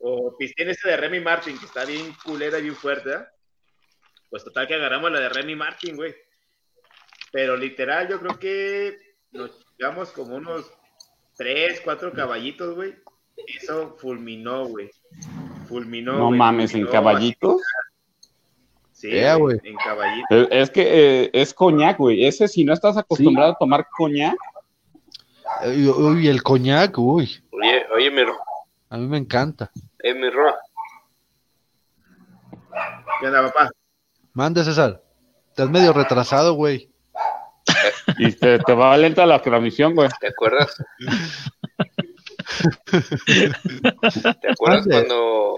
[0.00, 3.28] O pisteen este de Remy Martin, que está bien culera y bien fuerte, ¿verdad?
[4.30, 6.14] Pues total que agarramos la de Remy Martin, güey.
[7.30, 8.98] Pero literal, yo creo que
[9.30, 10.70] nos llegamos como unos
[11.36, 12.96] 3, 4 caballitos, güey.
[13.46, 14.90] Eso fulminó, güey.
[15.68, 16.18] Fulminó.
[16.18, 17.62] No mames, en caballitos.
[19.04, 19.70] Sí, Yeah, güey, güey.
[19.72, 20.26] en caballito.
[20.30, 20.82] Es, es que
[21.24, 22.24] eh, es coñac, güey.
[22.24, 24.34] Ese, si no estás acostumbrado a tomar coñac,
[25.66, 28.38] Uy, uy, el coñac, uy, Oye, oye, mi, ro-
[28.88, 29.70] a mí me encanta.
[30.02, 30.54] eh, mi ro,
[33.20, 33.70] ¿Qué onda, papá?
[34.32, 35.02] Mande, César.
[35.50, 36.90] Estás medio retrasado, güey.
[38.18, 40.08] y te, te va lenta la transmisión, güey.
[40.18, 40.74] ¿te acuerdas?
[44.40, 45.56] ¿Te acuerdas cuando,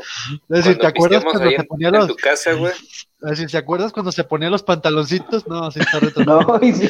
[0.49, 2.73] Es decir, cuando ¿te acuerdas cuando se en, ponía en los, tu casa, güey?
[3.21, 5.47] decir, ¿te acuerdas cuando se ponía los pantaloncitos?
[5.47, 6.41] No, sí está retrasado.
[6.41, 6.89] No, y sí.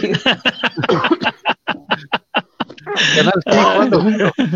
[3.16, 4.00] Canal, sí, ¿cuándo?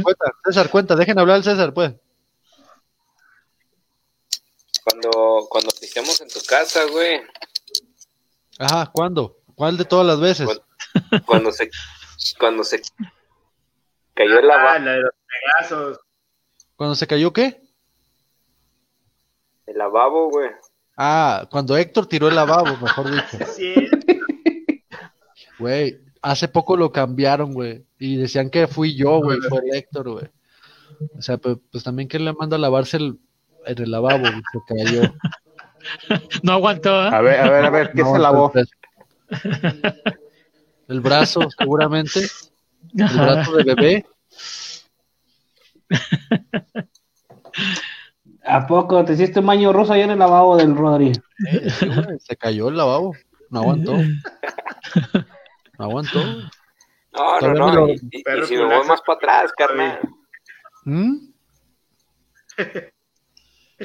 [0.03, 1.93] Cuenta, César, cuenta, dejen hablar al César, pues.
[4.85, 7.21] Cuando, cuando pisteamos en tu casa, güey.
[8.59, 9.37] Ajá, ¿cuándo?
[9.55, 10.47] ¿Cuál de todas las veces?
[10.47, 10.65] Cuando-
[11.27, 11.71] Cuando se,
[12.39, 12.83] cuando se
[14.21, 15.11] cayó el Ah, lavabo, la de los
[15.59, 16.01] pegazos.
[16.77, 17.61] ¿Cuando se cayó qué?
[19.67, 20.51] el lavabo, güey.
[20.97, 23.45] Ah, cuando Héctor tiró el lavabo, mejor dicho.
[23.47, 23.75] Sí,
[25.59, 27.85] Güey, hace poco lo cambiaron, güey.
[27.99, 30.27] Y decían que fui yo, güey, fue el Héctor, güey.
[31.17, 33.19] O sea, pues, pues también que le manda a lavarse el,
[33.67, 35.03] en el lavabo, güey, se cayó.
[36.43, 37.09] No aguantó, ¿eh?
[37.11, 38.53] A ver, a ver, a ver, ¿qué No, se lavó?
[40.89, 42.21] El brazo, seguramente.
[42.97, 44.07] El brazo de bebé.
[48.45, 51.13] ¿A poco te hiciste un baño ruso allá en el lavabo del Rodri?
[51.51, 53.15] Eh, sí, güey, se cayó el lavabo.
[53.51, 53.97] No aguantó.
[55.79, 56.25] No aguantó.
[57.13, 57.75] No, no, no.
[57.75, 59.99] lo- Y, y- y Perro si me voy más para atrás, carnal.
[60.85, 61.17] ¿Mm?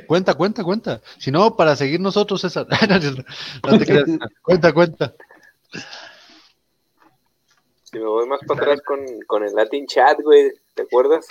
[0.07, 1.01] Cuenta, cuenta, cuenta.
[1.17, 2.67] Si no, para seguir nosotros, César.
[2.89, 3.23] No, no,
[3.72, 4.05] no te creas.
[4.41, 5.13] Cuenta, cuenta.
[7.95, 10.51] Si me voy más para atrás con, con el Latin Chat, güey.
[10.73, 11.26] ¿Te acuerdas?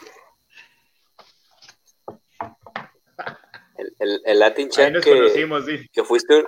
[3.77, 5.89] El, el, el Latin ahí Chat nos que, conocimos, sí.
[5.93, 6.43] que fuiste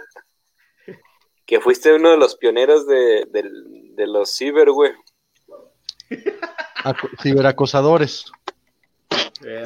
[1.44, 4.92] que fuiste uno de los pioneros de, del- de los ciber, güey.
[6.82, 8.32] Aco- ciberacosadores.
[9.44, 9.64] Eh,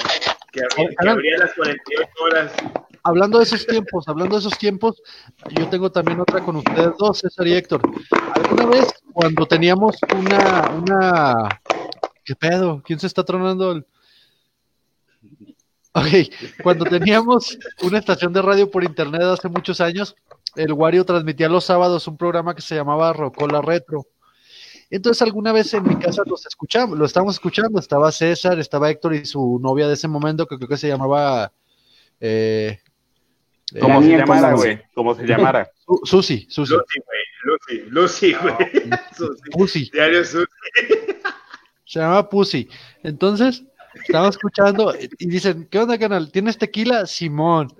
[0.50, 2.52] que, abría, que abría las 48 horas.
[3.02, 5.02] Hablando de esos tiempos, hablando de esos tiempos,
[5.56, 7.80] yo tengo también otra con ustedes dos, César y Héctor.
[8.34, 11.60] ¿Alguna vez cuando teníamos una, una,
[12.24, 12.82] qué pedo?
[12.84, 13.72] ¿Quién se está tronando?
[13.72, 13.86] el-
[15.92, 16.06] Ok,
[16.62, 20.14] cuando teníamos una estación de radio por internet hace muchos años,
[20.54, 24.06] el Wario transmitía los sábados un programa que se llamaba Rocola Retro.
[24.88, 29.14] Entonces alguna vez en mi casa los escuchamos, lo estábamos escuchando, estaba César, estaba Héctor
[29.14, 31.52] y su novia de ese momento, que creo que se llamaba
[32.20, 32.78] eh,
[33.74, 34.80] eh, Como se llamara, güey.
[34.94, 35.70] Como se llamara.
[35.86, 37.20] Su- Susi, Susi, Lucy, güey.
[37.42, 38.56] Lucy, Lucy, güey.
[39.16, 39.50] Susi.
[39.52, 40.46] Pussy, Diario Susi.
[41.84, 42.68] se llamaba Pussy.
[43.02, 43.64] Entonces,
[44.06, 46.30] estaba escuchando y dicen, ¿qué onda, canal?
[46.30, 47.06] ¿Tienes tequila?
[47.06, 47.72] Simón.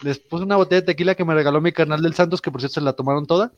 [0.00, 2.60] Les puse una botella de tequila que me regaló mi canal del Santos, que por
[2.60, 3.52] cierto se la tomaron toda.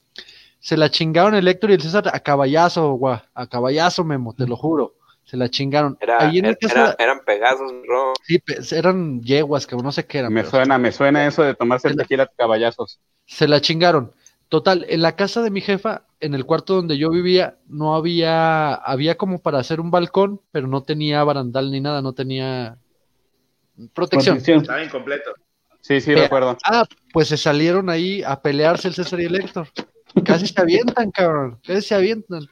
[0.59, 4.46] Se la chingaron el Héctor y el César a caballazo, guau, a caballazo, Memo, te
[4.46, 4.94] lo juro.
[5.24, 5.97] Se la chingaron.
[6.01, 8.12] Era, Ahí en el era- casa, eran Pegasos, bro.
[8.24, 10.32] sí, pe- eran yeguas, que no sé qué eran.
[10.32, 13.01] Me pero- suena, me suena eso de tomarse el tequila a caballazos.
[13.27, 14.12] se la chingaron.
[14.49, 18.74] Total, en la casa de mi jefa, en el cuarto donde yo vivía, no había,
[18.74, 22.77] había como para hacer un balcón, pero no tenía barandal ni nada, no tenía
[23.94, 24.36] protección.
[24.36, 24.61] Protección.
[24.61, 25.31] Estaba incompleto.
[25.81, 26.59] Sí, sí, Eh, recuerdo.
[26.65, 29.69] Ah, pues se salieron ahí a pelearse el César y el Héctor.
[30.24, 32.47] Casi se avientan, cabrón, casi se avientan.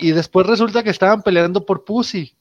[0.00, 2.36] Y después resulta que estaban peleando por Pussy.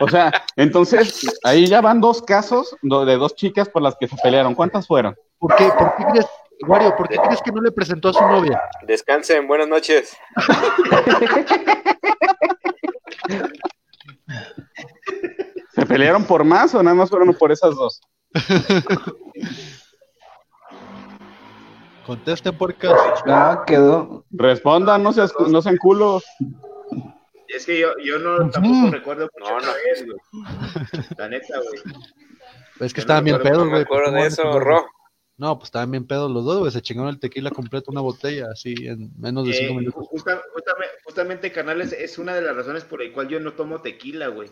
[0.00, 4.16] O sea, entonces, ahí ya van dos casos de dos chicas por las que se
[4.22, 4.54] pelearon.
[4.54, 5.16] ¿Cuántas fueron?
[5.38, 6.26] ¿Por qué, por qué crees,
[6.66, 8.62] Wario, por qué crees que no le presentó a su novia?
[8.86, 10.16] Descansen, buenas noches.
[15.74, 18.00] ¿Se pelearon por más o nada más fueron por esas dos?
[22.06, 22.96] Contesten por caso.
[23.26, 24.24] Ah, quedó.
[24.30, 26.24] Respondan, no, seas, no sean culos.
[27.48, 29.72] Es que yo, yo no tampoco recuerdo mucho No, no.
[29.92, 30.18] es, güey.
[31.16, 31.80] La neta, güey.
[32.80, 33.82] Es que Yo estaban no bien pedos, No me güey.
[33.82, 34.58] acuerdo ¿Cómo de eso?
[34.60, 34.86] Ro.
[35.36, 36.70] No, pues estaban bien pedos los dos, güey.
[36.72, 40.06] Se chingaron el tequila completo, una botella, así, en menos de Eh, cinco minutos.
[40.08, 43.80] justa- justamente, justamente, canales, es una de las razones por la cual yo no tomo
[43.80, 44.50] tequila, güey.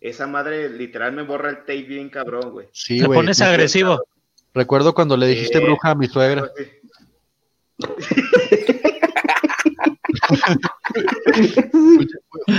[0.00, 2.68] Esa madre literal me borra el tape bien cabrón, güey.
[2.72, 3.18] Sí, Te güey.
[3.18, 4.02] pones agresivo.
[4.54, 6.50] Recuerdo cuando le dijiste Eh, bruja a mi suegra.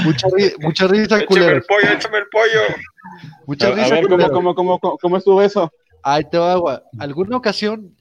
[0.05, 1.55] Mucha, ri- mucha risa, Échame culero.
[1.57, 2.61] el pollo, échame el pollo.
[3.45, 4.33] Mucha A, a risa, ver, ¿cómo, culero.
[4.55, 5.71] cómo, cómo, cómo, estuvo eso?
[6.03, 6.83] Ahí te va, agua.
[6.99, 7.95] Alguna ocasión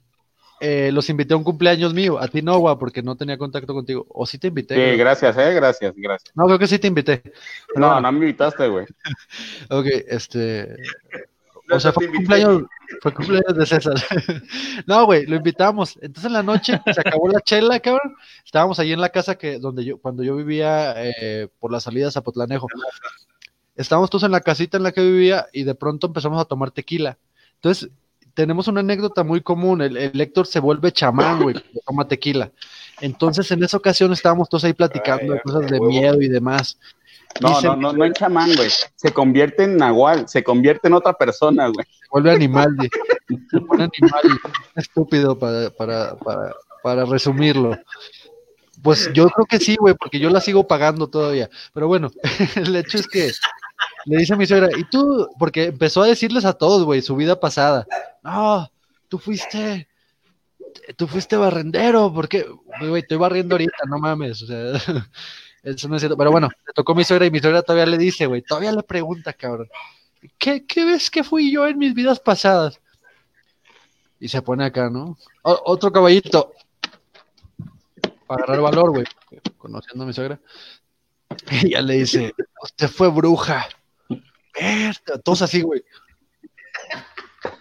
[0.61, 2.19] eh, los invité a un cumpleaños mío.
[2.19, 4.05] A ti no, agua, porque no tenía contacto contigo.
[4.09, 4.75] O sí te invité.
[4.75, 4.97] Sí, güey.
[4.97, 6.31] gracias, eh, gracias, gracias.
[6.35, 7.21] No, creo que sí te invité.
[7.75, 8.85] No, no me invitaste, güey.
[9.69, 10.75] Ok, este.
[11.67, 12.25] No, O sea, fue te invité.
[12.41, 12.63] cumpleaños,
[13.01, 13.95] fue cumpleaños de César.
[14.87, 15.97] no, güey, lo invitamos.
[16.01, 18.15] Entonces en la noche se acabó la chela, cabrón.
[18.45, 22.07] Estábamos ahí en la casa que donde yo, cuando yo vivía eh, por la salida
[22.07, 22.67] a Zapotlanejo.
[23.75, 26.71] Estábamos todos en la casita en la que vivía y de pronto empezamos a tomar
[26.71, 27.17] tequila.
[27.55, 27.89] Entonces,
[28.33, 29.81] tenemos una anécdota muy común.
[29.81, 31.55] El, el Héctor se vuelve chamán, güey,
[31.85, 32.51] toma tequila.
[33.01, 35.87] Entonces, en esa ocasión estábamos todos ahí platicando de cosas de huevo.
[35.87, 36.77] miedo y demás.
[37.41, 38.69] No, no, no, no en chamán, güey.
[38.95, 41.85] Se convierte en nahual, se convierte en otra persona, güey.
[41.85, 42.89] se vuelve animal, di-
[43.49, 44.39] se animal
[44.75, 46.53] estúpido para, para, para,
[46.83, 47.77] para resumirlo.
[48.81, 51.49] Pues yo creo que sí, güey, porque yo la sigo pagando todavía.
[51.73, 52.11] Pero bueno,
[52.55, 53.31] el hecho es que
[54.05, 57.15] le dice a mi suegra, y tú, porque empezó a decirles a todos, güey, su
[57.15, 57.85] vida pasada.
[58.23, 58.69] No,
[59.07, 59.87] tú fuiste,
[60.97, 62.45] tú fuiste barrendero, porque,
[62.81, 64.73] güey, estoy barriendo ahorita, no mames, o sea,
[65.63, 66.17] eso no es cierto.
[66.17, 68.83] Pero bueno, le tocó mi suegra y mi suegra todavía le dice, güey, todavía le
[68.83, 69.69] pregunta, cabrón.
[70.37, 72.79] ¿Qué, ¿Qué ves que fui yo en mis vidas pasadas?
[74.19, 75.17] Y se pone acá, ¿no?
[75.43, 76.53] Otro caballito.
[78.27, 79.05] Para agarrar valor, güey.
[79.57, 80.39] Conociendo a mi suegra.
[81.63, 83.67] Ella le dice, usted fue bruja.
[85.23, 85.83] Todos así, güey.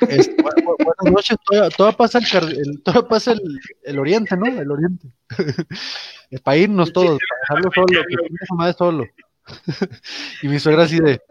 [0.01, 3.41] Bu- bu- buenas noches, todavía, todavía pasa, el, car- el- todavía pasa el,
[3.85, 4.47] el oriente, ¿no?
[4.47, 5.09] El oriente.
[6.31, 9.05] Es para irnos todos, para dejarlo solo, que su madre solo.
[10.43, 11.23] y mi suegra así de,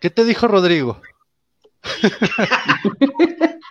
[0.00, 1.00] ¿qué te dijo Rodrigo?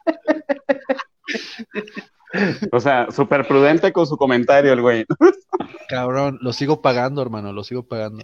[2.72, 5.06] O sea, súper prudente con su comentario, el güey.
[5.90, 8.24] Cabrón, lo sigo pagando, hermano, lo sigo pagando.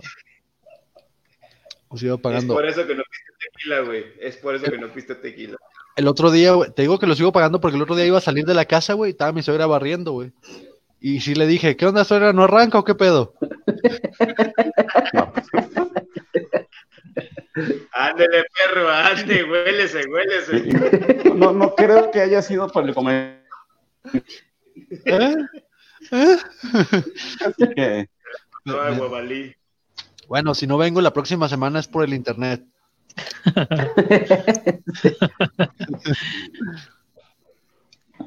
[1.92, 2.54] Lo sigo Es pagando.
[2.54, 4.06] por eso que no piste tequila, güey.
[4.20, 5.58] Es por eso que no piste tequila.
[5.96, 8.18] El otro día, güey, te digo que lo sigo pagando porque el otro día iba
[8.18, 10.32] a salir de la casa, güey, y estaba mi suegra barriendo, güey.
[11.00, 12.34] Y sí le dije, ¿qué onda, suegra?
[12.34, 13.34] ¿No arranca o qué pedo?
[17.92, 21.30] Ándele, perro, ande, huélese, huélese.
[21.34, 23.42] No, no creo que haya sido por el comentario.
[25.06, 25.36] ¿Eh?
[26.12, 26.38] ¿Eh?
[27.46, 28.10] Así que,
[28.66, 29.56] No, huevalí.
[30.28, 32.64] Bueno, si no vengo la próxima semana es por el internet.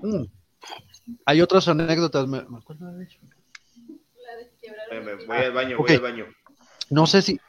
[0.03, 0.25] Mm.
[1.27, 2.27] Hay otras anécdotas.
[2.29, 3.17] me- me acuerdo de eso.
[5.27, 6.27] Voy al baño, voy al baño.
[6.91, 7.41] No sé si.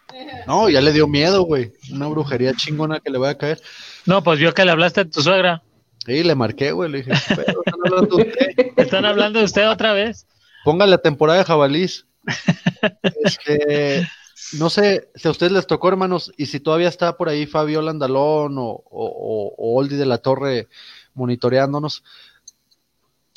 [0.48, 1.72] No, ya le dio miedo, güey.
[1.92, 3.60] Una brujería chingona que le va a caer.
[4.06, 5.64] No, pues vio que le hablaste a tu suegra.
[6.06, 6.90] Sí, le marqué, güey.
[6.92, 8.56] Le dije, "Pero, están hablando de usted".
[8.78, 10.28] Están hablando de usted otra vez.
[10.64, 12.06] Póngale temporada de jabalís.
[13.24, 14.08] Este,
[14.60, 17.82] no sé si a ustedes les tocó, hermanos, y si todavía está por ahí Fabio
[17.82, 20.68] Landalón o, o, o- o Oldi de la Torre
[21.14, 22.04] monitoreándonos.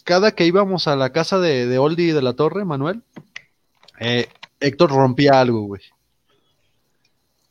[0.04, 3.02] Cada que íbamos a la casa de, de Oldi de la Torre, Manuel,
[4.00, 4.28] eh,
[4.60, 5.82] Héctor rompía algo, güey.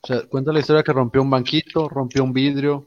[0.02, 2.86] O sea, cuenta la historia que rompió un banquito, rompió un vidrio.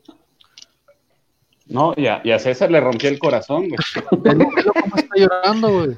[1.65, 3.79] no, y a, y a César le rompió el corazón, güey.
[4.73, 5.97] Cómo está llorando, güey.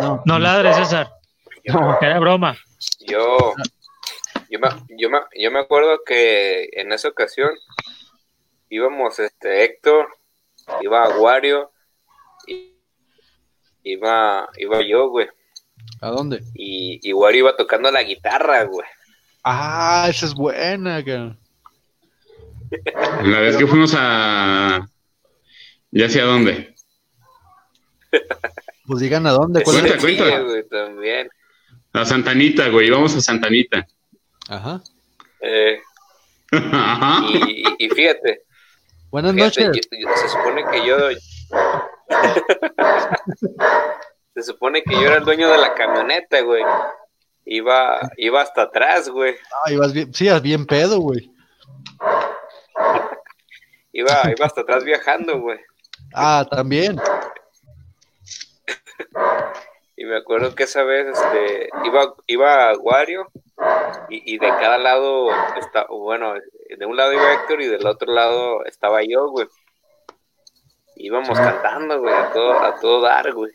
[0.00, 1.12] No, No ladre, César.
[1.64, 1.98] no.
[2.00, 2.56] Era broma.
[3.00, 3.54] Yo,
[4.50, 4.68] yo, me,
[4.98, 7.50] yo, me, yo me acuerdo que en esa ocasión
[8.68, 10.08] íbamos este Héctor,
[10.82, 11.70] iba Aguario,
[12.46, 12.76] y
[13.82, 15.28] iba, iba yo, güey.
[16.00, 16.42] ¿A dónde?
[16.54, 18.86] Y, y Wario iba tocando la guitarra, güey.
[19.42, 21.38] Ah, esa es buena, cabrón.
[23.22, 24.88] La vez que fuimos a.
[25.92, 26.74] ¿Ya sé a dónde?
[28.86, 29.62] Pues digan a dónde.
[29.62, 30.02] ¿cuál Cuenta, es?
[30.02, 30.40] Sí, cuenta.
[30.40, 31.28] güey, también.
[31.92, 32.88] A Santanita, güey.
[32.88, 33.86] Íbamos a Santanita.
[34.48, 34.80] Ajá.
[35.40, 35.80] Eh,
[36.52, 37.24] Ajá.
[37.28, 38.42] y, y- fíjate,
[39.10, 39.88] Buenas fíjate, noches.
[39.90, 40.96] yo- yo- se supone que yo...
[44.34, 46.62] se supone que yo era el dueño de la camioneta, güey.
[47.44, 49.34] Iba, iba hasta atrás, güey.
[49.64, 51.30] Ah, ibas bien, sí, bien pedo, güey.
[53.92, 55.58] Iba, iba hasta atrás viajando, güey.
[56.12, 56.96] Ah, también.
[59.96, 63.30] Y me acuerdo que esa vez este, iba, iba a Wario
[64.10, 68.12] y, y de cada lado, está, bueno, de un lado iba Héctor y del otro
[68.12, 69.46] lado estaba yo, güey.
[70.96, 73.52] Íbamos cantando, güey, a todo, a todo dar, güey.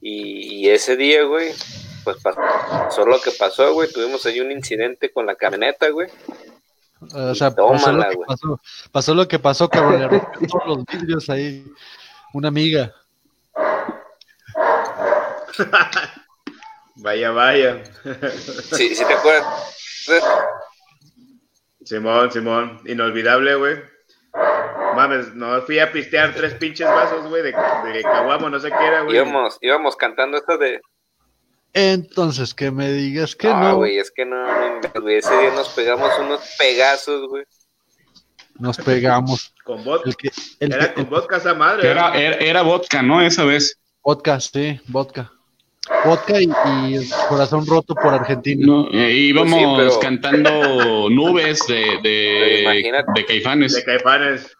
[0.00, 1.52] Y, y ese día, güey,
[2.04, 3.90] pues pasó lo que pasó, güey.
[3.92, 6.08] Tuvimos ahí un incidente con la camioneta, güey.
[7.14, 8.60] O sea, pasó lo, que pasó,
[8.92, 10.00] pasó lo que pasó, cabrón.
[10.00, 11.64] Le rompió todos los vidrios ahí.
[12.32, 12.94] Una amiga.
[16.96, 17.82] Vaya, vaya.
[18.72, 19.46] Sí, sí te acuerdas.
[21.84, 23.76] Simón, Simón, inolvidable, güey.
[24.94, 28.86] Mames, no fui a pistear tres pinches vasos, güey, de, de caguamo, no sé qué
[28.86, 29.16] era, güey.
[29.16, 30.80] Íbamos, íbamos cantando esto de.
[31.72, 33.76] Entonces, que me digas que Ah, no.
[33.76, 34.36] güey, es que no,
[34.80, 35.16] no güey.
[35.18, 37.44] Ese día nos pegamos unos pegazos, güey.
[38.58, 39.54] Nos pegamos.
[39.64, 40.10] Con vodka.
[40.10, 40.30] El que,
[40.60, 41.88] el Era que- con vodka esa madre.
[41.88, 43.22] Era, era, era vodka, ¿no?
[43.22, 43.78] Esa vez.
[44.02, 45.32] vodka, sí, vodka.
[46.04, 48.64] Vodka y, y corazón roto por Argentina.
[48.66, 50.50] No, eh, íbamos Pues sí, pero- cantando
[51.10, 53.74] nubes de, de, de caifanes.
[53.74, 54.56] De caifanes.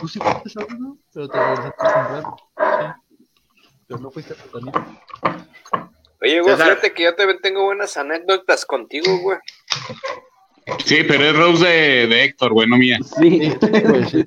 [0.00, 0.98] Tú sí fuiste sábado, ¿no?
[1.12, 2.36] Pero te regresaste temprano.
[2.56, 3.72] Sí.
[3.86, 4.72] Pero no fuiste temprano.
[6.20, 9.38] Oye, güey, fíjate que yo también tengo buenas anécdotas contigo, güey.
[10.84, 12.98] Sí, pero es Rose de, de Héctor, güey, no mía.
[13.20, 14.24] Sí, güey, sí.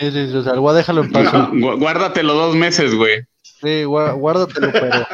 [0.00, 1.30] Sí, sí, o sea, voy a dejarlo en paz.
[1.52, 3.20] Guárdatelo dos meses, güey.
[3.42, 5.06] Sí, guá- guárdatelo, pero.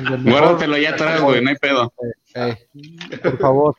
[0.00, 1.92] mejor- Guárdatelo allá atrás, güey, no hay pedo.
[2.34, 2.56] Eh,
[3.22, 3.76] por favor.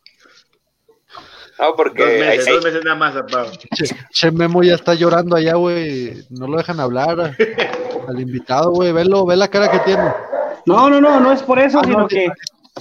[1.59, 3.45] No, porque Dos meses, ahí- dos meses nada más, papá.
[3.75, 6.23] Che, che Memo ya está llorando allá, güey.
[6.29, 7.35] No lo dejan hablar
[8.07, 8.91] al invitado, güey.
[8.93, 10.03] Velo, ve la cara que tiene.
[10.65, 12.29] No, no, no, no es por eso, Ah, sino no, que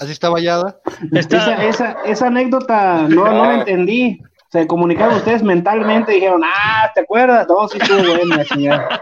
[0.00, 0.80] Así está vallada.
[1.12, 4.22] Está, esa, esa, esa anécdota no, no la entendí.
[4.52, 7.46] Se comunicaron ustedes mentalmente y dijeron, ah, ¿te acuerdas?
[7.48, 9.00] No, sí estuvo buena, señora.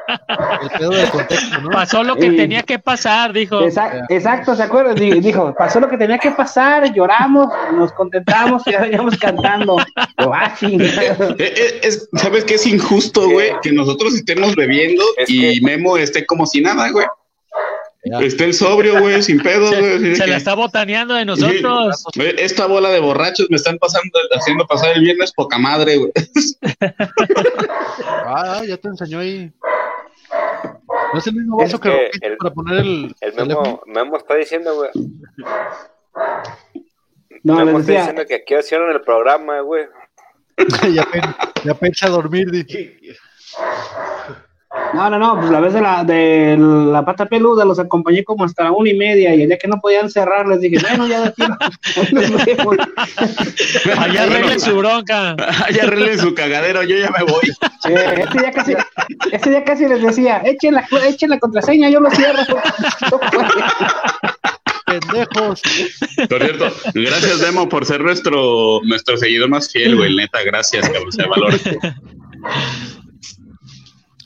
[0.61, 1.71] El pedo de contexto, ¿no?
[1.71, 3.61] pasó lo que tenía que pasar, dijo.
[3.63, 4.95] Exa- exacto, ¿se acuerdan?
[4.97, 9.77] Di- Dijo, pasó lo que tenía que pasar, lloramos, nos contentamos y ahora íbamos cantando.
[10.19, 10.55] Ah.
[10.61, 13.53] Eh, eh, es- ¿Sabes qué es injusto, güey?
[13.63, 17.07] Que nosotros estemos bebiendo Es y que- Memo esté como si nada, güey.
[18.05, 18.21] Ya.
[18.21, 20.15] Esté el sobrio, güey, sin pedo, güey.
[20.15, 22.05] Se que- la está botaneando de nosotros.
[22.17, 26.13] Esta bola de borrachos me están pasando, haciendo pasar el viernes poca madre, güey.
[28.31, 29.51] Ah, ya te enseñó ahí.
[31.13, 33.35] No es el mismo Es vaso que, el- para poner el, el.
[33.47, 34.91] Memo, Memo está diciendo, güey.
[37.43, 39.87] No, Memo está decía, diciendo que aquí hicieron el programa, güey.
[40.95, 41.07] ya,
[41.65, 42.65] ya pecha a dormir, di.
[44.95, 48.45] no, no, no, pues la vez de la, de la pata peluda los acompañé como
[48.45, 51.07] hasta la una y media y el día que no podían cerrar les dije, bueno,
[51.07, 51.33] ya de.
[53.99, 55.37] Allá arregle su bronca.
[55.75, 57.49] ya arreglen su cagadero, yo ya me voy.
[57.89, 58.75] Eh, este, día casi,
[59.31, 62.41] este día casi les decía, echen la, echen la contraseña, yo lo cierro.
[64.87, 65.63] Pendejos.
[66.29, 70.17] Por cierto, gracias, Memo, por ser nuestro, nuestro seguidor más fiel, güey.
[70.17, 71.57] Neta, gracias, cabrón, se valora.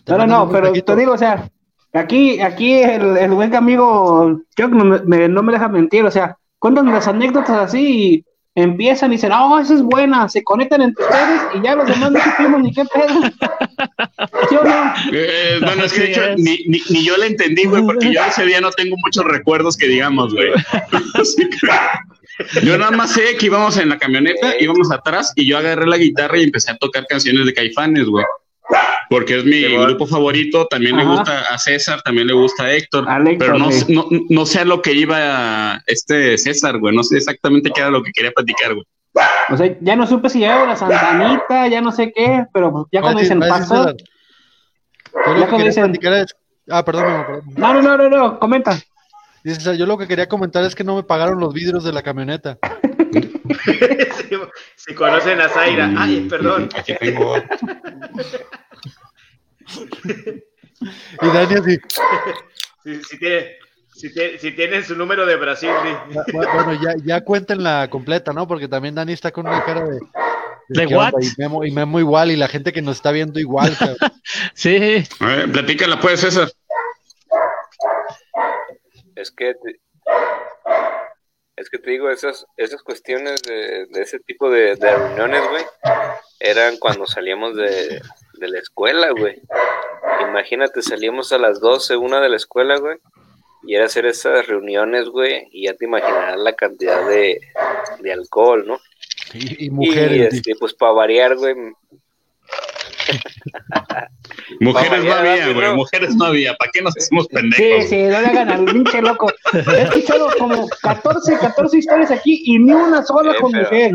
[0.07, 1.49] No, no, no, pero te digo, o sea,
[1.93, 6.11] aquí, aquí el, el buen amigo Chuck no me, me- no me deja mentir, o
[6.11, 8.25] sea, cuentan las anécdotas así y
[8.55, 12.11] empiezan y dicen, oh, esa es buena, se conectan entre ustedes y ya los demás
[12.13, 13.21] no supimos ni qué pedo.
[14.51, 14.93] ¿Sí o no?
[15.13, 18.21] Eh, bueno, es que de hecho ni, ni, ni yo la entendí, güey, porque yo
[18.29, 20.51] ese día no tengo muchos recuerdos que digamos, güey.
[21.15, 25.59] Así que yo nada más sé que íbamos en la camioneta, íbamos atrás y yo
[25.59, 28.25] agarré la guitarra y empecé a tocar canciones de Caifanes, güey.
[29.13, 33.07] Porque es mi grupo favorito, también le gusta a César, también le gusta a Héctor,
[33.39, 33.93] pero no, sí.
[33.93, 37.91] no, no sé a lo que iba este César, güey, no sé exactamente qué era
[37.91, 38.87] lo que quería platicar, güey.
[39.51, 43.03] O sea, ya no supe si llegaba la Santanita, ya no sé qué, pero ya
[43.03, 43.51] cuando decir- dicen.
[43.53, 43.95] Yo
[45.15, 46.35] Ya cuando quería dicen- es...
[46.71, 47.45] Ah, perdón, Memo, perdón.
[47.57, 48.79] No, no, no, no, no, comenta.
[49.45, 52.03] Dice yo lo que quería comentar es que no me pagaron los vidrios de la
[52.03, 52.59] camioneta.
[53.13, 54.37] si,
[54.77, 55.93] si conocen a Zaira.
[55.99, 56.69] Ay, perdón.
[56.75, 57.35] Aquí tengo.
[61.23, 61.79] Y Dani así,
[62.85, 63.57] Si, si tiene,
[63.95, 65.89] si, tiene- si tienen su número de Brasil, sí.
[66.13, 68.49] "Bu- bueno, ya, ya cuéntenla completa, ¿no?
[68.49, 70.01] Porque también Dani está con una cara de...
[70.69, 71.13] ¿De what?
[71.21, 73.97] Y Memo, y Memo igual, y la gente que nos está viendo igual, cabrón.
[74.55, 76.51] Sí, A ver, platícala pues, César.
[79.15, 79.81] Es que te,
[81.57, 85.65] es que te digo, esas, esas cuestiones de, de ese tipo de, de reuniones, güey,
[86.41, 88.01] eran cuando salíamos de,
[88.43, 89.41] de la escuela, güey.
[90.29, 92.99] Imagínate, salíamos a las 12, una de la escuela, güey,
[93.67, 97.41] y era hacer esas reuniones, güey, y ya te imaginarás la cantidad de,
[98.01, 98.79] de alcohol, ¿no?
[99.33, 100.35] Y, y Y mujeres.
[100.35, 101.55] este, pues para variar, güey.
[104.61, 105.67] Mujeres no había, güey.
[105.69, 105.77] no.
[105.77, 106.55] Mujeres no había.
[106.55, 107.89] ¿Para qué nos hacemos Sí, pendejos?
[107.89, 109.33] sí, no le hagan al pinche loco.
[109.53, 113.93] He escuchado como 14, 14 historias aquí y ni una sola Eh, con pero- mujer.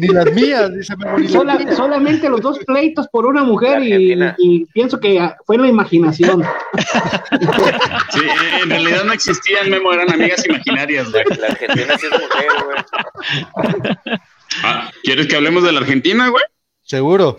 [0.00, 1.76] Ni las mías, dice las Sola- mías.
[1.76, 6.42] solamente los dos pleitos por una mujer y, pienso que fue la imaginación.
[8.10, 8.20] Sí,
[8.62, 11.24] en realidad no existían, Memo, eran amigas imaginarias, güey.
[11.38, 14.18] La Argentina sí es mujer, güey.
[14.64, 16.44] Ah, ¿Quieres que hablemos de la Argentina, güey?
[16.82, 17.36] Seguro.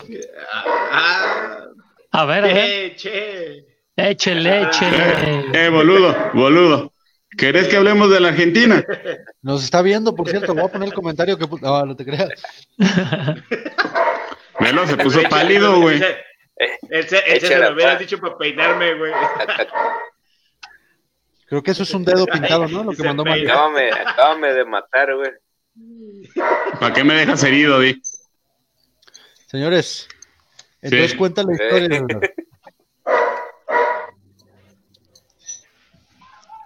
[0.92, 1.66] Ah,
[2.12, 2.96] A ver, a ver.
[2.96, 3.66] che, che.
[3.98, 5.46] Échele, échele.
[5.54, 6.91] Eh, boludo, boludo.
[7.38, 8.84] ¿Querés que hablemos de la Argentina?
[9.42, 10.54] Nos está viendo, por cierto.
[10.54, 11.48] Voy a poner el comentario que.
[11.62, 12.30] No, no te creas.
[14.60, 15.98] Velo, se puso pálido, güey.
[15.98, 16.18] Ese,
[16.90, 19.12] ese, ese se lo hubieras dicho para peinarme, güey.
[21.48, 22.84] Creo que eso es un dedo pintado, ¿no?
[22.84, 23.26] Lo que Se mandó.
[23.26, 23.50] Mario.
[23.52, 25.32] Acábame, acábame de matar, güey.
[26.80, 28.02] ¿Para qué me dejas herido, Di?
[29.48, 30.08] Señores,
[30.82, 31.18] entonces Sí.
[31.18, 32.06] cuenta la historia.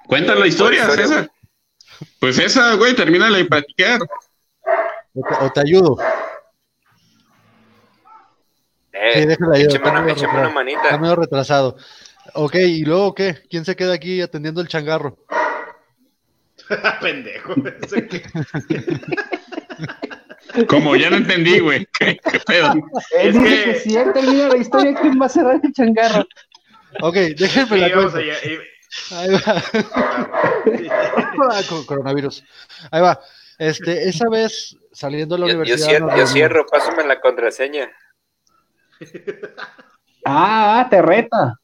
[0.08, 1.32] Cuenta la historia, ¿Cuál historia, César.
[2.20, 4.00] Pues esa, güey, termínala de platicar.
[5.14, 5.98] O te, o te ayudo.
[8.94, 9.70] Eh, Sí, déjala ayudo.
[9.70, 10.84] échame una, échame una manita.
[10.84, 11.78] Está medio retrasado.
[12.34, 13.44] Ok, ¿y luego qué?
[13.50, 15.18] ¿Quién se queda aquí atendiendo el changarro?
[17.02, 17.54] Pendejo.
[17.84, 18.24] Ese que-
[20.68, 21.86] Como ya no entendí, güey.
[22.00, 22.74] ¿Qué, qué pedo?
[23.18, 23.80] Él Es dice que- que...
[23.80, 26.26] si él termina la historia, ¿quién va a cerrar el changarro?
[27.02, 28.32] Ok, déjenme la Sí, vamos cuento.
[29.12, 29.64] Ahí va.
[31.52, 32.44] Ah, con coronavirus.
[32.92, 33.20] Ahí va.
[33.58, 35.88] Este, esa vez saliendo de la Yo, yo universidad.
[35.90, 37.92] cierro, nos yo cierro, pásame la contraseña.
[40.26, 41.60] Ah, ah, te reta.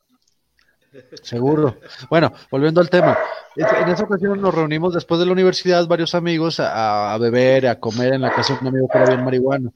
[1.23, 1.77] Seguro.
[2.09, 3.17] Bueno, volviendo al tema.
[3.55, 7.79] En esa ocasión nos reunimos después de la universidad, varios amigos, a, a beber, a
[7.79, 9.73] comer en la casa de un amigo que era bien marihuano.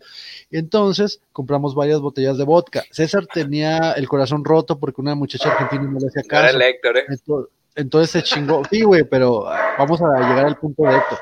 [0.52, 2.84] Y entonces compramos varias botellas de vodka.
[2.92, 6.56] César tenía el corazón roto porque una muchacha argentina no le hacía No era caso.
[6.58, 7.04] el Héctor, ¿eh?
[7.08, 8.62] Entonces, entonces se chingó.
[8.70, 11.18] Sí, güey, pero ah, vamos a llegar al punto de esto.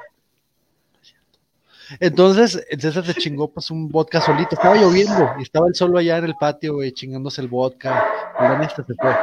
[2.00, 4.56] Entonces, el César se chingó pues un vodka solito.
[4.56, 8.08] Estaba lloviendo y estaba él solo allá en el patio, güey, chingándose el vodka.
[8.40, 9.16] Y la neta se fue.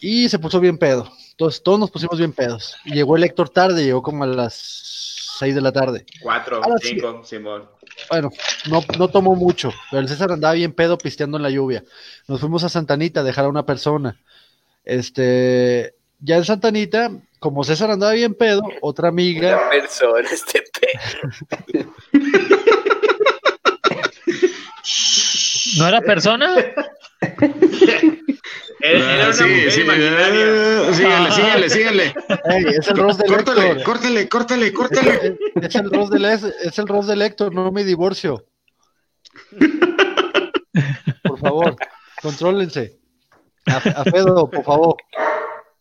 [0.00, 1.10] Y se puso bien pedo.
[1.32, 2.76] Entonces, todos nos pusimos bien pedos.
[2.84, 4.54] Y llegó el Héctor tarde, llegó como a las
[5.38, 6.04] 6 de la tarde.
[6.20, 6.88] Cuatro, Ahora sí.
[6.90, 7.68] cinco, Simón.
[8.10, 8.30] Bueno,
[8.68, 11.84] no, no tomó mucho, pero el César andaba bien pedo pisteando en la lluvia.
[12.26, 14.20] Nos fuimos a Santanita a dejar a una persona.
[14.84, 20.88] Este, ya en Santanita, como César andaba bien pedo, otra amiga, Una persona, este pe...
[25.76, 26.56] ¿No era persona?
[28.80, 30.44] Era, era Ah, una sí, mujer sí, imaginaria.
[30.46, 32.14] eh, sígale, sígale, sígale.
[32.50, 33.82] Ey, es el Ross del Córtale, Héctor.
[33.84, 35.38] córtale, córtale, córtale.
[35.62, 38.44] Es, el Ross del es, es el Ross del Héctor, no mi divorcio.
[41.24, 41.76] Por favor,
[42.22, 42.98] contrólense.
[43.66, 44.96] A, a Fedo, por favor.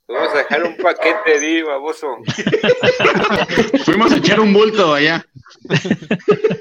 [0.09, 2.07] Vamos a dejar un paquete, di, baboso.
[3.85, 5.25] Fuimos a echar un bulto allá.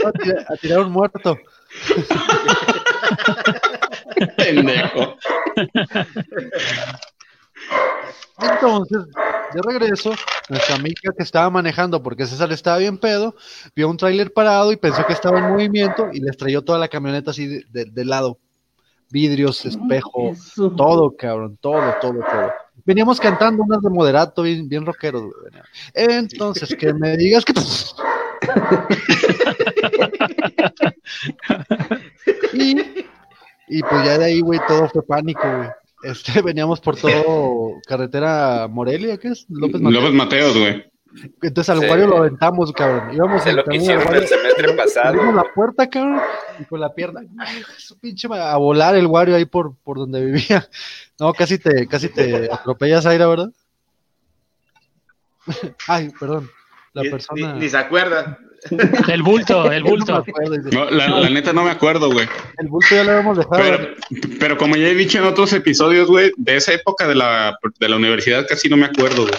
[0.04, 1.38] A tirar, a tirar un muerto.
[4.36, 5.16] Pendejo.
[8.38, 8.98] Entonces,
[9.54, 10.12] de regreso,
[10.48, 13.34] nuestra amiga que estaba manejando, porque César estaba bien pedo,
[13.74, 16.88] vio un tráiler parado y pensó que estaba en movimiento y le estrelló toda la
[16.88, 18.38] camioneta así de, de- de lado.
[19.08, 20.68] Vidrios, espejo, Eso.
[20.72, 22.52] todo, cabrón, todo, todo, todo.
[22.84, 25.34] Veníamos cantando unas de moderato, bien, bien rockeros, güey.
[25.94, 27.52] Entonces, que me digas que...
[32.52, 32.76] y,
[33.68, 35.68] y pues ya de ahí, güey, todo fue pánico, güey.
[36.02, 39.46] Este, veníamos por todo carretera Morelia, ¿qué es?
[39.48, 40.02] López Mateos.
[40.02, 40.84] López Mateos, güey.
[41.40, 41.86] Entonces al Sí.
[41.86, 43.14] Wario lo aventamos, cabrón.
[43.14, 45.08] Íbamos Sé en lo que camino hicieron el semestre pasado.
[45.08, 46.20] abrimos la puerta, cabrón,
[46.58, 50.24] y con la pierna, ay, su pinche a volar el Wario ahí por, por donde
[50.24, 50.68] vivía.
[51.18, 53.48] No, casi te, casi te atropellas, Aira, ¿verdad?
[55.88, 56.50] Ay, perdón.
[56.92, 57.52] La Ni- persona.
[57.54, 58.38] Ni, ni se acuerda.
[59.08, 60.24] El bulto, el bulto.
[60.72, 62.28] No, la, la neta no me acuerdo, güey.
[62.58, 63.56] El bulto ya lo habíamos dejado.
[63.56, 63.94] Pero,
[64.40, 67.88] pero como ya he dicho en otros episodios, güey, de esa época de la, de
[67.88, 69.34] la universidad casi no me acuerdo, güey.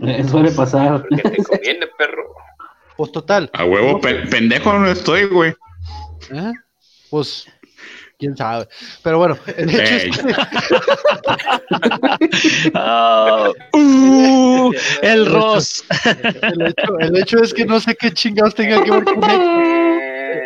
[0.00, 1.02] Eh, suele pasar.
[1.08, 2.34] Porque te conviene, perro.
[2.96, 3.50] Pues total.
[3.52, 5.54] A huevo, pe- pendejo no estoy, güey.
[6.32, 6.52] ¿eh?
[7.10, 7.46] Pues,
[8.20, 8.68] quién sabe.
[9.02, 10.34] Pero bueno, el hecho es que-
[12.74, 14.72] Oh, uh,
[15.02, 15.84] el Ross.
[16.42, 19.62] el hecho, el hecho es que no sé qué chingados tenga que ver con Héctor.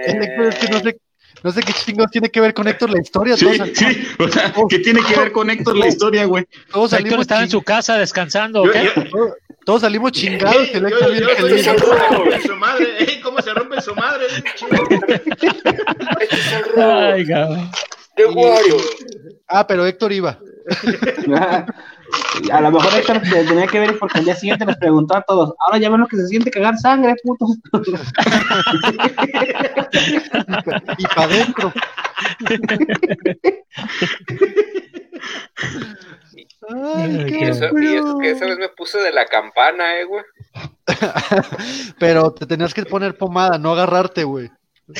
[0.06, 0.96] El hecho es que no sé,
[1.42, 3.36] no sé qué chingados tiene que ver con Héctor la historia.
[3.36, 4.06] Sí, todos, sí.
[4.18, 6.46] O sea, ¿qué tiene que ver con Héctor la historia, güey?
[6.72, 8.90] todos Héctor estaba en su casa descansando, ¿o Yo- qué?
[9.12, 9.34] yo-
[9.64, 10.68] todos, salimos chingados.
[10.68, 11.66] y el Yo, Héctor yo, bien yo soy feliz.
[11.66, 12.86] el ¿Cómo se rompe su madre?
[12.98, 14.26] Ey, ¿Cómo se rompe su madre?
[16.76, 17.70] Ay, cabrón.
[18.16, 18.76] De Wario.
[19.48, 20.38] Ah, pero Héctor iba.
[22.52, 25.22] A lo mejor Héctor te- tenía que ver porque el día siguiente les preguntó a
[25.22, 25.52] todos.
[25.66, 27.56] Ahora ya ven lo que se siente cagar sangre, putos.
[30.98, 31.72] Y para adentro.
[36.68, 40.04] Ay, qué Y eso, y eso que esa vez me puse de la campana, eh,
[40.04, 40.24] güey.
[41.98, 44.50] Pero te tenías que poner pomada, no agarrarte, güey.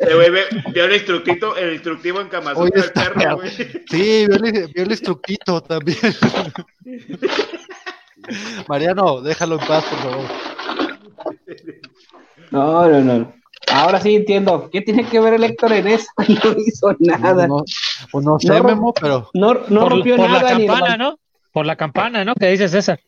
[0.00, 3.50] Eh, güey, ve- vio el instructivo, el instructivo en Kamazutra del perro, güey.
[3.50, 4.42] Sí, vio el,
[4.72, 5.98] vio el instructito también.
[8.68, 10.26] Mariano, déjalo en paz, por favor.
[12.50, 13.34] No, no, no.
[13.72, 14.68] Ahora sí entiendo.
[14.72, 16.06] ¿Qué tiene que ver el Héctor en eso?
[16.28, 17.46] No hizo nada.
[17.46, 17.64] No,
[18.10, 20.54] pues no sé, No, Memo, pero No, no por, rompió por la nada.
[20.58, 21.18] ni campana, ¿no?
[21.52, 22.34] Por la campana, ¿no?
[22.34, 23.00] ¿Qué dice César?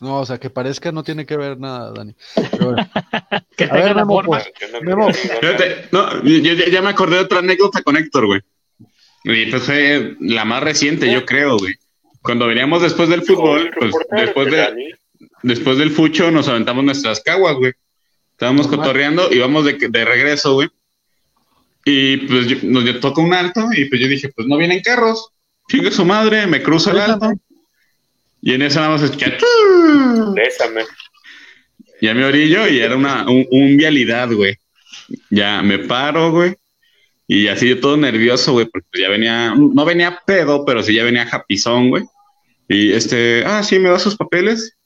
[0.00, 2.14] no, o sea, que parezca no tiene que ver nada, Dani.
[2.50, 2.74] Pero.
[3.56, 4.38] Que A tenga ver, la Memo, forma.
[4.38, 5.00] pues, Yo no Memo.
[5.08, 5.12] nada.
[5.12, 8.40] Fíjate, no, yo, yo ya me acordé de otra anécdota con Héctor, güey.
[9.24, 11.74] Y pues fue la más reciente, yo creo, güey.
[12.22, 14.94] Cuando veníamos después del fútbol, pues después de,
[15.42, 17.72] después del fucho nos aventamos nuestras caguas, güey.
[18.42, 18.80] Estábamos Normal.
[18.86, 20.68] cotorreando, íbamos de, de regreso, güey.
[21.84, 25.28] Y pues yo- nos toca un alto y pues yo dije, pues no vienen carros.
[25.68, 27.32] Chingue su madre, me cruzo el alto.
[28.40, 29.38] Y en eso nada más escuché,
[30.34, 30.82] Bésame.
[32.00, 34.56] ya me orillo y era una, un, un vialidad, güey.
[35.30, 36.56] Ya me paro, güey.
[37.28, 41.04] Y así yo todo nervioso, güey, porque ya venía, no venía pedo, pero sí ya
[41.04, 42.02] venía japizón, güey.
[42.68, 44.76] Y este, ah, sí, me da sus papeles.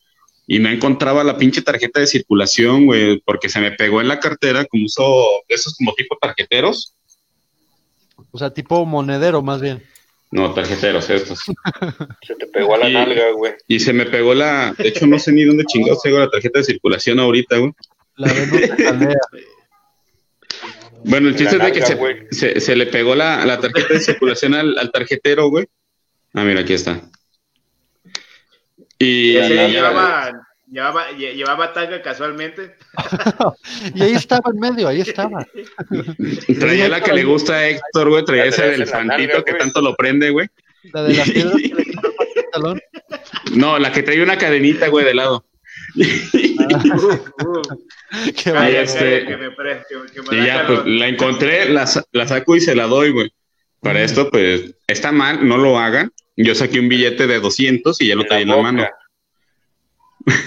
[0.46, 4.20] Y no encontraba la pinche tarjeta de circulación, güey, porque se me pegó en la
[4.20, 5.02] cartera, como uso
[5.48, 6.94] esos como tipo tarjeteros.
[8.30, 9.82] O sea, tipo monedero, más bien.
[10.30, 11.40] No, tarjeteros estos.
[12.26, 13.54] Se te pegó a la Y- nalga, güey.
[13.68, 16.58] Y se me pegó la, de hecho no sé ni dónde chingados tengo la tarjeta
[16.60, 17.72] de circulación ahorita, güey.
[18.16, 19.16] La de.
[21.04, 23.60] Bueno, el La chiste es de que nalga, se, se, se le pegó la, la
[23.60, 25.66] tarjeta de circulación al, al tarjetero, güey.
[26.34, 27.00] Ah, mira, aquí está.
[28.98, 30.32] Y Ese llevaba,
[30.70, 32.76] llevaba, lle- llevaba tanga casualmente.
[33.94, 35.46] Y ahí estaba en medio, ahí estaba.
[36.58, 38.24] traía la que le gusta a Héctor, güey.
[38.24, 40.48] Traía La ese la elefantito que tanto lo prende, güey.
[40.92, 42.14] La de las piedras que le quitó el
[42.44, 42.80] pantalón.
[43.52, 45.44] No, la que traía una cadenita, güey, de lado.
[50.32, 53.32] Y ya, pues la encontré, la, la saco y se la doy, güey.
[53.86, 56.12] Para esto, pues, está mal, no lo hagan.
[56.36, 58.72] Yo saqué un billete de 200 y ya lo traía en la boca.
[58.72, 58.86] mano.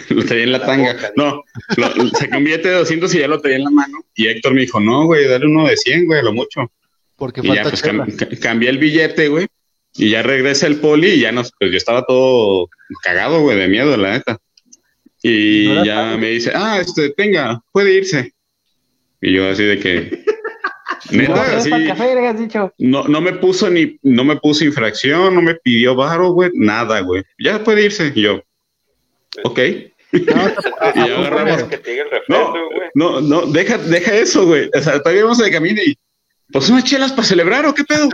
[0.09, 0.93] lo traía en la, la tanga.
[0.93, 1.43] boca, no,
[1.77, 3.99] lo- saqué un billete de 200 y ya lo traía en la mano.
[4.15, 6.71] Y Héctor me dijo, no, güey, dale uno de 100, güey, a lo mucho.
[7.15, 9.47] Porque Y ya, falta pues, cam- ca- cambié el billete, güey.
[9.95, 12.69] Y ya regresa el poli y ya nos, pues yo estaba todo
[13.03, 14.37] cagado, güey, de miedo, la neta.
[15.23, 18.33] Y No ya me dice, ah, este, tenga, puede irse.
[19.21, 20.23] Y yo así de que,
[21.11, 21.45] neta,
[21.87, 22.73] café, dicho.
[22.77, 26.99] no, no me puso ni, no me puso infracción, no me pidió varo, güey, nada,
[27.01, 27.23] güey.
[27.37, 28.11] Ya puede irse.
[28.15, 28.41] Y yo,
[29.43, 29.59] ok.
[30.11, 30.25] No, Y
[31.07, 31.63] ya agarramos.
[31.63, 32.53] que te diga el No,
[32.95, 34.69] no, no, deja, deja eso, güey.
[34.75, 35.95] O sea, todavía vamos de camino y,
[36.51, 38.09] pues unas chelas para celebrar o qué pedo.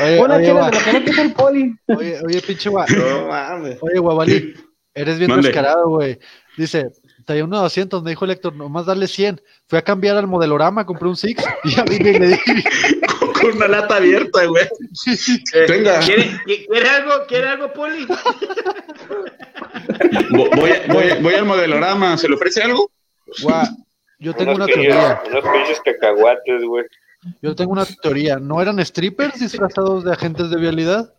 [0.00, 1.74] Oye, Una oye, chela de lo que no quita el poli.
[1.88, 3.78] oye, oye, pinche gua- No mames.
[3.80, 4.54] Oye, Guabalí,
[4.94, 5.48] eres bien Mande.
[5.48, 6.18] descarado, güey.
[6.56, 6.86] Dice,
[7.24, 9.40] traía uno de 200, me dijo el Héctor, nomás darle 100.
[9.66, 12.64] Fui a cambiar al modelorama, compré un Six y ya vine y le dije,
[13.40, 14.64] Con una lata abierta, güey.
[14.64, 15.98] Eh, Venga.
[16.00, 17.12] ¿Quiere, qui- ¿Quiere algo?
[17.28, 18.06] ¿Quiere algo, Poli?
[20.30, 22.90] Vo- Voy, voy, voy al modelorama, ¿se le ofrece algo?
[23.42, 23.68] "Gua,
[24.18, 26.84] yo tengo Unos una teoría, Unos pinches cacahuates, güey.
[27.42, 28.36] yo tengo una teoría.
[28.38, 31.12] ¿No eran strippers disfrazados de agentes de vialidad?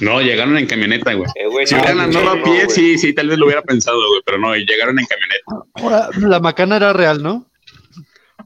[0.00, 1.28] No, llegaron en camioneta, güey.
[1.34, 3.62] Eh, güey, Si no, hubieran no, andado a pie, sí, sí, tal vez lo hubiera
[3.62, 5.68] pensado, güey, pero no, llegaron en camioneta.
[5.74, 7.46] Ahora, la macana era real, ¿no?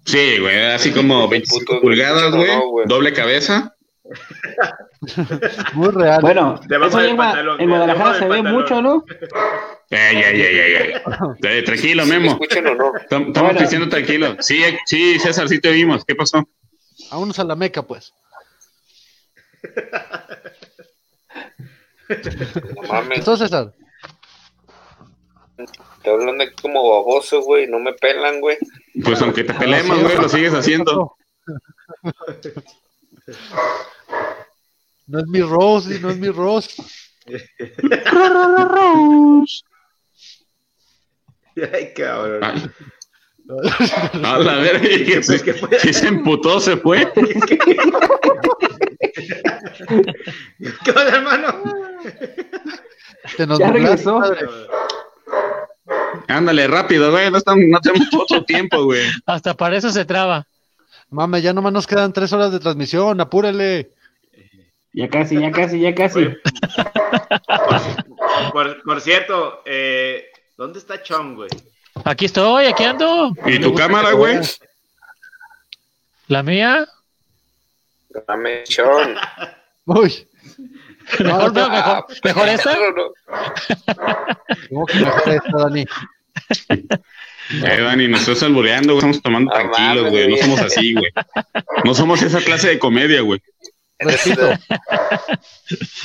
[0.07, 3.75] Sí, güey, así como 25 Putos, pulgadas, güey, no, doble cabeza.
[5.75, 6.21] Muy real.
[6.21, 9.05] Bueno, Debajo eso Gua- pantalón, en Guadalajara se ve mucho, ¿no?
[9.91, 10.93] Ey, ey, ey, ey, ey.
[11.59, 12.33] Eh, tranquilo, ¿Sí ¿Me Memo.
[12.33, 12.93] escuchan o no?
[13.11, 13.61] Tam- Estamos Bueno.
[13.61, 14.37] diciendo tranquilo.
[14.41, 16.05] Sí, eh, sí, César, sí te vimos.
[16.07, 16.47] ¿Qué pasó?
[17.11, 18.13] Vámonos a la meca, pues.
[22.09, 23.19] No mames.
[23.19, 23.73] Entonces, César,
[25.57, 27.67] Estoy hablando aquí como baboso, güey.
[27.67, 28.59] No me pelan, güey.
[29.05, 31.17] Pues aunque te peleemos, güey, lo sigues haciendo.
[35.07, 36.83] no es mi Rose, no es mi Rose.
[41.73, 42.43] Ay, cabrón.
[42.43, 42.71] Ay.
[44.25, 47.13] A la verga, que se, que se emputó, se fue.
[50.85, 51.63] ¿Qué onda, hermano?
[53.37, 54.19] Te nos Ya regresó.
[54.21, 54.41] padre.
[56.29, 57.31] Ándale, rápido, güey.
[57.31, 59.03] No, estamos- no tenemos otro tiempo, güey.
[59.27, 60.47] Hasta para eso se traba.
[61.11, 63.91] Mame, ya nomás nos quedan tres horas de transmisión, apúrele.
[64.93, 66.29] Ya casi, ya casi, ya casi.
[68.85, 71.51] Por cierto, eh, ¿dónde está Chong, güey?
[72.05, 73.33] Aquí estoy, aquí ando.
[73.47, 74.39] ¿Y tu cámara, güey?
[76.29, 76.87] La mía.
[78.27, 79.17] Dame chon.
[79.87, 80.27] Uy,
[81.21, 82.75] Mejor, no, mejor, mejor esta.
[82.75, 83.13] No, no.
[84.71, 85.85] ¿cómo que mejor esta, Dani?
[86.71, 88.99] Eh, Dani, nos estás albureando, güey.
[89.11, 90.29] Estamos tomando Ah, tranquilos, güey.
[90.29, 91.11] No somos así, güey.
[91.85, 93.43] No somos esa clase de comedia, güey.
[93.99, 94.51] Repito.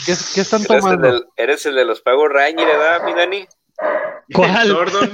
[0.05, 1.07] ¿Qué, qué están Eres el, tomando?
[1.11, 3.47] del- eres el de los Power Rangers, ¿verdad, mi Dani?
[4.33, 4.67] ¿Cuál?
[4.67, 5.09] Sordon.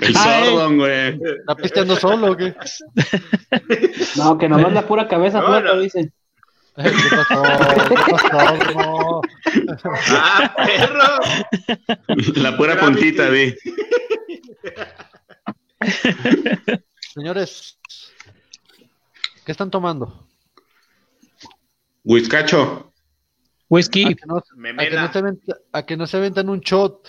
[0.00, 0.44] El Ay.
[0.46, 1.18] Sordon, güey.
[1.40, 2.54] ¿Está pisteando solo o qué?
[4.16, 5.80] No, que nomás la pura cabeza No, flota, no.
[5.80, 6.12] dice.
[6.76, 7.42] ¿Qué pasó?
[7.88, 8.72] ¿Qué pasó?
[8.74, 9.20] No.
[10.10, 11.20] ¡Ah, perro!
[12.36, 13.54] La pura puntita, di.
[17.12, 17.78] Señores,
[19.44, 20.26] ¿qué están tomando?
[23.72, 24.06] Whiskacho.
[24.06, 24.14] ¿A Whisky.
[24.14, 24.42] que no, a
[24.86, 27.08] que no se aventa- a que no se aventan un shot?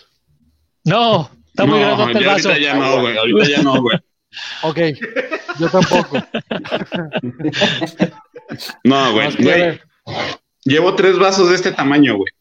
[0.86, 2.50] No, está muy no, grandote el vaso.
[2.50, 3.18] ahorita ya no, güey.
[3.18, 3.98] Ahorita ya no, güey.
[4.64, 4.78] Ok,
[5.60, 6.18] yo tampoco.
[8.84, 9.36] No, güey.
[9.38, 9.80] Güey.
[10.66, 12.32] Llevo tres vasos de este tamaño, güey.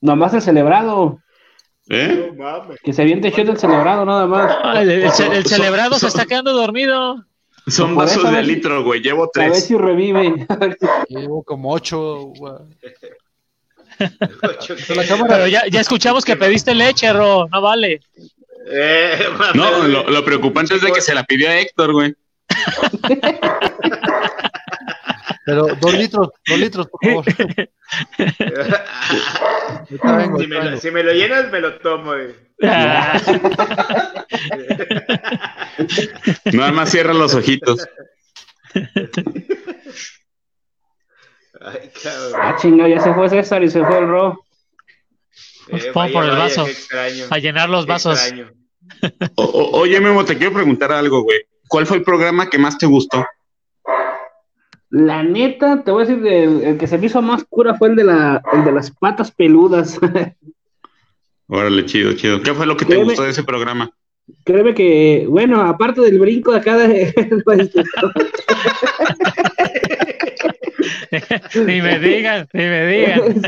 [0.00, 1.20] Nomás el celebrado.
[1.88, 2.32] ¿Eh?
[2.84, 4.56] Que se aviente shot del celebrado, nada más.
[4.82, 5.02] El, el
[5.32, 7.24] el celebrado se so- está quedando dormido.
[7.66, 9.00] Son vasos de litro, güey.
[9.00, 9.64] Llevo A ver tres.
[9.66, 10.46] si revive.
[11.08, 12.32] Llevo como ocho.
[12.36, 12.54] güey.
[12.54, 13.08] Ocho, De la ¿qué?
[13.08, 13.89] cámara.
[15.28, 17.48] Pero ya, ya escuchamos que pediste leche, Ro.
[17.50, 18.00] No vale.
[18.70, 19.18] Eh,
[19.54, 22.14] No, lo, lo preocupante es de que se la pidió a Héctor, güey.
[25.46, 27.24] Pero dos litros, dos litros, por favor.
[29.88, 29.96] Si,
[30.46, 30.78] me lo, vengo.
[30.78, 32.34] si me lo llenas, me lo tomo, güey.
[32.62, 33.20] Ah,
[36.52, 37.84] Nada más cierra los ojitos.
[41.70, 42.40] Ay, cabrón.
[42.42, 44.44] Ah, chinga, ya se fue César y se fue el Ro.
[45.68, 46.66] Pues Eh, pon vaya, por el vaya, vaso.
[46.66, 47.24] extraño.
[47.30, 48.18] a llenar los vasos.
[48.18, 48.50] extraño.
[49.36, 51.38] O- o- oye, Memo, te quiero preguntar algo, güey.
[51.68, 53.24] ¿Cuál fue el programa que más te gustó?
[54.90, 57.90] La neta, te voy a decir, el, el que se me hizo más cura fue
[57.90, 59.98] el de, la, el de las patas peludas.
[61.46, 62.42] Órale, chido, chido.
[62.42, 63.90] ¿Qué fue lo que te Créeme- gustó de ese programa?
[64.44, 67.14] Créeme que, bueno, aparte del brinco de acá de...
[71.66, 73.42] ni me digan, ni me digan.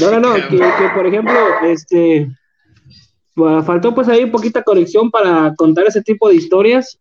[0.00, 1.34] No, no, no, que, por ejemplo,
[1.66, 2.28] este,
[3.34, 6.98] fa- faltó pues ahí poquita conexión para contar ese tipo de historias,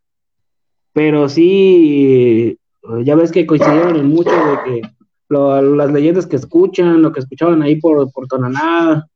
[0.94, 2.58] pero sí,
[3.04, 4.82] ya ves que coincidieron en mucho de que
[5.30, 9.08] lo- las leyendas que escuchan, lo que escuchaban ahí por, por Tonaná,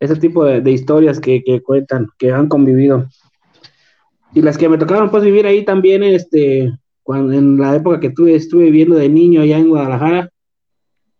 [0.00, 3.08] ese tipo de, historias que cuentan, que han convivido.
[4.34, 8.10] Y las que me tocaron pues vivir ahí también, este, cuando, en la época que
[8.10, 10.30] tuve, estuve viviendo de niño allá en Guadalajara,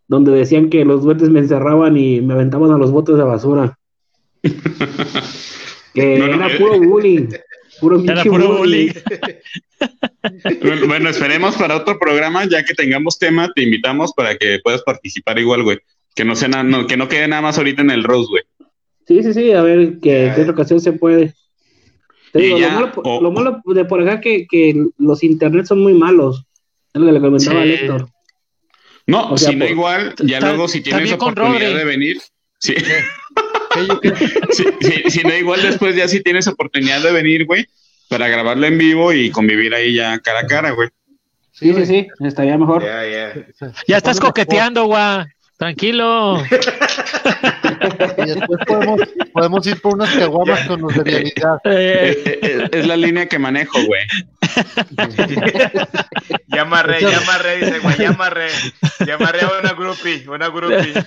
[0.07, 3.79] donde decían que los duendes me encerraban y me aventaban a los botes de basura.
[5.95, 7.29] que No, no, era puro bullying.
[7.81, 8.91] Puro Era puro bullying.
[10.63, 14.83] Bueno, Bueno, esperemos para otro programa, ya que tengamos tema, te invitamos para que puedas
[14.83, 15.79] participar igual, güey.
[16.15, 18.43] Que no sea na- no, que no quede nada más ahorita en el Rose, güey.
[19.07, 21.35] Sí, sí, sí, a ver que qué otra ocasión se puede.
[22.39, 25.25] Te Y digo, ya, lo, malo, o- lo malo de por acá que, que los
[25.25, 26.45] internet son muy malos.
[26.95, 27.69] Es lo que le comentaba Sí.
[27.69, 28.09] a Héctor.
[29.09, 32.19] No, O sea, si no igual, ya Está- luego si tienes oportunidad de venir,
[32.59, 32.75] sí,
[35.09, 37.67] si no igual después ya si tienes oportunidad de venir, güey,
[38.09, 40.89] para grabarlo en vivo y convivir ahí ya cara a cara, güey.
[41.53, 42.83] Sí, sí, sí, estaría mejor.
[42.85, 45.25] Ya, estás coqueteando, guau.
[45.59, 46.41] Tranquilo.
[48.17, 49.01] Y después podemos,
[49.33, 51.59] podemos ir por unas caguamas con los de vialidad.
[51.65, 54.03] Eh, Eh, eh, es la línea que manejo, güey.
[56.49, 58.49] Ya amarré, ya amarré, dice, güey, ya amarré.
[59.07, 60.93] Ya amarré a una groupie, una groupie.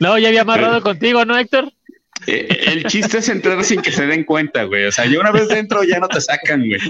[0.00, 1.70] no, ya había amarrado contigo, ¿no, Héctor?
[2.26, 4.86] Eh, eh, el chiste es entrar sin que se den cuenta, güey.
[4.86, 6.80] O sea, yo una vez dentro ya no te sacan, güey.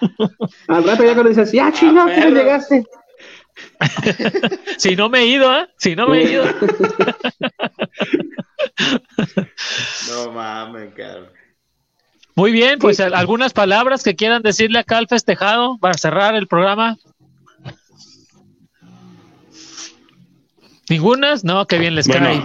[0.68, 2.84] Al rato ya cuando dices, ya chingado, que no llegaste.
[4.78, 5.68] Si no me he ido, ¿eh?
[5.76, 6.44] Si no me he ido.
[10.08, 11.28] No mames, cabrón.
[12.34, 16.46] Muy bien, pues al- algunas palabras que quieran decirle acá al festejado para cerrar el
[16.48, 16.96] programa.
[20.92, 21.42] ¿Ningunas?
[21.44, 22.38] No, qué bien les Bueno, cae.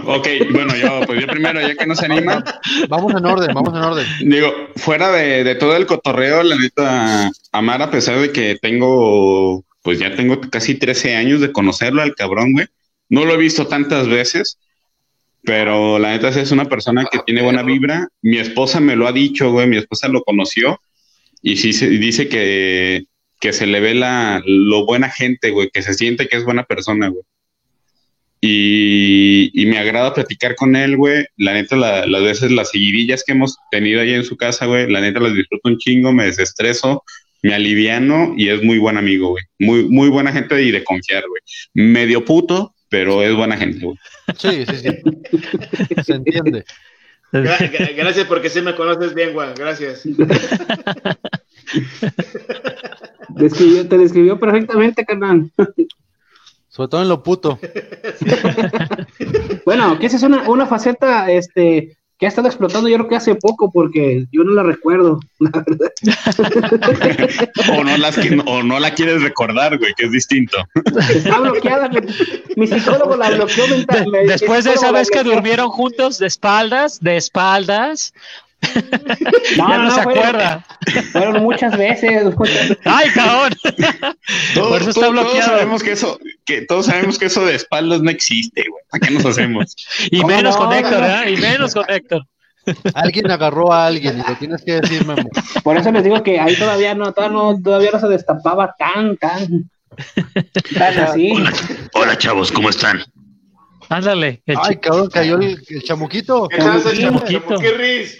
[0.44, 2.42] ok, bueno, yo, pues yo primero, ya que no se anima,
[2.88, 4.06] Vamos en orden, vamos en orden.
[4.20, 9.64] digo, fuera de, de todo el cotorreo, la neta, Amar, a pesar de que tengo,
[9.82, 12.66] pues ya tengo casi 13 años de conocerlo al cabrón, güey,
[13.10, 14.58] no lo he visto tantas veces,
[15.44, 18.08] pero la neta es una persona que tiene buena vibra.
[18.22, 20.80] Mi esposa me lo ha dicho, güey, mi esposa lo conoció
[21.42, 23.04] y sí se, dice que,
[23.40, 26.64] que se le ve la, lo buena gente, güey, que se siente que es buena
[26.64, 27.22] persona, güey.
[28.40, 31.24] Y, y me agrada platicar con él, güey.
[31.36, 34.88] La neta, la- las veces, las seguidillas que hemos tenido ahí en su casa, güey,
[34.90, 37.02] la neta las disfruto un chingo, me desestreso,
[37.42, 39.42] me aliviano y es muy buen amigo, güey.
[39.58, 41.42] Muy, muy buena gente y de confiar, güey.
[41.74, 43.96] Medio puto, pero es buena gente, güey.
[44.36, 44.88] Sí, sí, sí.
[46.04, 46.64] Se entiende.
[47.32, 49.52] Gra- gra- gracias porque sí me conoces bien, Juan.
[49.58, 50.02] Gracias.
[53.30, 55.50] Describió- te describió perfectamente, carnal.
[56.78, 57.58] Sobre todo en lo puto.
[59.64, 63.16] Bueno, que esa es una, una faceta este, que ha estado explotando yo creo que
[63.16, 65.92] hace poco, porque yo no la recuerdo, la verdad.
[67.78, 70.56] O no, las que, o no la quieres recordar, güey, que es distinto.
[71.10, 71.88] Está bloqueada.
[71.88, 71.98] Mi,
[72.56, 74.04] mi psicólogo la bloqueó mental.
[74.04, 78.14] De- me- mi después de esa vez que durmieron juntos de espaldas, de espaldas,
[79.56, 80.66] No, ya no, no, se fueron- acuerda.
[81.12, 82.22] Fueron muchas veces.
[82.84, 83.52] ¡Ay, cabrón!
[84.54, 85.42] Todos, Por eso está todos- todos bloqueado.
[85.50, 88.82] sabemos que eso, que todos sabemos que eso de espaldas no existe, güey.
[88.90, 89.76] ¿Para qué nos hacemos?
[90.10, 90.64] Y ¿Cómo menos no?
[90.66, 91.04] con Héctor.
[91.04, 91.30] ¿eh?
[91.32, 92.22] Y menos con Héctor.
[92.94, 95.28] Alguien agarró a alguien y le tienes que decir, Memo.
[95.62, 99.16] Por eso les digo que ahí todavía no, todavía no, todavía no se destapaba tan,
[99.16, 99.70] tan,
[100.76, 101.32] tan así.
[101.94, 103.02] Hola, chavos, ¿cómo están?
[103.88, 104.42] Ándale.
[104.44, 106.46] el Ay, cabrón, cayó el, el chamuquito.
[106.48, 107.40] ¿Qué tranza, Chamuquito.
[107.48, 108.18] chamuquirris?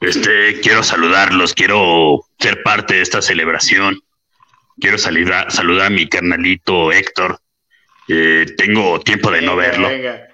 [0.00, 4.00] Este, quiero saludarlos, quiero ser parte de esta celebración.
[4.80, 7.40] Quiero saludar, saludar a mi carnalito Héctor.
[8.08, 10.26] Eh, tengo tiempo de no verlo, venga.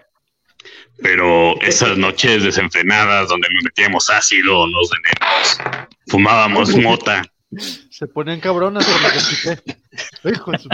[1.02, 5.59] pero esas noches desenfrenadas donde nos metíamos ácido, nos venimos,
[6.07, 7.25] fumábamos mota
[7.91, 9.78] Se ponían cabronas por lo que expliqué.
[10.33, 10.68] Hijo de su...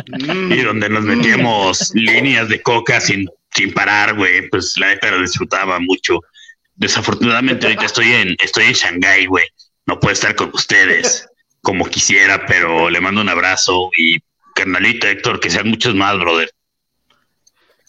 [0.52, 5.22] y donde nos metíamos líneas de coca sin, sin parar, güey, pues la neta lo
[5.22, 6.20] disfrutaba mucho.
[6.80, 9.44] Desafortunadamente ahorita estoy en, estoy en Shanghái, güey.
[9.86, 11.28] No puedo estar con ustedes
[11.62, 14.18] como quisiera, pero le mando un abrazo y
[14.54, 16.50] carnalito Héctor, que sean muchos más, brother.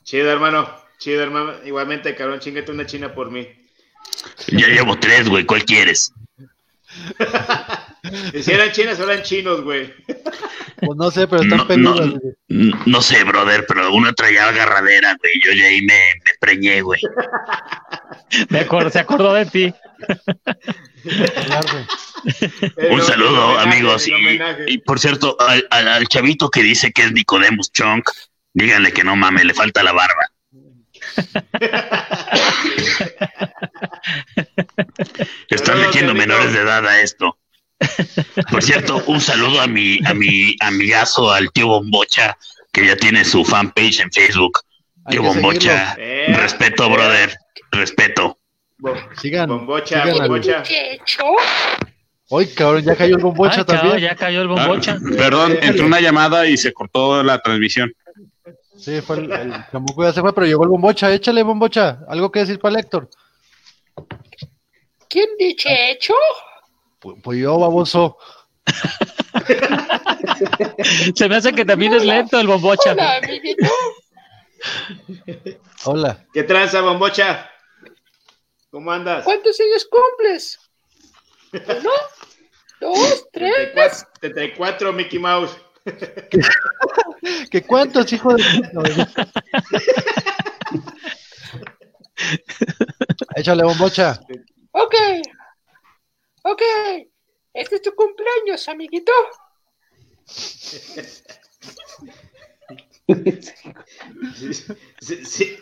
[0.03, 0.70] Chido, hermano.
[1.00, 1.56] Chido, hermano.
[1.66, 3.48] Igualmente, cabrón, chingate una china por mí.
[4.48, 6.14] Ya llevo tres, güey, ¿cuál quieres?
[8.44, 9.94] Si eran chinas, eran chinos, güey.
[10.78, 12.08] Pues no sé, pero están No, peludas.
[12.08, 12.20] no.
[12.20, 12.74] güey.
[12.88, 15.32] No sé, brother, pero uno traía agarradera, güey.
[15.45, 15.94] Yo ya ahí me,
[16.26, 17.00] me preñé, güey.
[18.50, 19.74] Me acor- se acordó de ti.
[22.90, 24.08] Un saludo, amigos.
[24.68, 28.10] Y, por cierto, al, al- al chavito que dice que es Nicodemus Chunk,
[28.53, 30.27] díganle que no mames, le falta la barba.
[35.50, 37.38] Están metiendo menores de edad a esto.
[38.51, 42.38] Por cierto, un saludo a mi, a mi amigazo, al tío Bombocha,
[42.72, 44.60] que ya tiene su fanpage en Facebook.
[45.10, 45.95] Tío Bombocha,
[46.35, 47.35] respeto, brother,
[47.72, 48.38] respeto.
[48.77, 49.50] bo- Sigan.
[49.50, 50.64] Bombocha, sigan bombocha.
[52.33, 54.09] Hoy, cabrón, ya cayó el bombocha Ay, cabrón, también.
[54.09, 54.98] ya cayó el bombocha.
[54.98, 57.93] Ah, perdón, entró una llamada y se cortó la transmisión.
[58.77, 61.11] Sí, fue el, el chamuco ya se fue, pero llegó el bombocha.
[61.14, 62.00] Échale, bombocha.
[62.08, 63.09] Algo que decir para el Héctor.
[65.09, 66.14] ¿Quién dice hecho?
[67.00, 68.17] Pues, pues yo, baboso.
[71.16, 72.91] Se me hace que también es lento el bombocha.
[72.93, 73.67] Hola, amiguito.
[75.85, 76.25] Hola.
[76.33, 77.50] ¿Qué tranza, bombocha?
[78.72, 79.25] ¿Cómo andas?
[79.25, 80.58] ¿Cuántos años cumples?
[81.51, 81.91] Uno,
[82.80, 83.74] dos, tres.
[83.74, 85.58] 34, 34, Mickey Mouse.
[87.51, 88.43] ¿Qué cuántos, hijo de?
[93.35, 94.22] Échale, bombocha.
[94.72, 94.95] Ok.
[96.43, 96.61] Ok.
[97.53, 99.11] Este es tu cumpleaños, amiguito.
[105.01, 105.58] Sí, sí.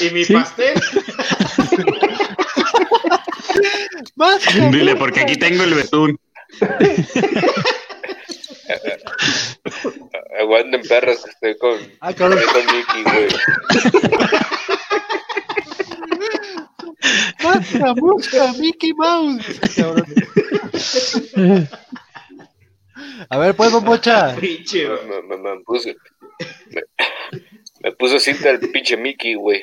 [0.00, 0.74] ¿Y mi pastel?
[4.16, 4.42] Más.
[4.70, 6.18] Dile, porque aquí tengo el betún.
[10.40, 13.28] Aguanten perros, estoy con, Ah, con Mickey, güey.
[17.42, 19.60] Más la mosca, Mickey Mouse.
[23.28, 24.36] A ver, pues, bombocha.
[24.36, 24.88] Pinche.
[24.88, 25.96] Me, me, me puse,
[26.70, 26.82] me,
[27.82, 29.62] me puso cinta el pinche Mickey, güey.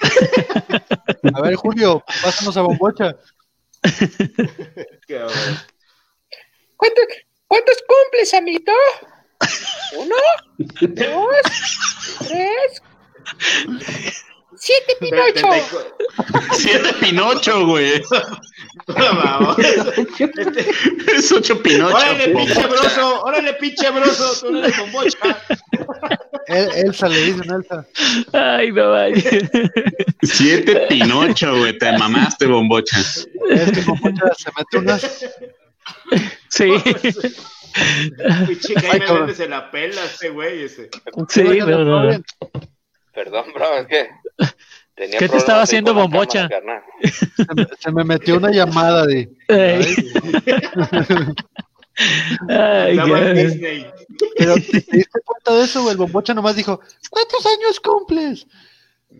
[1.34, 3.16] A ver, Julio, pásanos a bombocha.
[6.76, 7.04] ¿Cuántos,
[7.46, 8.72] cuántos cumples, amiguito?
[9.96, 10.16] Uno,
[10.80, 11.36] dos,
[12.26, 12.82] tres,
[14.62, 15.48] Siete Pinocho.
[16.52, 18.02] Siete Pinocho, güey.
[21.16, 21.96] Es ocho Pinocho.
[21.96, 25.38] Órale, pinche broso, órale, pinche broso, tú no eres bombocha.
[26.46, 27.86] El- Elsa le dicen Elsa.
[28.32, 29.22] Ay, no vaya.
[30.22, 31.78] Siete Pinocho, güey.
[31.78, 32.98] Te mamaste, bombocha.
[33.00, 33.26] Es
[33.72, 35.26] que Bombocha se mete unas.
[36.48, 36.70] Sí.
[38.46, 39.18] Pinche Ay, Jaime cabrón.
[39.20, 40.90] Méndez se la pela este güey ese.
[41.28, 42.22] Sí, no, no, no.
[43.14, 44.08] Perdón, bro, es que.
[45.00, 46.46] Tenía ¿Qué te estaba haciendo bombocha?
[46.46, 46.84] cámara.
[47.34, 49.30] Se me, se me metió una llamada de.
[52.48, 52.98] Ay.
[53.34, 53.86] Disney.
[54.36, 55.92] Pero ¿te, te diste cuenta de eso, güey?
[55.92, 56.80] El bombocha nomás dijo,
[57.10, 58.46] ¿cuántos años cumples?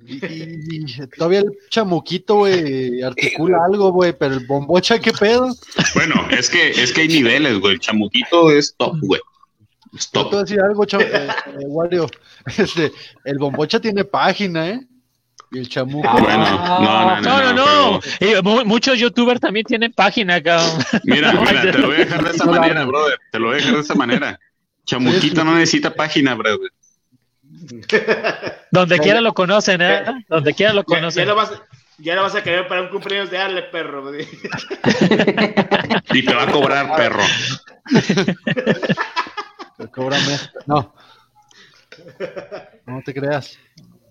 [0.07, 5.49] Y, y- y todavía el chamuquito, güey, articula algo, güey, pero el bombocha, ¿qué pedo?
[5.95, 7.75] Bueno, es que, es que hay niveles, güey.
[7.75, 9.21] El chamuquito es top, güey.
[9.93, 10.35] Yo te voy top.
[10.35, 12.07] a decir algo, eh, eh, Wario.
[12.59, 12.93] Este,
[13.25, 14.81] el bombocha tiene página, ¿eh?
[15.53, 16.09] Y el chamuco.
[16.13, 18.01] Bueno, no, no, No, no, no.
[18.21, 20.79] Y mu- muchos youtubers también tienen página, cabrón.
[21.05, 23.19] Mira, mira, te lo voy a dejar de esa manera, brother.
[23.33, 24.39] Te lo voy a dejar de esa manera.
[24.87, 26.71] Chamuquito no necesita página, brother.
[28.71, 30.05] Donde quiera lo conocen, ¿eh?
[30.29, 31.27] Donde quiera lo Ya, ya conocen.
[31.29, 31.53] lo vas,
[31.99, 34.13] ya lo vas a querer para un cumpleaños de Ale, perro.
[36.13, 37.23] Y te va a cobrar, perro.
[39.93, 40.39] Cóbrame.
[40.67, 40.95] No.
[42.87, 43.59] No te creas.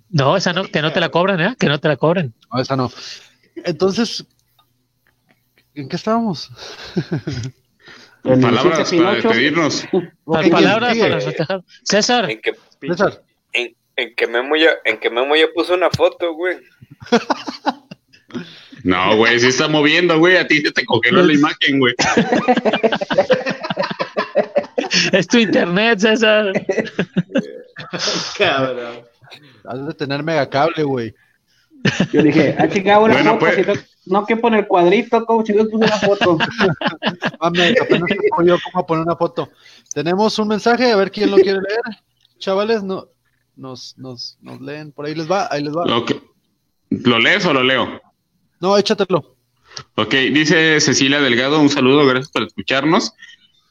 [0.09, 1.55] No, esa no, que no te la cobran, ¿eh?
[1.59, 2.33] Que no te la cobren.
[2.51, 2.91] No, esa no.
[3.55, 4.25] Entonces,
[5.75, 6.49] ¿en qué estábamos?
[8.23, 9.85] En Palabras para despedirnos.
[10.25, 11.09] Palabras sigue.
[11.09, 11.63] para festejar.
[11.83, 13.23] César, En que, César,
[13.53, 16.57] en, en que Memo ya, en que Memo ya puso una foto, güey.
[18.83, 20.37] No, güey, si está moviendo, güey.
[20.37, 21.95] A ti se te congeló la imagen, güey.
[25.11, 26.51] es tu internet, César.
[28.37, 29.01] Cabrón.
[29.65, 31.13] Has de tener megacable, güey.
[32.11, 33.39] Yo dije, ah, chingada, una Bueno, foto.
[33.39, 33.55] pues.
[33.55, 36.37] si no, no que pone el cuadrito, como si no puse una foto.
[37.41, 39.49] Mames, apenas te yo cómo poner una foto.
[39.93, 41.81] Tenemos un mensaje, a ver quién lo quiere leer.
[42.37, 43.07] Chavales, no,
[43.55, 44.91] nos, nos, nos leen.
[44.91, 45.85] Por ahí les va, ahí les va.
[46.89, 48.01] ¿Lo lees o lo leo?
[48.59, 49.35] No, échatelo.
[49.95, 53.13] Ok, dice Cecilia Delgado, un saludo, gracias por escucharnos.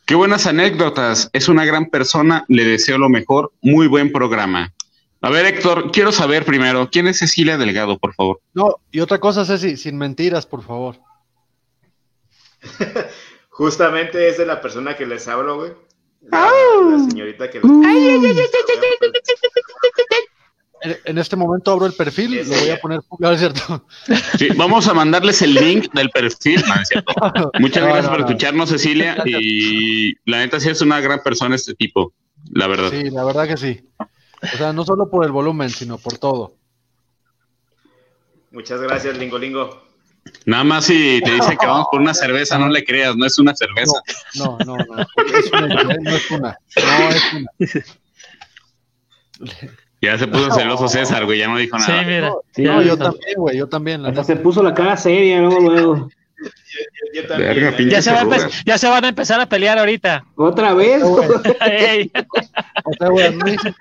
[0.07, 4.73] Qué buenas anécdotas, es una gran persona, le deseo lo mejor, muy buen programa.
[5.20, 8.40] A ver, Héctor, quiero saber primero, ¿quién es Cecilia Delgado, por favor?
[8.55, 10.97] No, y otra cosa, Ceci, sin mentiras, por favor.
[13.50, 15.72] Justamente es de la persona que les hablo, güey.
[16.30, 16.40] La,
[16.90, 17.70] la señorita que les
[20.80, 23.86] En, en este momento abro el perfil, lo voy a poner público, ¿es cierto?
[24.38, 26.62] Sí, vamos a mandarles el link del perfil.
[26.68, 27.12] No, es cierto.
[27.58, 28.26] Muchas No, gracias no, por no.
[28.26, 32.12] escucharnos, Cecilia, y la neta sí es una gran persona este tipo,
[32.52, 32.90] la verdad.
[32.90, 33.80] Sí, la verdad que sí.
[34.42, 36.55] O sea, no solo por el volumen, sino por todo.
[38.50, 39.83] Muchas gracias, Lingo Lingo.
[40.44, 43.39] Nada más si te dice que vamos por una cerveza, no le creas, no es
[43.39, 44.00] una cerveza.
[44.36, 45.02] No, no, no.
[45.39, 46.58] Es una, no es una.
[46.76, 47.50] No es una.
[50.00, 52.02] Ya se puso celoso César, güey, ya no dijo Sí, nada.
[52.05, 52.33] mira.
[52.55, 54.02] Sí, No, yo hasta- también, güey, yo también.
[54.02, 56.08] la Hasta se puso la cara seria, luego, luego.
[56.44, 57.55] Yo, yo también.
[57.55, 60.25] Verga, pinche Ya se, va a ya van a empezar a pelear ahorita.
[60.36, 61.02] Otra vez.
[62.84, 63.75] O sea, güey, a mí me dice,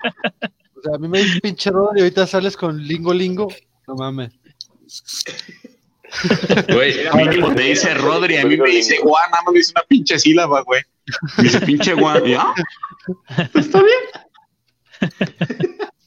[0.76, 3.48] o sea, a mí me dice pinche Rodri y ahorita sales con lingo lingo.
[3.86, 4.32] No mames.
[6.72, 9.84] Güey, mínimo te dice Rodri, a mí me dice Juan, nada más me dice una
[9.88, 10.82] pinche sílaba, güey.
[11.36, 12.26] Me dice pinche Juan.
[12.26, 12.54] Y, ah,
[13.52, 15.10] pues está bien.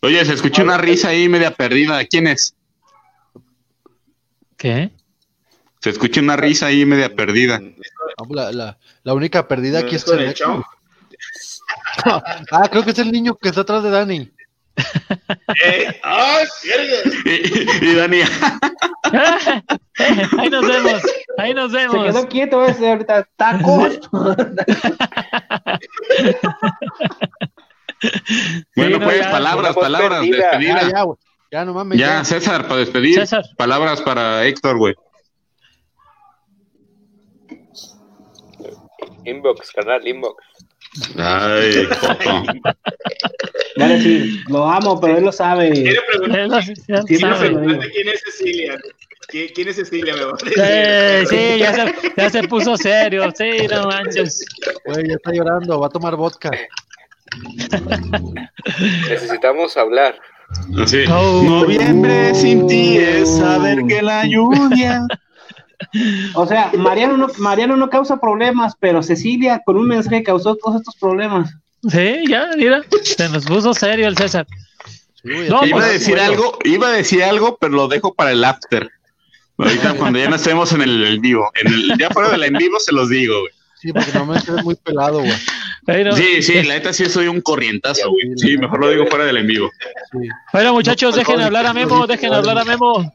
[0.02, 2.04] Oye, se escuchó una risa ahí media perdida.
[2.06, 2.56] ¿Quién es?
[4.58, 4.92] ¿Qué?
[5.82, 7.60] Se escucha una risa ahí media perdida.
[8.18, 10.66] Pues, la, la, la única perdida aquí es ¿Con el chavo?
[12.06, 14.32] Ah, creo que es el niño que está atrás de Dani.
[15.64, 16.00] ¡Eh!
[16.04, 16.96] ¡Ah, verga!
[17.26, 18.22] Y, y Dani,
[20.40, 21.02] Ahí nos vemos.
[21.38, 22.06] Ahí nos Se vemos.
[22.06, 23.28] quedó quieto ese ahorita.
[23.36, 24.00] Tacos.
[28.76, 30.24] bueno, no, pues, ya, palabras, palabras.
[30.26, 30.90] Ya, despedida.
[30.90, 31.18] ya, güey.
[31.52, 32.00] Ya, no mames.
[32.00, 33.16] Ya, Ya, César, para despedir.
[33.16, 33.44] César.
[33.58, 34.96] Palabras para Héctor, güey.
[39.26, 40.44] Inbox, canal, inbox.
[41.18, 42.44] Ay, Joto.
[43.78, 45.72] Dale, sí, lo amo, pero él lo sabe.
[45.72, 48.78] Quiero preguntar, Sí, quiero preguntarte quién es Cecilia.
[49.28, 50.14] ¿Quién, es Cecilia?
[50.14, 50.60] Me voy a decir.
[50.62, 53.32] Eh, sí, ya se, ya se puso serio.
[53.34, 54.46] Sí, no manches.
[54.86, 55.80] güey, ya está llorando.
[55.80, 56.52] Va a tomar vodka.
[59.10, 60.20] Necesitamos hablar.
[60.84, 61.06] Así.
[61.10, 61.44] Oh.
[61.44, 65.08] Noviembre sin ti es saber que la lluvia.
[66.34, 70.78] O sea, Mariano no, Mariano no causa problemas, pero Cecilia con un mensaje causó todos
[70.78, 71.54] estos problemas.
[71.90, 72.82] Sí, ya, mira.
[73.04, 74.46] Se nos puso serio el César.
[75.24, 76.32] No, iba pues, a decir bueno.
[76.32, 78.90] algo, iba a decir algo, pero lo dejo para el after.
[79.58, 82.54] Ahorita cuando ya no estemos en el, en vivo, en el, ya fuera del en
[82.54, 83.54] vivo se los digo, güey.
[83.80, 85.34] Sí, porque normalmente es muy pelado, güey.
[86.16, 88.38] Sí, sí, la neta sí soy un corrientazo, güey.
[88.38, 89.72] Sí, mejor lo digo fuera del en vivo.
[90.54, 93.12] bueno, muchachos, dejen hablar a Memo, dejen hablar a Memo.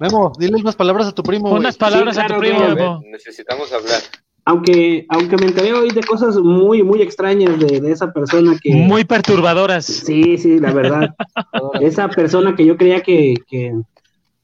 [0.00, 1.50] Memo, dile unas palabras a tu primo.
[1.50, 2.60] Unas palabras Sí, a tu primo.
[2.60, 3.02] Memo.
[3.10, 4.00] Necesitamos hablar.
[4.44, 8.74] Aunque, aunque me enteré hoy de cosas muy, muy extrañas de, de esa persona que...
[8.74, 9.86] Muy perturbadoras.
[9.86, 11.14] Sí, sí, la verdad.
[11.80, 13.72] Esa persona que yo creía que, que,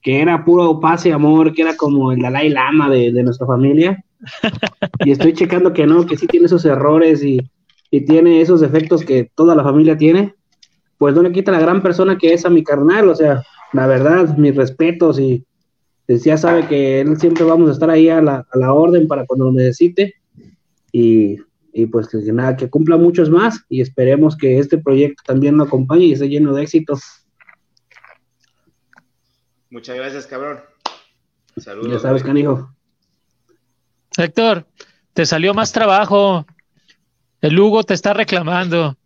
[0.01, 3.45] que era puro paz y amor, que era como el Dalai Lama de, de nuestra
[3.45, 4.03] familia.
[5.05, 7.39] Y estoy checando que no, que sí tiene esos errores y,
[7.91, 10.33] y tiene esos defectos que toda la familia tiene.
[10.97, 13.87] Pues no le quita la gran persona que es a mi carnal, o sea, la
[13.87, 15.45] verdad, mis respetos y
[16.07, 19.07] pues, ya sabe que él siempre vamos a estar ahí a la, a la orden
[19.07, 20.15] para cuando lo necesite.
[20.91, 21.37] Y,
[21.71, 25.65] y pues que nada, que cumpla muchos más y esperemos que este proyecto también lo
[25.65, 27.01] acompañe y esté lleno de éxitos.
[29.69, 30.61] Muchas gracias, cabrón.
[31.57, 31.91] Saludos.
[31.91, 32.73] Ya sabes, canijo.
[34.17, 34.65] Héctor,
[35.13, 36.45] te salió más trabajo.
[37.41, 38.97] El Hugo te está reclamando.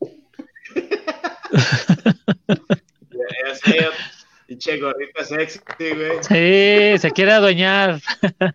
[3.12, 3.86] Ya, ya sé,
[4.50, 6.18] pinche gorrita sexy, güey.
[6.22, 8.00] Sí, se quiere adueñar.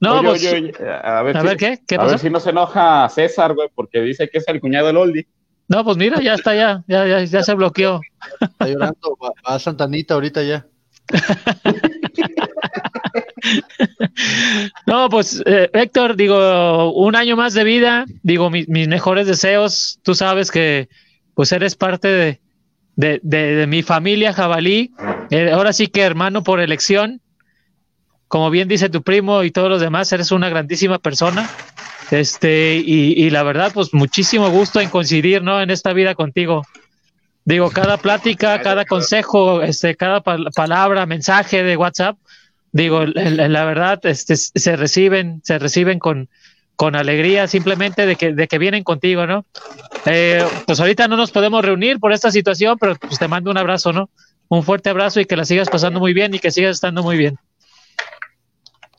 [0.00, 0.72] No, Oye, pues, oye, oye,
[1.02, 1.78] a ver, a si, ver, ¿qué?
[1.86, 2.10] ¿Qué a pasó?
[2.10, 5.26] ver si no se enoja César, güey, porque dice que es el cuñado del Oldie.
[5.68, 8.00] no, pues mira, ya está, ya, ya, ya, ya se bloqueó.
[8.38, 9.16] Está llorando.
[9.22, 10.66] Va, va a Santanita ahorita ya.
[14.86, 19.98] No, pues eh, Héctor, digo, un año más de vida, digo, mi- mis mejores deseos,
[20.02, 20.88] tú sabes que
[21.34, 22.40] pues eres parte de,
[22.96, 24.92] de, de- de mi familia jabalí,
[25.30, 27.20] Eh, ahora sí que hermano por elección,
[28.28, 31.48] como bien dice tu primo y todos los demás, eres una grandísima persona,
[32.10, 35.60] este, y, y la verdad, pues muchísimo gusto en coincidir, ¿no?
[35.60, 36.62] En esta vida contigo.
[37.44, 42.16] Digo, cada plática, cada consejo, este, cada pal- palabra, mensaje de WhatsApp,
[42.72, 46.28] digo, el- la verdad, este, se reciben, se reciben con,
[46.76, 49.44] con alegría simplemente de que, de que vienen contigo, ¿no?
[50.06, 53.58] Eh, pues ahorita no nos podemos reunir por esta situación, pero pues te mando un
[53.58, 54.10] abrazo, ¿no?
[54.48, 57.16] Un fuerte abrazo y que la sigas pasando muy bien y que sigas estando muy
[57.16, 57.38] bien.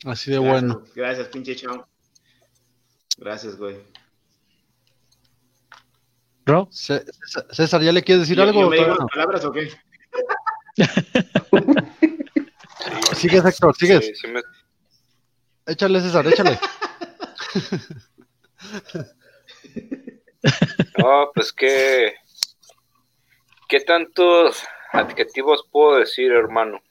[0.06, 0.84] Así de bueno.
[0.96, 1.88] Gracias, pinche chao.
[3.18, 3.78] Gracias, güey.
[6.46, 6.68] ¿Ro?
[6.72, 8.62] César- ¿ya le quieres decir ¿Yo- algo?
[8.62, 9.70] yo me digo palabras o qué?
[13.16, 14.06] Sigues, Héctor, sigues.
[14.06, 14.42] Sí, sí me-
[15.66, 16.60] Échale, César, échale.
[20.98, 22.14] No, pues qué.
[23.68, 26.82] ¿Qué tantos adjetivos puedo decir, hermano?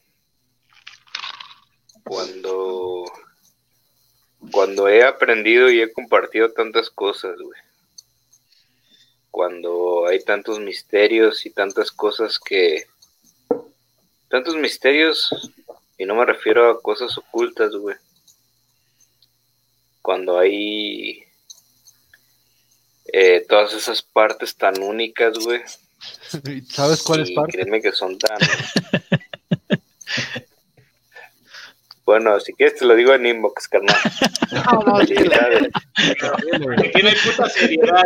[2.04, 3.04] Cuando.
[4.52, 7.60] Cuando he aprendido y he compartido tantas cosas, güey.
[9.30, 12.86] Cuando hay tantos misterios y tantas cosas que.
[14.28, 15.30] Tantos misterios,
[15.96, 17.96] y no me refiero a cosas ocultas, güey.
[20.04, 21.24] Cuando hay
[23.10, 25.62] eh, todas esas partes tan únicas, güey.
[26.68, 27.52] ¿Sabes cuál es Y parte?
[27.52, 28.36] créeme que son tan.
[32.04, 33.96] bueno, si quieres te lo digo en inbox, carnal.
[34.52, 35.68] No, no, Felicidades.
[35.96, 38.02] Aquí no hay puta seriedad.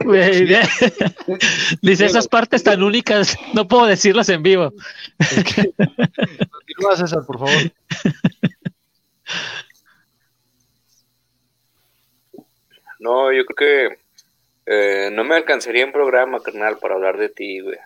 [0.00, 0.46] güey.
[1.82, 4.72] Dice, esas partes tan únicas, no puedo decirlas en vivo.
[5.18, 7.70] Continúa, César, por favor.
[13.04, 13.56] No, yo creo
[13.90, 13.98] que
[14.64, 17.76] eh, no me alcanzaría en programa, carnal, para hablar de ti, güey.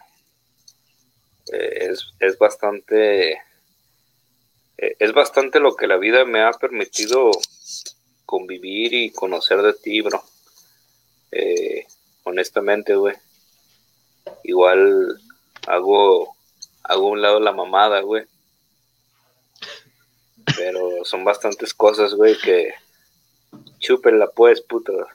[1.53, 3.33] Eh, es, es bastante.
[3.33, 7.33] eh, es bastante lo que la vida me ha permitido
[8.27, 10.23] convivir y conocer de ti, bro.
[12.23, 13.17] Honestamente, güey.
[14.45, 15.21] Igual
[15.67, 16.37] hago,
[16.85, 18.25] hago un lado la mamada, güey.
[20.57, 22.73] Pero son bastantes cosas, güey, que
[23.81, 24.93] chúpenla pues, puto.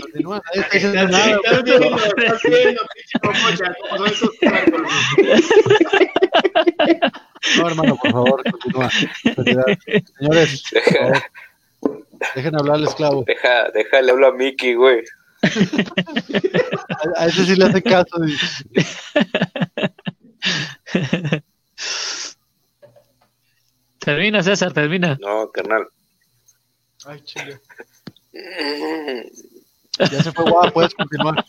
[0.00, 1.36] Continúa, nadie está diciendo nada.
[1.36, 4.80] Estás viendo, estás viendo, pinche momocha, cómo son esos cuerpos,
[5.16, 7.00] güey.
[7.58, 8.90] No, hermano, por favor, continúa.
[10.18, 10.62] Señores,
[12.34, 13.24] dejen hablar al esclavo.
[13.26, 15.02] Deja, déjale hablo a Mickey, güey.
[17.16, 18.16] A, a ese sí le hace caso.
[18.26, 18.36] y-
[23.98, 25.18] Termina, César, termina.
[25.20, 25.86] No, carnal.
[27.06, 27.60] Ay, chinga.
[29.98, 31.44] Ya se fue guau, puedes continuar.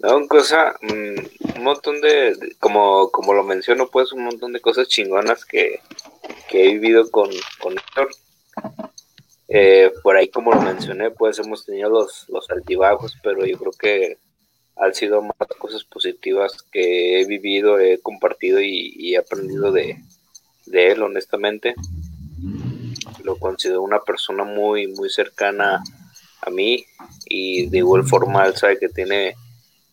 [0.00, 4.60] No, cosa, mm, un montón de, de- como, como lo menciono, pues, un montón de
[4.60, 5.80] cosas chingonas que,
[6.48, 8.08] que he vivido con, con Héctor.
[9.48, 13.72] Eh, por ahí, como lo mencioné, pues hemos tenido los, los altibajos, pero yo creo
[13.72, 14.18] que
[14.76, 20.02] han sido más cosas positivas que he vivido, he compartido y, he aprendido de,
[20.66, 21.74] él, honestamente.
[23.22, 25.82] Lo considero una persona muy, muy cercana
[26.42, 26.84] a mí
[27.26, 29.34] y de igual forma él sabe que tiene,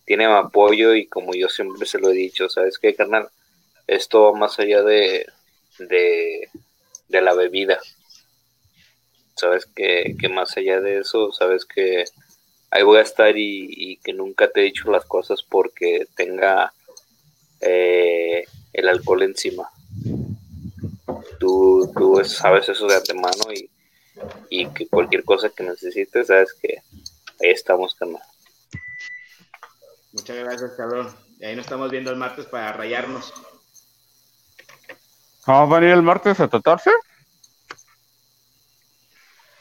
[0.06, 3.30] tiene apoyo y como yo siempre se lo he dicho, ¿sabes qué, carnal?
[3.88, 5.26] Esto va más allá de,
[5.80, 6.50] de,
[7.08, 7.80] de la bebida.
[9.36, 12.06] Sabes que, que más allá de eso, sabes que
[12.72, 16.74] ahí voy a estar y, y que nunca te he dicho las cosas porque tenga
[17.60, 19.70] eh, el alcohol encima.
[21.40, 23.70] Tú, tú sabes eso de antemano y,
[24.50, 26.82] y que cualquier cosa que necesites, sabes que
[27.42, 28.22] ahí estamos, carnal.
[30.14, 31.14] Muchas gracias, cabrón.
[31.40, 33.34] Y ahí nos estamos viendo el martes para rayarnos.
[35.46, 36.92] ¿Vamos a venir el martes a tratarse?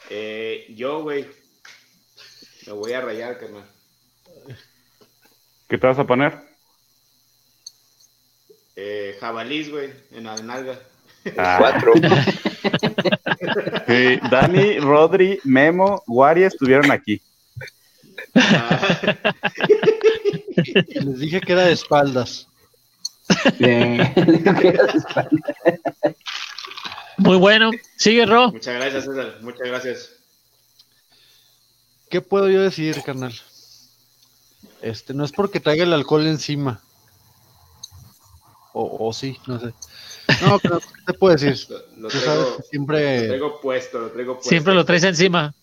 [0.09, 1.25] Eh, yo, güey,
[2.67, 3.65] me voy a rayar, carnal.
[5.67, 6.37] ¿Qué te vas a poner?
[8.75, 10.79] Eh, jabalís, güey, en la nalga.
[11.37, 11.57] Ah.
[11.59, 11.93] Cuatro.
[13.87, 17.21] Sí, Dani, Rodri, Memo, Wari estuvieron aquí.
[20.93, 22.47] Les dije que era de espaldas.
[27.17, 27.71] Muy bueno.
[27.97, 28.51] Sigue, Ro.
[28.51, 29.37] Muchas gracias, César.
[29.41, 30.11] Muchas gracias.
[32.11, 33.33] ¿Qué puedo yo decir, carnal?
[34.81, 36.81] Este, no es porque traiga el alcohol encima.
[38.73, 39.73] O, o sí, no sé.
[40.41, 41.57] No, pero ¿qué te puedo decir?
[41.97, 44.49] Lo Tú traigo, sabes que lo siempre traigo puesto, lo traigo puesto.
[44.49, 45.53] Siempre lo traes encima.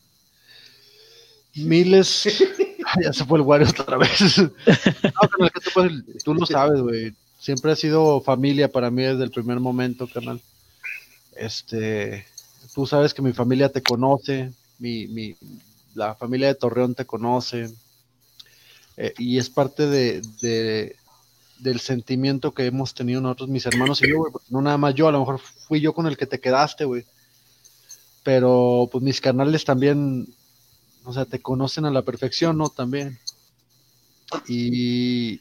[1.54, 2.26] miles.
[2.86, 4.38] Ay, ya se fue el Wario otra vez.
[4.38, 6.22] No, carnal, ¿qué te puedo decir?
[6.24, 7.12] Tú lo sabes, güey.
[7.38, 10.40] Siempre ha sido familia para mí desde el primer momento, carnal.
[11.36, 12.26] Este,
[12.74, 15.36] tú sabes que mi familia te conoce, mi, mi,
[15.94, 17.70] la familia de Torreón te conoce,
[18.96, 20.96] eh, y es parte de, de-
[21.58, 25.12] del sentimiento que hemos tenido nosotros, mis hermanos y yo, no nada más yo, a
[25.12, 27.04] lo mejor fui yo con el que te quedaste, güey.
[28.22, 30.28] Pero pues mis canales también,
[31.04, 32.68] o sea, te conocen a la perfección, ¿no?
[32.68, 33.18] También.
[34.46, 35.40] Y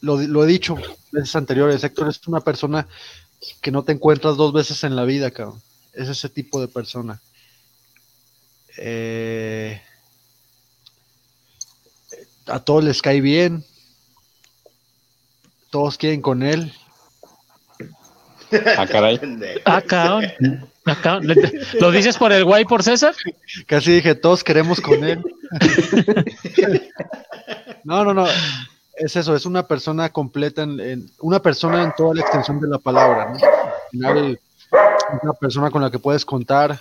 [0.00, 0.76] lo, lo he dicho
[1.12, 2.86] veces anteriores, Héctor es una persona
[3.60, 5.62] que no te encuentras dos veces en la vida, cabrón.
[5.92, 7.20] Es ese tipo de persona.
[8.78, 9.80] Eh,
[12.46, 13.64] a todos les cae bien.
[15.70, 16.72] Todos quieren con él.
[18.76, 19.20] Ah, caray.
[19.64, 20.24] Ah, cabrón.
[20.86, 21.34] Ah, cabrón.
[21.80, 23.14] ¿Lo dices por el guay por César?
[23.66, 25.22] Casi dije, todos queremos con él.
[27.84, 28.26] no, no, no.
[28.94, 32.68] Es eso, es una persona completa, en, en- una persona en toda la extensión de
[32.68, 33.26] la palabra.
[33.26, 33.34] ¿no?
[33.34, 34.40] Al final,
[34.72, 36.80] es una persona con la que puedes contar.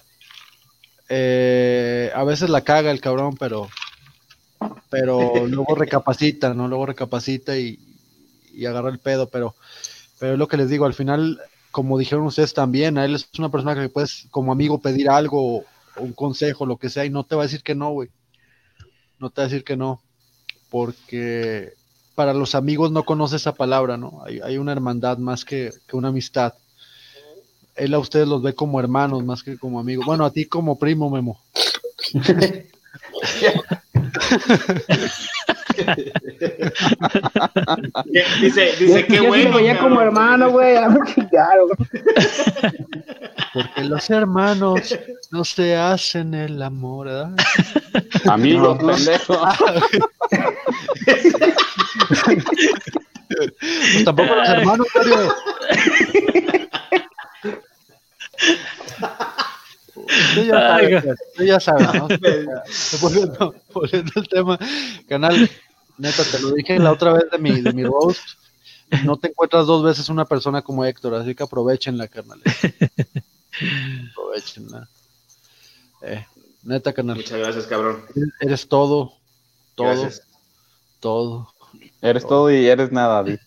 [1.10, 3.68] Eh, a veces la caga el cabrón, pero,
[4.90, 6.68] pero luego recapacita, ¿no?
[6.68, 7.80] Luego recapacita y,
[8.54, 9.56] y agarra el pedo, pero,
[10.20, 11.40] pero es lo que les digo, al final,
[11.72, 15.58] como dijeron ustedes también, a él es una persona que puedes como amigo pedir algo,
[15.58, 15.66] o
[15.98, 18.10] un consejo, lo que sea, y no te va a decir que no, güey.
[19.20, 20.02] No te va a decir que no,
[20.70, 21.74] porque
[22.16, 24.22] para los amigos no conoce esa palabra, ¿no?
[24.26, 26.54] Hay, hay una hermandad más que, que una amistad.
[27.76, 30.06] Él a ustedes los ve como hermanos más que como amigos.
[30.06, 31.40] Bueno, a ti como primo, Memo.
[38.42, 39.52] Dice, dice, qué yo bueno.
[39.52, 39.90] lo veía cabrón.
[39.90, 40.76] como hermano, güey.
[43.54, 44.98] Porque los hermanos
[45.32, 47.32] no se hacen el amor, ¿verdad?
[48.30, 48.96] Amigos, No, no.
[48.96, 49.38] pendejo.
[53.28, 55.34] Pues tampoco los hermanos, Mario.
[59.96, 62.08] Usted ya Ay, sabe, usted ya sabe, ¿no?
[63.02, 64.60] Volviendo, volviendo al tema,
[65.08, 65.50] canal,
[65.98, 68.22] neta, te lo dije la otra vez de mi, de mi roast,
[69.04, 72.42] no te encuentras dos veces una persona como Héctor, así que aprovechenla, carnal.
[74.12, 74.90] Aprovechenla.
[76.02, 76.26] Eh,
[76.64, 78.04] neta, canal, Muchas gracias, cabrón.
[78.42, 79.14] eres todo,
[79.76, 80.24] todo, Gracias.
[81.00, 81.54] todo.
[82.02, 83.38] Eres todo y eres nada, di.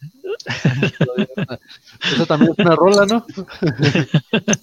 [2.13, 3.25] Eso también es una rola, ¿no?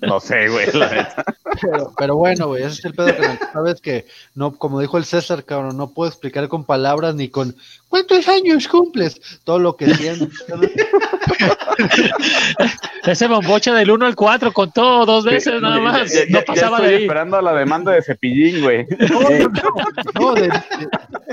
[0.02, 1.24] No sé, güey, la neta.
[1.62, 5.06] Pero, pero bueno, güey, ese es el pedo que sabes que no, como dijo el
[5.06, 7.56] César, cabrón, no puedo explicar con palabras ni con
[7.90, 9.20] ¿cuántos años cumples?
[9.44, 10.30] Todo lo que sientes.
[13.06, 16.12] Ese bomboche del 1 al 4 contó dos veces nada más.
[16.12, 17.02] Ya- ya- No ya pasaba estoy de ahí.
[17.04, 18.86] esperando a la demanda de cepillín, güey.
[19.10, 19.76] No, no, no,
[20.20, 20.50] no, de, de-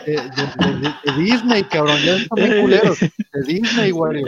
[0.05, 3.01] de- de- de- de Disney, cabrón, ya están bien culeros.
[3.01, 4.22] De Disney, güey.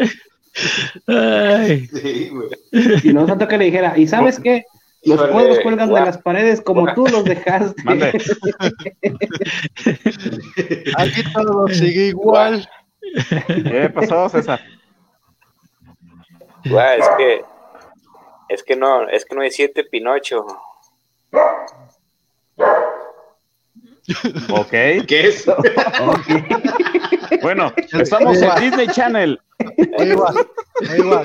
[1.07, 2.49] Ay, Sí, güey.
[3.03, 4.65] Y no tanto que le dijera, ¿y sabes qué?
[5.05, 7.83] Los cuadros cuelgan de las paredes como tú los dejaste.
[7.85, 8.09] Mande.
[10.97, 12.67] Aquí todo sigue igual.
[13.47, 14.61] ¿Qué pasó, César?
[16.65, 17.45] Es que
[18.49, 20.47] es que no, es que no hay siete Pinocho.
[24.51, 24.71] Ok.
[24.71, 25.47] ¿Qué es?
[27.43, 29.41] Bueno, estamos en Disney Channel.
[29.99, 30.33] Ahí va,
[30.91, 31.23] ahí va.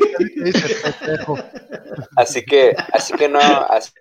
[2.15, 3.91] Así que, así que no, así-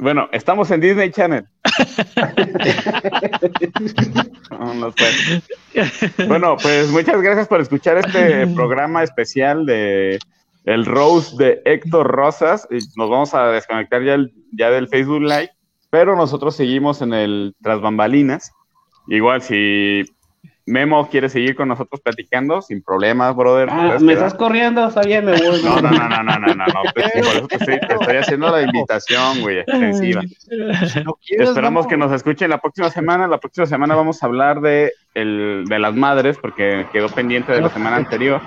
[0.00, 1.44] Bueno, estamos en Disney Channel.
[4.50, 4.92] No.
[6.26, 10.18] Bueno, pues muchas gracias por escuchar este programa especial de
[10.64, 12.66] el Rose de Héctor Rosas.
[12.70, 15.50] Y Nos vamos a desconectar ya, el- ya del Facebook Live,
[15.90, 18.52] pero nosotros seguimos en el Tras Bambalinas.
[19.08, 20.04] Igual, si
[20.66, 23.68] Memo quiere seguir con nosotros platicando, sin problemas, brother.
[23.72, 24.26] Ah, puedes me quedar.
[24.26, 25.62] estás corriendo, está bien, me voy.
[25.64, 28.16] No, no, no, no, no, no, no, no, pues, por eso te estoy, te estoy
[28.16, 30.20] haciendo la invitación, güey, extensiva.
[30.22, 33.26] Si no quieres, Esperamos Memo, que nos escuchen la próxima semana.
[33.26, 37.62] La próxima semana vamos a hablar de, el, de las madres, porque quedó pendiente de
[37.62, 38.42] la semana anterior.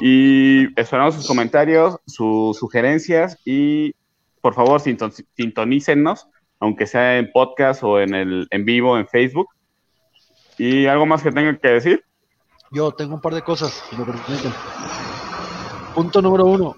[0.00, 3.94] Y esperamos sus comentarios, sus sugerencias y
[4.40, 6.28] por favor sinton- sintonícennos,
[6.60, 9.48] aunque sea en podcast o en, el, en vivo en Facebook.
[10.58, 12.04] ¿Y algo más que tengan que decir?
[12.70, 14.52] Yo tengo un par de cosas, si me permiten.
[15.94, 16.76] Punto número uno.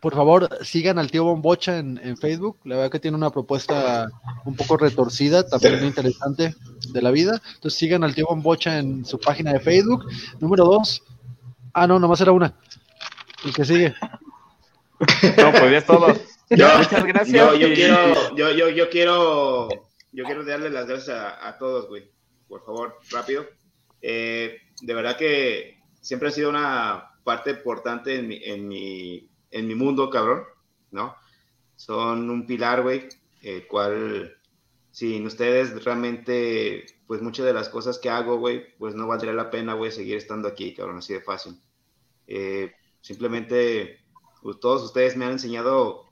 [0.00, 2.58] Por favor, sigan al tío Bombocha en, en Facebook.
[2.64, 4.08] La verdad que tiene una propuesta
[4.44, 6.54] un poco retorcida, también muy interesante
[6.92, 7.40] de la vida.
[7.54, 10.04] Entonces sigan al tío Bombocha en su página de Facebook.
[10.38, 11.02] Número dos.
[11.72, 12.54] Ah, no, nomás era una.
[13.44, 13.94] El que sigue.
[15.36, 16.06] No, pues ya es todo.
[16.50, 17.36] Yo, Muchas gracias.
[17.36, 19.68] Yo, yo y- quiero, yo, yo, yo quiero,
[20.12, 22.08] yo quiero darle las gracias a, a todos, güey.
[22.48, 23.46] Por favor, rápido.
[24.00, 29.66] Eh, de verdad que siempre ha sido una parte importante en mi, en mi, en
[29.66, 30.44] mi mundo, cabrón,
[30.90, 31.16] ¿no?
[31.76, 33.08] Son un pilar, güey,
[33.42, 34.36] el cual
[34.90, 39.50] sin ustedes realmente, pues muchas de las cosas que hago, güey, pues no valdría la
[39.50, 41.60] pena, güey, seguir estando aquí, cabrón, así de fácil.
[42.26, 44.00] Eh, simplemente,
[44.42, 46.06] pues, todos ustedes me han enseñado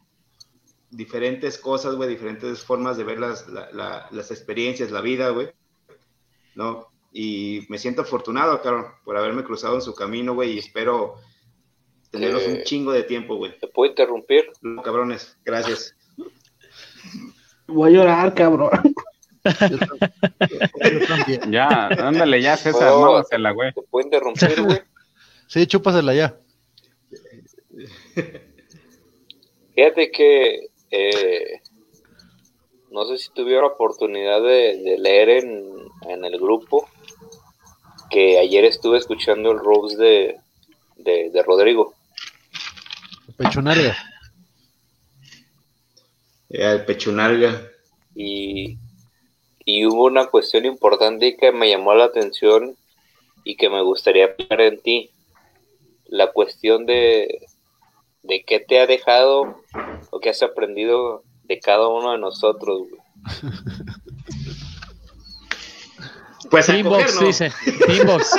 [0.91, 5.51] diferentes cosas, güey, diferentes formas de ver las, la- la- las experiencias, la vida, güey,
[6.55, 6.89] ¿no?
[7.13, 11.17] Y me siento afortunado, cabrón, por haberme cruzado en su camino, güey, y espero
[12.11, 13.57] tenerlos Eh, un chingo de tiempo, güey.
[13.59, 14.51] ¿te puedo interrumpir?
[14.63, 15.95] No, cabrones, gracias.
[17.67, 18.71] Voy a llorar, cabrón.
[19.45, 21.53] Yo también.
[21.53, 23.73] Ya, ándale, ya, César, ¿Puedo- mámasela, güey.
[23.73, 24.79] ¿Te puedo interrumpir, güey?
[25.47, 26.37] Sí, chúpasela ya.
[29.75, 31.61] Fíjate que eh,
[32.95, 35.75] no sé si tuvieron oportunidad de, de leer en,
[36.09, 36.89] en el grupo
[38.09, 40.37] que ayer estuve escuchando el Rose de,
[40.97, 41.93] de, de Rodrigo.
[43.37, 43.97] Pechonarga.
[46.51, 47.69] Eh, el pechunalga.
[48.15, 48.79] y,
[49.65, 52.77] y hubo una cuestión importante que me llamó la atención
[53.43, 55.11] y que me gustaría hablar en ti.
[56.07, 57.45] La cuestión de,
[58.23, 59.57] de qué te ha dejado
[60.11, 62.83] o qué has aprendido de cada uno de nosotros.
[62.89, 63.01] güey.
[66.51, 67.27] Pues a Inbox, coger, ¿no?
[67.27, 67.53] dice.
[67.89, 68.33] Inbox.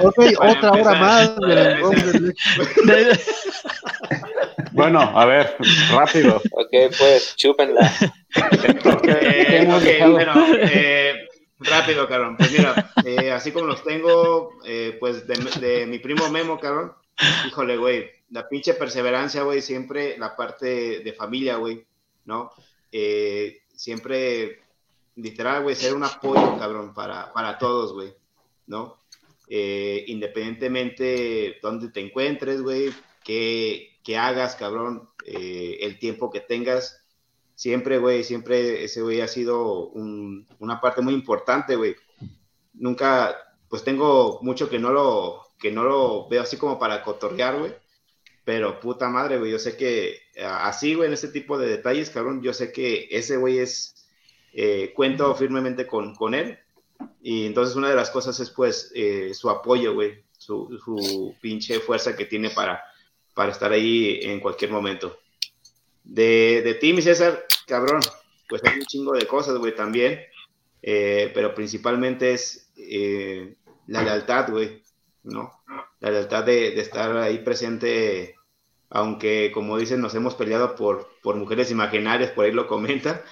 [0.00, 1.36] ok, Para otra hora más.
[4.72, 5.56] Bueno, a ver,
[5.92, 6.36] rápido.
[6.52, 7.92] Ok, pues chúpenla.
[9.06, 11.14] Eh, bueno, eh,
[11.60, 12.36] rápido, cabrón.
[12.36, 16.92] Pues mira, eh, así como los tengo, eh, pues de, de mi primo Memo, cabrón.
[17.46, 21.84] Híjole, güey, la pinche perseverancia, güey, siempre la parte de familia, güey,
[22.24, 22.50] ¿no?
[22.90, 24.62] Eh, siempre,
[25.16, 28.12] literal, güey, ser un apoyo, cabrón, para, para todos, güey,
[28.66, 29.00] ¿no?
[29.48, 37.04] Eh, independientemente dónde te encuentres, güey, qué hagas, cabrón, eh, el tiempo que tengas,
[37.54, 41.94] siempre, güey, siempre ese güey ha sido un- una parte muy importante, güey.
[42.74, 43.36] Nunca,
[43.68, 47.72] pues tengo mucho que no lo, que no lo veo así como para cotorrear, güey.
[48.44, 52.10] Pero puta madre, güey, yo sé que a- así, güey, en este tipo de detalles,
[52.10, 54.06] cabrón, yo sé que ese güey es,
[54.52, 56.58] eh, cuento firmemente con, con él.
[57.22, 61.80] Y entonces una de las cosas es, pues, eh, su apoyo, güey, su, su pinche
[61.80, 62.82] fuerza que tiene para,
[63.34, 65.18] para estar ahí en cualquier momento.
[66.04, 68.00] De, de ti, mi César, cabrón,
[68.50, 70.20] pues hay un chingo de cosas, güey, también.
[70.82, 73.54] Eh, pero principalmente es eh,
[73.86, 74.83] la lealtad, güey,
[75.24, 75.52] ¿no?
[76.00, 78.36] La lealtad de, estar ahí presente,
[78.90, 83.22] aunque, como dicen, nos hemos peleado por, por mujeres imaginarias, por ahí lo comenta.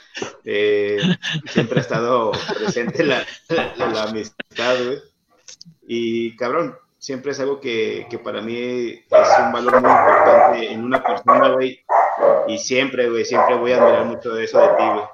[0.44, 0.98] eh,
[1.46, 3.24] siempre ha estado presente la,
[3.76, 4.76] la, amistad.
[5.86, 10.84] Y, cabrón, siempre es algo que, que para mí es un valor muy importante en
[10.84, 11.84] una persona, güey.
[12.48, 15.04] Y siempre, güey, siempre voy a admirar mucho de eso de ti, güey.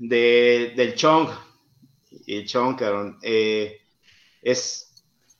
[0.00, 1.28] De, del Chong,
[2.26, 3.18] el Chong, cabrón.
[3.22, 3.80] eh,
[4.42, 4.87] es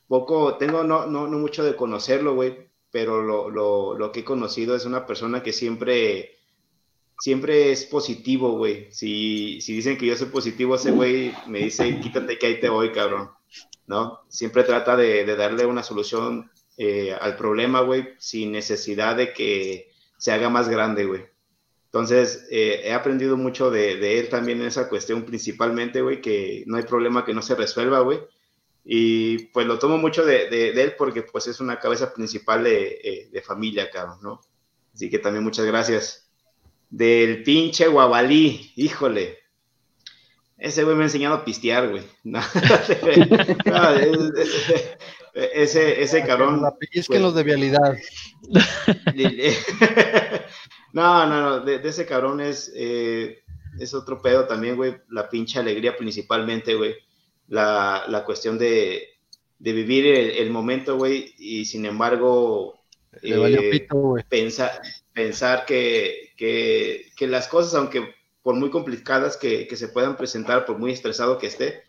[0.09, 4.23] poco, tengo no, no, no mucho de conocerlo, güey, pero lo, lo, lo que he
[4.25, 6.39] conocido es una persona que siempre,
[7.19, 8.91] siempre es positivo, güey.
[8.91, 12.69] Si, si dicen que yo soy positivo, ese güey me dice, quítate que ahí te
[12.69, 13.29] voy, cabrón.
[13.85, 14.21] ¿No?
[14.27, 19.91] Siempre trata de, de darle una solución eh, al problema, güey, sin necesidad de que
[20.17, 21.25] se haga más grande, güey.
[21.85, 26.63] Entonces, eh, he aprendido mucho de, de, él también en esa cuestión, principalmente, güey, que
[26.67, 28.19] no hay problema que no se resuelva, güey.
[28.91, 32.63] Y pues lo tomo mucho de, de, de, él porque pues es una cabeza principal
[32.63, 34.41] de, eh, de, familia, cabrón, ¿no?
[34.91, 36.27] Así que también muchas gracias.
[36.89, 39.37] Del pinche Guabalí, híjole.
[40.57, 42.01] Ese güey me ha enseñado a pistear, güey.
[42.23, 42.41] No,
[43.65, 43.93] no,
[45.35, 46.63] ese, ese cabrón.
[46.63, 47.95] La es que pues, los de vialidad.
[50.93, 53.43] no, no, no, de, de ese cabrón es, eh,
[53.79, 54.97] es otro pedo también, güey.
[55.09, 56.95] La pinche alegría principalmente, güey.
[57.49, 59.09] La, la, cuestión de,
[59.57, 62.79] de vivir el, el momento, güey, y sin embargo
[63.21, 64.71] eh, pito, pensar,
[65.13, 70.65] pensar que, que, que, las cosas, aunque por muy complicadas que, que, se puedan presentar,
[70.65, 71.83] por muy estresado que esté,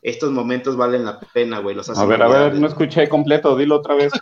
[0.00, 1.76] estos momentos valen la pena, güey.
[1.76, 4.12] Los a ver, a ver, no escuché completo, dilo otra vez.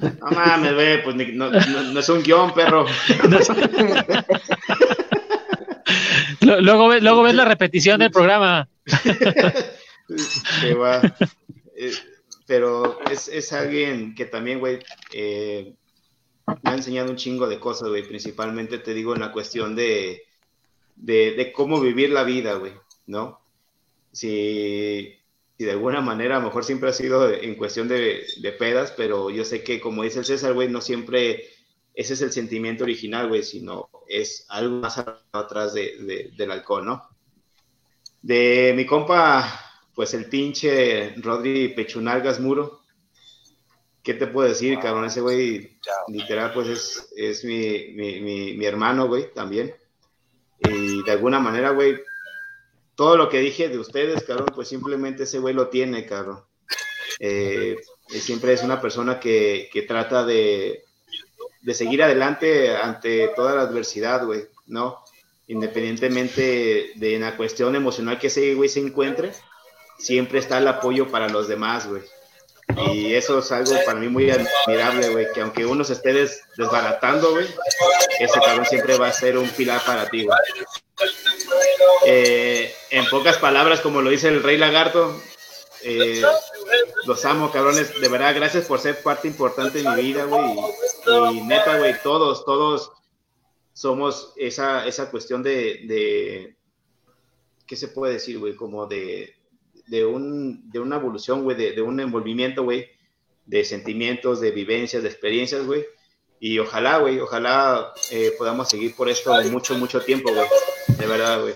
[0.00, 2.86] No mames, güey, pues no, no, no, es un guion, perro.
[6.40, 8.68] luego, luego ves la repetición del programa.
[10.16, 11.00] Se va.
[11.76, 11.92] Eh,
[12.46, 14.80] pero es, es, alguien que también, güey,
[15.12, 15.74] eh,
[16.62, 18.06] me ha enseñado un chingo de cosas, güey.
[18.06, 20.24] Principalmente te digo en la cuestión de,
[20.96, 22.72] de, cómo vivir la vida, güey,
[23.06, 23.40] ¿no?
[24.12, 25.16] Si,
[25.56, 28.92] si, de alguna manera, a lo mejor siempre ha sido en cuestión de, de pedas,
[28.96, 31.48] pero yo sé que, como dice el César, güey, no siempre
[31.94, 37.08] ese es el sentimiento original, güey, sino es algo más atrás de, del alcohol, ¿no?
[38.22, 39.69] De mi compa
[40.00, 42.80] pues el pinche Rodri Pechunalgas Muro.
[44.02, 45.04] ¿Qué te puedo decir, cabrón?
[45.04, 45.76] Ese güey,
[46.08, 49.74] literal, pues es, es mi, mi, mi, mi, hermano, güey, también.
[50.58, 52.00] Y de alguna manera, güey,
[52.94, 56.44] todo lo que dije de ustedes, cabrón, pues simplemente ese güey lo tiene, cabrón.
[57.18, 57.76] Eh,
[58.08, 60.82] siempre es una persona que, que trata de,
[61.60, 65.04] de seguir adelante ante toda la adversidad, güey, ¿no?
[65.48, 69.32] Independientemente de la cuestión emocional que ese güey se encuentre,
[70.00, 72.02] siempre está el apoyo para los demás, güey.
[72.92, 76.42] Y eso es algo para mí muy admirable, güey, que aunque uno se esté des
[76.56, 77.46] desbaratando, güey,
[78.20, 80.38] ese cabrón siempre va a ser un pilar para ti, güey.
[82.06, 85.20] Eh, en pocas palabras, como lo dice el Rey Lagarto,
[85.82, 86.22] eh,
[87.06, 88.00] los amo, cabrones.
[88.00, 90.54] De verdad, gracias por ser parte importante de mi vida, güey.
[91.32, 92.92] Y, y, neta, güey, todos, todos
[93.72, 96.56] somos esa, esa cuestión de, de
[97.66, 98.54] ¿qué se puede decir, güey?
[98.54, 99.39] Como de,
[99.90, 102.86] de, un, de una evolución, güey, de, de, un envolvimiento, güey,
[103.44, 105.84] de sentimientos, de vivencias, de experiencias, güey.
[106.38, 110.46] Y ojalá, güey, ojalá eh, podamos seguir por esto mucho, mucho tiempo, güey.
[110.96, 111.54] De verdad, güey.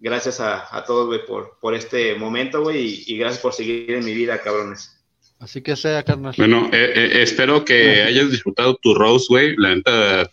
[0.00, 3.92] Gracias a, a todos, güey, por, por este momento, güey, y, y, gracias por seguir
[3.92, 4.92] en mi vida, cabrones.
[5.38, 6.34] Así que sea, carnal.
[6.36, 9.54] Bueno, eh, eh, espero que hayas disfrutado tu Rose, güey.
[9.56, 10.30] La neta,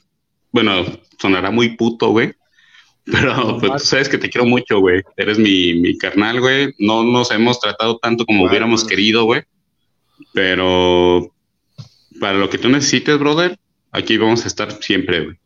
[0.52, 0.84] bueno,
[1.20, 2.34] sonará muy puto, güey.
[3.06, 5.02] Pero pues tú sabes que te quiero mucho, güey.
[5.18, 6.74] Eres mi, mi carnal, güey.
[6.80, 9.44] No nos hemos tratado tanto como hubiéramos querido, güey.
[10.34, 11.34] Pero
[12.20, 13.58] para lo que tú necesites, brother,
[13.92, 15.38] aquí vamos a estar siempre, güey.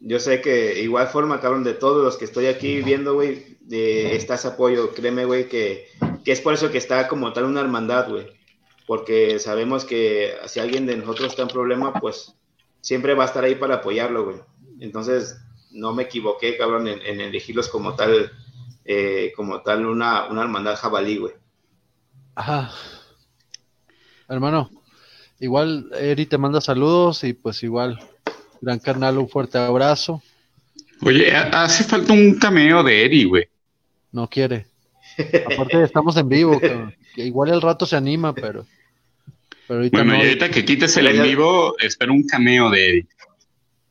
[0.00, 4.16] Yo sé que igual forma, cabrón, de todos los que estoy aquí viendo, güey, de,
[4.16, 4.92] estás apoyo.
[4.94, 5.86] Créeme, güey, que,
[6.24, 8.26] que es por eso que está como tal una hermandad, güey.
[8.84, 12.34] Porque sabemos que si alguien de nosotros está en problema, pues
[12.80, 14.36] siempre va a estar ahí para apoyarlo, güey.
[14.80, 15.36] Entonces,
[15.72, 18.30] no me equivoqué, cabrón, en, en elegirlos como tal,
[18.84, 21.32] eh, como tal una, una hermandad jabalí, güey.
[22.34, 22.70] Ajá.
[24.28, 24.70] Hermano,
[25.40, 27.98] igual Eri te manda saludos y pues igual,
[28.60, 30.22] gran carnal, un fuerte abrazo.
[31.02, 33.44] Oye, hace falta un cameo de Eri, güey.
[34.12, 34.66] No quiere.
[35.52, 36.94] Aparte estamos en vivo, cabrón.
[37.14, 38.66] que igual el rato se anima, pero...
[39.66, 40.18] pero ahorita bueno, no...
[40.18, 43.08] y ahorita que quites el en vivo, espero un cameo de Eri.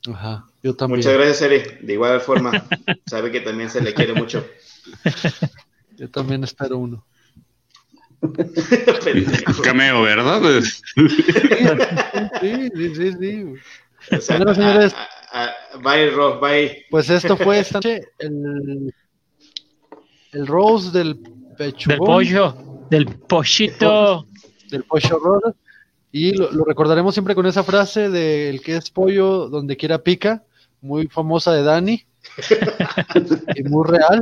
[0.08, 0.46] Ajá.
[0.64, 1.00] Yo también.
[1.00, 1.64] Muchas gracias, Eri.
[1.82, 2.52] De igual forma,
[3.08, 4.46] sabe que también se le quiere mucho.
[5.98, 7.06] Yo también espero uno.
[9.64, 10.42] Cameo, ¿verdad?
[12.42, 13.46] sí, sí, sí, sí.
[14.16, 14.94] O sea, bueno, señores,
[15.32, 16.86] a, a, bye, Rob, bye.
[16.90, 18.94] Pues esto fue esta noche el,
[20.34, 21.20] el Rose del
[21.58, 21.90] pecho.
[21.90, 22.86] Del pollo.
[22.90, 24.28] del pollito.
[24.70, 25.56] del pollo rosa.
[26.12, 30.04] Y lo, lo recordaremos siempre con esa frase de el que es pollo donde quiera
[30.04, 30.44] pica,
[30.82, 32.04] muy famosa de Dani
[33.56, 34.22] y muy real.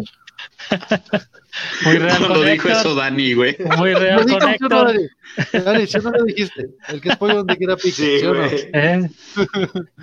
[1.83, 2.71] Muy real Cuando con dijo Héctor.
[2.71, 3.57] eso Dani, güey.
[3.77, 4.87] Muy Lo real dijo, con ¿sí o no, Héctor.
[4.87, 5.07] Dani?
[5.65, 6.67] Dani, ¿sí o no lo dijiste?
[6.87, 8.45] El que es pollo donde quiera pica, Sí, ¿sí o no?
[8.45, 9.09] ¿Eh?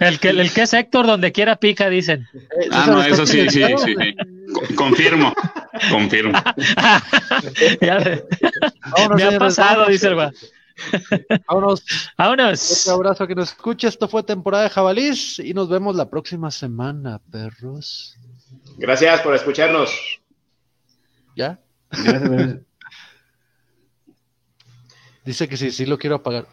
[0.01, 2.27] El, que, el que es Héctor, donde quiera pica, dicen.
[2.35, 3.95] Eh, Ah, no, ¿estás eso sí, sí, sí.
[3.99, 4.15] sí.
[4.53, 5.33] Co- Confirmo.
[5.91, 6.39] Confirmo.
[9.17, 10.29] Me ha pasado, dice el güey.
[11.49, 11.85] Vámonos.
[12.17, 12.87] Vámonos.
[12.87, 13.89] Un abrazo a que nos escuche.
[13.89, 18.17] Esto fue temporada de jabalís y nos vemos la próxima semana, perros.
[18.77, 19.91] Gracias por escucharnos.
[21.37, 21.61] ¿Ya?
[21.91, 22.61] Gracias.
[25.25, 26.47] Dice que sí, sí lo quiero apagar.